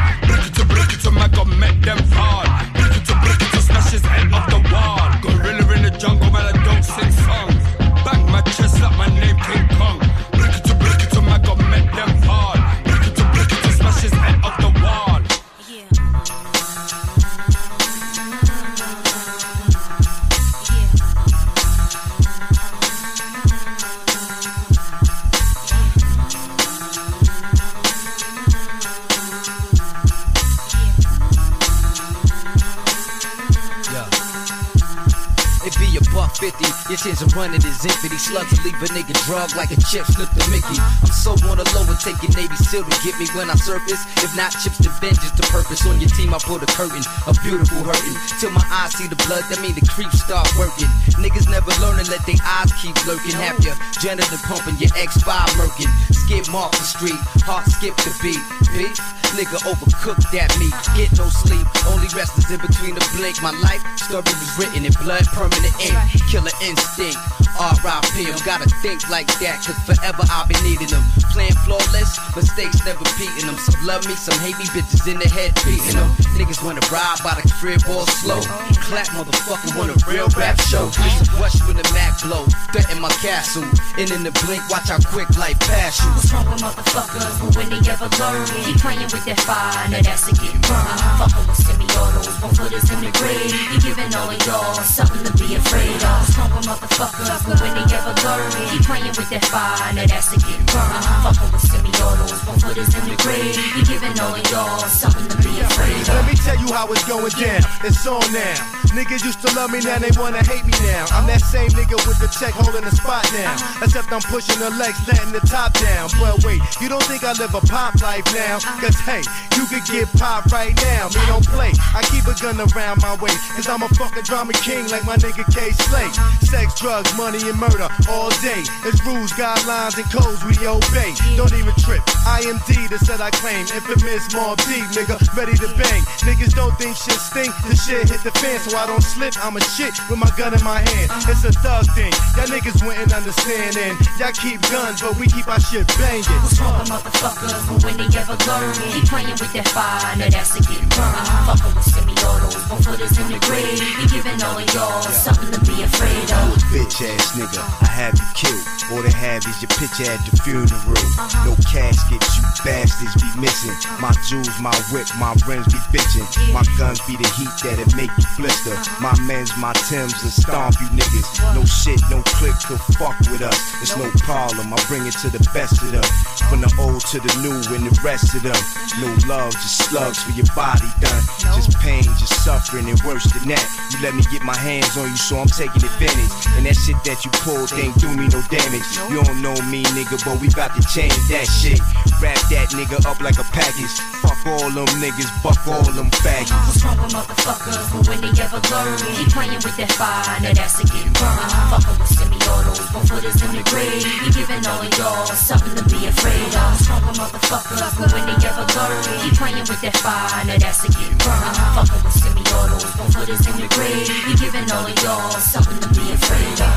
Leave 38.76 38.90
a 38.90 38.92
nigga 38.92 39.14
drug 39.26 39.54
like 39.56 39.70
a 39.70 39.78
chip 39.88 40.04
slip 40.06 40.28
to 40.30 40.42
Mickey. 40.50 40.76
I'm 40.76 41.12
so 41.12 41.32
on 41.48 41.56
the 41.58 41.66
low 41.72 41.84
and 41.88 42.00
taking 42.00 42.32
Navy 42.34 42.56
SEAL 42.56 42.84
to 42.84 42.96
get 43.04 43.18
me 43.18 43.26
when 43.32 43.48
I 43.50 43.56
surface. 43.56 44.04
If 44.22 44.36
not 44.36 44.52
chips 44.52 44.78
to 44.84 44.90
vengeance 45.00 45.32
to 45.32 45.44
purpose. 45.48 45.86
On 45.86 45.98
your 46.00 46.10
team, 46.10 46.34
I 46.34 46.38
pull 46.38 46.60
a 46.60 46.66
curtain, 46.66 47.02
a 47.26 47.32
beautiful 47.40 47.80
hurting. 47.84 48.16
Till 48.40 48.50
my 48.50 48.64
eyes 48.70 48.92
see 48.96 49.08
the 49.08 49.16
blood, 49.28 49.44
that 49.48 49.60
mean 49.60 49.74
the 49.74 49.84
creeps 49.86 50.20
start 50.20 50.48
working. 50.58 50.88
Niggas 51.16 51.48
never 51.48 51.72
learn 51.80 51.98
and 52.00 52.08
let 52.08 52.24
their 52.26 52.40
eyes 52.42 52.72
keep 52.80 52.96
lurking. 53.06 53.36
Have 53.36 53.60
your 53.64 53.76
janitor 54.00 54.40
pumping, 54.44 54.76
your 54.76 54.92
X5 54.96 55.24
murking. 55.56 55.90
Skip 56.12 56.52
off 56.52 56.72
the 56.72 56.84
street, 56.84 57.20
heart 57.46 57.66
skip 57.66 57.96
the 58.04 58.12
beat. 58.20 58.40
Beef, 58.76 58.98
nigga 59.34 59.58
overcooked 59.66 60.30
that 60.30 60.50
meat. 60.58 60.74
Get 60.94 61.10
no 61.18 61.26
sleep, 61.28 61.66
only 61.90 62.08
rest 62.14 62.38
is 62.38 62.50
in 62.50 62.60
between 62.60 62.94
the 62.94 63.04
blink. 63.16 63.42
My 63.42 63.54
life 63.64 63.82
story 63.98 64.22
was 64.22 64.52
written 64.58 64.84
in 64.84 64.92
blood, 65.02 65.26
permanent 65.34 65.74
ink. 65.82 65.96
Killer 66.30 66.54
instinct, 66.62 67.18
R.I.P. 67.58 68.28
I'm 68.28 68.38
gotta 68.44 68.68
think 68.84 69.08
like 69.08 69.26
that, 69.42 69.64
cause 69.64 69.78
forever 69.88 70.22
I've 70.30 70.48
been 70.48 70.62
needing 70.62 70.92
them. 70.92 71.02
Playing 71.32 71.56
flawless, 71.66 72.16
mistakes 72.36 72.84
never 72.86 73.04
beating 73.18 73.48
them. 73.48 73.58
Some 73.58 73.80
love 73.84 74.06
me, 74.06 74.14
some 74.14 74.38
hate 74.40 74.56
me, 74.60 74.66
bitches 74.70 75.04
in 75.10 75.18
the 75.18 75.28
head 75.28 75.56
beating 75.66 75.96
them. 75.96 76.08
Niggas 76.38 76.62
wanna 76.64 76.84
ride 76.92 77.20
by 77.24 77.34
the 77.36 77.44
crib 77.58 77.82
all 77.88 78.06
slow. 78.22 78.40
Clap, 78.86 79.08
motherfucker, 79.16 79.74
want 79.76 79.90
a 79.90 79.98
real 80.06 80.28
rap 80.36 80.60
show. 80.68 80.88
It's 81.18 81.32
rush 81.40 81.58
when 81.66 81.76
the 81.76 81.86
Mac 81.92 82.20
blow. 82.22 82.44
Threaten 82.72 83.00
my 83.00 83.10
castle, 83.24 83.64
and 83.98 84.08
in 84.10 84.22
the 84.22 84.32
blink, 84.44 84.62
watch 84.68 84.88
how 84.88 84.98
quick 85.12 85.28
life 85.36 85.58
pass 85.60 86.00
you. 86.02 86.10
What's 86.12 86.32
wrong 86.32 86.46
with 86.50 86.62
motherfuckers? 86.62 87.24
But 87.40 87.56
when 87.56 87.68
they 87.70 87.82
ever 87.90 88.08
learn, 88.20 88.46
keep 88.64 88.76
playing 88.80 89.08
with 89.16 89.24
that 89.24 89.40
fire, 89.40 89.88
now 89.88 90.02
that's 90.02 90.26
to 90.26 90.32
get 90.34 90.52
burned. 90.60 91.48
With 91.48 91.65
one 92.14 92.54
footers 92.54 92.90
in 92.90 93.00
the 93.00 93.10
grave. 93.18 93.50
You 93.72 93.78
giving 93.80 94.14
all 94.14 94.30
of 94.30 94.38
y'all 94.46 94.74
something 94.82 95.24
to 95.24 95.32
be 95.34 95.54
afraid 95.54 96.02
of. 96.02 96.22
What's 96.52 96.66
motherfuckers? 96.66 97.28
But 97.46 97.60
when 97.60 97.72
they 97.74 97.86
ever 97.94 98.14
learn, 98.22 98.50
keep 98.70 98.82
playing 98.86 99.14
with 99.16 99.30
that 99.30 99.44
fire, 99.46 99.92
now 99.94 100.06
that's 100.06 100.30
to 100.30 100.38
get 100.38 100.60
burned. 100.70 101.04
Fucking 101.24 101.50
with 101.52 101.64
semi-autos, 101.66 102.40
footers 102.62 102.92
in 102.94 103.04
the 103.10 103.16
grave. 103.22 103.56
You 103.76 103.82
giving 103.84 104.14
all 104.20 104.34
of 104.34 104.44
y'all 104.50 104.78
something 104.86 105.28
to 105.28 105.36
be 105.42 105.60
afraid 105.60 106.02
of. 106.06 106.14
Let 106.14 106.26
me 106.26 106.34
tell 106.36 106.58
you 106.58 106.70
how 106.72 106.86
it's 106.92 107.04
going 107.04 107.34
down. 107.34 107.62
It's 107.82 108.06
on 108.06 108.22
now. 108.32 108.56
Niggas 108.96 109.24
used 109.24 109.44
to 109.44 109.52
love 109.54 109.70
me, 109.70 109.80
now 109.80 109.98
they 109.98 110.10
wanna 110.16 110.42
hate 110.44 110.64
me 110.64 110.72
now. 110.88 111.04
I'm 111.12 111.26
that 111.26 111.42
same 111.42 111.68
nigga 111.76 112.00
with 112.08 112.18
the 112.18 112.28
check 112.32 112.54
holding 112.56 112.84
the 112.84 112.94
spot 112.94 113.28
now. 113.36 113.52
Except 113.82 114.08
I'm 114.12 114.24
pushing 114.24 114.58
the 114.58 114.70
legs, 114.70 114.96
letting 115.06 115.32
the 115.32 115.44
top 115.44 115.74
down. 115.76 116.08
But 116.16 116.40
wait, 116.44 116.62
you 116.80 116.88
don't 116.88 117.02
think 117.04 117.24
I 117.24 117.32
live 117.36 117.52
a 117.54 117.60
pop 117.60 118.00
life 118.00 118.24
now? 118.32 118.58
Cause 118.80 118.96
hey, 119.04 119.20
you 119.56 119.66
could 119.68 119.84
get 119.84 120.08
pop 120.16 120.46
right 120.48 120.74
now. 120.80 121.08
Me 121.12 121.20
don't 121.28 121.44
play. 121.44 121.72
I 121.96 122.04
keep 122.12 122.28
a 122.28 122.36
gun 122.36 122.60
around 122.60 123.00
my 123.00 123.16
waist. 123.24 123.40
Cause 123.56 123.68
I'm 123.72 123.80
a 123.80 123.88
fucking 123.96 124.28
drama 124.28 124.52
king 124.52 124.84
like 124.92 125.08
my 125.08 125.16
nigga 125.16 125.48
Kay 125.48 125.72
Slay. 125.72 126.04
Sex, 126.44 126.76
drugs, 126.76 127.08
money, 127.16 127.40
and 127.48 127.56
murder 127.56 127.88
all 128.12 128.28
day. 128.44 128.60
It's 128.84 129.00
rules, 129.08 129.32
guidelines, 129.32 129.96
and 129.96 130.04
codes 130.12 130.44
we 130.44 130.52
obey. 130.68 131.16
Don't 131.40 131.56
even 131.56 131.72
trip. 131.80 132.04
I 132.28 132.44
am 132.44 132.60
D, 132.68 132.84
the 132.92 133.00
set 133.00 133.24
I 133.24 133.32
claim. 133.32 133.64
Infamous 133.72 134.28
Mob 134.36 134.60
D, 134.68 134.84
nigga, 134.92 135.16
ready 135.32 135.56
to 135.56 135.72
bang. 135.80 136.04
Niggas 136.28 136.52
don't 136.52 136.76
think 136.76 137.00
shit 137.00 137.16
stink. 137.16 137.48
The 137.64 137.72
shit 137.72 138.12
hit 138.12 138.20
the 138.20 138.32
fan, 138.44 138.60
so 138.60 138.76
I 138.76 138.84
don't 138.84 139.00
slip. 139.00 139.32
I'm 139.40 139.56
a 139.56 139.64
shit 139.64 139.96
with 140.12 140.20
my 140.20 140.28
gun 140.36 140.52
in 140.52 140.60
my 140.60 140.84
hand. 140.84 141.08
It's 141.24 141.48
a 141.48 141.52
thug 141.64 141.88
thing. 141.96 142.12
Y'all 142.36 142.44
niggas 142.44 142.84
wouldn't 142.84 143.16
understand. 143.16 143.72
And 143.80 143.96
y'all 144.20 144.36
keep 144.36 144.60
guns, 144.68 145.00
but 145.00 145.16
we 145.16 145.32
keep 145.32 145.48
our 145.48 145.60
shit 145.60 145.88
banging. 145.96 146.28
What's 146.44 146.60
wrong 146.60 146.76
with 146.76 146.92
motherfuckers? 146.92 147.56
But 147.72 147.80
when 147.88 147.96
they 147.96 148.08
ever 148.20 148.36
learn, 148.44 148.68
keep 148.92 149.08
playing 149.08 149.32
with 149.40 149.52
that 149.56 149.68
fire, 149.72 150.12
now 150.20 150.28
that's 150.28 150.52
a 150.52 150.60
get 150.60 150.84
burned. 150.92 151.24
Fucking 151.48 151.72
with 151.72 151.85
semi-autos, 151.86 152.54
one 152.70 152.82
footers 152.82 153.14
in 153.18 153.26
the 153.30 153.38
grave. 153.46 153.78
You 153.78 154.06
giving 154.10 154.42
all 154.42 154.58
of 154.58 154.66
y'all 154.74 155.02
something 155.02 155.50
to 155.54 155.60
be 155.62 155.82
afraid 155.82 156.26
of. 156.32 156.58
bitch 156.74 157.02
ass 157.06 157.38
nigga, 157.38 157.62
I 157.82 157.86
have 157.86 158.14
you 158.18 158.28
killed. 158.34 158.64
All 158.92 159.02
they 159.02 159.14
have 159.14 159.42
is 159.46 159.58
your 159.62 159.70
picture 159.78 160.06
at 160.06 160.22
the 160.26 160.34
funeral. 160.42 160.70
Uh-huh. 160.70 161.50
No 161.50 161.52
caskets, 161.66 162.38
you 162.38 162.44
bastards 162.62 163.14
be 163.18 163.30
missing. 163.40 163.74
My 163.98 164.14
jewels, 164.26 164.58
my 164.62 164.74
whip, 164.90 165.06
my 165.18 165.34
rims 165.46 165.66
be 165.70 165.80
bitching. 165.94 166.26
My 166.52 166.62
guns 166.78 167.02
be 167.06 167.18
the 167.18 167.26
heat 167.38 167.50
that'll 167.62 167.86
make 167.96 168.10
you 168.14 168.26
blister. 168.38 168.74
My 169.02 169.14
men's, 169.26 169.50
my 169.58 169.72
Timbs, 169.86 170.14
and 170.22 170.32
stomp 170.32 170.74
you 170.80 170.88
niggas. 170.94 171.28
No 171.54 171.62
shit, 171.64 172.00
no 172.10 172.22
click 172.38 172.54
to 172.66 172.78
fuck 172.98 173.18
with 173.30 173.42
us. 173.42 173.58
It's 173.82 173.96
no 173.96 174.10
problem, 174.22 174.72
I 174.72 174.78
bring 174.88 175.06
it 175.06 175.14
to 175.22 175.28
the 175.30 175.42
best 175.54 175.82
of 175.82 175.92
them. 175.92 176.06
From 176.50 176.62
the 176.62 176.70
old 176.78 177.02
to 177.12 177.18
the 177.18 177.32
new 177.42 177.58
and 177.74 177.86
the 177.86 177.94
rest 178.02 178.34
of 178.34 178.42
them. 178.42 178.58
No 179.02 179.10
love, 179.26 179.52
just 179.52 179.90
slugs 179.90 180.22
for 180.22 180.32
your 180.32 180.46
body 180.54 180.86
done. 181.00 181.22
Just 181.54 181.75
pain, 181.82 182.02
just 182.18 182.44
suffering, 182.44 182.88
and 182.88 183.00
worse 183.02 183.24
than 183.32 183.48
that. 183.48 183.64
You 183.92 184.02
let 184.02 184.14
me 184.14 184.22
get 184.30 184.42
my 184.42 184.56
hands 184.56 184.96
on 184.96 185.08
you, 185.08 185.16
so 185.16 185.38
I'm 185.38 185.50
taking 185.50 185.82
advantage. 185.82 186.32
And 186.56 186.66
that 186.66 186.76
shit 186.76 186.96
that 187.04 187.24
you 187.24 187.30
pulled 187.44 187.72
ain't 187.76 187.96
do 187.98 188.08
me 188.14 188.28
no 188.28 188.40
damage. 188.52 188.86
You 189.08 189.22
don't 189.22 189.40
know 189.42 189.56
me, 189.70 189.82
nigga, 189.96 190.20
but 190.24 190.40
we 190.40 190.48
bout 190.52 190.74
to 190.76 190.82
change 190.92 191.16
that 191.32 191.46
shit. 191.48 191.80
Wrap 192.20 192.38
that 192.52 192.72
nigga 192.72 193.04
up 193.06 193.20
like 193.20 193.38
a 193.38 193.46
package. 193.52 193.94
Fuck 194.20 194.40
all 194.46 194.70
them 194.70 194.88
niggas, 195.00 195.30
buck 195.42 195.60
all 195.66 195.84
them 195.92 196.10
faggots. 196.22 196.52
What's 196.52 196.82
wrong 196.84 196.98
with 197.00 197.12
motherfuckers? 197.12 197.76
But 197.92 198.02
when 198.08 198.18
they 198.20 198.32
ever 198.40 198.60
learn, 198.72 198.96
keep 199.16 199.28
playing 199.32 199.60
with 199.60 199.76
that 199.76 199.92
fire, 199.92 200.40
now 200.40 200.52
that's 200.52 200.80
to 200.80 200.84
get 200.86 201.06
burned. 201.16 201.52
Fucking 201.72 201.98
with 201.98 202.12
semi-autos, 202.12 202.80
one 202.92 203.06
footers 203.06 203.40
in 203.42 203.50
the 203.56 203.64
grave. 203.68 204.04
You 204.04 204.30
giving 204.32 204.64
all 204.66 204.80
of 204.80 204.92
y'all 204.98 205.26
something 205.26 205.74
to 205.76 205.84
be 205.88 206.06
afraid 206.06 206.52
of. 206.52 206.74
What's 206.74 206.88
wrong 206.88 207.04
with 207.06 207.18
motherfuckers? 207.18 207.80
But 207.98 208.12
when 208.12 208.24
they 208.26 208.36
ever 208.46 208.66
learn, 208.66 209.02
keep 209.22 209.34
playing 209.38 209.66
with 209.66 209.80
that 209.80 209.96
fire, 209.96 210.44
now 210.44 210.58
that's 210.58 210.82
to 210.82 210.88
get 210.92 211.15
burned. 211.26 211.56
Fucking 211.74 212.02
with 212.06 212.14
semi-autos, 212.14 212.86
one 212.96 213.10
footers 213.10 213.42
in 213.50 213.54
the 213.58 213.68
grave. 213.74 214.06
You 214.06 214.34
giving 214.38 214.70
all 214.70 214.86
of 214.86 214.96
y'all 215.02 215.30
something 215.42 215.78
to 215.82 215.88
be 215.90 216.06
afraid 216.14 216.58
of. 216.62 216.74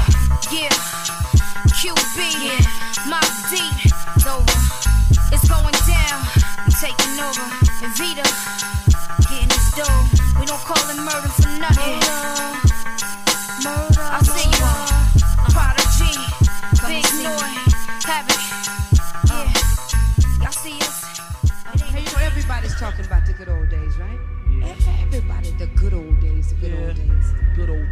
Yeah, 0.50 0.74
QB, 1.78 2.18
yeah. 2.42 2.62
Mobb 3.06 3.30
Deep, 3.54 3.78
it's 3.86 4.26
over. 4.26 4.58
It's 5.32 5.46
going 5.48 5.78
down, 5.86 6.20
I'm 6.66 6.74
taking 6.74 7.16
over. 7.22 7.46
And 7.86 7.94
Vita, 7.96 8.26
getting 9.30 9.50
this 9.54 9.72
dough. 9.78 10.40
We 10.40 10.46
don't 10.46 10.64
call 10.66 10.84
it 10.90 10.98
murder 10.98 11.30
for 11.30 11.50
nothing. 11.60 12.39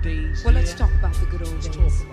days. 0.07 0.43
Well, 0.43 0.53
let's 0.53 0.73
talk 0.73 0.89
about 0.99 1.13
the 1.15 1.25
good 1.25 1.41
old 1.47 1.61
let's 1.61 1.69
days. 1.71 2.05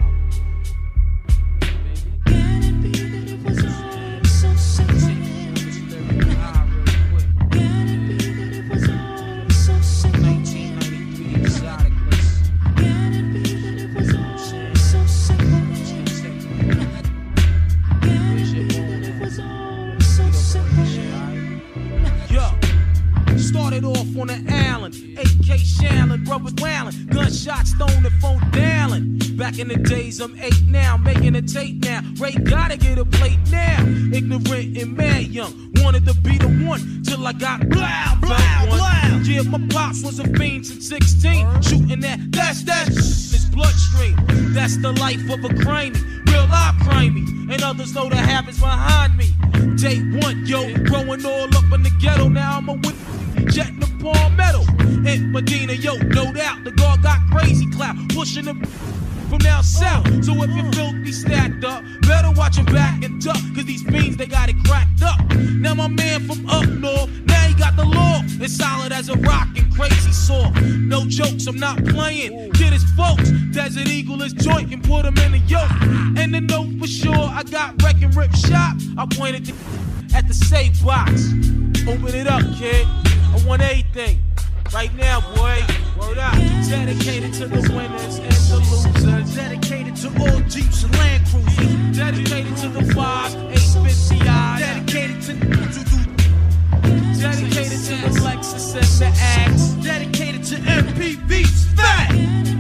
Started 23.37 23.85
off 23.85 24.17
on 24.17 24.31
an 24.31 24.49
island 24.51 25.04
brothers 26.25 26.55
wailing. 26.63 27.07
Gunshots, 27.07 27.71
stone 27.71 28.05
and 28.05 28.13
phone 28.21 28.41
dialing. 28.51 29.19
Back 29.37 29.59
in 29.59 29.69
the 29.69 29.77
days, 29.77 30.21
I'm 30.21 30.39
eight 30.41 30.63
now, 30.69 30.97
making 30.97 31.37
a 31.37 31.43
tape 31.43 31.83
now. 31.85 32.01
Ray 32.19 32.33
gotta 32.33 32.77
get 32.77 32.99
a 32.99 33.05
plate 33.05 33.39
now. 33.51 33.81
Ignorant 34.13 34.77
and 34.79 34.97
mad 34.97 35.29
young, 35.29 35.73
wanted 35.77 36.07
to 36.07 36.15
be 36.21 36.39
the 36.39 36.49
one 36.67 37.03
till 37.05 37.27
I 37.27 37.33
got 37.33 37.69
blah, 37.69 38.17
blah, 38.21 38.67
blah. 38.67 39.21
Yeah, 39.25 39.43
my 39.43 39.61
pops 39.69 40.03
was 40.03 40.19
a 40.19 40.25
fiend 40.37 40.67
since 40.67 40.89
16. 40.89 41.63
Shooting 41.63 42.01
that, 42.01 42.19
that's 42.31 42.63
that 42.65 42.89
his 42.89 43.47
bloodstream. 43.53 44.17
That's 44.55 44.77
the 44.79 44.93
life 44.93 45.23
of 45.31 45.45
a 45.45 45.55
crimey, 45.55 46.03
real 46.29 46.47
life 46.47 46.77
crimey. 46.83 47.53
And 47.53 47.63
others 47.63 47.95
know 47.95 48.09
the 48.09 48.17
habits 48.17 48.61
behind 48.61 49.17
me. 49.17 49.31
Day 49.77 49.99
one, 50.21 50.47
yo, 50.47 50.75
growing 50.85 51.25
all 51.25 51.57
up 51.57 51.73
in 51.73 51.83
the 51.83 51.93
ghetto. 52.01 52.29
Now 52.29 52.59
I'm 52.59 52.69
a 52.69 52.75
whip, 52.75 52.95
jetting 53.51 53.81
the 53.81 53.94
palmetto. 54.05 54.63
In 55.09 55.33
Medina, 55.33 55.73
yo, 55.73 55.97
no 55.97 56.33
doubt, 56.33 56.65
the 56.65 56.73
guard 56.73 57.03
got 57.03 57.19
crazy 57.31 57.67
clout, 57.71 57.97
pushing 58.11 58.45
them 58.45 58.63
from 59.29 59.39
now 59.39 59.63
south. 59.63 60.07
So 60.25 60.33
if 60.43 60.51
you're 60.51 60.73
filthy 60.73 61.13
stacked 61.13 61.65
up, 61.65 61.83
better 62.03 62.31
watch 62.33 62.57
your 62.57 62.67
back 62.67 63.03
and 63.03 63.21
duck, 63.21 63.41
cause 63.55 63.65
these 63.65 63.83
fiends, 63.83 64.17
they 64.17 64.27
got 64.27 64.49
it 64.49 64.57
cracked 64.65 65.03
up. 65.03 65.21
Now 65.35 65.75
my 65.75 65.89
man 65.89 66.27
from 66.27 66.47
up 66.49 66.67
north, 66.69 67.11
now 67.27 67.49
he 67.49 67.55
got 67.55 67.77
the 67.77 67.85
law. 67.85 68.21
It's 68.41 68.57
solid 68.57 68.93
as 68.93 69.09
a 69.09 69.17
rock 69.17 69.49
and 69.57 69.75
crazy 69.75 70.13
saw. 70.13 70.51
No 70.51 71.07
jokes, 71.07 71.47
I'm 71.47 71.57
not 71.57 71.83
playing. 71.85 72.51
Get 72.51 72.73
his 72.73 72.85
folks, 72.93 73.31
Desert 73.53 73.89
Eagle 73.89 74.21
is 74.23 74.33
joint 74.33 74.73
and 74.73 74.83
put 74.85 75.05
him 75.05 75.17
in 75.19 75.33
the 75.33 75.43
yoke. 75.47 75.71
And 76.19 76.35
the 76.35 76.41
know 76.41 76.69
for 76.79 76.87
sure, 76.87 77.15
I 77.15 77.43
got 77.45 77.83
wreck 77.83 78.03
and 78.03 78.15
rip 78.15 78.35
shop. 78.35 78.77
I 78.99 79.07
pointed 79.07 79.47
to 79.47 79.55
at 80.15 80.29
the 80.29 80.35
safe 80.35 80.83
box. 80.85 81.33
Open 81.89 82.15
it 82.15 82.27
up, 82.27 82.43
kid. 82.55 82.87
I 82.87 83.43
want 83.47 83.63
everything. 83.63 84.23
Right 84.73 84.95
now, 84.95 85.21
boy. 85.35 85.61
Word 85.99 86.19
up. 86.19 86.35
Dedicated 86.69 87.35
to 87.35 87.47
the 87.47 87.61
winners 87.75 88.19
and 88.19 88.33
the 88.51 88.59
losers. 88.71 89.35
Dedicated 89.35 89.97
to 89.97 90.09
all 90.21 90.41
Jeeps 90.49 90.85
and 90.85 90.97
Land 90.97 91.27
Cruisers. 91.27 91.97
Dedicated 91.97 92.57
to 92.59 92.69
the 92.69 92.95
fives, 92.95 93.35
850i. 93.35 94.59
Dedicated 94.59 95.23
to 95.23 95.33
the 95.33 95.47
Doodle 95.47 95.85
Doodle. 95.91 96.15
Dedicated 97.21 97.81
to 97.89 97.95
the 98.03 98.21
Lexus 98.21 98.75
and 98.75 99.15
the 99.15 99.21
Axe. 99.21 99.71
Dedicated 99.83 100.45
to 100.45 100.57
MPVs. 100.57 101.77
Fat. 101.77 102.54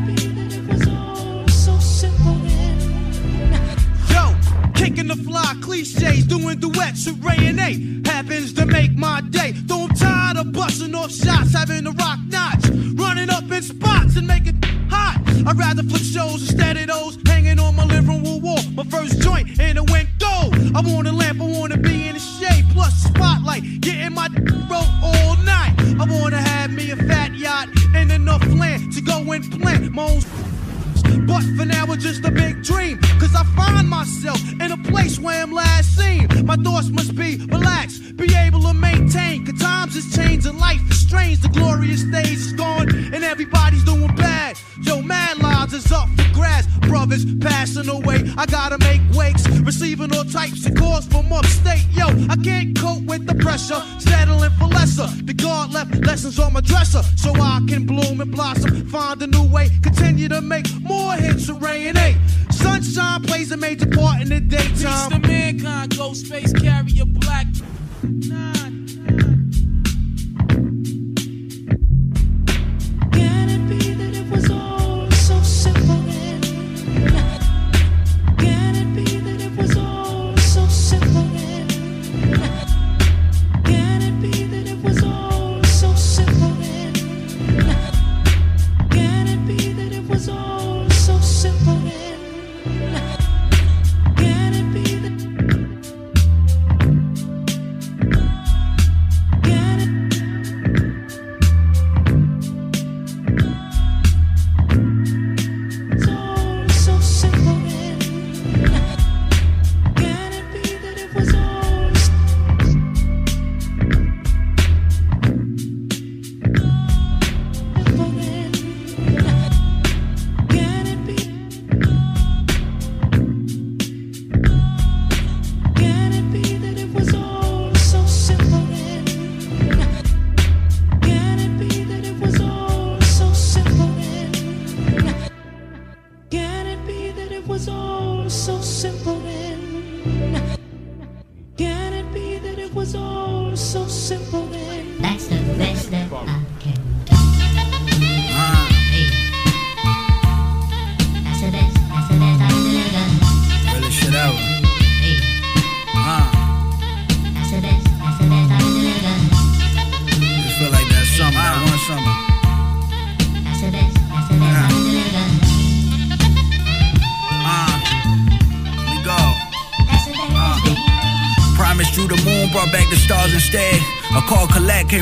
The 5.16 5.24
fly 5.24 5.54
cliches, 5.60 6.24
doing 6.26 6.58
duets 6.58 7.06
with 7.06 7.24
Ray 7.24 7.46
and 7.46 7.60
A. 7.60 8.08
Happens 8.08 8.52
to 8.54 8.66
make 8.66 8.96
my 8.96 9.20
day. 9.20 9.52
Though 9.52 9.84
I'm 9.84 9.94
tired 9.94 10.36
of 10.38 10.52
busting 10.52 10.94
off 10.94 11.12
shots, 11.12 11.52
having 11.52 11.84
to 11.84 11.92
rock 11.92 12.18
knots, 12.28 12.68
running 12.68 13.30
up 13.30 13.50
in 13.50 13.62
spots 13.62 14.16
and 14.16 14.26
make 14.26 14.46
it 14.46 14.54
hot. 14.88 15.20
I'd 15.46 15.58
rather 15.58 15.82
flip 15.82 16.02
shows 16.02 16.42
instead 16.42 16.76
of 16.76 16.86
those 16.86 17.18
hanging 17.26 17.58
on 17.58 17.76
my 17.76 17.84
living 17.84 18.24
room 18.24 18.42
wall. 18.42 18.62
My 18.74 18.84
first 18.84 19.20
joint 19.20 19.60
and 19.60 19.78
it 19.78 19.90
went 19.90 20.08
gold. 20.18 20.54
I 20.74 20.80
want 20.80 21.08
a 21.08 21.12
lamp, 21.12 21.40
I 21.40 21.46
wanna 21.46 21.76
be 21.76 22.08
in 22.08 22.14
the 22.14 22.20
shade, 22.20 22.66
plus 22.72 22.94
spotlight, 23.04 23.80
getting 23.80 24.14
my 24.14 24.28
roll 24.70 24.86
all 25.02 25.36
night. 25.44 25.74
I 26.00 26.06
wanna 26.08 26.38
have 26.38 26.72
me 26.72 26.90
a 26.90 26.96
fat 26.96 27.34
yacht 27.34 27.68
and 27.94 28.10
enough 28.10 28.44
land 28.46 28.92
to 28.94 29.00
go 29.00 29.32
and 29.32 29.44
plant 29.60 29.92
my 29.92 30.02
own. 30.02 30.22
But 31.26 31.42
for 31.56 31.64
now, 31.64 31.84
it's 31.92 32.02
just 32.02 32.24
a 32.24 32.30
big 32.30 32.62
dream. 32.62 32.98
Cause 33.20 33.34
I 33.34 33.44
find 33.56 33.88
myself 33.88 34.40
in 34.52 34.72
a 34.72 34.78
place 34.90 35.18
where 35.18 35.42
I'm 35.42 35.52
last 35.52 35.96
seen. 35.96 36.28
My 36.44 36.56
thoughts 36.56 36.88
must 36.90 37.14
be 37.14 37.36
relaxed, 37.46 38.16
be 38.16 38.34
able 38.34 38.62
to 38.62 38.74
maintain. 38.74 39.46
Cause 39.46 39.60
times 39.60 39.96
is 39.96 40.14
changing, 40.14 40.58
life 40.58 40.80
is 40.90 41.00
strange. 41.00 41.40
The 41.40 41.48
glorious 41.48 42.04
days 42.04 42.46
is 42.46 42.52
gone, 42.52 42.88
and 43.14 43.24
everybody's 43.24 43.84
doing 43.84 44.14
bad. 44.16 44.58
Yo, 44.82 45.00
mad 45.00 45.38
lives 45.38 45.72
is 45.72 45.90
up 45.92 46.08
for 46.16 46.28
grabs. 46.34 46.66
Brothers 46.88 47.24
passing 47.40 47.88
away, 47.88 48.24
I 48.36 48.46
gotta 48.46 48.78
make 48.78 49.00
wakes. 49.14 49.46
Receiving 49.60 50.14
all 50.14 50.24
types 50.24 50.66
of 50.66 50.74
calls 50.74 51.06
from 51.06 51.32
upstate. 51.32 51.84
Yo, 51.92 52.06
I 52.28 52.36
can't 52.36 52.78
cope 52.78 53.02
with 53.04 53.26
the 53.26 53.34
pressure, 53.36 53.82
settling 53.98 54.50
for 54.58 54.66
lesser. 54.66 55.06
The 55.24 55.34
God 55.34 55.72
left 55.72 55.94
lessons 56.06 56.38
on 56.38 56.52
my 56.52 56.60
dresser, 56.60 57.02
so 57.16 57.32
I 57.34 57.60
can 57.68 57.86
bloom 57.86 58.20
and 58.20 58.30
blossom. 58.30 58.86
Find 58.88 59.22
a 59.22 59.26
new 59.26 59.46
way, 59.48 59.70
continue 59.82 60.28
to 60.28 60.40
make 60.40 60.66
more 60.82 61.03
with 61.06 61.48
Ray 61.62 61.88
and 61.88 61.98
Sunshine 62.50 63.22
plays 63.22 63.52
a 63.52 63.56
major 63.56 63.86
part 63.86 64.22
in 64.22 64.28
the 64.28 64.40
Peace 64.40 64.80
daytime. 64.80 65.10
to 65.10 65.18
mankind, 65.28 65.96
ghost 65.96 66.26
face, 66.26 66.52
carry 66.52 66.98
a 67.00 67.06
black. 67.06 67.46
Can 68.00 69.33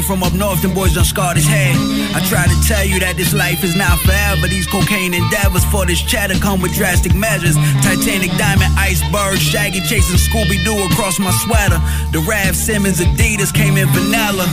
from 0.03 0.23
up 0.23 0.35
north, 0.35 0.63
them 0.63 0.75
boys 0.75 0.95
done 0.95 1.05
scarred 1.05 1.37
his 1.37 1.47
head. 1.47 1.75
I 2.15 2.21
try 2.29 2.47
to 2.47 2.59
tell 2.67 2.85
you 2.85 2.99
that 3.01 3.17
this 3.17 3.33
life 3.33 3.63
is 3.65 3.75
not 3.77 3.99
forever. 4.01 4.49
These 4.49 4.67
cocaine 4.67 5.15
endeavors 5.15 5.65
for 5.67 5.87
this 5.87 6.03
cheddar 6.03 6.35
come 6.39 6.61
with 6.61 6.75
drastic 6.75 7.15
measures. 7.15 7.57
Titanic 7.81 8.31
diamond, 8.37 8.71
iceberg, 8.77 9.39
shaggy 9.39 9.81
chasing 9.81 10.19
Scooby 10.19 10.59
Doo 10.65 10.77
across 10.91 11.19
my 11.19 11.31
sweater. 11.47 11.79
The 12.11 12.21
Raf 12.29 12.55
Simons 12.55 13.01
Adidas 13.01 13.55
came 13.55 13.77
in 13.77 13.89
vanilla. 13.95 14.47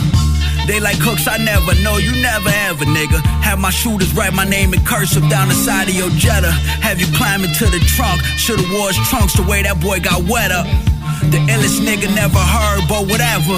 They 0.68 0.80
like 0.80 1.02
cooks, 1.02 1.28
I 1.28 1.38
never 1.38 1.74
know, 1.82 1.98
you 1.98 2.14
never 2.22 2.50
ever, 2.69 2.86
nigga. 2.86 3.19
Have 3.42 3.58
my 3.58 3.72
shooters 3.72 4.14
write 4.14 4.34
my 4.34 4.45
name 4.45 4.74
in 4.74 4.86
cursive 4.86 5.28
down 5.30 5.48
the 5.48 5.58
side 5.58 5.90
of 5.90 5.95
your 5.95 6.10
Jetta. 6.14 6.52
Have 6.86 7.00
you 7.00 7.08
climb 7.18 7.44
into 7.44 7.66
the 7.66 7.80
trunk, 7.98 8.22
should've 8.38 8.69
wore 8.69 8.92
trunks 9.10 9.34
the 9.34 9.44
way 9.44 9.64
that 9.64 9.82
boy 9.82 10.00
got 10.00 10.22
wet 10.30 10.52
up. 10.52 10.68
The 11.34 11.42
illest 11.50 11.82
nigga 11.82 12.14
never 12.14 12.38
heard, 12.38 12.86
but 12.88 13.10
whatever. 13.10 13.58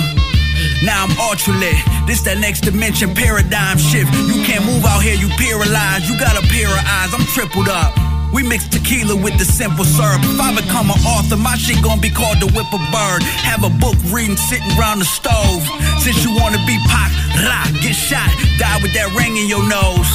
Now 0.82 1.06
I'm 1.06 1.14
ultra 1.22 1.54
lit. 1.54 1.78
This 2.10 2.22
that 2.26 2.42
next 2.42 2.62
dimension 2.62 3.14
paradigm 3.14 3.78
shift. 3.78 4.10
You 4.26 4.42
can't 4.42 4.66
move 4.66 4.82
out 4.86 5.06
here, 5.06 5.14
you 5.14 5.30
paralyzed. 5.38 6.10
You 6.10 6.18
got 6.18 6.34
a 6.34 6.44
pair 6.50 6.66
of 6.66 6.82
eyes, 6.82 7.14
I'm 7.14 7.26
tripled 7.38 7.70
up. 7.70 7.94
We 8.34 8.42
mix 8.42 8.66
tequila 8.68 9.14
with 9.14 9.38
the 9.38 9.46
simple 9.46 9.86
syrup. 9.86 10.24
If 10.24 10.40
I 10.42 10.56
become 10.56 10.90
an 10.90 10.98
author, 11.06 11.38
my 11.38 11.54
shit 11.54 11.84
gonna 11.84 12.02
be 12.02 12.10
called 12.10 12.40
the 12.42 12.50
whip 12.50 12.66
a 12.74 12.82
bird. 12.90 13.22
Have 13.46 13.62
a 13.62 13.70
book 13.70 13.94
reading 14.10 14.38
sitting 14.38 14.74
round 14.80 15.02
the 15.02 15.06
stove. 15.06 15.62
Since 16.02 16.26
you 16.26 16.34
wanna 16.34 16.58
be 16.66 16.80
Pac, 16.90 17.12
ra, 17.46 17.62
get 17.84 17.94
shot, 17.94 18.32
die 18.58 18.80
with 18.82 18.94
that 18.98 19.14
ring 19.14 19.38
in 19.38 19.46
your 19.46 19.62
nose. 19.70 20.10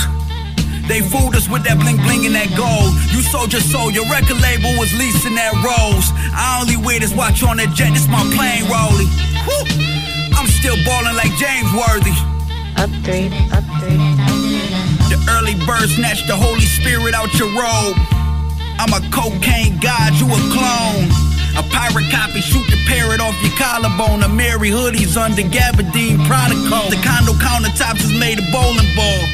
They 0.88 1.02
fooled 1.02 1.36
us 1.36 1.46
with 1.48 1.62
that 1.64 1.78
bling 1.78 1.98
bling 2.02 2.26
and 2.26 2.34
that 2.34 2.50
gold. 2.56 2.90
You 3.14 3.22
sold 3.22 3.52
your 3.52 3.62
soul, 3.62 3.90
your 3.90 4.08
record 4.10 4.40
label 4.42 4.74
was 4.78 4.90
leasing 4.98 5.34
that 5.36 5.54
rose. 5.62 6.10
I 6.34 6.58
only 6.58 6.76
wear 6.76 6.98
this 6.98 7.14
watch 7.14 7.42
on 7.42 7.58
that 7.58 7.70
jet, 7.74 7.92
it's 7.92 8.08
my 8.08 8.22
plane 8.34 8.66
rolling. 8.66 9.10
Woo! 9.46 9.95
I'm 10.36 10.46
still 10.46 10.76
balling 10.84 11.16
like 11.16 11.32
James 11.40 11.72
Worthy. 11.72 12.12
Upgrade, 12.76 13.32
upgrade. 13.56 14.00
The 15.08 15.16
early 15.32 15.56
bird 15.64 15.88
snatched 15.88 16.28
the 16.28 16.36
Holy 16.36 16.68
Spirit 16.68 17.14
out 17.14 17.32
your 17.40 17.48
robe. 17.56 17.96
I'm 18.76 18.92
a 18.92 19.00
cocaine 19.08 19.80
god, 19.80 20.12
you 20.20 20.28
a 20.28 20.40
clone. 20.52 21.08
A 21.56 21.64
pirate 21.72 22.12
copy, 22.12 22.44
shoot 22.44 22.68
the 22.68 22.76
parrot 22.84 23.20
off 23.20 23.32
your 23.40 23.56
collarbone. 23.56 24.20
Amiri 24.20 24.68
hoodies 24.68 25.16
under 25.16 25.40
Gabardine 25.40 26.20
Protocol. 26.28 26.92
The 26.92 27.00
condo 27.00 27.32
countertops 27.40 28.04
is 28.04 28.12
made 28.12 28.38
of 28.38 28.44
bowling 28.52 28.92
ball. 28.92 29.24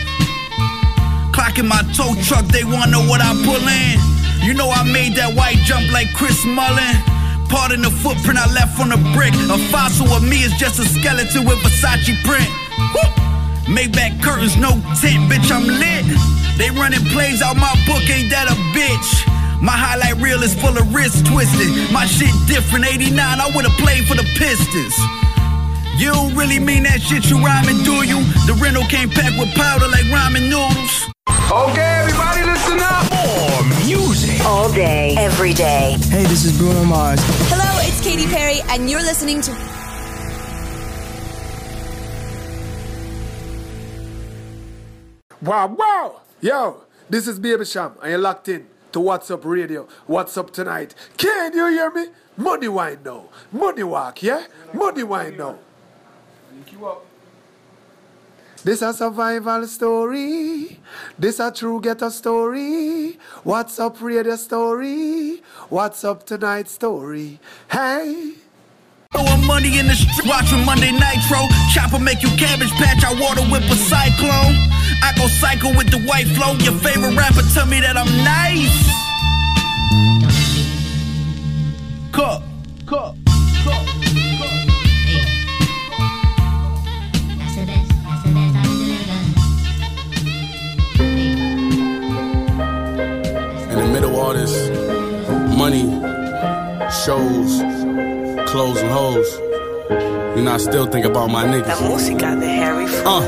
Clocking 1.34 1.66
my 1.66 1.82
tow 1.90 2.14
truck, 2.22 2.46
they 2.46 2.62
wanna 2.62 2.92
know 2.92 3.04
what 3.10 3.20
I 3.20 3.34
pull 3.42 3.58
in. 3.58 3.98
You 4.46 4.54
know 4.54 4.70
I 4.70 4.84
made 4.84 5.16
that 5.16 5.34
white 5.34 5.58
jump 5.66 5.90
like 5.90 6.12
Chris 6.14 6.44
Mullin. 7.52 7.82
Pardon 7.82 7.82
the 7.82 7.90
footprint 7.90 8.38
I 8.38 8.50
left 8.52 8.80
on 8.80 8.88
the 8.88 8.96
brick. 9.14 9.34
A 9.50 9.58
fossil 9.70 10.08
of 10.08 10.22
me 10.22 10.42
is 10.42 10.52
just 10.54 10.78
a 10.78 10.84
skeleton 10.84 11.44
with 11.44 11.58
Versace 11.58 12.14
print. 12.24 12.48
Woo! 12.94 13.74
Maybach 13.74 14.22
curtains, 14.22 14.56
no 14.56 14.70
tint, 15.00 15.30
bitch, 15.30 15.50
I'm 15.50 15.66
lit. 15.66 16.04
They 16.58 16.70
running 16.70 17.04
plays 17.12 17.40
out 17.42 17.56
my 17.56 17.72
book, 17.86 18.02
ain't 18.10 18.30
that 18.30 18.48
a 18.50 18.56
bitch? 18.76 19.28
My 19.62 19.72
highlight 19.72 20.20
reel 20.20 20.42
is 20.42 20.54
full 20.54 20.76
of 20.76 20.94
wrist 20.94 21.24
twisted. 21.26 21.70
My 21.92 22.04
shit 22.04 22.34
different, 22.46 22.84
89, 22.84 23.16
I 23.18 23.50
would've 23.54 23.72
played 23.78 24.04
for 24.06 24.16
the 24.16 24.26
Pistons. 24.34 24.96
You 25.96 26.10
don't 26.10 26.34
really 26.34 26.58
mean 26.58 26.82
that 26.82 27.00
shit 27.00 27.30
you 27.30 27.38
rhyming, 27.38 27.84
do 27.84 28.02
you? 28.02 28.20
The 28.48 28.58
rental 28.60 28.84
came 28.84 29.08
packed 29.08 29.38
with 29.38 29.54
powder 29.54 29.86
like 29.86 30.04
ramen 30.10 30.50
noodles. 30.50 31.08
Okay, 31.48 32.02
everybody, 32.02 32.42
listen 32.44 32.80
up. 32.80 33.21
More 34.44 34.68
music. 34.68 34.72
All 34.72 34.72
day, 34.72 35.14
every 35.18 35.52
day. 35.52 35.96
Hey, 36.08 36.22
this 36.24 36.44
is 36.44 36.56
Bruno 36.58 36.84
Mars. 36.84 37.20
Hello, 37.48 37.80
it's 37.86 38.00
Katy 38.02 38.26
Perry, 38.26 38.60
and 38.68 38.90
you're 38.90 39.02
listening 39.02 39.40
to. 39.42 39.52
Wow, 45.42 45.66
wow! 45.68 46.20
Yo, 46.40 46.84
this 47.10 47.26
is 47.26 47.38
Baby 47.38 47.64
Sham, 47.64 47.94
and 48.00 48.10
you're 48.10 48.18
locked 48.18 48.48
in 48.48 48.66
to 48.92 49.00
What's 49.00 49.30
Up 49.30 49.44
Radio. 49.44 49.88
What's 50.06 50.36
up 50.36 50.52
tonight? 50.52 50.94
Can 51.16 51.52
you 51.52 51.66
hear 51.68 51.90
me? 51.90 52.06
Money 52.36 52.68
wine 52.68 52.98
now. 53.04 53.28
Money 53.50 53.82
walk, 53.82 54.22
yeah? 54.22 54.46
Money 54.72 55.02
wine 55.02 55.36
now. 55.36 55.58
This 58.64 58.80
a 58.80 58.92
survival 58.94 59.66
story. 59.66 60.78
This 61.18 61.40
a 61.40 61.50
true 61.50 61.80
ghetto 61.80 62.10
story. 62.10 63.18
What's 63.42 63.80
up 63.80 64.00
radio 64.00 64.36
story? 64.36 65.42
What's 65.68 66.04
up 66.04 66.24
tonight 66.24 66.68
story? 66.68 67.40
Hey. 67.68 68.34
Throwing 69.12 69.44
money 69.46 69.80
in 69.80 69.88
the 69.88 69.94
street, 69.94 70.30
watching 70.30 70.64
Monday 70.64 70.92
Nitro. 70.92 71.48
Chopper 71.74 71.98
make 71.98 72.22
you 72.22 72.28
cabbage 72.38 72.70
patch, 72.78 73.02
I 73.04 73.12
water 73.20 73.42
whip 73.50 73.64
a 73.64 73.74
cyclone. 73.74 74.54
I 75.02 75.12
go 75.16 75.26
cycle 75.26 75.74
with 75.76 75.90
the 75.90 75.98
white 76.06 76.28
flow. 76.28 76.52
Your 76.62 76.78
favorite 76.78 77.16
rapper 77.16 77.42
tell 77.52 77.66
me 77.66 77.80
that 77.80 77.96
I'm 77.96 78.06
nice. 78.22 78.78
Cook, 82.12 82.42
cook, 82.86 83.16
In 94.02 94.08
the 94.10 94.14
middle 94.14 94.20
of 94.20 94.26
all 94.26 94.34
this 94.34 94.54
money, 95.56 95.86
shows, 97.04 97.62
clothes, 98.50 98.78
and 98.82 98.90
hoes, 98.90 99.30
you 100.36 100.42
know, 100.42 100.52
I 100.52 100.56
still 100.58 100.86
think 100.86 101.06
about 101.06 101.30
my 101.30 101.44
niggas. 101.46 101.68
La 101.68 101.88
música 101.88 102.34
de 102.34 102.46
Harry 102.48 102.86
Uh, 103.06 103.22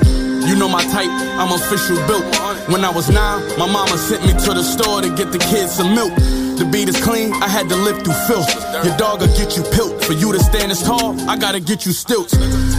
you 0.48 0.56
know 0.56 0.68
my 0.68 0.82
type, 0.82 1.08
I'm 1.38 1.52
official 1.52 1.96
built. 2.08 2.24
When 2.68 2.84
I 2.84 2.90
was 2.90 3.08
nine, 3.08 3.40
my 3.56 3.70
mama 3.70 3.96
sent 3.98 4.22
me 4.26 4.32
to 4.32 4.54
the 4.54 4.64
store 4.64 5.00
to 5.02 5.10
get 5.14 5.30
the 5.30 5.38
kids 5.38 5.74
some 5.76 5.94
milk. 5.94 6.12
The 6.54 6.64
beat 6.70 6.88
is 6.88 7.02
clean, 7.02 7.32
I 7.42 7.48
had 7.48 7.68
to 7.68 7.76
live 7.76 8.02
through 8.04 8.14
filth. 8.28 8.46
Your 8.86 8.96
dog 8.96 9.20
will 9.20 9.34
get 9.34 9.56
you 9.56 9.62
pilt. 9.74 10.04
For 10.04 10.12
you 10.12 10.32
to 10.32 10.38
stand 10.38 10.70
as 10.70 10.82
tall, 10.82 11.18
I 11.28 11.36
gotta 11.36 11.58
get 11.58 11.84
you 11.84 11.92
stilts. 11.92 12.34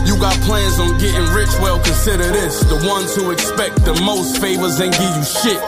You 0.07 0.15
got 0.19 0.33
plans 0.47 0.79
on 0.79 0.97
getting 0.97 1.27
rich, 1.35 1.51
well, 1.59 1.79
consider 1.83 2.31
this. 2.31 2.61
The 2.61 2.87
ones 2.87 3.15
who 3.15 3.31
expect 3.31 3.83
the 3.83 3.93
most 4.01 4.39
favors 4.39 4.79
and 4.79 4.93
give 4.93 5.15
you 5.19 5.23
shit. 5.23 5.59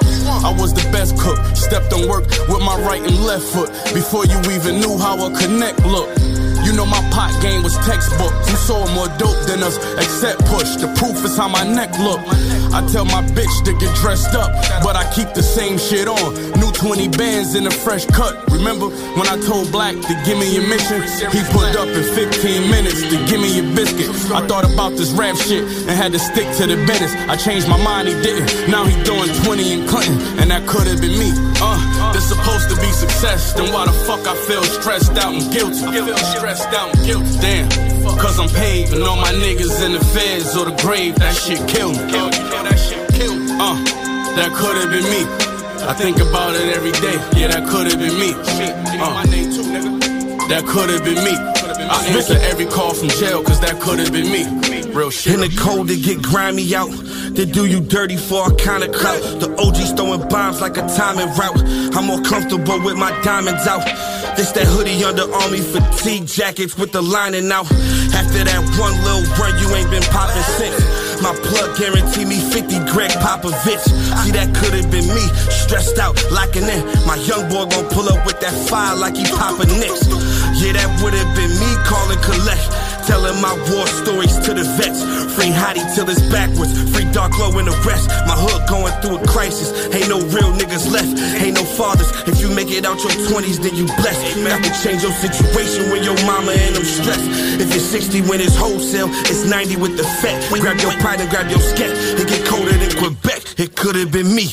I 0.44 0.56
was 0.58 0.74
the 0.74 0.88
best 0.92 1.18
cook, 1.18 1.38
stepped 1.56 1.92
on 1.92 2.08
work 2.08 2.24
with 2.48 2.62
my 2.64 2.80
right 2.88 3.02
and 3.02 3.26
left 3.26 3.44
foot 3.44 3.70
before 3.94 4.26
you 4.26 4.40
even 4.56 4.80
knew 4.80 4.98
how 4.98 5.20
a 5.20 5.30
connect 5.36 5.84
looked. 5.86 6.16
You 6.68 6.74
know 6.74 6.86
my 6.86 7.00
pot 7.16 7.32
game 7.42 7.64
was 7.64 7.78
textbook. 7.88 8.34
You 8.44 8.58
sold 8.60 8.92
more 8.92 9.08
dope 9.16 9.40
than 9.48 9.64
us, 9.64 9.78
except 9.96 10.44
push. 10.52 10.76
The 10.76 10.92
proof 11.00 11.24
is 11.24 11.38
how 11.38 11.48
my 11.48 11.64
neck 11.64 11.98
look. 11.98 12.20
I 12.76 12.84
tell 12.92 13.06
my 13.06 13.24
bitch 13.24 13.64
to 13.64 13.72
get 13.80 13.96
dressed 14.04 14.36
up, 14.36 14.52
but 14.84 14.98
I 14.98 15.08
keep 15.16 15.32
the 15.34 15.42
same 15.42 15.78
shit 15.78 16.10
on. 16.10 16.36
New 16.60 16.70
20 16.74 17.08
bands 17.16 17.56
in 17.56 17.68
a 17.68 17.72
fresh 17.72 18.06
cut. 18.08 18.36
Remember 18.52 18.88
when 19.16 19.28
I 19.32 19.40
told 19.48 19.72
Black 19.72 19.96
to 19.96 20.14
give 20.28 20.38
me 20.38 20.52
your 20.52 20.68
mission? 20.68 21.00
He 21.32 21.40
pulled 21.56 21.78
up 21.80 21.88
in 21.88 22.04
15 22.04 22.70
minutes 22.70 23.00
to 23.00 23.16
give 23.32 23.40
me 23.40 23.48
your 23.56 23.72
biscuit. 23.74 24.12
I 24.36 24.46
thought 24.46 24.68
about 24.68 24.92
this 25.00 25.12
rap 25.12 25.38
shit 25.38 25.64
and 25.64 25.96
had 25.96 26.12
to 26.12 26.20
stick 26.20 26.52
to 26.58 26.68
the 26.68 26.76
business. 26.84 27.16
I 27.32 27.38
changed 27.38 27.70
my 27.70 27.82
mind, 27.82 28.10
he 28.10 28.16
didn't. 28.20 28.68
Now 28.68 28.84
he 28.84 28.92
doing 29.08 29.32
20 29.48 29.72
in 29.72 29.88
Clinton, 29.88 30.20
and 30.44 30.52
that 30.52 30.68
could 30.68 30.86
have 30.88 31.00
been 31.00 31.16
me. 31.16 31.32
Uh, 31.64 32.12
this 32.12 32.28
supposed 32.28 32.70
to 32.70 32.76
be 32.76 32.92
success. 32.92 33.54
Then 33.54 33.72
why 33.72 33.86
the 33.86 33.94
fuck 34.04 34.28
I 34.28 34.36
feel 34.36 34.64
stressed 34.64 35.16
out 35.16 35.34
and 35.34 35.48
guilty? 35.54 35.88
I 35.88 36.04
feel 36.04 36.18
stressed 36.36 36.57
out 36.66 36.96
and 36.96 37.06
guilty. 37.06 37.38
Damn. 37.40 37.70
Cause 38.18 38.40
I'm 38.40 38.50
paid 38.50 38.94
and 38.94 39.04
all 39.04 39.16
my 39.16 39.32
niggas 39.34 39.86
in 39.86 39.94
the 39.94 40.04
feds 40.14 40.56
or 40.58 40.66
the 40.66 40.76
grave, 40.82 41.16
that 41.16 41.36
shit 41.36 41.60
killed 41.68 41.98
me. 41.98 42.12
That 42.12 42.78
shit 42.80 43.08
killed 43.14 43.40
me. 43.40 43.52
Uh, 43.52 43.78
that 44.36 44.52
could 44.56 44.76
have 44.78 44.90
been 44.90 45.06
me. 45.06 45.24
I 45.88 45.94
think 45.94 46.18
about 46.20 46.56
it 46.56 46.76
every 46.76 46.92
day. 46.94 47.16
Yeah, 47.40 47.48
that 47.48 47.68
could 47.70 47.88
have 47.88 48.00
been 48.00 48.18
me. 48.20 48.34
Uh, 48.34 49.24
that 50.50 50.66
could 50.66 50.90
have 50.90 51.04
been 51.04 51.24
me. 51.24 51.36
I 51.90 52.06
answer 52.10 52.38
every 52.42 52.66
call 52.66 52.94
from 52.94 53.10
jail, 53.10 53.44
cause 53.44 53.60
that 53.62 53.80
could 53.80 54.00
have 54.00 54.12
been 54.12 54.32
me. 54.32 54.77
Real 54.98 55.12
shit. 55.12 55.36
In 55.36 55.42
the 55.42 55.54
cold, 55.62 55.90
they 55.90 56.02
get 56.02 56.24
grimy 56.24 56.74
out. 56.74 56.90
They 57.38 57.46
do 57.46 57.68
you 57.68 57.82
dirty 57.82 58.18
for 58.18 58.50
a 58.50 58.56
kind 58.56 58.82
of 58.82 58.92
clout. 58.92 59.22
The 59.38 59.54
OG's 59.62 59.94
throwing 59.94 60.28
bombs 60.28 60.60
like 60.60 60.74
a 60.74 60.90
timing 60.90 61.30
route. 61.38 61.62
I'm 61.94 62.10
more 62.10 62.20
comfortable 62.26 62.82
with 62.82 62.98
my 62.98 63.14
diamonds 63.22 63.68
out. 63.68 63.86
This 64.34 64.50
that 64.58 64.66
hoodie 64.66 64.98
under 65.06 65.30
army 65.30 65.62
fatigue 65.62 66.26
jackets 66.26 66.80
with 66.80 66.94
the 66.94 67.02
lining 67.04 67.52
out. 67.52 67.70
After 68.18 68.42
that 68.42 68.58
one 68.82 68.98
little 69.06 69.22
run, 69.38 69.54
you 69.62 69.70
ain't 69.78 69.92
been 69.94 70.02
popping 70.10 70.42
since. 70.58 70.82
My 71.22 71.30
plug 71.46 71.78
guarantee 71.78 72.26
me 72.26 72.42
50 72.42 72.90
Gregg 72.90 73.14
Popovich. 73.22 73.86
See, 74.26 74.34
that 74.34 74.50
could 74.58 74.74
have 74.74 74.90
been 74.90 75.06
me, 75.14 75.26
stressed 75.54 76.02
out, 76.02 76.18
locking 76.34 76.66
in. 76.66 76.82
My 77.06 77.22
young 77.22 77.46
boy 77.54 77.70
gon' 77.70 77.86
pull 77.94 78.10
up 78.10 78.26
with 78.26 78.42
that 78.42 78.54
fire 78.66 78.98
like 78.98 79.14
he 79.14 79.30
poppin' 79.30 79.70
nicks. 79.78 80.10
Yeah, 80.58 80.74
that 80.74 80.90
would 81.06 81.14
have 81.14 81.32
been 81.38 81.54
me 81.54 81.70
calling 81.86 82.18
collect. 82.26 82.87
Telling 83.08 83.40
my 83.40 83.56
war 83.72 83.88
stories 83.88 84.36
to 84.44 84.52
the 84.54 84.68
vets. 84.76 85.00
Free 85.32 85.48
Hottie 85.48 85.88
till 85.96 86.10
it's 86.10 86.20
backwards. 86.28 86.76
Free 86.92 87.08
Dark 87.16 87.40
Low 87.40 87.56
and 87.58 87.68
the 87.68 87.78
rest. 87.88 88.12
My 88.28 88.36
hood 88.36 88.68
going 88.68 88.92
through 89.00 89.24
a 89.24 89.28
crisis. 89.28 89.72
Ain't 89.96 90.10
no 90.12 90.20
real 90.36 90.52
niggas 90.52 90.92
left. 90.92 91.16
Ain't 91.40 91.56
no 91.56 91.64
fathers. 91.64 92.12
If 92.28 92.42
you 92.44 92.52
make 92.52 92.68
it 92.70 92.84
out 92.84 93.00
your 93.00 93.16
20s, 93.32 93.64
then 93.64 93.80
you 93.80 93.88
blessed. 93.96 94.36
I 94.44 94.60
can 94.60 94.76
change 94.84 95.04
your 95.08 95.16
situation 95.16 95.90
when 95.90 96.04
your 96.04 96.20
mama 96.28 96.52
and 96.52 96.76
them 96.76 96.84
stressed. 96.84 97.24
If 97.64 97.74
it's 97.74 97.86
60 97.86 98.28
when 98.28 98.42
it's 98.42 98.56
wholesale, 98.58 99.08
it's 99.32 99.48
90 99.48 99.78
with 99.78 99.96
the 99.96 100.04
fat. 100.04 100.36
Grab 100.60 100.76
your 100.84 100.92
pride 101.00 101.22
and 101.22 101.30
grab 101.30 101.50
your 101.50 101.64
scat. 101.64 101.96
It 102.20 102.28
get 102.28 102.46
colder 102.46 102.76
than 102.76 102.92
Quebec. 102.92 103.56
It 103.58 103.76
could 103.76 103.96
have 103.96 104.12
been 104.12 104.36
me. 104.36 104.52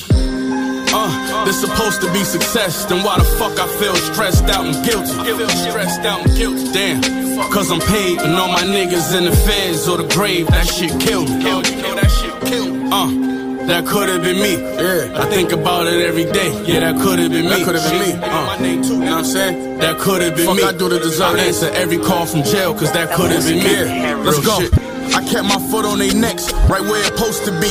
Uh, 0.95 1.11
this 1.45 1.61
supposed 1.61 2.01
to 2.03 2.13
be 2.13 2.25
success. 2.25 2.85
Then 2.87 3.05
why 3.05 3.19
the 3.19 3.25
fuck 3.25 3.59
I 3.59 3.67
feel 3.79 3.95
stressed 3.97 4.45
out 4.45 4.65
and 4.65 4.85
guilty? 4.85 5.13
I 5.19 5.25
feel 5.37 5.49
stressed 5.49 6.01
out 6.01 6.27
and 6.27 6.37
guilty. 6.37 6.73
Damn. 6.73 7.03
Cause 7.51 7.71
I'm 7.71 7.81
paid 7.81 8.21
and 8.21 8.35
all 8.35 8.49
my 8.49 8.63
niggas 8.63 9.17
in 9.17 9.25
the 9.25 9.37
feds 9.37 9.89
or 9.89 9.99
the 9.99 10.09
grave. 10.15 10.47
That 10.49 10.67
shit 10.67 10.91
killed 11.01 11.29
me. 11.29 11.43
Kill, 11.43 11.63
kill, 11.63 11.95
that 11.97 12.11
shit 12.11 12.49
killed 12.49 12.73
me. 12.73 12.89
Uh, 12.91 13.67
that 13.67 13.87
could 13.87 14.09
have 14.09 14.23
been 14.23 14.41
me. 14.41 14.55
Yeah. 14.55 15.21
I 15.21 15.27
think 15.27 15.53
about 15.53 15.87
it 15.87 16.01
every 16.07 16.25
day. 16.25 16.53
Yeah, 16.65 16.81
that 16.81 17.01
could 17.01 17.19
have 17.19 17.31
been 17.31 17.45
me. 17.45 17.51
That 17.51 17.65
could 17.65 17.75
have 17.75 17.91
been 17.91 18.21
me. 18.21 18.25
Uh, 18.25 18.47
my 18.47 18.59
name 18.59 18.83
too. 18.83 18.95
You 18.95 19.01
know 19.01 19.11
what 19.17 19.19
I'm 19.19 19.25
saying? 19.25 19.79
That 19.79 19.99
could 19.99 20.23
have 20.23 20.37
been 20.37 20.47
Fuck 20.47 20.57
me. 20.57 20.63
I 20.63 20.73
do 20.73 20.89
the 20.89 20.99
design. 20.99 21.37
I 21.41 21.45
answer 21.45 21.71
every 21.71 21.99
call 21.99 22.27
from 22.27 22.43
jail, 22.43 22.75
cause 22.75 22.93
that 22.93 23.15
could 23.17 23.31
have 23.31 23.45
been 23.45 23.65
me. 23.65 24.25
Let's 24.25 24.45
go. 24.45 24.61
shit. 24.61 24.94
I 25.13 25.21
kept 25.29 25.45
my 25.45 25.61
foot 25.71 25.85
on 25.85 25.99
their 25.99 26.15
necks, 26.15 26.53
right 26.71 26.83
where 26.83 27.01
it 27.01 27.13
supposed 27.13 27.45
to 27.45 27.53
be. 27.61 27.71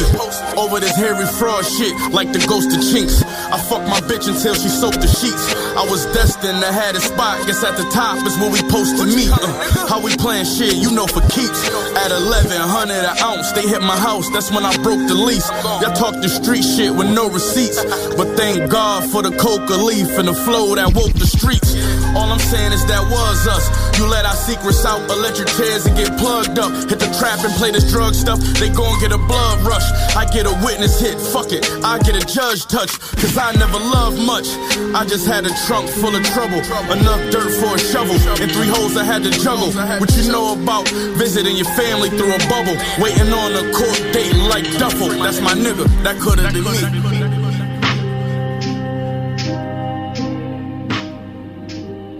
Over 0.59 0.79
this 0.79 0.95
Harry 0.95 1.25
Fraud 1.25 1.65
shit, 1.65 1.93
like 2.11 2.31
the 2.31 2.43
ghost 2.45 2.69
of 2.75 2.81
chinks. 2.83 3.23
I 3.23 3.57
fucked 3.57 3.89
my 3.89 4.01
bitch 4.05 4.27
until 4.27 4.53
she 4.53 4.69
soaked 4.69 5.01
the 5.01 5.07
sheets. 5.07 5.53
I 5.73 5.85
was 5.89 6.05
destined 6.13 6.61
to 6.61 6.71
have 6.71 6.95
a 6.95 7.01
spot, 7.01 7.45
guess 7.47 7.63
at 7.63 7.77
the 7.77 7.87
top 7.89 8.21
is 8.25 8.37
where 8.37 8.51
we 8.51 8.59
supposed 8.59 8.97
to 8.97 9.05
meet. 9.05 9.31
Uh, 9.31 9.87
how 9.89 10.01
we 10.01 10.15
playing 10.17 10.45
shit, 10.45 10.75
you 10.75 10.91
know 10.91 11.07
for 11.07 11.21
keeps. 11.33 11.65
At 11.97 12.11
1100 12.11 12.93
an 12.93 13.17
ounce, 13.23 13.51
they 13.53 13.65
hit 13.67 13.81
my 13.81 13.97
house, 13.97 14.29
that's 14.29 14.51
when 14.51 14.65
I 14.65 14.75
broke 14.83 15.01
the 15.07 15.15
lease. 15.15 15.49
Y'all 15.81 15.93
talk 15.95 16.13
the 16.21 16.29
street 16.29 16.63
shit 16.63 16.93
with 16.93 17.09
no 17.09 17.29
receipts. 17.29 17.83
But 18.15 18.35
thank 18.37 18.69
God 18.69 19.09
for 19.09 19.21
the 19.21 19.31
coca 19.37 19.73
leaf 19.73 20.07
and 20.19 20.27
the 20.27 20.33
flow 20.33 20.75
that 20.75 20.93
woke 20.93 21.13
the 21.13 21.27
streets. 21.27 21.73
All 22.15 22.29
I'm 22.29 22.39
saying 22.39 22.73
is 22.73 22.85
that 22.85 23.01
was 23.09 23.47
us. 23.47 23.65
You 23.97 24.07
let 24.07 24.25
our 24.25 24.35
secrets 24.35 24.85
out, 24.85 25.01
electric 25.09 25.49
chairs 25.57 25.85
and 25.85 25.95
get 25.97 26.17
plugged 26.17 26.59
up. 26.59 26.71
Hit 26.89 26.99
the 26.99 27.09
trap 27.17 27.43
and 27.43 27.53
play 27.55 27.71
this 27.71 27.89
drug 27.91 28.13
stuff, 28.13 28.39
they 28.59 28.69
gon' 28.69 28.99
get 28.99 29.11
a 29.11 29.17
blood 29.17 29.61
rush. 29.65 29.85
I 30.15 30.25
get 30.25 30.45
a 30.45 30.53
witness 30.63 30.99
hit, 30.99 31.19
fuck 31.19 31.51
it, 31.51 31.65
I 31.83 31.99
get 31.99 32.15
a 32.15 32.25
judge 32.25 32.65
touch. 32.65 32.99
Cause 33.17 33.37
I 33.37 33.51
never 33.53 33.79
loved 33.79 34.21
much. 34.21 34.47
I 34.93 35.05
just 35.05 35.25
had 35.25 35.45
a 35.45 35.53
trunk 35.65 35.89
full 35.89 36.15
of 36.15 36.23
trouble, 36.33 36.61
enough 36.93 37.21
dirt 37.31 37.51
for 37.57 37.75
a 37.75 37.79
shovel, 37.79 38.15
and 38.41 38.51
three 38.51 38.69
holes 38.69 38.95
I 38.97 39.03
had 39.03 39.23
to 39.23 39.31
juggle. 39.31 39.71
What 39.99 40.13
you 40.15 40.31
know 40.31 40.53
about 40.53 40.87
visiting 41.17 41.55
your 41.55 41.69
family 41.73 42.09
through 42.09 42.33
a 42.33 42.41
bubble, 42.49 42.77
waiting 43.01 43.33
on 43.33 43.51
a 43.57 43.63
court 43.73 43.99
date 44.13 44.35
like 44.49 44.65
Duffel. 44.77 45.09
That's 45.21 45.41
my 45.41 45.53
nigga, 45.53 45.85
that 46.03 46.19
could've 46.19 46.53
been 46.53 46.63
me. 46.63 47.42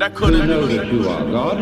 That 0.04 0.18
to 0.18 0.32
know 0.32 0.66
that 0.68 0.92
you 0.92 1.08
are 1.08 1.24
God 1.32 1.62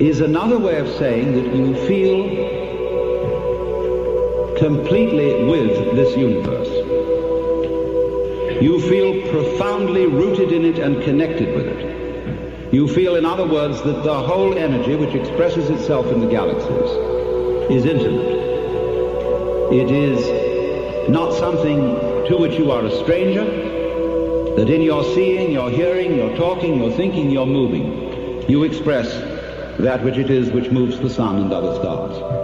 is 0.00 0.22
another 0.22 0.58
way 0.58 0.78
of 0.78 0.88
saying 0.96 1.34
that 1.34 1.54
you 1.54 1.74
feel 1.86 2.24
completely 4.56 5.44
with 5.44 5.94
this 5.96 6.16
universe. 6.16 6.70
You 8.62 8.80
feel 8.88 9.20
profoundly 9.30 10.06
rooted 10.06 10.50
in 10.50 10.64
it 10.64 10.78
and 10.78 11.02
connected 11.02 11.54
with 11.54 11.66
it. 11.66 12.72
You 12.72 12.88
feel, 12.88 13.16
in 13.16 13.26
other 13.26 13.46
words, 13.46 13.82
that 13.82 14.02
the 14.02 14.18
whole 14.18 14.56
energy 14.56 14.96
which 14.96 15.14
expresses 15.14 15.68
itself 15.68 16.06
in 16.06 16.20
the 16.20 16.26
galaxies 16.26 16.90
is 17.70 17.84
intimate. 17.84 18.32
It 19.74 19.90
is 19.90 21.10
not 21.10 21.34
something 21.34 22.26
to 22.28 22.38
which 22.38 22.54
you 22.54 22.70
are 22.70 22.82
a 22.82 22.90
stranger, 23.04 23.69
that 24.60 24.68
in 24.68 24.82
your 24.82 25.02
seeing, 25.14 25.50
your 25.50 25.70
hearing, 25.70 26.14
your 26.14 26.36
talking, 26.36 26.74
your 26.74 26.92
thinking, 26.92 27.30
your 27.30 27.46
moving, 27.46 28.46
you 28.46 28.62
express 28.64 29.08
that 29.78 30.04
which 30.04 30.18
it 30.18 30.28
is 30.28 30.50
which 30.50 30.70
moves 30.70 31.00
the 31.00 31.08
sun 31.08 31.38
and 31.38 31.50
other 31.50 31.74
stars. 31.76 32.39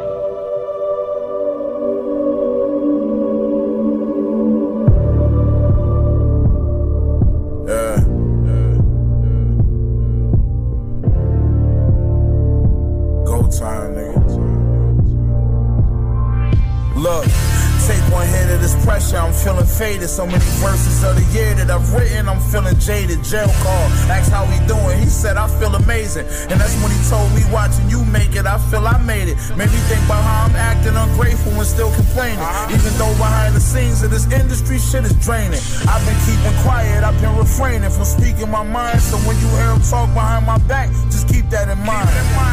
Faded. 19.76 20.08
So 20.08 20.26
many 20.26 20.44
verses 20.64 21.04
of 21.04 21.16
the 21.16 21.26
year 21.36 21.54
that 21.54 21.70
I've 21.70 21.92
written, 21.92 22.28
I'm 22.28 22.40
feeling 22.40 22.78
jaded. 22.78 23.22
Jail 23.22 23.48
call, 23.60 23.86
asked 24.08 24.32
how 24.32 24.44
he 24.46 24.58
doing. 24.66 24.98
He 24.98 25.06
said, 25.06 25.36
I 25.36 25.46
feel 25.60 25.74
amazing. 25.74 26.26
And 26.48 26.56
that's 26.60 26.74
when 26.80 26.90
he 26.90 27.00
told 27.08 27.28
me, 27.36 27.44
watching 27.52 27.88
you 27.88 28.04
make 28.04 28.34
it, 28.34 28.46
I 28.46 28.58
feel 28.70 28.86
I 28.86 28.96
made 29.04 29.28
it. 29.28 29.36
Made 29.56 29.70
me 29.70 29.80
think 29.88 30.02
about 30.08 30.24
how 30.24 30.48
I'm 30.48 30.56
acting 30.56 30.96
ungrateful 30.96 31.52
and 31.52 31.66
still 31.66 31.92
complaining. 31.92 32.40
Even 32.72 32.92
though 32.96 33.12
behind 33.20 33.54
the 33.54 33.60
scenes 33.60 34.02
of 34.02 34.10
this 34.10 34.24
industry, 34.32 34.78
shit 34.78 35.04
is 35.04 35.14
draining. 35.20 35.60
I've 35.84 36.04
been 36.08 36.18
keeping 36.24 36.56
quiet, 36.64 37.04
I've 37.04 37.20
been 37.20 37.36
refraining 37.36 37.90
from 37.90 38.04
speaking 38.04 38.50
my 38.50 38.64
mind. 38.64 39.00
So 39.00 39.16
when 39.28 39.36
you 39.40 39.48
hear 39.60 39.70
him 39.70 39.82
talk 39.82 40.08
behind 40.14 40.46
my 40.46 40.58
back, 40.66 40.90
just 41.12 41.28
keep 41.28 41.48
that 41.50 41.68
in 41.68 41.78
mind. 41.84 42.08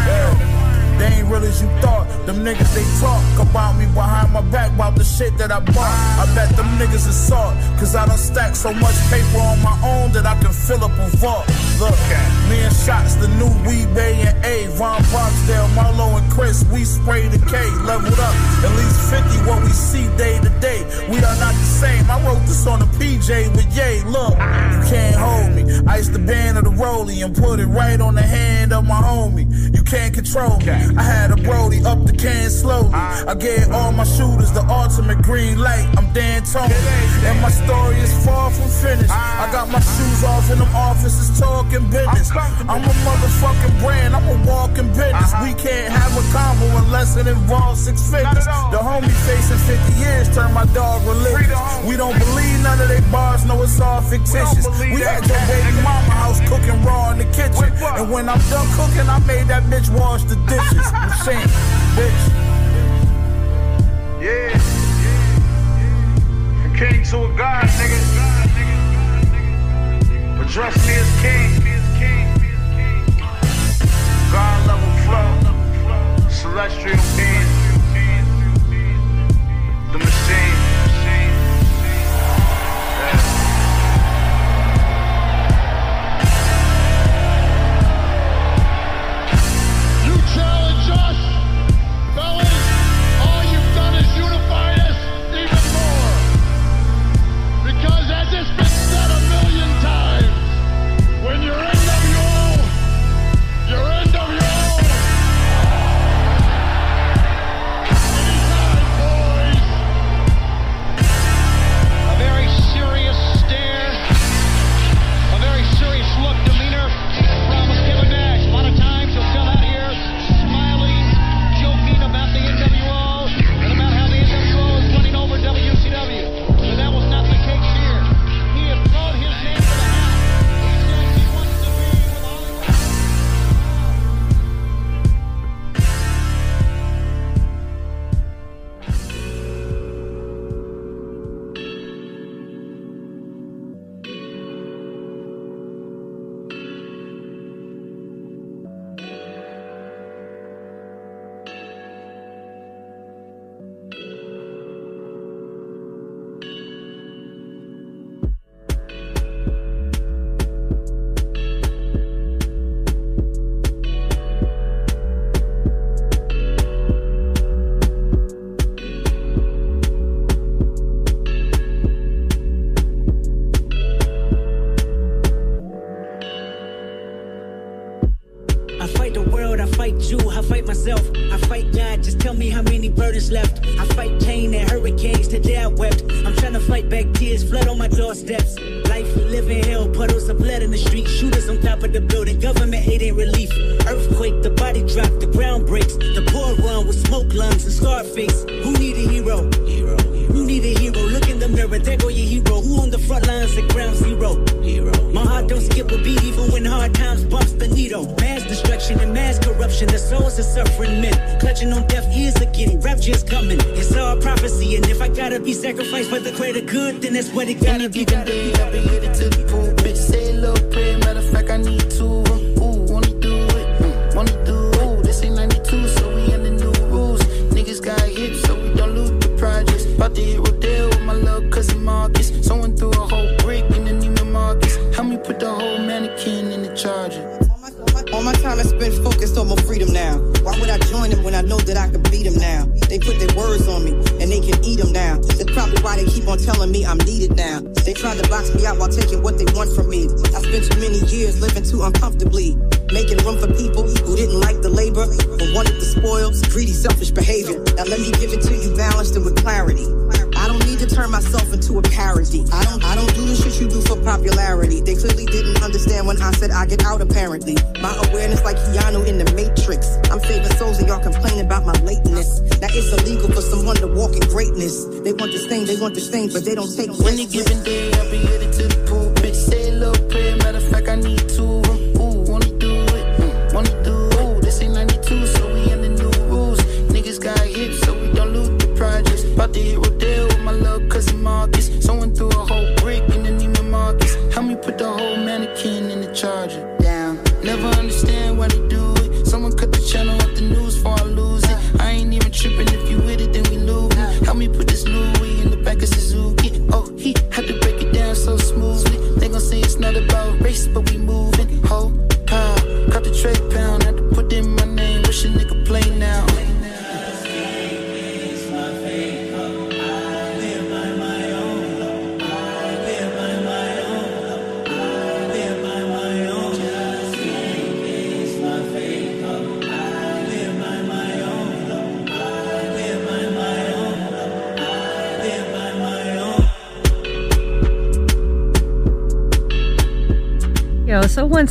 Yeah. 0.07 0.62
They 0.99 1.07
ain't 1.19 1.27
real 1.27 1.43
as 1.43 1.61
you 1.61 1.69
thought. 1.81 2.07
Them 2.25 2.43
niggas 2.45 2.73
they 2.73 2.85
talk 2.99 3.23
about 3.47 3.77
me 3.77 3.85
behind 3.87 4.33
my 4.33 4.41
back 4.41 4.71
about 4.73 4.95
the 4.95 5.03
shit 5.03 5.37
that 5.37 5.51
I 5.51 5.59
bought. 5.59 5.93
I 6.21 6.25
bet 6.35 6.55
them 6.55 6.67
niggas 6.79 7.07
is 7.07 7.15
salt, 7.15 7.53
cause 7.79 7.95
I 7.95 8.05
done 8.05 8.17
stacked 8.17 8.57
so 8.57 8.73
much 8.73 8.95
paper 9.09 9.39
on 9.39 9.61
my 9.61 9.77
own 9.83 10.11
that 10.13 10.25
I 10.25 10.35
can 10.39 10.53
fill 10.53 10.83
up 10.83 10.91
a 10.91 11.07
vault. 11.17 11.47
Look, 11.79 11.97
me 12.49 12.61
and 12.61 12.75
Shots, 12.75 13.15
the 13.15 13.27
new 13.39 13.51
Wee-Bey 13.67 14.21
and 14.27 14.45
A, 14.45 14.67
Ron 14.79 15.01
Barksdale, 15.11 15.67
Marlo 15.75 16.17
and 16.21 16.31
Chris, 16.31 16.65
we 16.71 16.85
spray 16.85 17.27
the 17.27 17.39
K, 17.49 17.57
leveled 17.85 18.19
up. 18.19 18.35
At 18.63 18.71
least 18.77 18.99
50 19.09 19.49
what 19.49 19.63
we 19.63 19.69
see 19.69 20.07
day 20.17 20.37
to 20.39 20.49
day. 20.49 20.52
We 21.09 21.17
are 21.17 21.37
not 21.37 21.53
the 21.53 21.69
same. 21.81 22.09
I 22.09 22.23
wrote 22.25 22.41
this 22.47 22.65
on 22.67 22.81
a 22.81 22.85
PJ 22.85 23.55
with 23.55 23.67
Ye. 23.75 24.03
Look, 24.09 24.31
you 24.31 24.79
can't 24.89 25.15
hold 25.15 25.51
me. 25.55 25.63
Ice 25.87 26.09
the 26.09 26.19
band 26.19 26.57
of 26.57 26.63
the 26.63 26.71
rollie 26.71 27.23
and 27.23 27.35
put 27.35 27.59
it 27.59 27.65
right 27.65 27.99
on 27.99 28.15
the 28.15 28.21
hand 28.21 28.71
of 28.71 28.85
my 28.85 29.01
homie. 29.01 29.45
You 29.75 29.83
can't 29.83 30.13
control 30.13 30.57
me. 30.59 30.71
I 30.71 31.03
had 31.03 31.31
a 31.31 31.35
Brody 31.35 31.83
up 31.85 32.05
the 32.05 32.13
can 32.13 32.49
slowly. 32.49 32.93
I 32.93 33.35
gave 33.35 33.69
all 33.71 33.91
my 33.91 34.05
shooters 34.05 34.51
the 34.51 34.63
ultimate 34.69 35.21
green 35.21 35.59
light. 35.59 35.87
I'm 35.97 36.11
Dan 36.13 36.43
Tony. 36.43 36.73
And 37.27 37.41
my 37.41 37.51
story 37.51 37.97
is 37.97 38.13
far 38.25 38.49
from 38.51 38.69
finished. 38.69 39.11
I 39.11 39.49
got 39.51 39.69
my 39.69 39.79
shoes 39.79 40.23
off 40.23 40.49
in 40.51 40.59
them 40.59 40.73
offices 40.75 41.39
talking 41.39 41.89
business. 41.89 42.31
I'm 42.31 42.83
a 42.83 42.93
motherfucking 43.03 43.79
brand. 43.81 44.15
I'm 44.15 44.27
a 44.27 44.37
walking 44.47 44.87
business. 44.93 45.33
We 45.43 45.53
can't 45.53 45.91
have 45.91 46.13
a 46.15 46.23
combo 46.31 46.65
unless 46.85 47.17
it 47.17 47.27
involves 47.27 47.85
six 47.85 48.09
figures. 48.09 48.45
The 48.71 48.79
homie 48.79 49.11
facing 49.27 49.57
50 49.57 49.99
years 49.99 50.33
turned 50.33 50.53
my 50.53 50.65
dog 50.73 50.92
religious. 51.01 51.85
We 51.85 51.97
don't 51.97 52.17
believe 52.17 52.61
none 52.63 52.79
of 52.79 52.87
they 52.87 53.01
bars, 53.11 53.45
no, 53.45 53.61
it's 53.63 53.79
all 53.79 54.01
fictitious. 54.01 54.65
We 54.79 55.03
at 55.03 55.27
your 55.27 55.39
baby 55.47 55.71
mama 55.83 56.13
house 56.13 56.39
cooking 56.49 56.83
raw 56.83 57.11
in 57.11 57.17
the 57.19 57.25
kitchen. 57.25 57.71
And 57.97 58.11
when 58.11 58.29
I'm 58.29 58.39
done 58.49 58.67
cooking, 58.77 59.07
I 59.09 59.19
made 59.25 59.47
that 59.47 59.63
bitch 59.63 59.89
wash 59.97 60.23
the 60.23 60.35
dishes. 60.47 60.91
Machine, 61.09 61.49
bitch. 61.97 62.23
Yeah. 64.21 64.57
From 66.61 66.75
king 66.75 67.03
to 67.03 67.25
a 67.25 67.37
god, 67.37 67.65
nigga. 67.65 67.99
Address 70.41 70.75
me 70.87 70.93
as 70.93 71.21
king. 71.21 71.63
God 74.33 74.67
level 74.67 74.93
flow. 75.05 76.29
Celestial 76.29 76.97
being. 77.15 77.63
The 79.91 79.99
machine. 79.99 80.52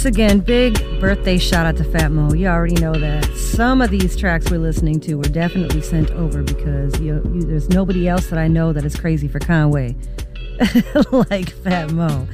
Once 0.03 0.17
again, 0.17 0.41
big 0.41 0.75
birthday 0.99 1.39
shout 1.39 1.65
out 1.65 1.77
to 1.77 1.85
Fat 1.85 2.11
Mo. 2.11 2.35
You 2.35 2.49
already 2.49 2.75
know 2.75 2.93
that 2.93 3.25
some 3.37 3.81
of 3.81 3.91
these 3.91 4.17
tracks 4.17 4.51
we're 4.51 4.59
listening 4.59 4.99
to 4.99 5.15
were 5.15 5.23
definitely 5.23 5.81
sent 5.81 6.11
over 6.11 6.43
because 6.43 6.99
you, 6.99 7.23
you, 7.33 7.43
there's 7.43 7.69
nobody 7.69 8.09
else 8.09 8.27
that 8.27 8.39
I 8.41 8.49
know 8.49 8.73
that 8.73 8.85
is 8.85 8.97
crazy 8.97 9.29
for 9.29 9.39
Conway 9.39 9.95
like 11.31 11.51
Fat 11.51 11.93
Mo. 11.93 12.27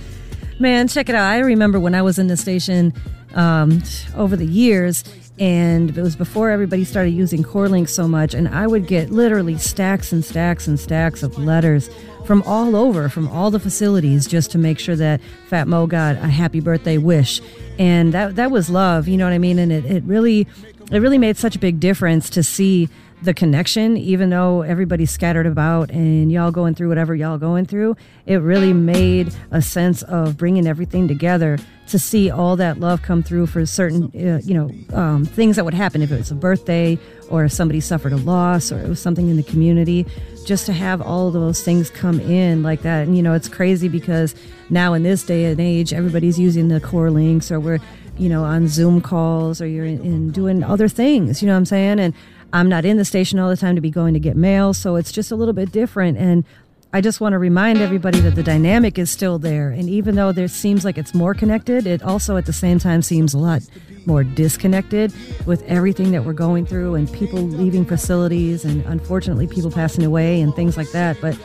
Man, 0.58 0.88
check 0.88 1.10
it 1.10 1.14
out. 1.14 1.26
I 1.26 1.40
remember 1.40 1.78
when 1.78 1.94
I 1.94 2.00
was 2.00 2.18
in 2.18 2.28
the 2.28 2.38
station 2.38 2.94
um, 3.34 3.82
over 4.16 4.34
the 4.34 4.46
years, 4.46 5.04
and 5.40 5.96
it 5.96 6.00
was 6.02 6.16
before 6.16 6.50
everybody 6.50 6.84
started 6.84 7.10
using 7.10 7.42
CorrLink 7.42 7.88
so 7.88 8.08
much, 8.08 8.34
and 8.34 8.48
I 8.48 8.66
would 8.66 8.86
get 8.86 9.10
literally 9.10 9.58
stacks 9.58 10.12
and 10.12 10.24
stacks 10.24 10.66
and 10.66 10.78
stacks 10.78 11.22
of 11.22 11.38
letters 11.38 11.90
from 12.24 12.42
all 12.42 12.76
over, 12.76 13.08
from 13.08 13.28
all 13.28 13.50
the 13.50 13.60
facilities, 13.60 14.26
just 14.26 14.50
to 14.50 14.58
make 14.58 14.78
sure 14.78 14.96
that 14.96 15.20
Fat 15.46 15.68
Mo 15.68 15.86
got 15.86 16.16
a 16.16 16.28
happy 16.28 16.60
birthday 16.60 16.98
wish, 16.98 17.40
and 17.78 18.12
that 18.12 18.36
that 18.36 18.50
was 18.50 18.68
love, 18.68 19.08
you 19.08 19.16
know 19.16 19.24
what 19.24 19.32
I 19.32 19.38
mean? 19.38 19.58
And 19.58 19.72
it, 19.72 19.84
it 19.84 20.02
really, 20.04 20.46
it 20.90 20.98
really 21.00 21.18
made 21.18 21.36
such 21.36 21.56
a 21.56 21.58
big 21.58 21.80
difference 21.80 22.28
to 22.30 22.42
see 22.42 22.88
the 23.22 23.34
connection, 23.34 23.96
even 23.96 24.30
though 24.30 24.62
everybody's 24.62 25.10
scattered 25.10 25.46
about 25.46 25.90
and 25.90 26.30
y'all 26.30 26.50
going 26.50 26.74
through 26.74 26.88
whatever 26.88 27.14
y'all 27.14 27.38
going 27.38 27.66
through, 27.66 27.96
it 28.26 28.36
really 28.36 28.72
made 28.72 29.34
a 29.50 29.60
sense 29.60 30.02
of 30.02 30.36
bringing 30.36 30.66
everything 30.66 31.08
together 31.08 31.58
to 31.88 31.98
see 31.98 32.30
all 32.30 32.54
that 32.56 32.78
love 32.78 33.02
come 33.02 33.22
through 33.22 33.46
for 33.46 33.64
certain, 33.66 34.04
uh, 34.14 34.40
you 34.44 34.54
know, 34.54 34.70
um, 34.96 35.24
things 35.24 35.56
that 35.56 35.64
would 35.64 35.74
happen 35.74 36.02
if 36.02 36.12
it 36.12 36.18
was 36.18 36.30
a 36.30 36.34
birthday 36.34 36.98
or 37.30 37.44
if 37.44 37.52
somebody 37.52 37.80
suffered 37.80 38.12
a 38.12 38.16
loss 38.16 38.70
or 38.70 38.78
it 38.78 38.88
was 38.88 39.00
something 39.00 39.28
in 39.28 39.36
the 39.36 39.42
community. 39.42 40.06
Just 40.44 40.66
to 40.66 40.72
have 40.72 41.02
all 41.02 41.30
those 41.30 41.62
things 41.62 41.90
come 41.90 42.20
in 42.20 42.62
like 42.62 42.82
that, 42.82 43.06
and 43.06 43.16
you 43.16 43.22
know, 43.22 43.34
it's 43.34 43.48
crazy 43.48 43.88
because 43.88 44.34
now 44.70 44.94
in 44.94 45.02
this 45.02 45.22
day 45.22 45.46
and 45.46 45.60
age, 45.60 45.92
everybody's 45.92 46.38
using 46.38 46.68
the 46.68 46.80
CorrLinks 46.80 47.50
or 47.50 47.60
we're, 47.60 47.78
you 48.16 48.28
know, 48.28 48.44
on 48.44 48.68
Zoom 48.68 49.00
calls 49.00 49.60
or 49.60 49.66
you're 49.66 49.84
in, 49.84 50.00
in 50.02 50.30
doing 50.30 50.62
other 50.62 50.88
things. 50.88 51.42
You 51.42 51.48
know 51.48 51.52
what 51.54 51.58
I'm 51.58 51.66
saying? 51.66 52.00
And 52.00 52.14
I'm 52.52 52.68
not 52.68 52.84
in 52.84 52.96
the 52.96 53.04
station 53.04 53.38
all 53.38 53.50
the 53.50 53.56
time 53.56 53.74
to 53.74 53.80
be 53.80 53.90
going 53.90 54.14
to 54.14 54.20
get 54.20 54.36
mail, 54.36 54.72
so 54.72 54.96
it's 54.96 55.12
just 55.12 55.30
a 55.30 55.36
little 55.36 55.54
bit 55.54 55.70
different. 55.70 56.16
And 56.16 56.44
I 56.92 57.02
just 57.02 57.20
want 57.20 57.34
to 57.34 57.38
remind 57.38 57.80
everybody 57.80 58.20
that 58.20 58.34
the 58.34 58.42
dynamic 58.42 58.98
is 58.98 59.10
still 59.10 59.38
there. 59.38 59.68
And 59.70 59.90
even 59.90 60.14
though 60.14 60.32
there 60.32 60.48
seems 60.48 60.86
like 60.86 60.96
it's 60.96 61.14
more 61.14 61.34
connected, 61.34 61.86
it 61.86 62.02
also 62.02 62.38
at 62.38 62.46
the 62.46 62.52
same 62.52 62.78
time 62.78 63.02
seems 63.02 63.34
a 63.34 63.38
lot 63.38 63.60
more 64.06 64.24
disconnected 64.24 65.12
with 65.44 65.62
everything 65.64 66.12
that 66.12 66.24
we're 66.24 66.32
going 66.32 66.64
through 66.64 66.94
and 66.94 67.12
people 67.12 67.40
leaving 67.40 67.84
facilities 67.84 68.64
and 68.64 68.82
unfortunately 68.86 69.46
people 69.46 69.70
passing 69.70 70.02
away 70.02 70.40
and 70.40 70.56
things 70.56 70.78
like 70.78 70.90
that. 70.92 71.20
But 71.20 71.38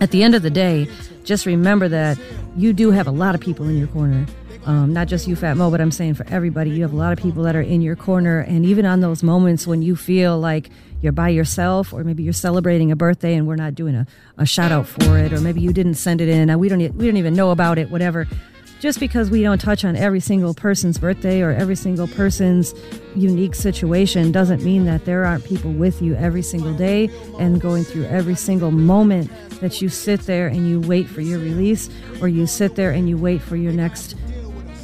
at 0.00 0.10
the 0.10 0.22
end 0.22 0.34
of 0.34 0.42
the 0.42 0.50
day, 0.50 0.88
just 1.24 1.44
remember 1.44 1.88
that 1.88 2.18
you 2.56 2.72
do 2.72 2.90
have 2.92 3.06
a 3.06 3.10
lot 3.10 3.34
of 3.34 3.42
people 3.42 3.68
in 3.68 3.76
your 3.76 3.88
corner. 3.88 4.24
Um, 4.66 4.92
not 4.92 5.06
just 5.06 5.28
you, 5.28 5.36
Fat 5.36 5.56
Mo, 5.56 5.70
but 5.70 5.80
I'm 5.80 5.92
saying 5.92 6.14
for 6.14 6.26
everybody, 6.28 6.70
you 6.70 6.82
have 6.82 6.92
a 6.92 6.96
lot 6.96 7.12
of 7.12 7.20
people 7.20 7.44
that 7.44 7.54
are 7.54 7.62
in 7.62 7.82
your 7.82 7.94
corner. 7.94 8.40
And 8.40 8.66
even 8.66 8.84
on 8.84 9.00
those 9.00 9.22
moments 9.22 9.64
when 9.64 9.80
you 9.80 9.94
feel 9.94 10.40
like 10.40 10.70
you're 11.00 11.12
by 11.12 11.28
yourself, 11.28 11.92
or 11.92 12.02
maybe 12.02 12.24
you're 12.24 12.32
celebrating 12.32 12.90
a 12.90 12.96
birthday 12.96 13.34
and 13.34 13.46
we're 13.46 13.54
not 13.54 13.76
doing 13.76 13.94
a, 13.94 14.08
a 14.38 14.44
shout 14.44 14.72
out 14.72 14.88
for 14.88 15.18
it, 15.18 15.32
or 15.32 15.40
maybe 15.40 15.60
you 15.60 15.72
didn't 15.72 15.94
send 15.94 16.20
it 16.20 16.28
in, 16.28 16.50
and 16.50 16.58
we 16.58 16.68
don't 16.68 16.80
we 16.96 17.06
don't 17.06 17.16
even 17.16 17.34
know 17.34 17.50
about 17.50 17.78
it, 17.78 17.90
whatever. 17.90 18.26
Just 18.80 18.98
because 18.98 19.30
we 19.30 19.42
don't 19.42 19.60
touch 19.60 19.84
on 19.84 19.94
every 19.96 20.20
single 20.20 20.52
person's 20.52 20.98
birthday 20.98 21.40
or 21.40 21.50
every 21.50 21.76
single 21.76 22.08
person's 22.08 22.74
unique 23.14 23.54
situation 23.54 24.32
doesn't 24.32 24.62
mean 24.62 24.84
that 24.84 25.06
there 25.06 25.24
aren't 25.24 25.44
people 25.44 25.72
with 25.72 26.02
you 26.02 26.14
every 26.16 26.42
single 26.42 26.74
day 26.74 27.08
and 27.38 27.58
going 27.58 27.84
through 27.84 28.04
every 28.04 28.34
single 28.34 28.70
moment 28.70 29.30
that 29.60 29.80
you 29.80 29.88
sit 29.88 30.20
there 30.22 30.48
and 30.48 30.68
you 30.68 30.80
wait 30.80 31.08
for 31.08 31.20
your 31.20 31.38
release, 31.38 31.88
or 32.20 32.26
you 32.26 32.46
sit 32.46 32.74
there 32.74 32.90
and 32.90 33.08
you 33.08 33.16
wait 33.16 33.40
for 33.40 33.56
your 33.56 33.72
next 33.72 34.16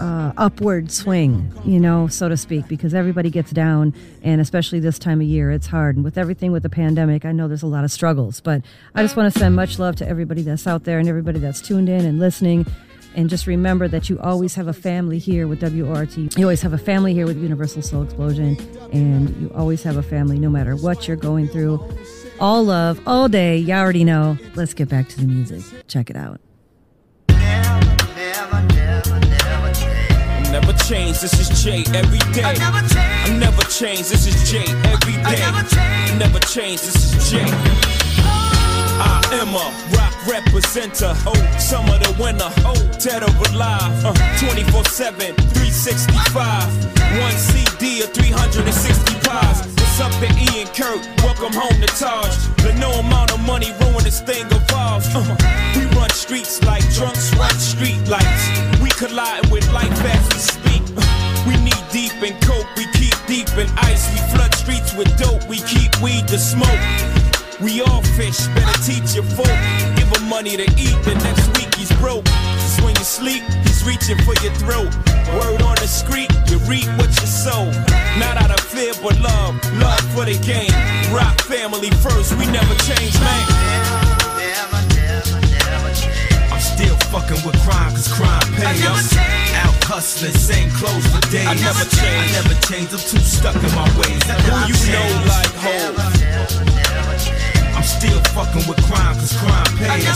uh, 0.00 0.32
upward 0.36 0.90
swing, 0.90 1.52
you 1.64 1.78
know, 1.78 2.06
so 2.08 2.28
to 2.28 2.36
speak, 2.36 2.68
because 2.68 2.94
everybody 2.94 3.30
gets 3.30 3.50
down, 3.50 3.94
and 4.22 4.40
especially 4.40 4.80
this 4.80 4.98
time 4.98 5.20
of 5.20 5.26
year, 5.26 5.50
it's 5.50 5.66
hard. 5.66 5.96
And 5.96 6.04
with 6.04 6.18
everything 6.18 6.52
with 6.52 6.62
the 6.62 6.70
pandemic, 6.70 7.24
I 7.24 7.32
know 7.32 7.48
there's 7.48 7.62
a 7.62 7.66
lot 7.68 7.84
of 7.84 7.90
struggles, 7.90 8.40
but 8.40 8.62
I 8.94 9.02
just 9.02 9.16
want 9.16 9.32
to 9.32 9.38
send 9.38 9.56
much 9.56 9.78
love 9.78 9.96
to 9.96 10.08
everybody 10.08 10.42
that's 10.42 10.66
out 10.66 10.84
there 10.84 10.98
and 10.98 11.08
everybody 11.08 11.38
that's 11.38 11.60
tuned 11.60 11.88
in 11.88 12.04
and 12.04 12.18
listening. 12.18 12.66
And 13.14 13.28
just 13.28 13.46
remember 13.46 13.88
that 13.88 14.08
you 14.08 14.18
always 14.20 14.54
have 14.54 14.68
a 14.68 14.72
family 14.72 15.18
here 15.18 15.46
with 15.46 15.60
WRT. 15.60 16.38
You 16.38 16.44
always 16.44 16.62
have 16.62 16.72
a 16.72 16.78
family 16.78 17.12
here 17.12 17.26
with 17.26 17.36
Universal 17.36 17.82
Soul 17.82 18.02
Explosion, 18.04 18.56
and 18.92 19.28
you 19.36 19.52
always 19.54 19.82
have 19.82 19.98
a 19.98 20.02
family 20.02 20.38
no 20.38 20.48
matter 20.48 20.76
what 20.76 21.06
you're 21.06 21.16
going 21.16 21.46
through. 21.48 21.86
All 22.40 22.64
love, 22.64 23.00
all 23.06 23.28
day. 23.28 23.58
You 23.58 23.74
already 23.74 24.04
know. 24.04 24.38
Let's 24.54 24.72
get 24.72 24.88
back 24.88 25.08
to 25.10 25.20
the 25.20 25.26
music. 25.26 25.62
Check 25.88 26.08
it 26.08 26.16
out. 26.16 26.40
Never 27.28 29.21
change, 30.92 31.20
this 31.20 31.40
is 31.40 31.48
Jay 31.64 31.84
every 31.94 32.18
day. 32.36 32.44
I 32.44 32.52
never 32.52 32.80
change, 32.84 33.24
I 33.24 33.38
never 33.38 33.62
change 33.62 34.04
this 34.12 34.26
is 34.26 34.36
Jay 34.50 34.68
every 34.92 35.16
day. 35.16 35.24
I 35.24 35.36
never 35.40 35.64
change, 35.64 36.18
never 36.20 36.40
change 36.40 36.80
this 36.82 36.96
is 37.00 37.30
Jay. 37.30 37.48
I 39.00 39.24
am 39.40 39.56
a 39.56 39.66
rock 39.96 40.12
representer. 40.28 41.16
Oh, 41.24 41.32
some 41.58 41.88
of 41.88 41.98
the 42.04 42.12
winner. 42.20 42.50
Oh, 42.68 42.76
dead 43.00 43.22
or 43.24 43.32
alive. 43.48 44.04
Uh, 44.04 44.12
24 44.38 44.84
7, 44.84 45.34
365. 45.56 46.92
One 47.24 47.36
CD 47.40 48.04
or 48.04 48.08
360 48.12 49.14
pies. 49.24 49.64
What's 49.80 50.00
up 50.00 50.12
to 50.20 50.28
Ian 50.52 50.68
Kurt? 50.76 51.00
Welcome 51.24 51.56
home 51.56 51.80
to 51.80 51.88
Taj. 51.96 52.36
The 52.60 52.76
no 52.78 52.92
amount 53.00 53.32
of 53.32 53.40
money 53.46 53.72
ruin 53.80 54.04
this 54.04 54.20
thing 54.20 54.44
evolves. 54.52 55.08
Uh, 55.14 55.24
we 55.74 55.86
run 55.96 56.10
streets 56.10 56.62
like 56.64 56.84
drunks 56.92 57.34
run 57.36 57.56
street 57.58 58.06
lights. 58.08 58.44
We 58.82 58.90
collide 58.90 59.50
with 59.50 59.66
life 59.72 59.90
as 60.04 60.58
we 60.58 60.61
in 62.24 62.38
coke, 62.40 62.66
we 62.76 62.86
keep 62.92 63.14
deep 63.26 63.48
in 63.58 63.68
ice. 63.78 64.10
We 64.12 64.18
flood 64.34 64.54
streets 64.54 64.94
with 64.94 65.08
dope, 65.18 65.46
we 65.48 65.58
keep 65.62 66.00
weed 66.00 66.28
to 66.28 66.38
smoke. 66.38 66.82
We 67.60 67.80
all 67.82 68.02
fish, 68.18 68.46
better 68.48 68.78
teach 68.82 69.14
your 69.14 69.24
folk. 69.24 69.56
Give 69.96 70.08
him 70.08 70.28
money 70.28 70.56
to 70.56 70.64
eat, 70.78 70.96
the 71.04 71.14
next 71.22 71.46
week 71.56 71.74
he's 71.74 71.92
broke. 71.98 72.24
Just 72.24 72.82
when 72.82 72.94
you 72.96 73.04
sleep, 73.04 73.42
he's 73.64 73.84
reaching 73.84 74.18
for 74.24 74.34
your 74.42 74.54
throat. 74.54 74.90
Word 75.34 75.62
on 75.62 75.76
the 75.76 75.88
street, 75.88 76.30
you 76.50 76.58
reap 76.70 76.86
what 76.98 77.10
you 77.20 77.26
sow. 77.26 77.70
Not 78.18 78.36
out 78.36 78.50
of 78.50 78.60
fear, 78.60 78.92
but 79.02 79.18
love, 79.20 79.54
love 79.78 80.04
for 80.14 80.24
the 80.24 80.38
game. 80.44 80.72
Roc 81.14 81.40
family 81.42 81.90
first, 82.02 82.36
we 82.38 82.46
never 82.46 82.74
change, 82.86 83.14
man. 83.20 83.71
Fucking 87.12 87.44
with 87.44 87.60
crime, 87.60 87.92
cause 87.92 88.08
crime 88.08 88.40
pays. 88.56 88.80
Out 89.60 89.76
hustling, 89.84 90.32
same 90.32 90.70
clothes 90.72 91.04
for 91.12 91.20
days. 91.28 91.44
I 91.44 91.52
never 91.60 91.84
change. 91.84 92.32
I 92.32 92.40
never 92.40 92.56
change, 92.64 92.88
I'm 92.96 93.04
too 93.04 93.20
stuck 93.20 93.54
in 93.54 93.72
my 93.76 93.84
ways. 94.00 94.24
I 94.32 94.40
Who 94.48 94.72
you 94.72 94.78
know 94.96 95.08
like 95.28 95.52
Hov? 95.60 95.92
I'm 97.76 97.84
still 97.84 98.16
fucking 98.32 98.64
with 98.64 98.80
crime, 98.88 99.16
cause 99.20 99.36
crime 99.36 99.72
pays. 99.76 100.08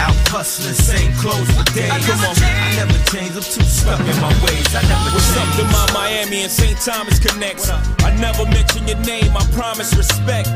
Out 0.00 0.16
hustling, 0.32 0.72
same 0.72 1.12
clothes 1.20 1.52
for 1.52 1.68
days. 1.76 1.92
Come 2.08 2.24
on. 2.24 2.32
I 2.40 2.80
never 2.80 2.96
change, 3.12 3.36
I'm 3.36 3.44
too 3.44 3.68
stuck 3.68 4.00
in 4.00 4.16
my 4.24 4.32
ways. 4.40 4.72
I 4.72 4.80
never 4.88 5.12
What's 5.12 5.28
change. 5.36 5.52
up 5.52 5.60
to 5.60 5.64
my 5.68 5.84
Miami 5.92 6.48
and 6.48 6.52
St. 6.52 6.80
Thomas 6.80 7.20
connects? 7.20 7.68
I 7.68 8.16
never 8.16 8.48
mention 8.48 8.88
your 8.88 8.98
name, 9.04 9.36
I 9.36 9.44
promise 9.52 9.92
respect. 9.92 10.48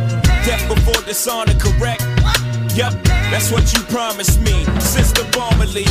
Death 0.48 0.64
before 0.72 1.05
dishonor, 1.05 1.52
correct? 1.60 2.00
Yep, 2.76 2.92
that's 3.32 3.50
what 3.50 3.72
you 3.72 3.80
promised 3.84 4.38
me. 4.42 4.64
Sister 4.80 5.24
Bomber 5.32 5.64
League, 5.64 5.88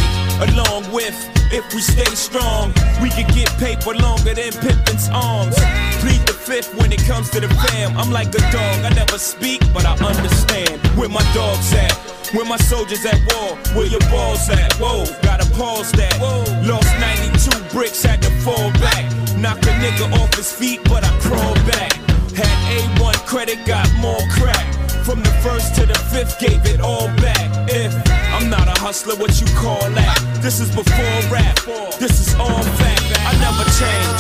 along 0.53 0.85
with, 0.93 1.17
if 1.51 1.65
we 1.73 1.81
stay 1.81 2.05
strong, 2.13 2.69
we 3.01 3.09
could 3.09 3.25
get 3.33 3.49
paper 3.57 3.95
longer 3.95 4.35
than 4.35 4.53
Pippen's 4.61 5.09
arms. 5.09 5.55
Plead 5.97 6.21
the 6.29 6.37
fifth 6.37 6.75
when 6.75 6.93
it 6.93 7.03
comes 7.07 7.31
to 7.31 7.39
the 7.39 7.49
fam. 7.49 7.97
I'm 7.97 8.11
like 8.11 8.27
a 8.35 8.43
dog, 8.53 8.85
I 8.85 8.93
never 8.93 9.17
speak, 9.17 9.61
but 9.73 9.83
I 9.83 9.97
understand 9.97 10.77
where 10.95 11.09
my 11.09 11.25
dog's 11.33 11.73
at. 11.73 11.91
Where 12.35 12.45
my 12.45 12.57
soldiers 12.57 13.03
at 13.03 13.17
war, 13.33 13.57
where 13.73 13.87
your 13.87 14.05
balls 14.11 14.47
at? 14.51 14.71
Whoa, 14.73 15.05
gotta 15.23 15.49
pause 15.57 15.91
that. 15.93 16.21
Lost 16.69 16.93
92 17.01 17.73
bricks, 17.73 18.03
had 18.03 18.21
to 18.21 18.29
fall 18.45 18.69
back. 18.73 19.09
Knock 19.37 19.57
a 19.57 19.73
nigga 19.81 20.13
off 20.21 20.35
his 20.35 20.51
feet, 20.51 20.81
but 20.83 21.03
I 21.03 21.09
crawled 21.19 21.65
back. 21.65 21.93
Had 22.37 22.53
A1 22.77 23.25
credit, 23.25 23.65
got 23.65 23.89
more 23.97 24.21
crack. 24.29 24.74
From 25.05 25.21
the 25.21 25.29
first 25.45 25.75
to 25.75 25.85
the 25.85 25.93
fifth, 26.09 26.39
gave 26.39 26.65
it 26.65 26.81
all 26.81 27.07
back. 27.21 27.45
If 27.69 27.93
I'm 28.33 28.49
not 28.49 28.67
a 28.67 28.73
hustler, 28.81 29.15
what 29.15 29.39
you 29.39 29.45
call 29.53 29.77
that? 29.93 30.17
This 30.41 30.59
is 30.59 30.73
before 30.73 31.21
rap, 31.29 31.55
this 32.01 32.17
is 32.25 32.33
all 32.41 32.63
fact. 32.81 33.05
I 33.21 33.37
never 33.37 33.65
change. 33.77 34.19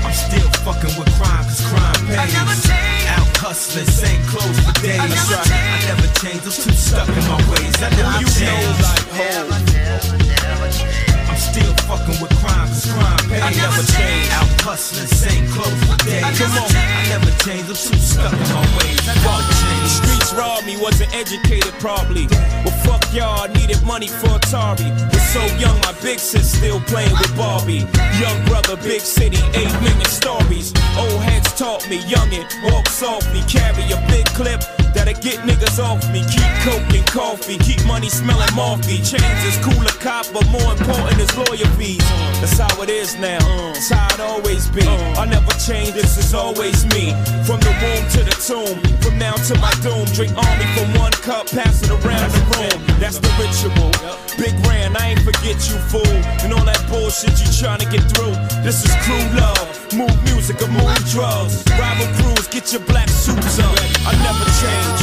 I'm 0.00 0.14
still 0.16 0.48
fucking 0.64 0.96
with 0.98 1.12
crime, 1.20 1.44
cause 1.44 1.60
crime 1.68 2.00
pays. 2.08 2.16
I 2.16 2.26
never 2.32 2.56
change. 2.64 3.12
Out 3.12 3.28
hustling, 3.36 3.84
same 3.84 4.22
clothes 4.24 4.58
for 4.64 4.72
days. 4.80 5.00
I 5.00 5.06
never 5.06 5.36
change. 5.44 5.84
I 5.84 5.92
never 5.92 6.08
change, 6.24 6.40
I'm 6.40 6.56
too 6.56 6.72
stuck 6.72 7.08
in 7.12 7.24
my 7.28 7.36
ways. 7.52 7.76
I 7.76 7.92
never 7.92 8.24
You 8.24 8.24
know 8.24 8.40
change. 8.40 8.80
like 8.80 9.04
Hov. 9.20 9.52
I'm 9.52 11.09
still 11.40 11.72
fucking 11.88 12.20
with 12.20 12.32
crime, 12.44 12.68
cause 12.68 12.92
crime 12.92 13.24
pays. 13.28 13.42
I 13.42 13.50
never 13.56 13.82
change. 13.96 14.28
Out 14.36 14.50
hustling, 14.60 15.08
same 15.08 15.48
clothes 15.48 15.80
for 15.88 15.96
days. 16.04 16.20
Come 16.36 16.52
on. 16.60 16.68
I 16.68 17.08
never 17.08 17.32
change, 17.40 17.66
I'm 17.66 17.80
too 17.80 17.98
stuck 17.98 18.32
in 18.32 18.48
my 18.52 18.64
ways. 18.76 19.00
Fuck. 19.24 19.42
The 19.48 19.56
change. 19.64 19.90
streets 19.90 20.30
robbed 20.36 20.66
me, 20.66 20.76
wasn't 20.76 21.10
educated 21.16 21.72
probably. 21.80 22.28
Well, 22.62 22.76
fuck 22.84 23.02
y'all, 23.12 23.40
I 23.40 23.48
needed 23.56 23.82
money 23.82 24.08
for 24.08 24.36
Atari. 24.36 24.88
Was 25.10 25.24
so 25.32 25.42
young, 25.56 25.80
my 25.80 25.94
big 26.02 26.18
sis 26.18 26.52
still 26.52 26.80
playing 26.92 27.12
with 27.16 27.34
Barbie. 27.36 27.88
Young 28.20 28.38
brother, 28.46 28.76
big 28.76 29.00
city, 29.00 29.40
eight 29.56 29.72
million 29.80 30.10
stories. 30.10 30.72
Old 31.00 31.20
heads 31.24 31.52
taught 31.56 31.88
me, 31.88 31.98
youngin', 32.04 32.44
walk 32.70 32.86
softly, 32.88 33.40
carry 33.48 33.84
a 33.90 33.98
big 34.12 34.26
clip. 34.36 34.60
That'll 34.94 35.14
get 35.22 35.38
niggas 35.46 35.78
off 35.78 36.02
me. 36.12 36.20
Keep 36.26 36.50
coke 36.66 36.90
and 36.90 37.06
coffee. 37.06 37.58
Keep 37.58 37.86
money 37.86 38.08
smelling 38.08 38.52
morphy. 38.54 38.98
Change 38.98 39.42
is 39.46 39.56
cooler 39.62 39.94
cop, 40.02 40.26
but 40.32 40.46
more 40.50 40.72
important 40.72 41.18
is 41.20 41.29
lawyer 41.36 41.70
fees. 41.78 42.02
That's 42.40 42.58
how 42.58 42.82
it 42.82 42.90
is 42.90 43.16
now. 43.16 43.38
It's 43.70 43.90
how 43.90 44.08
it 44.14 44.20
always 44.20 44.68
be. 44.68 44.86
I 44.86 45.24
never 45.26 45.52
change. 45.60 45.92
This 45.92 46.16
is 46.16 46.34
always 46.34 46.84
me. 46.94 47.12
From 47.44 47.60
the 47.60 47.72
womb 47.82 48.04
to 48.16 48.20
the 48.24 48.36
tomb. 48.40 48.80
From 49.00 49.18
now 49.18 49.34
to 49.48 49.54
my 49.58 49.72
doom. 49.82 50.04
Drink 50.16 50.32
Armadale 50.36 50.72
from 50.76 51.00
one 51.00 51.12
cup, 51.12 51.46
pass 51.50 51.82
it 51.82 51.90
around 51.90 52.30
the 52.32 52.42
room. 52.56 52.78
That's 52.98 53.18
the 53.18 53.30
ritual. 53.40 53.90
Big 54.38 54.54
Ran, 54.66 54.96
I 54.96 55.12
ain't 55.12 55.20
forget 55.20 55.58
you, 55.68 55.76
fool. 55.92 56.16
And 56.42 56.52
all 56.52 56.64
that 56.64 56.80
bullshit 56.88 57.36
you 57.40 57.48
trying 57.52 57.80
to 57.80 57.88
get 57.88 58.04
through. 58.12 58.34
This 58.64 58.84
is 58.84 58.92
crew 59.04 59.20
love. 59.36 59.66
Move 59.92 60.16
music 60.24 60.62
or 60.62 60.68
move 60.68 60.96
drugs. 61.10 61.64
Rival 61.78 62.08
crews, 62.16 62.48
get 62.48 62.72
your 62.72 62.82
black 62.82 63.08
suits 63.08 63.58
up. 63.58 63.74
I 64.06 64.12
never 64.24 64.46
change. 64.62 65.00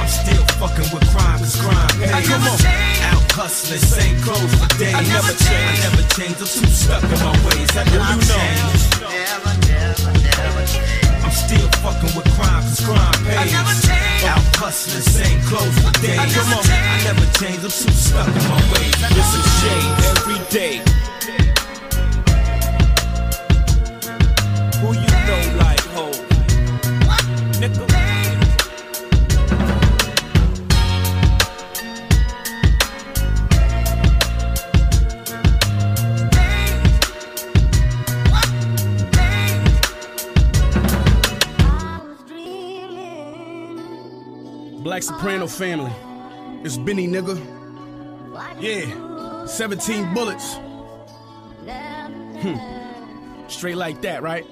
I'm 0.00 0.08
still 0.08 0.44
fucking 0.58 0.88
with 0.92 1.06
crime, 1.14 1.38
cause 1.38 1.56
crime. 1.60 2.24
Come 2.24 2.42
on. 2.42 2.99
Out 3.30 3.36
hustling, 3.36 3.78
same 3.78 4.18
clothes 4.22 4.54
for 4.58 4.66
days. 4.78 4.94
I 4.94 5.02
never 5.06 5.30
change. 5.30 5.78
I 5.78 5.86
never 5.86 6.02
change, 6.18 6.34
I'm 6.42 6.50
too 6.50 6.66
stuck 6.66 7.02
in 7.04 7.20
my 7.22 7.30
ways. 7.46 7.70
I 7.78 7.84
never 7.86 8.18
change. 8.26 8.90
you 8.90 9.06
know. 9.06 9.10
change. 10.66 11.22
I'm 11.22 11.30
still 11.30 11.68
fucking 11.78 12.10
with 12.18 12.26
crime, 12.34 12.62
cause 12.66 12.82
crime 12.82 13.14
pays. 13.22 13.54
Out 14.26 14.42
hustling, 14.58 15.06
same 15.06 15.40
clothes 15.46 15.78
for 15.78 15.94
days. 16.02 16.18
Come 16.34 16.58
on. 16.58 16.64
I 16.66 17.06
never 17.06 17.26
change, 17.38 17.62
I'm 17.62 17.70
too 17.70 17.94
stuck 17.94 18.26
in 18.26 18.44
my 18.50 18.58
ways. 18.74 18.98
I 18.98 19.14
This 19.14 19.30
never 19.30 19.38
is 19.38 19.46
Jay 19.62 19.82
every 20.10 20.40
day. 20.50 20.82
Black 44.90 45.04
Soprano 45.04 45.46
family. 45.46 45.92
It's 46.64 46.76
Benny, 46.76 47.06
nigga. 47.06 47.38
Yeah. 48.60 49.46
17 49.46 50.12
bullets. 50.12 50.56
Hmm. 51.64 53.46
Straight 53.46 53.76
like 53.76 54.02
that, 54.02 54.24
right? 54.24 54.44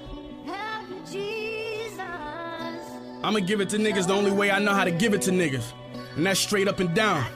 I'ma 3.24 3.40
give 3.40 3.60
it 3.60 3.68
to 3.70 3.78
niggas 3.78 4.06
the 4.06 4.12
only 4.12 4.30
way 4.30 4.52
I 4.52 4.60
know 4.60 4.74
how 4.74 4.84
to 4.84 4.92
give 4.92 5.12
it 5.12 5.22
to 5.22 5.32
niggas. 5.32 5.72
And 6.14 6.24
that's 6.24 6.38
straight 6.38 6.68
up 6.68 6.78
and 6.78 6.94
down. 6.94 7.26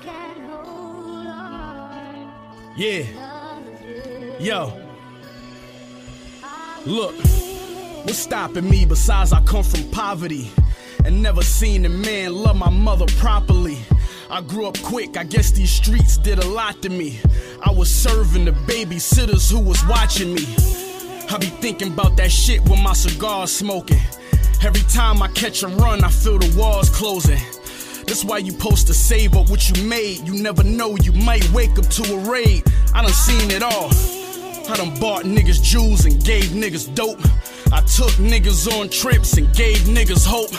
Yeah. 2.77 3.03
Yo. 4.39 4.81
Look, 6.87 7.17
what's 8.05 8.19
stopping 8.19 8.71
me 8.71 8.85
besides 8.85 9.33
I 9.33 9.43
come 9.43 9.65
from 9.65 9.91
poverty? 9.91 10.53
And 11.05 11.23
never 11.23 11.43
seen 11.43 11.85
a 11.85 11.89
man 11.89 12.35
love 12.35 12.57
my 12.57 12.71
mother 12.71 13.07
properly. 13.19 13.79
I 14.31 14.41
grew 14.41 14.67
up 14.67 14.81
quick, 14.83 15.17
I 15.17 15.25
guess 15.25 15.51
these 15.51 15.71
streets 15.71 16.17
did 16.17 16.39
a 16.39 16.47
lot 16.47 16.81
to 16.83 16.89
me. 16.89 17.21
I 17.63 17.71
was 17.71 17.91
serving 17.91 18.45
the 18.45 18.53
babysitters 18.53 19.51
who 19.51 19.61
was 19.61 19.85
watching 19.87 20.35
me. 20.35 20.47
I 21.31 21.39
be 21.39 21.47
thinking 21.47 21.89
about 21.89 22.17
that 22.17 22.31
shit 22.31 22.61
when 22.69 22.83
my 22.83 22.93
cigar's 22.93 23.53
smoking. 23.53 24.01
Every 24.63 24.83
time 24.83 25.23
I 25.23 25.29
catch 25.29 25.63
a 25.63 25.69
run, 25.69 26.05
I 26.05 26.09
feel 26.09 26.39
the 26.39 26.57
walls 26.59 26.89
closing. 26.89 27.41
That's 28.07 28.25
why 28.25 28.39
you 28.39 28.53
supposed 28.53 28.87
to 28.87 28.95
save 28.95 29.37
up 29.37 29.51
what 29.51 29.69
you 29.69 29.85
made. 29.85 30.27
You 30.27 30.43
never 30.43 30.63
know, 30.63 30.97
you 30.97 31.13
might 31.13 31.49
wake 31.53 31.79
up 31.79 31.89
to 31.89 32.15
a 32.15 32.19
raid. 32.31 32.63
I 32.95 33.03
done 33.03 33.11
seen 33.13 33.51
it 33.51 33.63
all. 33.63 33.91
I 34.71 34.77
done 34.77 34.99
bought 35.01 35.25
niggas 35.25 35.63
jewels 35.63 36.05
and 36.05 36.23
gave 36.25 36.45
niggas 36.51 36.95
dope. 36.95 37.21
I 37.73 37.81
took 37.81 38.11
niggas 38.21 38.71
on 38.79 38.91
trips 38.91 39.39
and 39.39 39.53
gave 39.57 39.79
niggas 39.79 40.27
hope. 40.27 40.53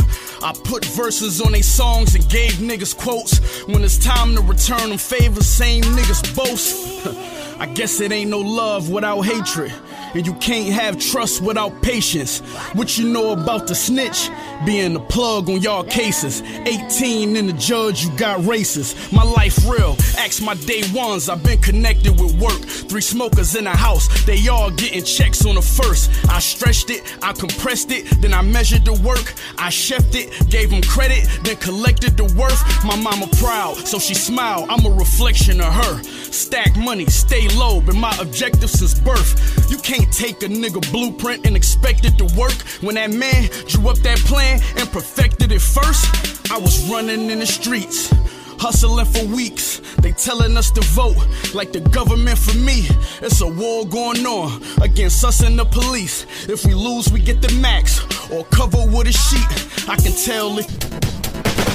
I 0.44 0.52
put 0.68 0.84
verses 0.84 1.42
on 1.42 1.52
they 1.52 1.62
songs 1.62 2.16
and 2.16 2.28
gave 2.28 2.54
niggas 2.54 2.98
quotes. 2.98 3.38
When 3.68 3.84
it's 3.84 3.98
time 3.98 4.34
to 4.36 4.42
return 4.42 4.90
them 4.90 4.98
favors, 4.98 5.46
same 5.46 5.84
niggas 5.84 6.36
boast. 6.36 7.06
I 7.60 7.68
guess 7.68 8.02
it 8.02 8.12
ain't 8.12 8.32
no 8.32 8.40
love 8.40 8.90
without 8.90 9.22
hatred. 9.22 9.72
And 10.14 10.26
you 10.28 10.34
can't 10.36 10.74
have 10.74 11.00
trust 11.00 11.42
without 11.42 11.82
patience. 11.82 12.40
What 12.74 12.98
you 12.98 13.10
know 13.10 13.34
about 13.34 13.68
the 13.68 13.76
snitch? 13.76 14.30
Being 14.66 14.94
the 14.94 15.00
plug 15.00 15.50
on 15.50 15.62
y'all 15.62 15.84
cases. 15.84 16.42
18 16.42 17.36
in 17.36 17.48
the 17.48 17.54
judge, 17.54 18.04
you 18.06 18.16
got 18.18 18.46
races. 18.46 18.96
My 19.12 19.24
life 19.24 19.58
real. 19.68 19.98
Ask 20.18 20.42
my 20.42 20.54
day 20.54 20.84
ones, 20.94 21.30
I've 21.30 21.44
been 21.44 21.62
connected 21.62 22.20
with 22.20 22.40
work. 22.40 22.62
Three 22.62 23.02
smokers 23.02 23.56
in 23.56 23.64
the 23.64 23.72
house, 23.72 24.08
they 24.26 24.48
all 24.48 24.70
getting 24.72 25.04
checks 25.04 25.46
on 25.46 25.56
the 25.56 25.62
first. 25.62 26.12
I 26.30 26.40
stretched 26.40 26.90
it, 26.90 27.02
I 27.22 27.34
compressed 27.34 27.92
it, 27.92 28.22
then 28.22 28.34
I 28.34 28.42
measured 28.42 28.86
the 28.86 28.94
work. 28.94 29.34
I 29.58 29.70
chefed 29.70 30.16
it, 30.16 30.50
gave 30.50 30.70
them 30.70 30.82
credit, 30.84 31.28
then 31.44 31.58
collected 31.58 32.18
the 32.18 32.26
worth. 32.40 32.86
My 32.86 32.96
mama 32.96 33.28
proud, 33.40 33.76
so 33.88 34.00
she 34.00 34.14
smiled. 34.14 34.68
I'm 34.70 34.86
a 34.86 34.92
reflection 34.96 35.60
of 35.60 35.74
her. 35.74 36.04
Stack 36.04 36.76
money, 36.78 37.06
stay 37.08 37.48
low, 37.50 37.82
been 37.82 38.00
my 38.00 38.16
objective 38.20 38.70
since 38.70 39.00
birth. 39.00 39.70
You 39.70 39.78
can't 39.78 40.03
take 40.06 40.44
a 40.44 40.48
nigga 40.48 40.82
blueprint 40.92 41.46
and 41.46 41.56
expect 41.56 42.06
it 42.06 42.18
to 42.18 42.26
work. 42.38 42.54
When 42.82 42.96
that 42.96 43.12
man 43.12 43.50
drew 43.68 43.90
up 43.90 43.98
that 44.00 44.20
plan 44.20 44.62
and 44.78 44.90
perfected 44.92 45.52
it 45.52 45.62
first, 45.62 46.52
I 46.52 46.58
was 46.58 46.90
running 46.90 47.30
in 47.30 47.40
the 47.40 47.46
streets. 47.46 48.14
Hustling 48.60 49.06
for 49.06 49.26
weeks, 49.36 49.82
they 49.98 50.14
telling 50.14 50.56
us 50.56 50.72
to 50.72 50.82
vote 50.82 51.18
like 51.54 51.74
the 51.74 51.82
government 51.82 52.38
for 52.38 52.58
me. 52.58 52.88
It's 53.22 53.42
a 53.42 53.48
war 53.48 53.86
going 53.86 54.26
on 54.26 54.62
against 54.82 55.24
us 55.26 55.42
and 55.42 55.60
the 55.60 55.66
police. 55.66 56.26
If 56.48 56.66
we 56.66 56.74
lose, 56.74 57.12
we 57.12 57.20
get 57.20 57.42
the 57.42 57.52
max 57.60 58.00
or 58.32 58.46
cover 58.46 58.86
with 58.86 59.08
a 59.08 59.12
sheet. 59.12 59.90
I 59.90 59.98
can 59.98 60.14
tell 60.14 60.58
it. 60.60 60.68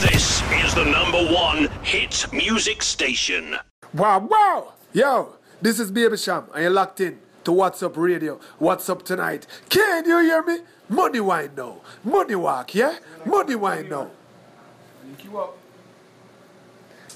This 0.00 0.42
is 0.64 0.74
the 0.74 0.84
number 0.84 1.30
one 1.34 1.68
hit 1.82 2.26
music 2.32 2.82
station. 2.82 3.56
Wow, 3.92 4.20
wow. 4.20 4.72
Yo, 4.92 5.34
this 5.60 5.80
is 5.80 5.90
Baby 5.90 6.16
Sham, 6.16 6.44
and 6.54 6.62
you're 6.62 6.70
locked 6.70 7.00
in 7.00 7.18
to 7.48 7.52
What's 7.52 7.82
Up 7.82 7.96
Radio. 7.96 8.38
What's 8.58 8.90
Up 8.90 9.02
Tonight? 9.02 9.46
Can 9.70 10.04
you 10.04 10.20
hear 10.20 10.42
me? 10.42 10.58
Money 10.90 11.20
wine 11.20 11.52
now. 11.56 11.80
Money 12.04 12.34
walk, 12.34 12.74
yeah? 12.74 12.98
Money 13.24 13.54
wine 13.54 13.88
now. 13.88 14.10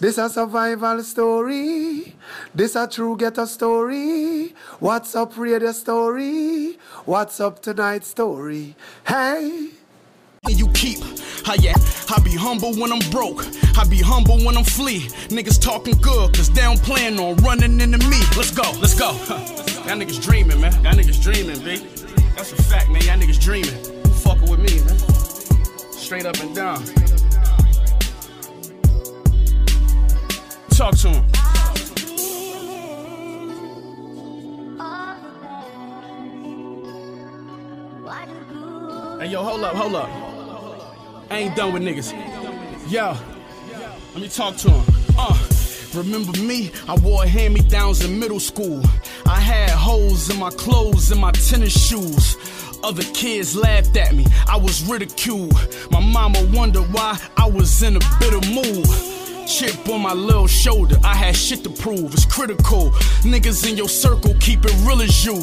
This 0.01 0.17
a 0.17 0.31
survival 0.31 1.03
story. 1.03 2.17
This 2.55 2.77
a 2.77 2.89
true 2.89 3.15
ghetto 3.15 3.45
story. 3.45 4.55
What's 4.81 5.15
up 5.15 5.37
radio 5.37 5.73
story? 5.73 6.79
What's 7.05 7.39
up 7.39 7.61
tonight 7.61 8.03
story? 8.03 8.75
Hey. 9.07 9.69
And 10.45 10.59
you 10.59 10.69
keep, 10.69 11.01
I 11.47 11.59
yeah, 11.61 11.75
I 12.09 12.21
be 12.25 12.35
humble 12.35 12.75
when 12.75 12.91
I'm 12.91 13.11
broke. 13.11 13.45
I 13.77 13.85
be 13.85 14.01
humble 14.01 14.39
when 14.47 14.57
I'm 14.57 14.65
flee. 14.65 15.09
Niggas 15.29 15.61
talking 15.61 15.95
good, 15.99 16.35
cause 16.35 16.49
they 16.49 16.63
don't 16.63 16.83
plan 16.83 17.21
on 17.21 17.37
running 17.45 17.79
into 17.83 17.99
me. 18.09 18.21
Let's 18.35 18.51
go, 18.51 18.69
let's 18.81 18.99
go. 18.99 19.13
Y'all 19.87 19.99
niggas 19.99 20.23
dreaming, 20.23 20.61
man. 20.61 20.73
Y'all 20.85 20.95
niggas 20.95 21.21
dreaming, 21.21 21.59
B. 21.65 21.77
That's 22.37 22.53
a 22.53 22.63
fact, 22.63 22.89
man. 22.91 23.03
Y'all 23.03 23.19
niggas 23.19 23.41
dreaming. 23.41 23.75
Fucking 24.23 24.49
with 24.49 24.61
me, 24.61 24.79
man. 24.85 24.99
Straight 25.93 26.25
up 26.25 26.39
and 26.39 26.55
down. 26.55 26.85
Talk 30.71 30.97
to 30.99 31.09
him. 31.09 31.25
Hey, 39.21 39.29
yo, 39.29 39.43
hold 39.43 39.65
up, 39.65 39.75
hold 39.75 39.95
up. 39.97 40.09
I 41.31 41.39
ain't 41.39 41.57
done 41.57 41.73
with 41.73 41.83
niggas. 41.83 42.13
Yo, 42.91 43.17
let 44.15 44.23
me 44.23 44.29
talk 44.29 44.57
to 44.59 44.71
him. 44.71 44.95
Uh, 45.19 45.62
remember 45.95 46.39
me? 46.41 46.71
I 46.89 46.97
wore 46.97 47.25
hand 47.27 47.55
me 47.55 47.61
downs 47.61 48.05
in 48.05 48.19
middle 48.19 48.41
school. 48.41 48.83
I 49.27 49.41
had 49.41 49.71
holes 49.71 50.31
in 50.31 50.39
my 50.39 50.51
clothes 50.51 51.11
and 51.11 51.21
my 51.21 51.33
tennis 51.33 51.73
shoes. 51.73 52.37
Other 52.83 53.05
kids 53.15 53.55
laughed 53.55 53.97
at 53.97 54.15
me, 54.15 54.27
I 54.49 54.57
was 54.57 54.85
ridiculed. 54.85 55.55
My 55.91 56.01
mama 56.01 56.45
wondered 56.53 56.93
why 56.93 57.19
I 57.37 57.49
was 57.49 57.83
in 57.83 57.97
a 57.97 58.01
bitter 58.19 58.45
mood. 58.51 58.87
Chip 59.47 59.89
on 59.89 60.03
my 60.03 60.13
little 60.13 60.47
shoulder, 60.47 60.97
I 61.05 61.15
had 61.15 61.37
shit 61.37 61.63
to 61.65 61.71
prove. 61.71 62.13
It's 62.13 62.25
critical. 62.25 62.91
Niggas 63.23 63.69
in 63.69 63.77
your 63.77 63.89
circle 63.89 64.35
keep 64.41 64.65
it 64.65 64.75
real 64.85 65.01
as 65.03 65.25
you. 65.25 65.43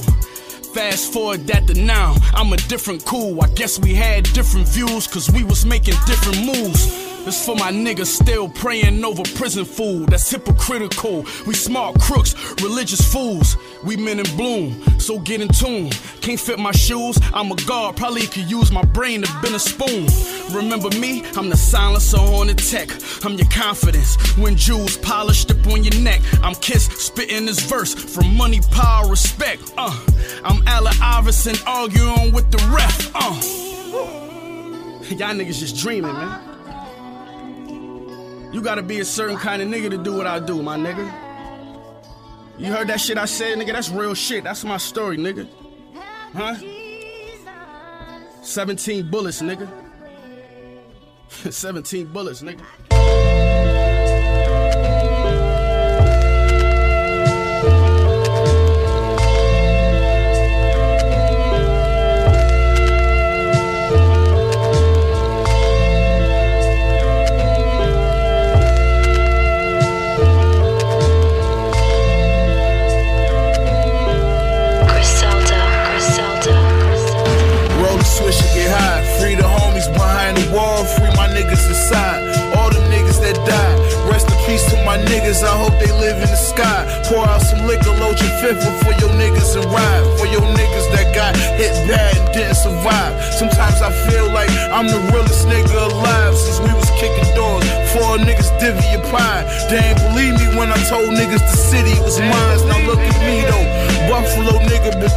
Fast 0.74 1.14
forward 1.14 1.48
that 1.48 1.66
to 1.68 1.74
now, 1.74 2.16
I'm 2.34 2.54
a 2.54 2.58
different 2.58 3.06
cool. 3.06 3.42
I 3.42 3.48
guess 3.50 3.80
we 3.80 3.96
had 3.96 4.24
different 4.34 4.68
views, 4.68 5.08
cause 5.08 5.30
we 5.32 5.44
was 5.44 5.66
making 5.66 5.96
different 6.06 6.46
moves. 6.46 7.09
This 7.26 7.46
for 7.46 7.56
my 7.56 7.72
niggas 7.72 8.08
still 8.08 8.50
praying 8.50 9.04
over 9.04 9.24
prison 9.36 9.66
food. 9.66 10.10
That's 10.10 10.30
hypocritical. 10.30 11.26
We 11.46 11.54
smart 11.54 12.00
crooks, 12.00 12.34
religious 12.62 13.02
fools. 13.02 13.58
We 13.84 13.98
men 13.98 14.20
in 14.20 14.26
bloom, 14.36 15.00
so 15.00 15.20
get 15.20 15.42
in 15.42 15.48
tune. 15.48 15.92
Can't 16.22 16.40
fit 16.40 16.60
my 16.60 16.72
shoes, 16.72 17.18
I'm 17.34 17.52
a 17.52 17.56
god. 17.68 17.98
Probably 17.98 18.22
could 18.28 18.50
use 18.50 18.72
my 18.72 18.84
brain 18.84 19.22
to 19.22 19.42
bend 19.42 19.56
a 19.56 19.60
spoon. 19.60 20.08
Remember 20.52 20.90
me? 21.00 21.24
I'm 21.36 21.50
the 21.50 21.58
silencer 21.58 22.18
on 22.18 22.48
the 22.48 22.56
tech. 22.56 22.90
I'm 23.24 23.34
your 23.34 23.50
confidence. 23.50 24.16
When 24.38 24.56
jewels 24.56 24.98
polished 24.98 25.52
up 25.52 25.66
on 25.68 25.84
your 25.84 26.02
neck, 26.02 26.22
I'm 26.44 26.56
Kiss 26.56 26.86
spitting 26.86 27.46
this 27.46 27.60
verse 27.60 27.94
from 27.94 28.36
money, 28.36 28.60
power, 28.72 29.08
respect. 29.10 29.74
Uh, 29.78 29.98
I'm 30.44 30.68
Allen 30.68 30.94
Iverson 31.02 31.56
arguing 31.66 32.34
with 32.34 32.52
the 32.52 32.58
ref. 32.76 33.12
Uh, 33.16 33.40
y'all 35.16 35.36
niggas 35.36 35.60
just 35.60 35.78
dreaming, 35.78 36.14
man. 36.14 36.49
You 38.52 38.62
gotta 38.62 38.82
be 38.82 39.00
a 39.00 39.06
certain 39.06 39.38
kind 39.38 39.62
of 39.62 39.68
nigga 39.68 39.92
to 39.92 39.98
do 39.98 40.14
what 40.14 40.26
I 40.26 40.40
do, 40.40 40.62
my 40.64 40.76
nigga. 40.76 41.12
You 42.58 42.68
heard 42.74 42.88
that 42.88 43.00
shit 43.00 43.18
I 43.18 43.26
said, 43.26 43.58
nigga? 43.58 43.74
That's 43.74 43.90
real 43.90 44.14
shit. 44.14 44.44
That's 44.44 44.64
my 44.64 44.78
story, 44.78 45.18
nigga. 45.18 45.48
Huh? 46.34 46.56
17 48.42 49.10
bullets, 49.10 49.42
nigga. 49.42 49.70
17 51.52 52.08
bullets, 52.08 52.42
nigga. 52.42 52.89
My 84.90 84.98
niggas. 85.06 85.46
I 85.46 85.54
hope 85.54 85.78
they 85.78 85.94
live 86.02 86.18
in 86.18 86.30
the 86.34 86.42
sky. 86.54 86.82
Pour 87.06 87.22
out 87.22 87.42
some 87.46 87.62
liquor, 87.70 87.94
load 88.02 88.18
your 88.18 88.34
fifth 88.42 88.66
for 88.82 88.94
your 88.98 89.14
niggas 89.22 89.54
and 89.54 89.70
ride. 89.70 90.06
For 90.18 90.26
your 90.26 90.42
niggas 90.42 90.88
that 90.94 91.14
got 91.14 91.38
hit 91.62 91.74
bad 91.86 92.18
and 92.18 92.26
didn't 92.34 92.58
survive. 92.58 93.14
Sometimes 93.38 93.86
I 93.86 93.94
feel 94.10 94.34
like 94.34 94.50
I'm 94.74 94.88
the 94.90 94.98
realest 95.14 95.46
nigga 95.46 95.78
alive 95.94 96.34
since 96.34 96.58
we 96.66 96.74
was 96.74 96.90
kicking 96.98 97.30
doors. 97.38 97.62
Four 97.94 98.18
niggas 98.18 98.50
divvy 98.58 98.82
your 98.90 99.06
pie. 99.14 99.46
They 99.70 99.78
ain't 99.78 100.02
believe 100.10 100.34
me 100.42 100.58
when 100.58 100.74
I 100.74 100.80
told 100.90 101.14
niggas 101.14 101.46
the 101.46 101.60
city 101.70 101.94
was 102.02 102.18
mine. 102.18 102.58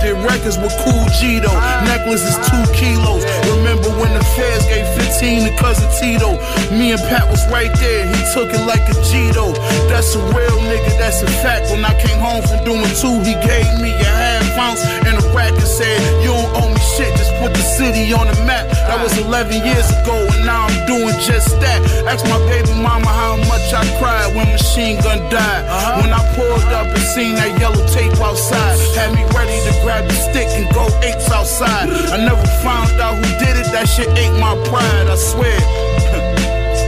Their 0.00 0.14
records 0.14 0.56
were 0.58 0.72
cool 0.84 1.04
G 1.18 1.40
though. 1.40 1.58
Necklace 1.84 2.22
is 2.22 2.38
two 2.48 2.62
kilos. 2.72 3.24
Remember 3.58 3.90
when 4.00 4.12
the 4.14 4.24
feds 4.36 4.64
gave 4.66 4.86
15 4.94 5.48
to 5.48 5.52
cousin 5.56 5.88
Tito? 5.98 6.38
Me 6.70 6.92
and 6.92 7.02
Pat 7.10 7.28
was 7.28 7.42
right 7.50 7.72
there. 7.80 8.06
He 8.06 8.20
took 8.32 8.48
it 8.52 8.62
like 8.66 8.84
a 8.88 8.96
G 9.10 9.30
though. 9.32 9.52
That's 9.88 10.14
a 10.14 10.22
real 10.32 10.58
nigga, 10.70 10.92
that's 10.98 11.22
a 11.22 11.30
fact. 11.42 11.70
When 11.70 11.84
I 11.84 11.94
came 12.00 12.18
home 12.18 12.42
from 12.42 12.64
doing 12.64 12.88
two, 13.00 13.18
he 13.26 13.34
gave 13.42 13.68
me 13.80 13.90
a 13.90 14.04
half 14.04 14.58
ounce 14.58 14.84
and 15.06 15.18
a 15.18 15.24
rack 15.34 15.52
and 15.52 15.68
said, 15.68 15.98
You 16.22 16.32
don't 16.32 16.50
owe 16.56 16.68
me 16.68 16.80
shit, 16.96 17.10
just 17.16 17.31
put 17.42 17.52
the 17.58 17.66
city 17.74 18.14
on 18.14 18.30
the 18.30 18.38
map. 18.46 18.70
That 18.86 19.02
was 19.02 19.18
11 19.18 19.66
years 19.66 19.90
ago, 19.90 20.14
and 20.30 20.46
now 20.46 20.70
I'm 20.70 20.78
doing 20.86 21.18
just 21.18 21.58
that. 21.58 21.82
Ask 22.06 22.22
my 22.30 22.38
baby 22.46 22.70
mama 22.78 23.10
how 23.10 23.34
much 23.50 23.66
I 23.74 23.82
cried 23.98 24.30
when 24.38 24.46
Machine 24.54 25.02
Gun 25.02 25.18
died. 25.26 25.66
Uh-huh. 25.66 25.98
When 26.00 26.10
I 26.14 26.22
pulled 26.38 26.70
up 26.70 26.86
and 26.86 27.06
seen 27.14 27.34
that 27.34 27.58
yellow 27.58 27.82
tape 27.90 28.14
outside, 28.22 28.78
had 28.94 29.10
me 29.18 29.26
ready 29.34 29.58
to 29.66 29.72
grab 29.82 30.06
the 30.06 30.14
stick 30.14 30.46
and 30.54 30.70
go 30.70 30.86
apes 31.02 31.30
outside. 31.34 31.90
I 32.14 32.22
never 32.22 32.46
found 32.62 32.94
out 33.02 33.18
who 33.18 33.26
did 33.42 33.58
it, 33.58 33.66
that 33.74 33.90
shit 33.90 34.08
ate 34.14 34.38
my 34.38 34.54
pride, 34.70 35.10
I 35.10 35.16
swear. 35.18 35.58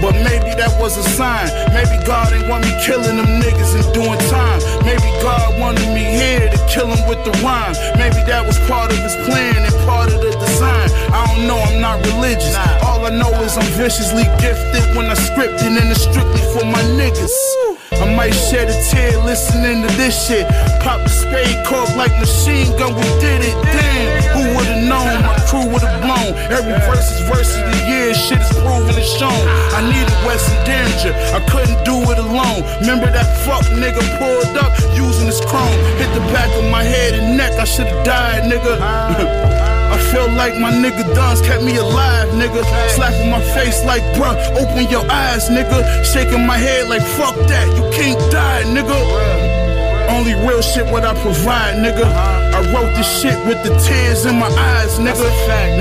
But 0.01 0.15
maybe 0.23 0.55
that 0.57 0.73
was 0.81 0.97
a 0.97 1.03
sign. 1.03 1.49
Maybe 1.73 1.97
God 2.05 2.33
ain't 2.33 2.49
want 2.49 2.65
me 2.65 2.73
killing 2.83 3.17
them 3.17 3.41
niggas 3.41 3.75
and 3.75 3.87
doing 3.95 4.19
time. 4.31 4.61
Maybe 4.85 5.09
God 5.23 5.59
wanted 5.59 5.89
me 5.95 6.05
here 6.05 6.51
to 6.51 6.59
kill 6.69 6.87
him 6.87 7.03
with 7.09 7.25
the 7.25 7.33
rhyme. 7.43 7.75
Maybe 7.97 8.21
that 8.27 8.45
was 8.47 8.59
part 8.71 8.93
of 8.93 8.99
his 8.99 9.17
plan 9.27 9.57
and 9.57 9.75
part 9.87 10.13
of 10.13 10.21
the 10.21 10.33
design. 10.39 10.89
I 11.13 11.27
don't 11.29 11.47
know, 11.47 11.59
I'm 11.59 11.81
not 11.81 12.05
religious. 12.15 12.55
All 12.85 13.05
I 13.05 13.11
know 13.11 13.31
is 13.43 13.57
I'm 13.57 13.71
viciously 13.77 14.25
gifted 14.41 14.85
when 14.97 15.07
I 15.07 15.15
script 15.15 15.61
it 15.63 15.73
and 15.73 15.91
it's 15.91 16.03
strictly 16.03 16.43
for 16.53 16.65
my 16.65 16.83
niggas. 16.99 17.74
I 17.93 18.15
might 18.15 18.33
shed 18.33 18.69
a 18.69 18.77
tear 18.91 19.17
listening 19.25 19.83
to 19.83 19.91
this 19.97 20.15
shit. 20.27 20.47
Pop 20.81 21.03
the 21.03 21.09
spade 21.09 21.65
cork 21.67 21.89
like 21.97 22.13
machine 22.19 22.71
gun, 22.79 22.95
we 22.95 23.09
did 23.21 23.45
it. 23.45 23.57
Damn, 23.65 24.23
who 24.35 24.43
would've 24.57 24.85
known? 24.89 25.23
My 25.23 25.37
crew 25.49 25.67
would've 25.69 25.97
blown. 26.01 26.33
Every 26.51 26.77
verse 26.89 27.11
is 27.13 27.21
verse 27.29 27.53
of 27.57 27.65
the 27.71 27.81
year, 27.89 28.15
shit 28.15 28.41
is 28.41 28.53
proven 28.65 28.95
and 28.95 29.11
shown. 29.19 29.45
I 29.77 29.85
needed 29.85 30.17
Weston 30.25 30.59
Danger, 30.65 31.13
I 31.37 31.41
couldn't 31.49 31.85
do 31.85 31.97
it 32.11 32.19
alone. 32.19 32.65
Remember 32.81 33.07
that 33.13 33.29
fuck 33.45 33.65
nigga 33.77 34.03
pulled 34.19 34.57
up 34.57 34.73
using 34.97 35.27
his 35.27 35.41
chrome. 35.41 35.79
Hit 36.01 36.13
the 36.15 36.25
back 36.33 36.51
of 36.57 36.71
my 36.71 36.83
head 36.83 37.15
and 37.15 37.37
neck, 37.37 37.53
I 37.59 37.65
should've 37.65 38.05
died, 38.05 38.51
nigga. 38.51 39.71
I 39.95 39.99
feel 40.11 40.27
like 40.35 40.59
my 40.59 40.73
nigga 40.73 41.07
Duns 41.15 41.41
kept 41.41 41.63
me 41.63 41.77
alive, 41.77 42.29
nigga. 42.35 42.67
Slapping 42.91 43.31
my 43.31 43.41
face 43.55 43.85
like, 43.85 44.03
bruh, 44.19 44.35
open 44.59 44.91
your 44.91 45.07
eyes, 45.09 45.49
nigga. 45.49 46.05
Shaking 46.05 46.45
my 46.45 46.59
head 46.59 46.89
like, 46.89 47.03
fuck 47.15 47.37
that, 47.47 47.67
you 47.79 47.85
can't 47.95 48.19
die, 48.33 48.65
nigga. 48.75 48.99
Only 50.11 50.35
real 50.35 50.63
shit 50.63 50.85
what 50.91 51.05
I 51.05 51.15
provide, 51.23 51.77
nigga. 51.77 52.11
I 52.11 52.61
wrote 52.75 52.91
this 52.97 53.07
shit 53.23 53.39
with 53.47 53.63
the 53.63 53.71
tears 53.87 54.27
in 54.27 54.37
my 54.37 54.51
eyes, 54.51 54.99
nigga. 54.99 55.31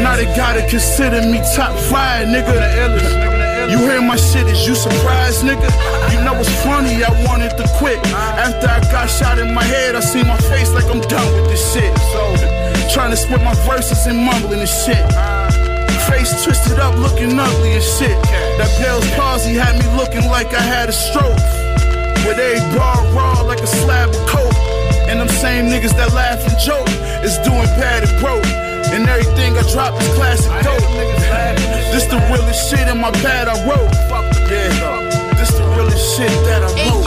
Now 0.03 0.16
they 0.16 0.25
gotta 0.38 0.61
consider 0.69 1.22
me 1.22 1.42
top 1.56 1.74
five, 1.90 2.27
nigga. 2.27 3.72
You 3.72 3.80
hear 3.80 4.01
my 4.01 4.16
shit, 4.16 4.45
is 4.45 4.67
you 4.67 4.75
surprised, 4.75 5.42
nigga? 5.43 5.69
You 6.14 6.24
know 6.24 6.33
what's 6.33 6.53
funny, 6.61 7.03
I 7.03 7.09
wanted 7.25 7.58
to 7.58 7.66
quit. 7.80 7.98
After 8.14 8.67
I 8.67 8.80
got 8.92 9.09
shot 9.09 9.40
in 9.40 9.56
my 9.56 9.64
head, 9.64 9.95
I 9.95 10.01
see 10.01 10.22
my 10.22 10.38
face 10.38 10.72
like 10.72 10.85
I'm 10.85 11.01
done 11.01 11.33
with 11.33 11.50
this 11.50 11.74
shit. 11.74 11.98
So, 12.14 12.52
trying 12.93 13.09
to 13.09 13.17
split 13.17 13.41
my 13.41 13.55
verses 13.65 14.05
and 14.05 14.22
mumbling 14.22 14.59
and 14.61 14.69
shit. 14.69 15.01
Face 16.05 16.30
twisted 16.43 16.77
up, 16.77 16.93
looking 17.01 17.33
ugly 17.39 17.73
and 17.73 17.83
shit. 17.83 18.13
That 18.61 18.69
Bell's 18.77 19.09
palsy 19.17 19.55
had 19.57 19.73
me 19.81 19.97
looking 19.97 20.30
like 20.30 20.53
I 20.53 20.61
had 20.61 20.89
a 20.89 20.91
stroke. 20.93 21.41
With 22.22 22.38
a 22.38 22.61
bar 22.77 23.01
raw 23.17 23.41
like 23.41 23.61
a 23.61 23.67
slab 23.67 24.09
of 24.09 24.22
coke. 24.30 24.53
And 25.09 25.19
them 25.19 25.27
same 25.27 25.65
niggas 25.73 25.97
that 25.97 26.13
laugh 26.13 26.45
and 26.45 26.53
joke 26.61 26.88
is 27.25 27.41
doing 27.41 27.65
bad 27.81 28.05
and 28.05 28.13
broke. 28.22 28.45
And 28.93 29.09
everything 29.09 29.57
I 29.57 29.65
drop 29.73 29.99
is 29.99 30.07
classic 30.13 30.53
dope. 30.61 30.85
This 31.89 32.05
the 32.05 32.22
realest 32.30 32.69
shit 32.69 32.88
in 32.88 33.01
my 33.01 33.11
pad 33.25 33.47
I 33.49 33.57
wrote. 33.65 33.89
Yeah, 34.53 35.33
this 35.33 35.49
the 35.49 35.65
realest 35.73 36.15
shit 36.15 36.30
that 36.45 36.61
I 36.61 36.69
wrote. 36.93 37.02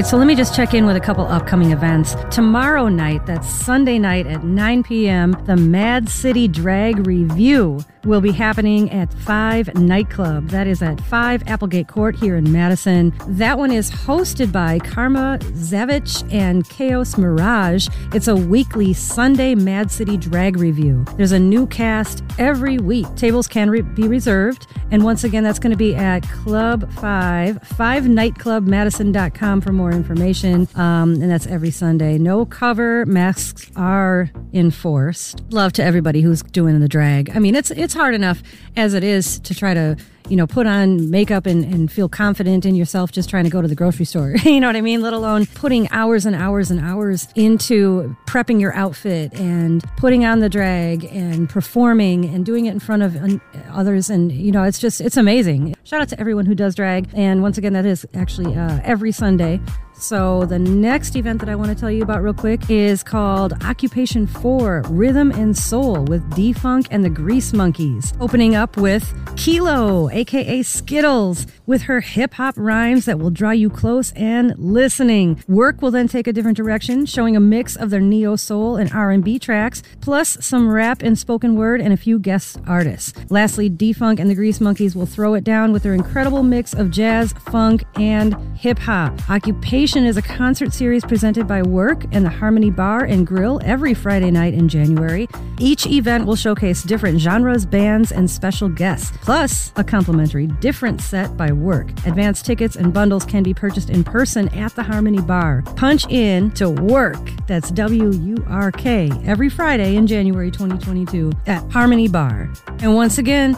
Right, 0.00 0.08
so 0.08 0.16
let 0.16 0.26
me 0.26 0.34
just 0.34 0.56
check 0.56 0.72
in 0.72 0.86
with 0.86 0.96
a 0.96 1.00
couple 1.00 1.26
upcoming 1.26 1.72
events. 1.72 2.14
Tomorrow 2.30 2.88
night, 2.88 3.26
that's 3.26 3.46
Sunday 3.46 3.98
night 3.98 4.26
at 4.26 4.42
9 4.42 4.82
p.m., 4.82 5.36
the 5.44 5.56
Mad 5.56 6.08
City 6.08 6.48
Drag 6.48 7.06
Review 7.06 7.80
will 8.04 8.22
be 8.22 8.32
happening 8.32 8.90
at 8.90 9.12
5 9.12 9.74
Nightclub. 9.74 10.48
That 10.48 10.66
is 10.66 10.80
at 10.80 10.98
5 11.02 11.42
Applegate 11.46 11.88
Court 11.88 12.16
here 12.16 12.36
in 12.36 12.50
Madison. 12.50 13.12
That 13.28 13.58
one 13.58 13.70
is 13.70 13.90
hosted 13.90 14.52
by 14.52 14.78
Karma 14.78 15.38
Zavich 15.40 16.26
and 16.32 16.66
Chaos 16.68 17.18
Mirage. 17.18 17.88
It's 18.14 18.28
a 18.28 18.36
weekly 18.36 18.94
Sunday 18.94 19.54
Mad 19.54 19.90
City 19.90 20.16
Drag 20.16 20.56
Review. 20.56 21.04
There's 21.16 21.32
a 21.32 21.38
new 21.38 21.66
cast 21.66 22.24
every 22.38 22.78
week. 22.78 23.06
Tables 23.16 23.46
can 23.46 23.68
re- 23.68 23.82
be 23.82 24.08
reserved. 24.08 24.66
And 24.90 25.04
once 25.04 25.24
again, 25.24 25.44
that's 25.44 25.58
going 25.58 25.70
to 25.70 25.76
be 25.76 25.94
at 25.94 26.22
Club 26.22 26.90
5, 26.94 27.60
5nightclubmadison.com 27.60 29.60
for 29.60 29.72
more 29.72 29.92
information. 29.92 30.68
Um, 30.74 31.14
and 31.14 31.30
that's 31.30 31.46
every 31.46 31.70
Sunday. 31.70 32.18
No 32.18 32.44
cover, 32.44 33.06
masks 33.06 33.70
are 33.76 34.30
enforced. 34.52 35.42
Love 35.50 35.72
to 35.74 35.84
everybody 35.84 36.22
who's 36.22 36.42
doing 36.42 36.80
the 36.80 36.88
drag. 36.88 37.30
I 37.36 37.38
mean, 37.38 37.54
it's 37.54 37.70
it's 37.70 37.94
hard 37.94 38.14
enough 38.14 38.42
as 38.76 38.94
it 38.94 39.04
is 39.04 39.38
to 39.40 39.54
try 39.54 39.74
to 39.74 39.96
you 40.30 40.36
know, 40.36 40.46
put 40.46 40.66
on 40.66 41.10
makeup 41.10 41.44
and, 41.44 41.64
and 41.64 41.90
feel 41.90 42.08
confident 42.08 42.64
in 42.64 42.76
yourself 42.76 43.10
just 43.10 43.28
trying 43.28 43.44
to 43.44 43.50
go 43.50 43.60
to 43.60 43.66
the 43.66 43.74
grocery 43.74 44.04
store. 44.04 44.34
you 44.44 44.60
know 44.60 44.68
what 44.68 44.76
I 44.76 44.80
mean? 44.80 45.02
Let 45.02 45.12
alone 45.12 45.44
putting 45.46 45.90
hours 45.90 46.24
and 46.24 46.36
hours 46.36 46.70
and 46.70 46.80
hours 46.80 47.28
into 47.34 48.16
prepping 48.30 48.60
your 48.60 48.72
outfit 48.74 49.34
and 49.34 49.82
putting 49.96 50.24
on 50.24 50.38
the 50.38 50.48
drag 50.48 51.04
and 51.06 51.48
performing 51.48 52.24
and 52.26 52.46
doing 52.46 52.66
it 52.66 52.70
in 52.70 52.78
front 52.78 53.02
of 53.02 53.40
others. 53.72 54.08
And, 54.08 54.30
you 54.30 54.52
know, 54.52 54.62
it's 54.62 54.78
just, 54.78 55.00
it's 55.00 55.16
amazing. 55.16 55.74
Shout 55.82 56.00
out 56.00 56.08
to 56.10 56.20
everyone 56.20 56.46
who 56.46 56.54
does 56.54 56.76
drag. 56.76 57.08
And 57.12 57.42
once 57.42 57.58
again, 57.58 57.72
that 57.72 57.84
is 57.84 58.06
actually 58.14 58.54
uh, 58.54 58.78
every 58.84 59.10
Sunday 59.10 59.60
so, 60.00 60.46
the 60.46 60.58
next 60.58 61.14
event 61.14 61.40
that 61.40 61.50
I 61.50 61.54
want 61.54 61.68
to 61.68 61.74
tell 61.74 61.90
you 61.90 62.02
about 62.02 62.22
real 62.22 62.32
quick 62.32 62.70
is 62.70 63.02
called 63.02 63.52
Occupation 63.62 64.26
4 64.26 64.84
Rhythm 64.88 65.30
and 65.30 65.56
Soul 65.56 66.04
with 66.04 66.34
D 66.34 66.54
Funk 66.54 66.86
and 66.90 67.04
the 67.04 67.10
Grease 67.10 67.52
Monkeys. 67.52 68.14
Opening 68.18 68.54
up 68.54 68.78
with 68.78 69.12
Kilo, 69.36 70.08
aka 70.08 70.62
Skittles, 70.62 71.46
with 71.66 71.82
her 71.82 72.00
hip 72.00 72.32
hop 72.34 72.54
rhymes 72.56 73.04
that 73.04 73.18
will 73.18 73.30
draw 73.30 73.50
you 73.50 73.68
close 73.68 74.12
and 74.12 74.58
listening. 74.58 75.36
Wurk 75.48 75.82
will 75.82 75.90
then 75.90 76.08
take 76.08 76.26
a 76.26 76.32
different 76.32 76.56
direction, 76.56 77.04
showing 77.04 77.36
a 77.36 77.40
mix 77.40 77.76
of 77.76 77.90
their 77.90 78.00
neo 78.20 78.36
soul 78.36 78.76
and 78.76 78.92
R&B 78.92 79.38
tracks, 79.38 79.82
plus 80.00 80.36
some 80.40 80.68
rap 80.68 81.02
and 81.02 81.18
spoken 81.18 81.54
word 81.54 81.80
and 81.80 81.92
a 81.92 81.96
few 81.96 82.18
guest 82.18 82.58
artists. 82.66 83.14
Lastly, 83.30 83.70
Defunk 83.70 84.20
and 84.20 84.28
the 84.28 84.34
Grease 84.34 84.60
Monkeys 84.60 84.94
will 84.94 85.06
throw 85.06 85.34
it 85.34 85.42
down 85.44 85.72
with 85.72 85.82
their 85.82 85.94
incredible 85.94 86.42
mix 86.42 86.74
of 86.74 86.90
jazz, 86.90 87.32
funk, 87.50 87.84
and 87.96 88.36
hip 88.58 88.78
hop. 88.78 89.18
Occupation 89.30 90.04
is 90.04 90.16
a 90.16 90.22
concert 90.22 90.72
series 90.72 91.04
presented 91.04 91.48
by 91.48 91.62
Wurk 91.62 92.06
and 92.12 92.24
the 92.24 92.30
Harmony 92.30 92.70
Bar 92.70 93.04
and 93.04 93.26
Grill 93.26 93.60
every 93.64 93.94
Friday 93.94 94.30
night 94.30 94.52
in 94.52 94.68
January. 94.68 95.26
Each 95.58 95.86
event 95.86 96.26
will 96.26 96.36
showcase 96.36 96.82
different 96.82 97.20
genres, 97.20 97.64
bands, 97.64 98.12
and 98.12 98.30
special 98.30 98.68
guests, 98.68 99.16
plus 99.22 99.72
a 99.76 99.84
complimentary 99.84 100.46
different 100.46 101.00
set 101.00 101.36
by 101.36 101.48
Wurk. 101.48 101.90
Advanced 102.06 102.44
tickets 102.44 102.76
and 102.76 102.92
bundles 102.92 103.24
can 103.24 103.42
be 103.42 103.54
purchased 103.54 103.88
in 103.88 104.04
person 104.04 104.48
at 104.50 104.74
the 104.76 104.82
Harmony 104.82 105.22
Bar. 105.22 105.62
Punch 105.76 106.06
in 106.10 106.50
to 106.52 106.64
Wurk, 106.64 107.46
that's 107.46 107.70
W 107.70 108.09
U 108.12 108.44
R 108.48 108.72
K, 108.72 109.10
every 109.24 109.48
Friday 109.48 109.96
in 109.96 110.06
January 110.06 110.50
2022 110.50 111.32
at 111.46 111.70
Harmony 111.70 112.08
Bar. 112.08 112.52
And 112.80 112.94
once 112.94 113.18
again, 113.18 113.56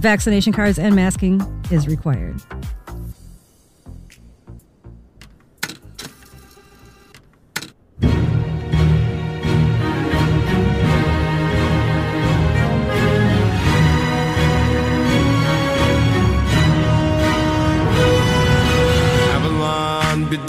vaccination 0.00 0.52
cards 0.52 0.78
and 0.78 0.94
masking 0.94 1.40
is 1.70 1.86
required. 1.86 2.40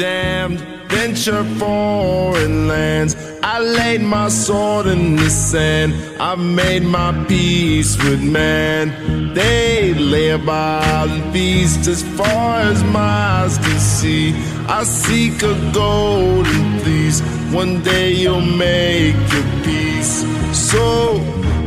damned. 0.02 0.60
Venture. 0.90 1.38
I 1.38 1.44
laid 3.92 4.02
my 4.02 4.30
sword 4.30 4.88
in 4.88 5.18
the 5.18 5.30
sand. 5.30 5.94
I've 6.18 6.40
made 6.40 6.84
my 6.84 7.12
peace 7.28 7.98
with 8.02 8.24
man. 8.24 9.34
They 9.34 9.94
about 10.30 11.10
and 11.10 11.34
feast 11.34 11.88
as 11.88 12.02
far 12.02 12.62
as 12.72 12.82
my 12.86 13.42
eyes 13.42 13.58
can 13.58 13.80
see. 13.80 14.51
I 14.74 14.84
seek 14.84 15.44
a 15.44 15.54
golden 15.74 16.80
fleece. 16.80 17.20
One 17.52 17.84
day 17.84 18.14
you'll 18.14 18.40
make 18.40 19.16
your 19.34 19.48
peace. 19.66 20.24
So 20.54 21.20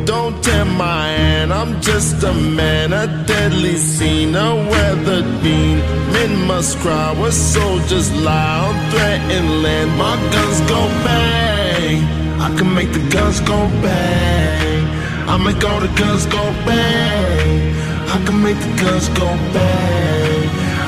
don't 0.07 0.42
tempt 0.42 0.73
my 0.78 1.08
hand, 1.08 1.52
I'm 1.52 1.83
just 1.83 2.23
a 2.23 2.33
man, 2.33 2.94
a 2.94 3.07
deadly 3.26 3.76
scene, 3.76 4.34
a 4.34 4.55
weathered 4.70 5.28
bean. 5.42 5.78
Men 6.15 6.47
must 6.47 6.78
cry 6.78 7.12
where 7.20 7.31
soldiers 7.31 8.10
lie 8.23 8.58
on 8.68 8.74
threatened 8.91 9.62
land. 9.62 9.91
My 9.99 10.16
guns 10.33 10.60
go 10.73 10.81
bang, 11.05 12.02
I 12.41 12.49
can 12.57 12.74
make 12.74 12.91
the 12.94 13.05
guns 13.10 13.41
go 13.41 13.68
bang. 13.84 14.83
I 15.28 15.36
make 15.36 15.62
all 15.62 15.81
the 15.81 15.92
guns 16.00 16.24
go 16.24 16.42
bang. 16.65 17.74
I 18.15 18.24
can 18.24 18.42
make 18.42 18.58
the 18.58 18.73
guns 18.83 19.08
go 19.10 19.28
bang. 19.52 20.24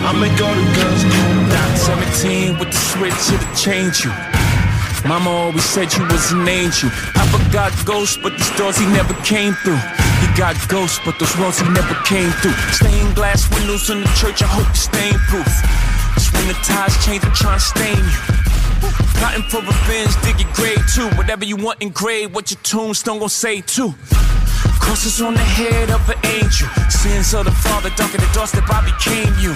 I 0.06 0.12
make 0.12 0.38
all 0.38 0.54
the 0.54 0.62
guns 0.78 1.02
go 1.02 1.18
bang. 1.50 1.76
17 1.76 2.58
with 2.62 2.70
the 2.70 2.78
switch, 2.78 3.26
it'll 3.34 3.56
change 3.58 4.06
you. 4.06 4.14
Mama 5.02 5.30
always 5.30 5.64
said 5.64 5.92
you 5.98 6.06
was 6.06 6.30
an 6.30 6.46
angel. 6.46 6.90
Papa 7.10 7.42
got 7.50 7.74
ghosts, 7.84 8.16
but 8.22 8.30
these 8.38 8.54
doors 8.54 8.78
he 8.78 8.86
never 8.94 9.14
came 9.26 9.54
through. 9.66 9.82
He 10.22 10.26
got 10.38 10.54
ghosts, 10.68 11.00
but 11.04 11.18
those 11.18 11.36
walls 11.38 11.58
he 11.58 11.66
never 11.70 11.94
came 12.06 12.30
through. 12.38 12.54
Stained 12.70 13.16
glass 13.16 13.50
windows 13.50 13.90
in 13.90 14.00
the 14.00 14.10
church, 14.14 14.42
I 14.42 14.46
hope 14.46 14.68
you 14.70 14.78
stain 14.78 15.18
proof. 15.26 15.50
Just 16.14 16.32
when 16.34 16.46
the 16.46 16.58
tides 16.62 16.94
change, 17.04 17.24
I'm 17.24 17.34
trying 17.34 17.58
to 17.58 17.66
stain 17.66 17.98
you. 17.98 18.20
Plotting 19.18 19.42
for 19.50 19.58
revenge, 19.58 20.14
dig 20.22 20.38
your 20.38 20.52
grave 20.54 20.82
too. 20.94 21.08
Whatever 21.18 21.44
you 21.44 21.56
want 21.56 21.82
engraved, 21.82 22.32
what 22.32 22.52
your 22.52 22.60
tombstone 22.62 23.18
gon' 23.18 23.28
say 23.28 23.60
too. 23.60 23.92
Crosses 24.78 25.20
on 25.20 25.34
the 25.34 25.40
head 25.58 25.90
of 25.90 26.08
an 26.08 26.18
angel. 26.38 26.68
Sins 26.90 27.34
of 27.34 27.44
the 27.44 27.50
father, 27.50 27.90
dunking 27.96 28.20
the 28.20 28.30
doorstep, 28.32 28.70
I 28.70 28.86
became 28.86 29.34
you. 29.42 29.54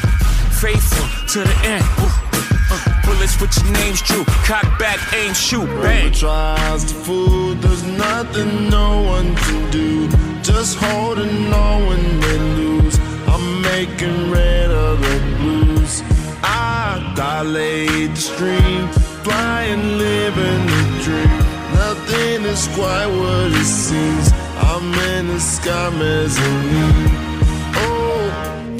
Faithful 0.60 1.26
to 1.26 1.38
the 1.38 1.56
end. 1.64 1.84
Ooh. 2.00 2.04
Uh, 2.04 2.74
uh, 2.74 3.06
bullets 3.06 3.40
with 3.40 3.56
your 3.64 3.72
names 3.72 4.02
true. 4.02 4.24
Cock 4.44 4.78
back, 4.78 5.00
aim, 5.14 5.32
shoot, 5.32 5.64
bang. 5.80 6.12
tries 6.12 6.84
to 6.84 6.92
fool, 6.92 7.54
there's 7.54 7.82
nothing 7.82 8.68
no 8.68 9.00
one 9.00 9.34
can 9.36 9.70
do. 9.70 10.06
Just 10.42 10.76
holding 10.76 11.50
on 11.50 11.86
when 11.86 12.20
they 12.20 12.38
lose. 12.60 12.98
I'm 13.26 13.62
making 13.62 14.30
red 14.30 14.70
of 14.70 15.00
the 15.00 15.36
blues. 15.38 16.02
I 16.42 17.10
dilate 17.16 18.10
the 18.10 18.20
stream, 18.20 18.86
flying, 19.24 19.96
living 19.96 20.66
the 20.66 21.00
dream. 21.04 21.38
Nothing 21.72 22.44
is 22.44 22.68
quite 22.74 23.06
what 23.06 23.50
it 23.50 23.64
seems. 23.64 24.30
I'm 24.58 24.92
in 25.16 25.28
the 25.28 25.40
sky 25.40 25.88
mezzanine. 25.88 27.29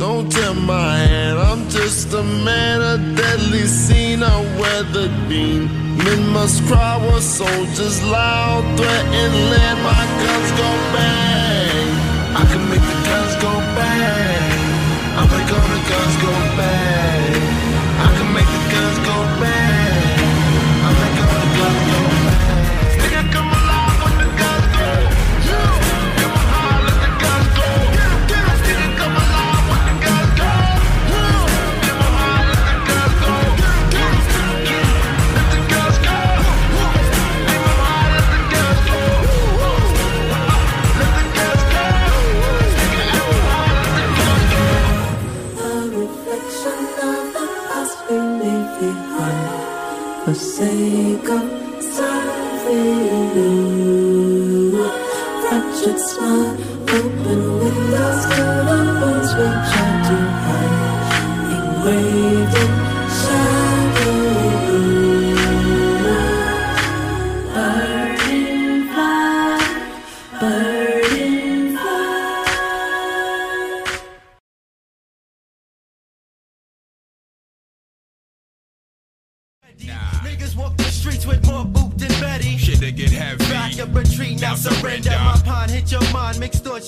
Don't 0.01 0.33
tell 0.33 0.55
my 0.55 0.97
hand, 0.97 1.39
I'm 1.39 1.69
just 1.69 2.15
a 2.15 2.23
man, 2.23 2.81
a 2.81 2.97
deadly 3.15 3.67
scene, 3.67 4.23
a 4.23 4.37
weathered 4.59 5.13
beam. 5.29 5.69
Men 5.99 6.27
must 6.29 6.65
cry 6.65 6.97
while 6.97 7.21
soldiers 7.21 8.03
loud 8.05 8.65
threaten 8.79 9.33
land. 9.53 9.79
My 9.85 10.05
guns 10.25 10.51
go 10.57 10.71
bang, 10.97 11.89
I 12.33 12.43
can 12.51 12.65
make 12.73 12.81
the 12.81 12.99
guns 13.09 13.35
go 13.45 13.53
bang. 13.77 14.53
I 15.21 15.23
make 15.37 15.53
all 15.53 15.69
the 15.69 15.83
guns 15.93 16.17
For 50.31 50.37
sake 50.37 51.29
of 51.29 51.43
serving 51.83 52.71
Fractured 55.43 55.99
smile, 55.99 56.50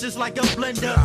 just 0.03 0.19
like 0.19 0.37
a 0.37 0.41
blender. 0.57 1.02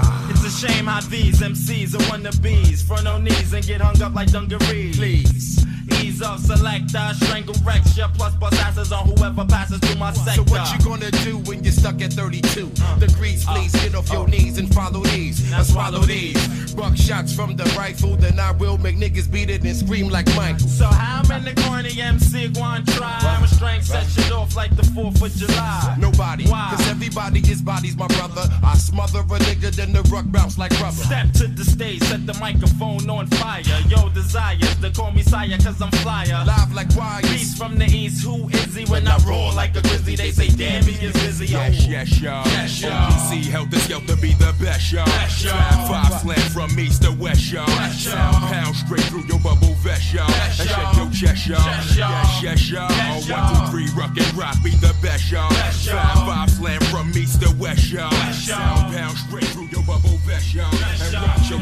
Shame 0.58 0.88
how 0.88 1.02
these 1.02 1.40
MCs 1.40 1.94
are 1.94 2.04
wannabes. 2.10 2.82
Front 2.82 3.08
on 3.08 3.24
knees 3.24 3.54
and 3.54 3.64
get 3.64 3.80
hung 3.80 4.02
up 4.02 4.16
like 4.16 4.32
dungarees. 4.32 4.98
Please. 4.98 5.64
Ease 6.02 6.22
off, 6.22 6.40
selector, 6.40 7.14
strangle 7.14 7.54
Rexia, 7.56 8.14
plus 8.16 8.34
bust 8.36 8.60
asses 8.62 8.92
on 8.92 9.08
whoever 9.08 9.46
passes 9.46 9.80
through 9.80 10.00
my 10.00 10.12
sector. 10.14 10.44
So 10.44 10.52
what 10.52 10.72
you 10.74 10.84
gonna 10.84 11.12
do 11.12 11.38
when 11.40 11.64
you're 11.64 11.72
stuck 11.72 12.02
at 12.02 12.12
32 12.14 12.72
degrees? 13.00 13.46
Please 13.46 13.72
get 13.72 13.96
off 13.96 14.12
your 14.12 14.28
knees 14.28 14.58
and 14.58 14.74
follow 14.74 15.02
these. 15.04 15.50
Now 15.52 15.64
swallow 15.64 16.02
these. 16.02 16.74
Buck 16.74 16.96
shots 16.96 17.34
from 17.34 17.56
the 17.56 17.64
rifle, 17.78 18.16
then 18.18 18.40
I 18.40 18.52
will 18.52 18.78
make 18.78 18.98
niggas 18.98 19.32
beat 19.32 19.50
it 19.50 19.64
and 19.64 19.76
scream 19.76 20.10
like 20.10 20.28
Michael. 20.36 20.68
So 20.68 20.86
how 20.86 21.24
many 21.28 21.54
corny 21.56 22.00
MC 22.00 22.50
going 22.50 22.86
try? 22.86 23.38
My 23.40 23.48
strength 23.48 23.86
set 23.86 24.06
shit 24.08 24.32
off 24.32 24.56
like 24.56 24.76
the 24.76 24.84
4th 24.84 25.22
of 25.22 25.36
July. 25.36 25.96
Nobody, 26.00 26.46
Why? 26.48 26.74
cause 26.76 26.88
everybody 26.90 27.40
is 27.40 27.62
bodies, 27.62 27.96
my 27.98 28.08
brother. 28.08 28.48
I 28.64 28.76
smother 28.76 29.20
a 29.20 29.40
nigga, 29.40 29.72
then 29.76 29.94
the 29.94 30.04
ruck 30.04 30.26
bounce 30.28 30.47
like 30.56 30.72
rubber. 30.80 30.96
Step 30.96 31.32
to 31.34 31.48
the 31.48 31.66
stage, 31.66 32.02
set 32.04 32.26
the 32.26 32.34
microphone 32.36 33.10
on 33.10 33.28
fire. 33.28 33.62
Yo, 33.90 34.10
desires 34.10 34.76
to 34.82 34.90
call 34.92 35.12
me 35.12 35.24
sire, 35.24 35.58
cause 35.58 35.82
I'm 35.82 35.92
flyer. 36.04 36.44
Live 36.46 36.74
like 36.74 36.96
wires. 36.96 37.30
Beast 37.30 37.58
from 37.58 37.78
the 37.78 37.86
east, 37.86 38.24
who 38.24 38.48
is 38.50 38.76
he? 38.76 38.86
When 38.86 39.08
I 39.08 39.18
roar 39.28 39.52
like 39.54 39.76
a 39.76 39.82
grizzly, 39.82 40.16
they 40.16 40.32
say, 40.32 40.48
damn, 40.50 40.84
he 40.84 41.06
is 41.06 41.14
busy. 41.14 41.48
Oh. 41.56 41.60
Yes, 41.60 41.88
yes, 41.88 42.22
y'all. 42.22 42.46
Yes, 42.46 42.82
y'all. 42.82 43.12
OPC 43.12 43.44
helter 43.50 43.80
skelter 43.80 44.16
be 44.22 44.34
the 44.34 44.54
best, 44.62 44.94
y'all. 44.94 45.06
Best, 45.06 45.44
y'all. 45.44 45.54
Five 45.88 46.08
five 46.10 46.22
slam 46.22 46.50
from 46.52 46.80
east 46.80 47.02
to 47.04 47.12
west, 47.12 47.52
y'all. 47.52 47.66
Best, 47.66 48.06
y'all. 48.06 48.32
Pound 48.48 48.76
straight 48.76 49.04
through 49.10 49.26
your 49.26 49.40
bubble 49.40 49.74
vest, 49.84 50.14
y'all. 50.14 50.28
Best, 50.28 50.60
y'all. 50.60 50.68
shake 50.68 50.98
your 50.98 51.12
chest, 51.12 51.48
y'all. 51.48 51.58
Chest, 51.58 51.98
y'all. 51.98 52.10
Yes, 52.10 52.44
yes, 52.44 52.70
y'all. 52.70 52.88
Oh, 52.90 53.24
one, 53.34 53.48
two, 53.50 53.72
three, 53.72 53.90
rock 54.00 54.16
and 54.16 54.34
rock 54.38 54.56
be 54.64 54.72
the 54.72 54.94
best, 55.02 55.32
y'all. 55.32 55.50
Best, 55.50 55.88
y'all. 55.88 55.98
Five 55.98 56.28
five 56.28 56.50
slam 56.50 56.82
from 56.92 57.10
east 57.18 57.42
to 57.42 57.50
west, 57.58 57.92
y'all. 57.92 58.12
Best, 58.12 58.48
y'all. 58.48 58.58
Sound 58.58 58.94
pound 58.94 59.18
straight 59.18 59.50
through 59.56 59.68
your 59.68 59.84
bubble 59.84 60.18
vest, 60.26 60.37
y'all. 60.54 60.66
And 61.02 61.14
rock 61.14 61.50
your 61.50 61.60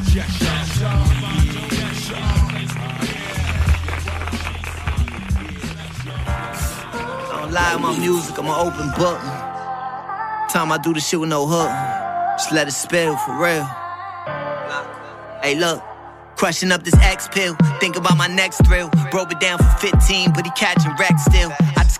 don't 7.30 7.52
lie, 7.52 7.78
my 7.80 7.98
music, 8.00 8.38
I'm 8.38 8.46
an 8.46 8.52
open 8.52 8.90
book. 8.98 9.20
Time 10.52 10.72
I 10.72 10.80
do 10.82 10.94
the 10.94 11.00
shit 11.00 11.20
with 11.20 11.30
no 11.30 11.48
hook. 11.48 11.70
Just 12.38 12.52
let 12.52 12.68
it 12.68 12.72
spill 12.72 13.18
for 13.18 13.34
real. 13.38 13.66
Hey, 15.42 15.56
look. 15.56 15.84
Crushing 16.38 16.72
up 16.72 16.84
this 16.84 16.96
X 16.96 17.30
pill, 17.30 17.56
think 17.80 17.96
about 17.96 18.18
my 18.18 18.28
next 18.28 18.66
thrill. 18.66 18.90
Broke 19.10 19.32
it 19.32 19.40
down 19.40 19.58
for 19.58 19.72
15, 19.80 20.34
but 20.34 20.46
he 20.46 20.52
catching 20.52 20.92
wreck 21.00 21.18
still. 21.18 21.52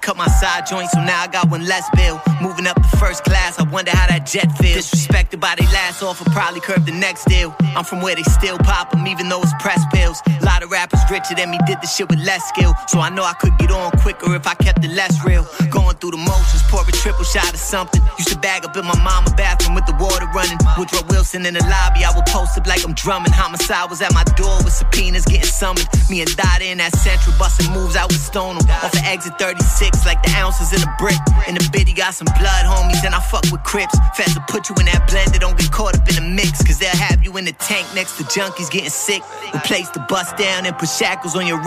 I 0.06 0.08
cut 0.08 0.18
my 0.18 0.28
side 0.28 0.68
joint, 0.68 0.88
so 0.92 1.00
now 1.04 1.24
I 1.24 1.26
got 1.26 1.50
one 1.50 1.66
less 1.66 1.90
bill. 1.96 2.22
Moving 2.40 2.68
up 2.68 2.76
the 2.76 2.98
first 2.98 3.24
class, 3.24 3.58
I 3.58 3.64
wonder 3.64 3.90
how 3.90 4.06
that 4.06 4.28
jet 4.28 4.56
feels. 4.60 4.92
Disrespected 4.92 5.40
by 5.40 5.56
they 5.58 5.66
last 5.74 6.04
offer, 6.04 6.30
probably 6.30 6.60
curb 6.60 6.86
the 6.86 6.92
next 6.92 7.26
deal. 7.26 7.56
I'm 7.76 7.84
from 7.84 8.02
where 8.02 8.14
they 8.14 8.22
still 8.22 8.60
pop 8.60 8.76
pop 8.76 8.94
'em, 8.94 9.08
even 9.08 9.30
though 9.30 9.42
it's 9.42 9.54
press 9.60 9.82
pills. 9.94 10.22
A 10.42 10.46
lot 10.46 10.62
of 10.64 10.70
rappers 10.70 11.00
richer 11.10 11.34
than 11.36 11.50
me 11.50 11.58
did 11.66 11.82
the 11.82 11.88
shit 11.88 12.08
with 12.10 12.20
less 12.20 12.44
skill. 12.50 12.74
So 12.88 13.00
I 13.00 13.10
know 13.10 13.24
I 13.24 13.34
could 13.34 13.58
get 13.58 13.72
on 13.72 13.92
quicker 14.04 14.36
if 14.36 14.46
I 14.46 14.54
kept 14.66 14.84
it 14.86 14.92
less 14.92 15.14
real. 15.24 15.44
Going 15.70 15.96
through 15.98 16.12
the 16.12 16.18
motions, 16.18 16.62
pour 16.70 16.82
a 16.82 16.92
triple 16.92 17.26
shot 17.26 17.54
of 17.54 17.60
something. 17.60 18.02
Used 18.20 18.30
to 18.30 18.38
bag 18.38 18.66
up 18.66 18.76
in 18.78 18.86
my 18.86 18.98
mama 19.02 19.32
bathroom 19.36 19.76
with 19.76 19.86
the 19.86 19.96
water 20.06 20.28
running. 20.38 20.60
Woodrow 20.78 21.04
Wilson 21.10 21.46
in 21.46 21.54
the 21.54 21.64
lobby, 21.64 22.06
I 22.06 22.12
would 22.16 22.26
post 22.28 22.58
up 22.58 22.68
like 22.68 22.84
I'm 22.86 22.94
drumming. 22.94 23.32
Homicide 23.32 23.90
was 23.90 24.02
at 24.02 24.14
my 24.14 24.26
door 24.42 24.58
with 24.64 24.74
subpoenas 24.74 25.26
getting 25.26 25.54
summoned. 25.62 25.88
Me 26.10 26.22
and 26.22 26.36
Dada 26.36 26.66
in 26.66 26.78
that 26.78 26.94
central, 26.96 27.34
busting 27.40 27.72
moves 27.72 27.96
with 27.96 28.22
Stone 28.22 28.58
'em. 28.58 28.70
Off 28.84 28.94
of 28.94 29.04
exit 29.04 29.34
36, 29.40 29.95
like 30.04 30.22
the 30.24 30.34
ounces 30.36 30.74
in 30.74 30.82
a 30.82 30.92
brick. 30.98 31.22
In 31.48 31.56
the 31.56 31.70
biddy, 31.72 31.94
got 31.94 32.14
some 32.14 32.28
blood, 32.42 32.66
homies, 32.66 33.06
and 33.06 33.14
I 33.14 33.22
fuck 33.22 33.46
with 33.52 33.64
Crips. 33.64 33.96
Will 34.18 34.44
put 34.50 34.68
you 34.68 34.76
in 34.82 34.86
that 34.90 35.08
blender, 35.08 35.40
don't 35.40 35.58
get 35.58 35.72
caught 35.72 35.96
up 35.96 36.10
in 36.10 36.16
the 36.16 36.28
mix. 36.28 36.64
Cause 36.66 36.80
they'll 36.80 36.90
have 36.98 37.24
you 37.24 37.38
in 37.38 37.46
the 37.46 37.54
tank 37.54 37.86
next 37.94 38.18
to 38.18 38.24
junkies 38.24 38.72
getting 38.72 38.90
sick. 38.90 39.22
Replace 39.54 39.90
the 39.90 40.04
bust 40.10 40.36
down 40.38 40.66
and 40.66 40.76
put 40.78 40.90
shackles 40.90 41.36
on 41.36 41.46
your 41.46 41.62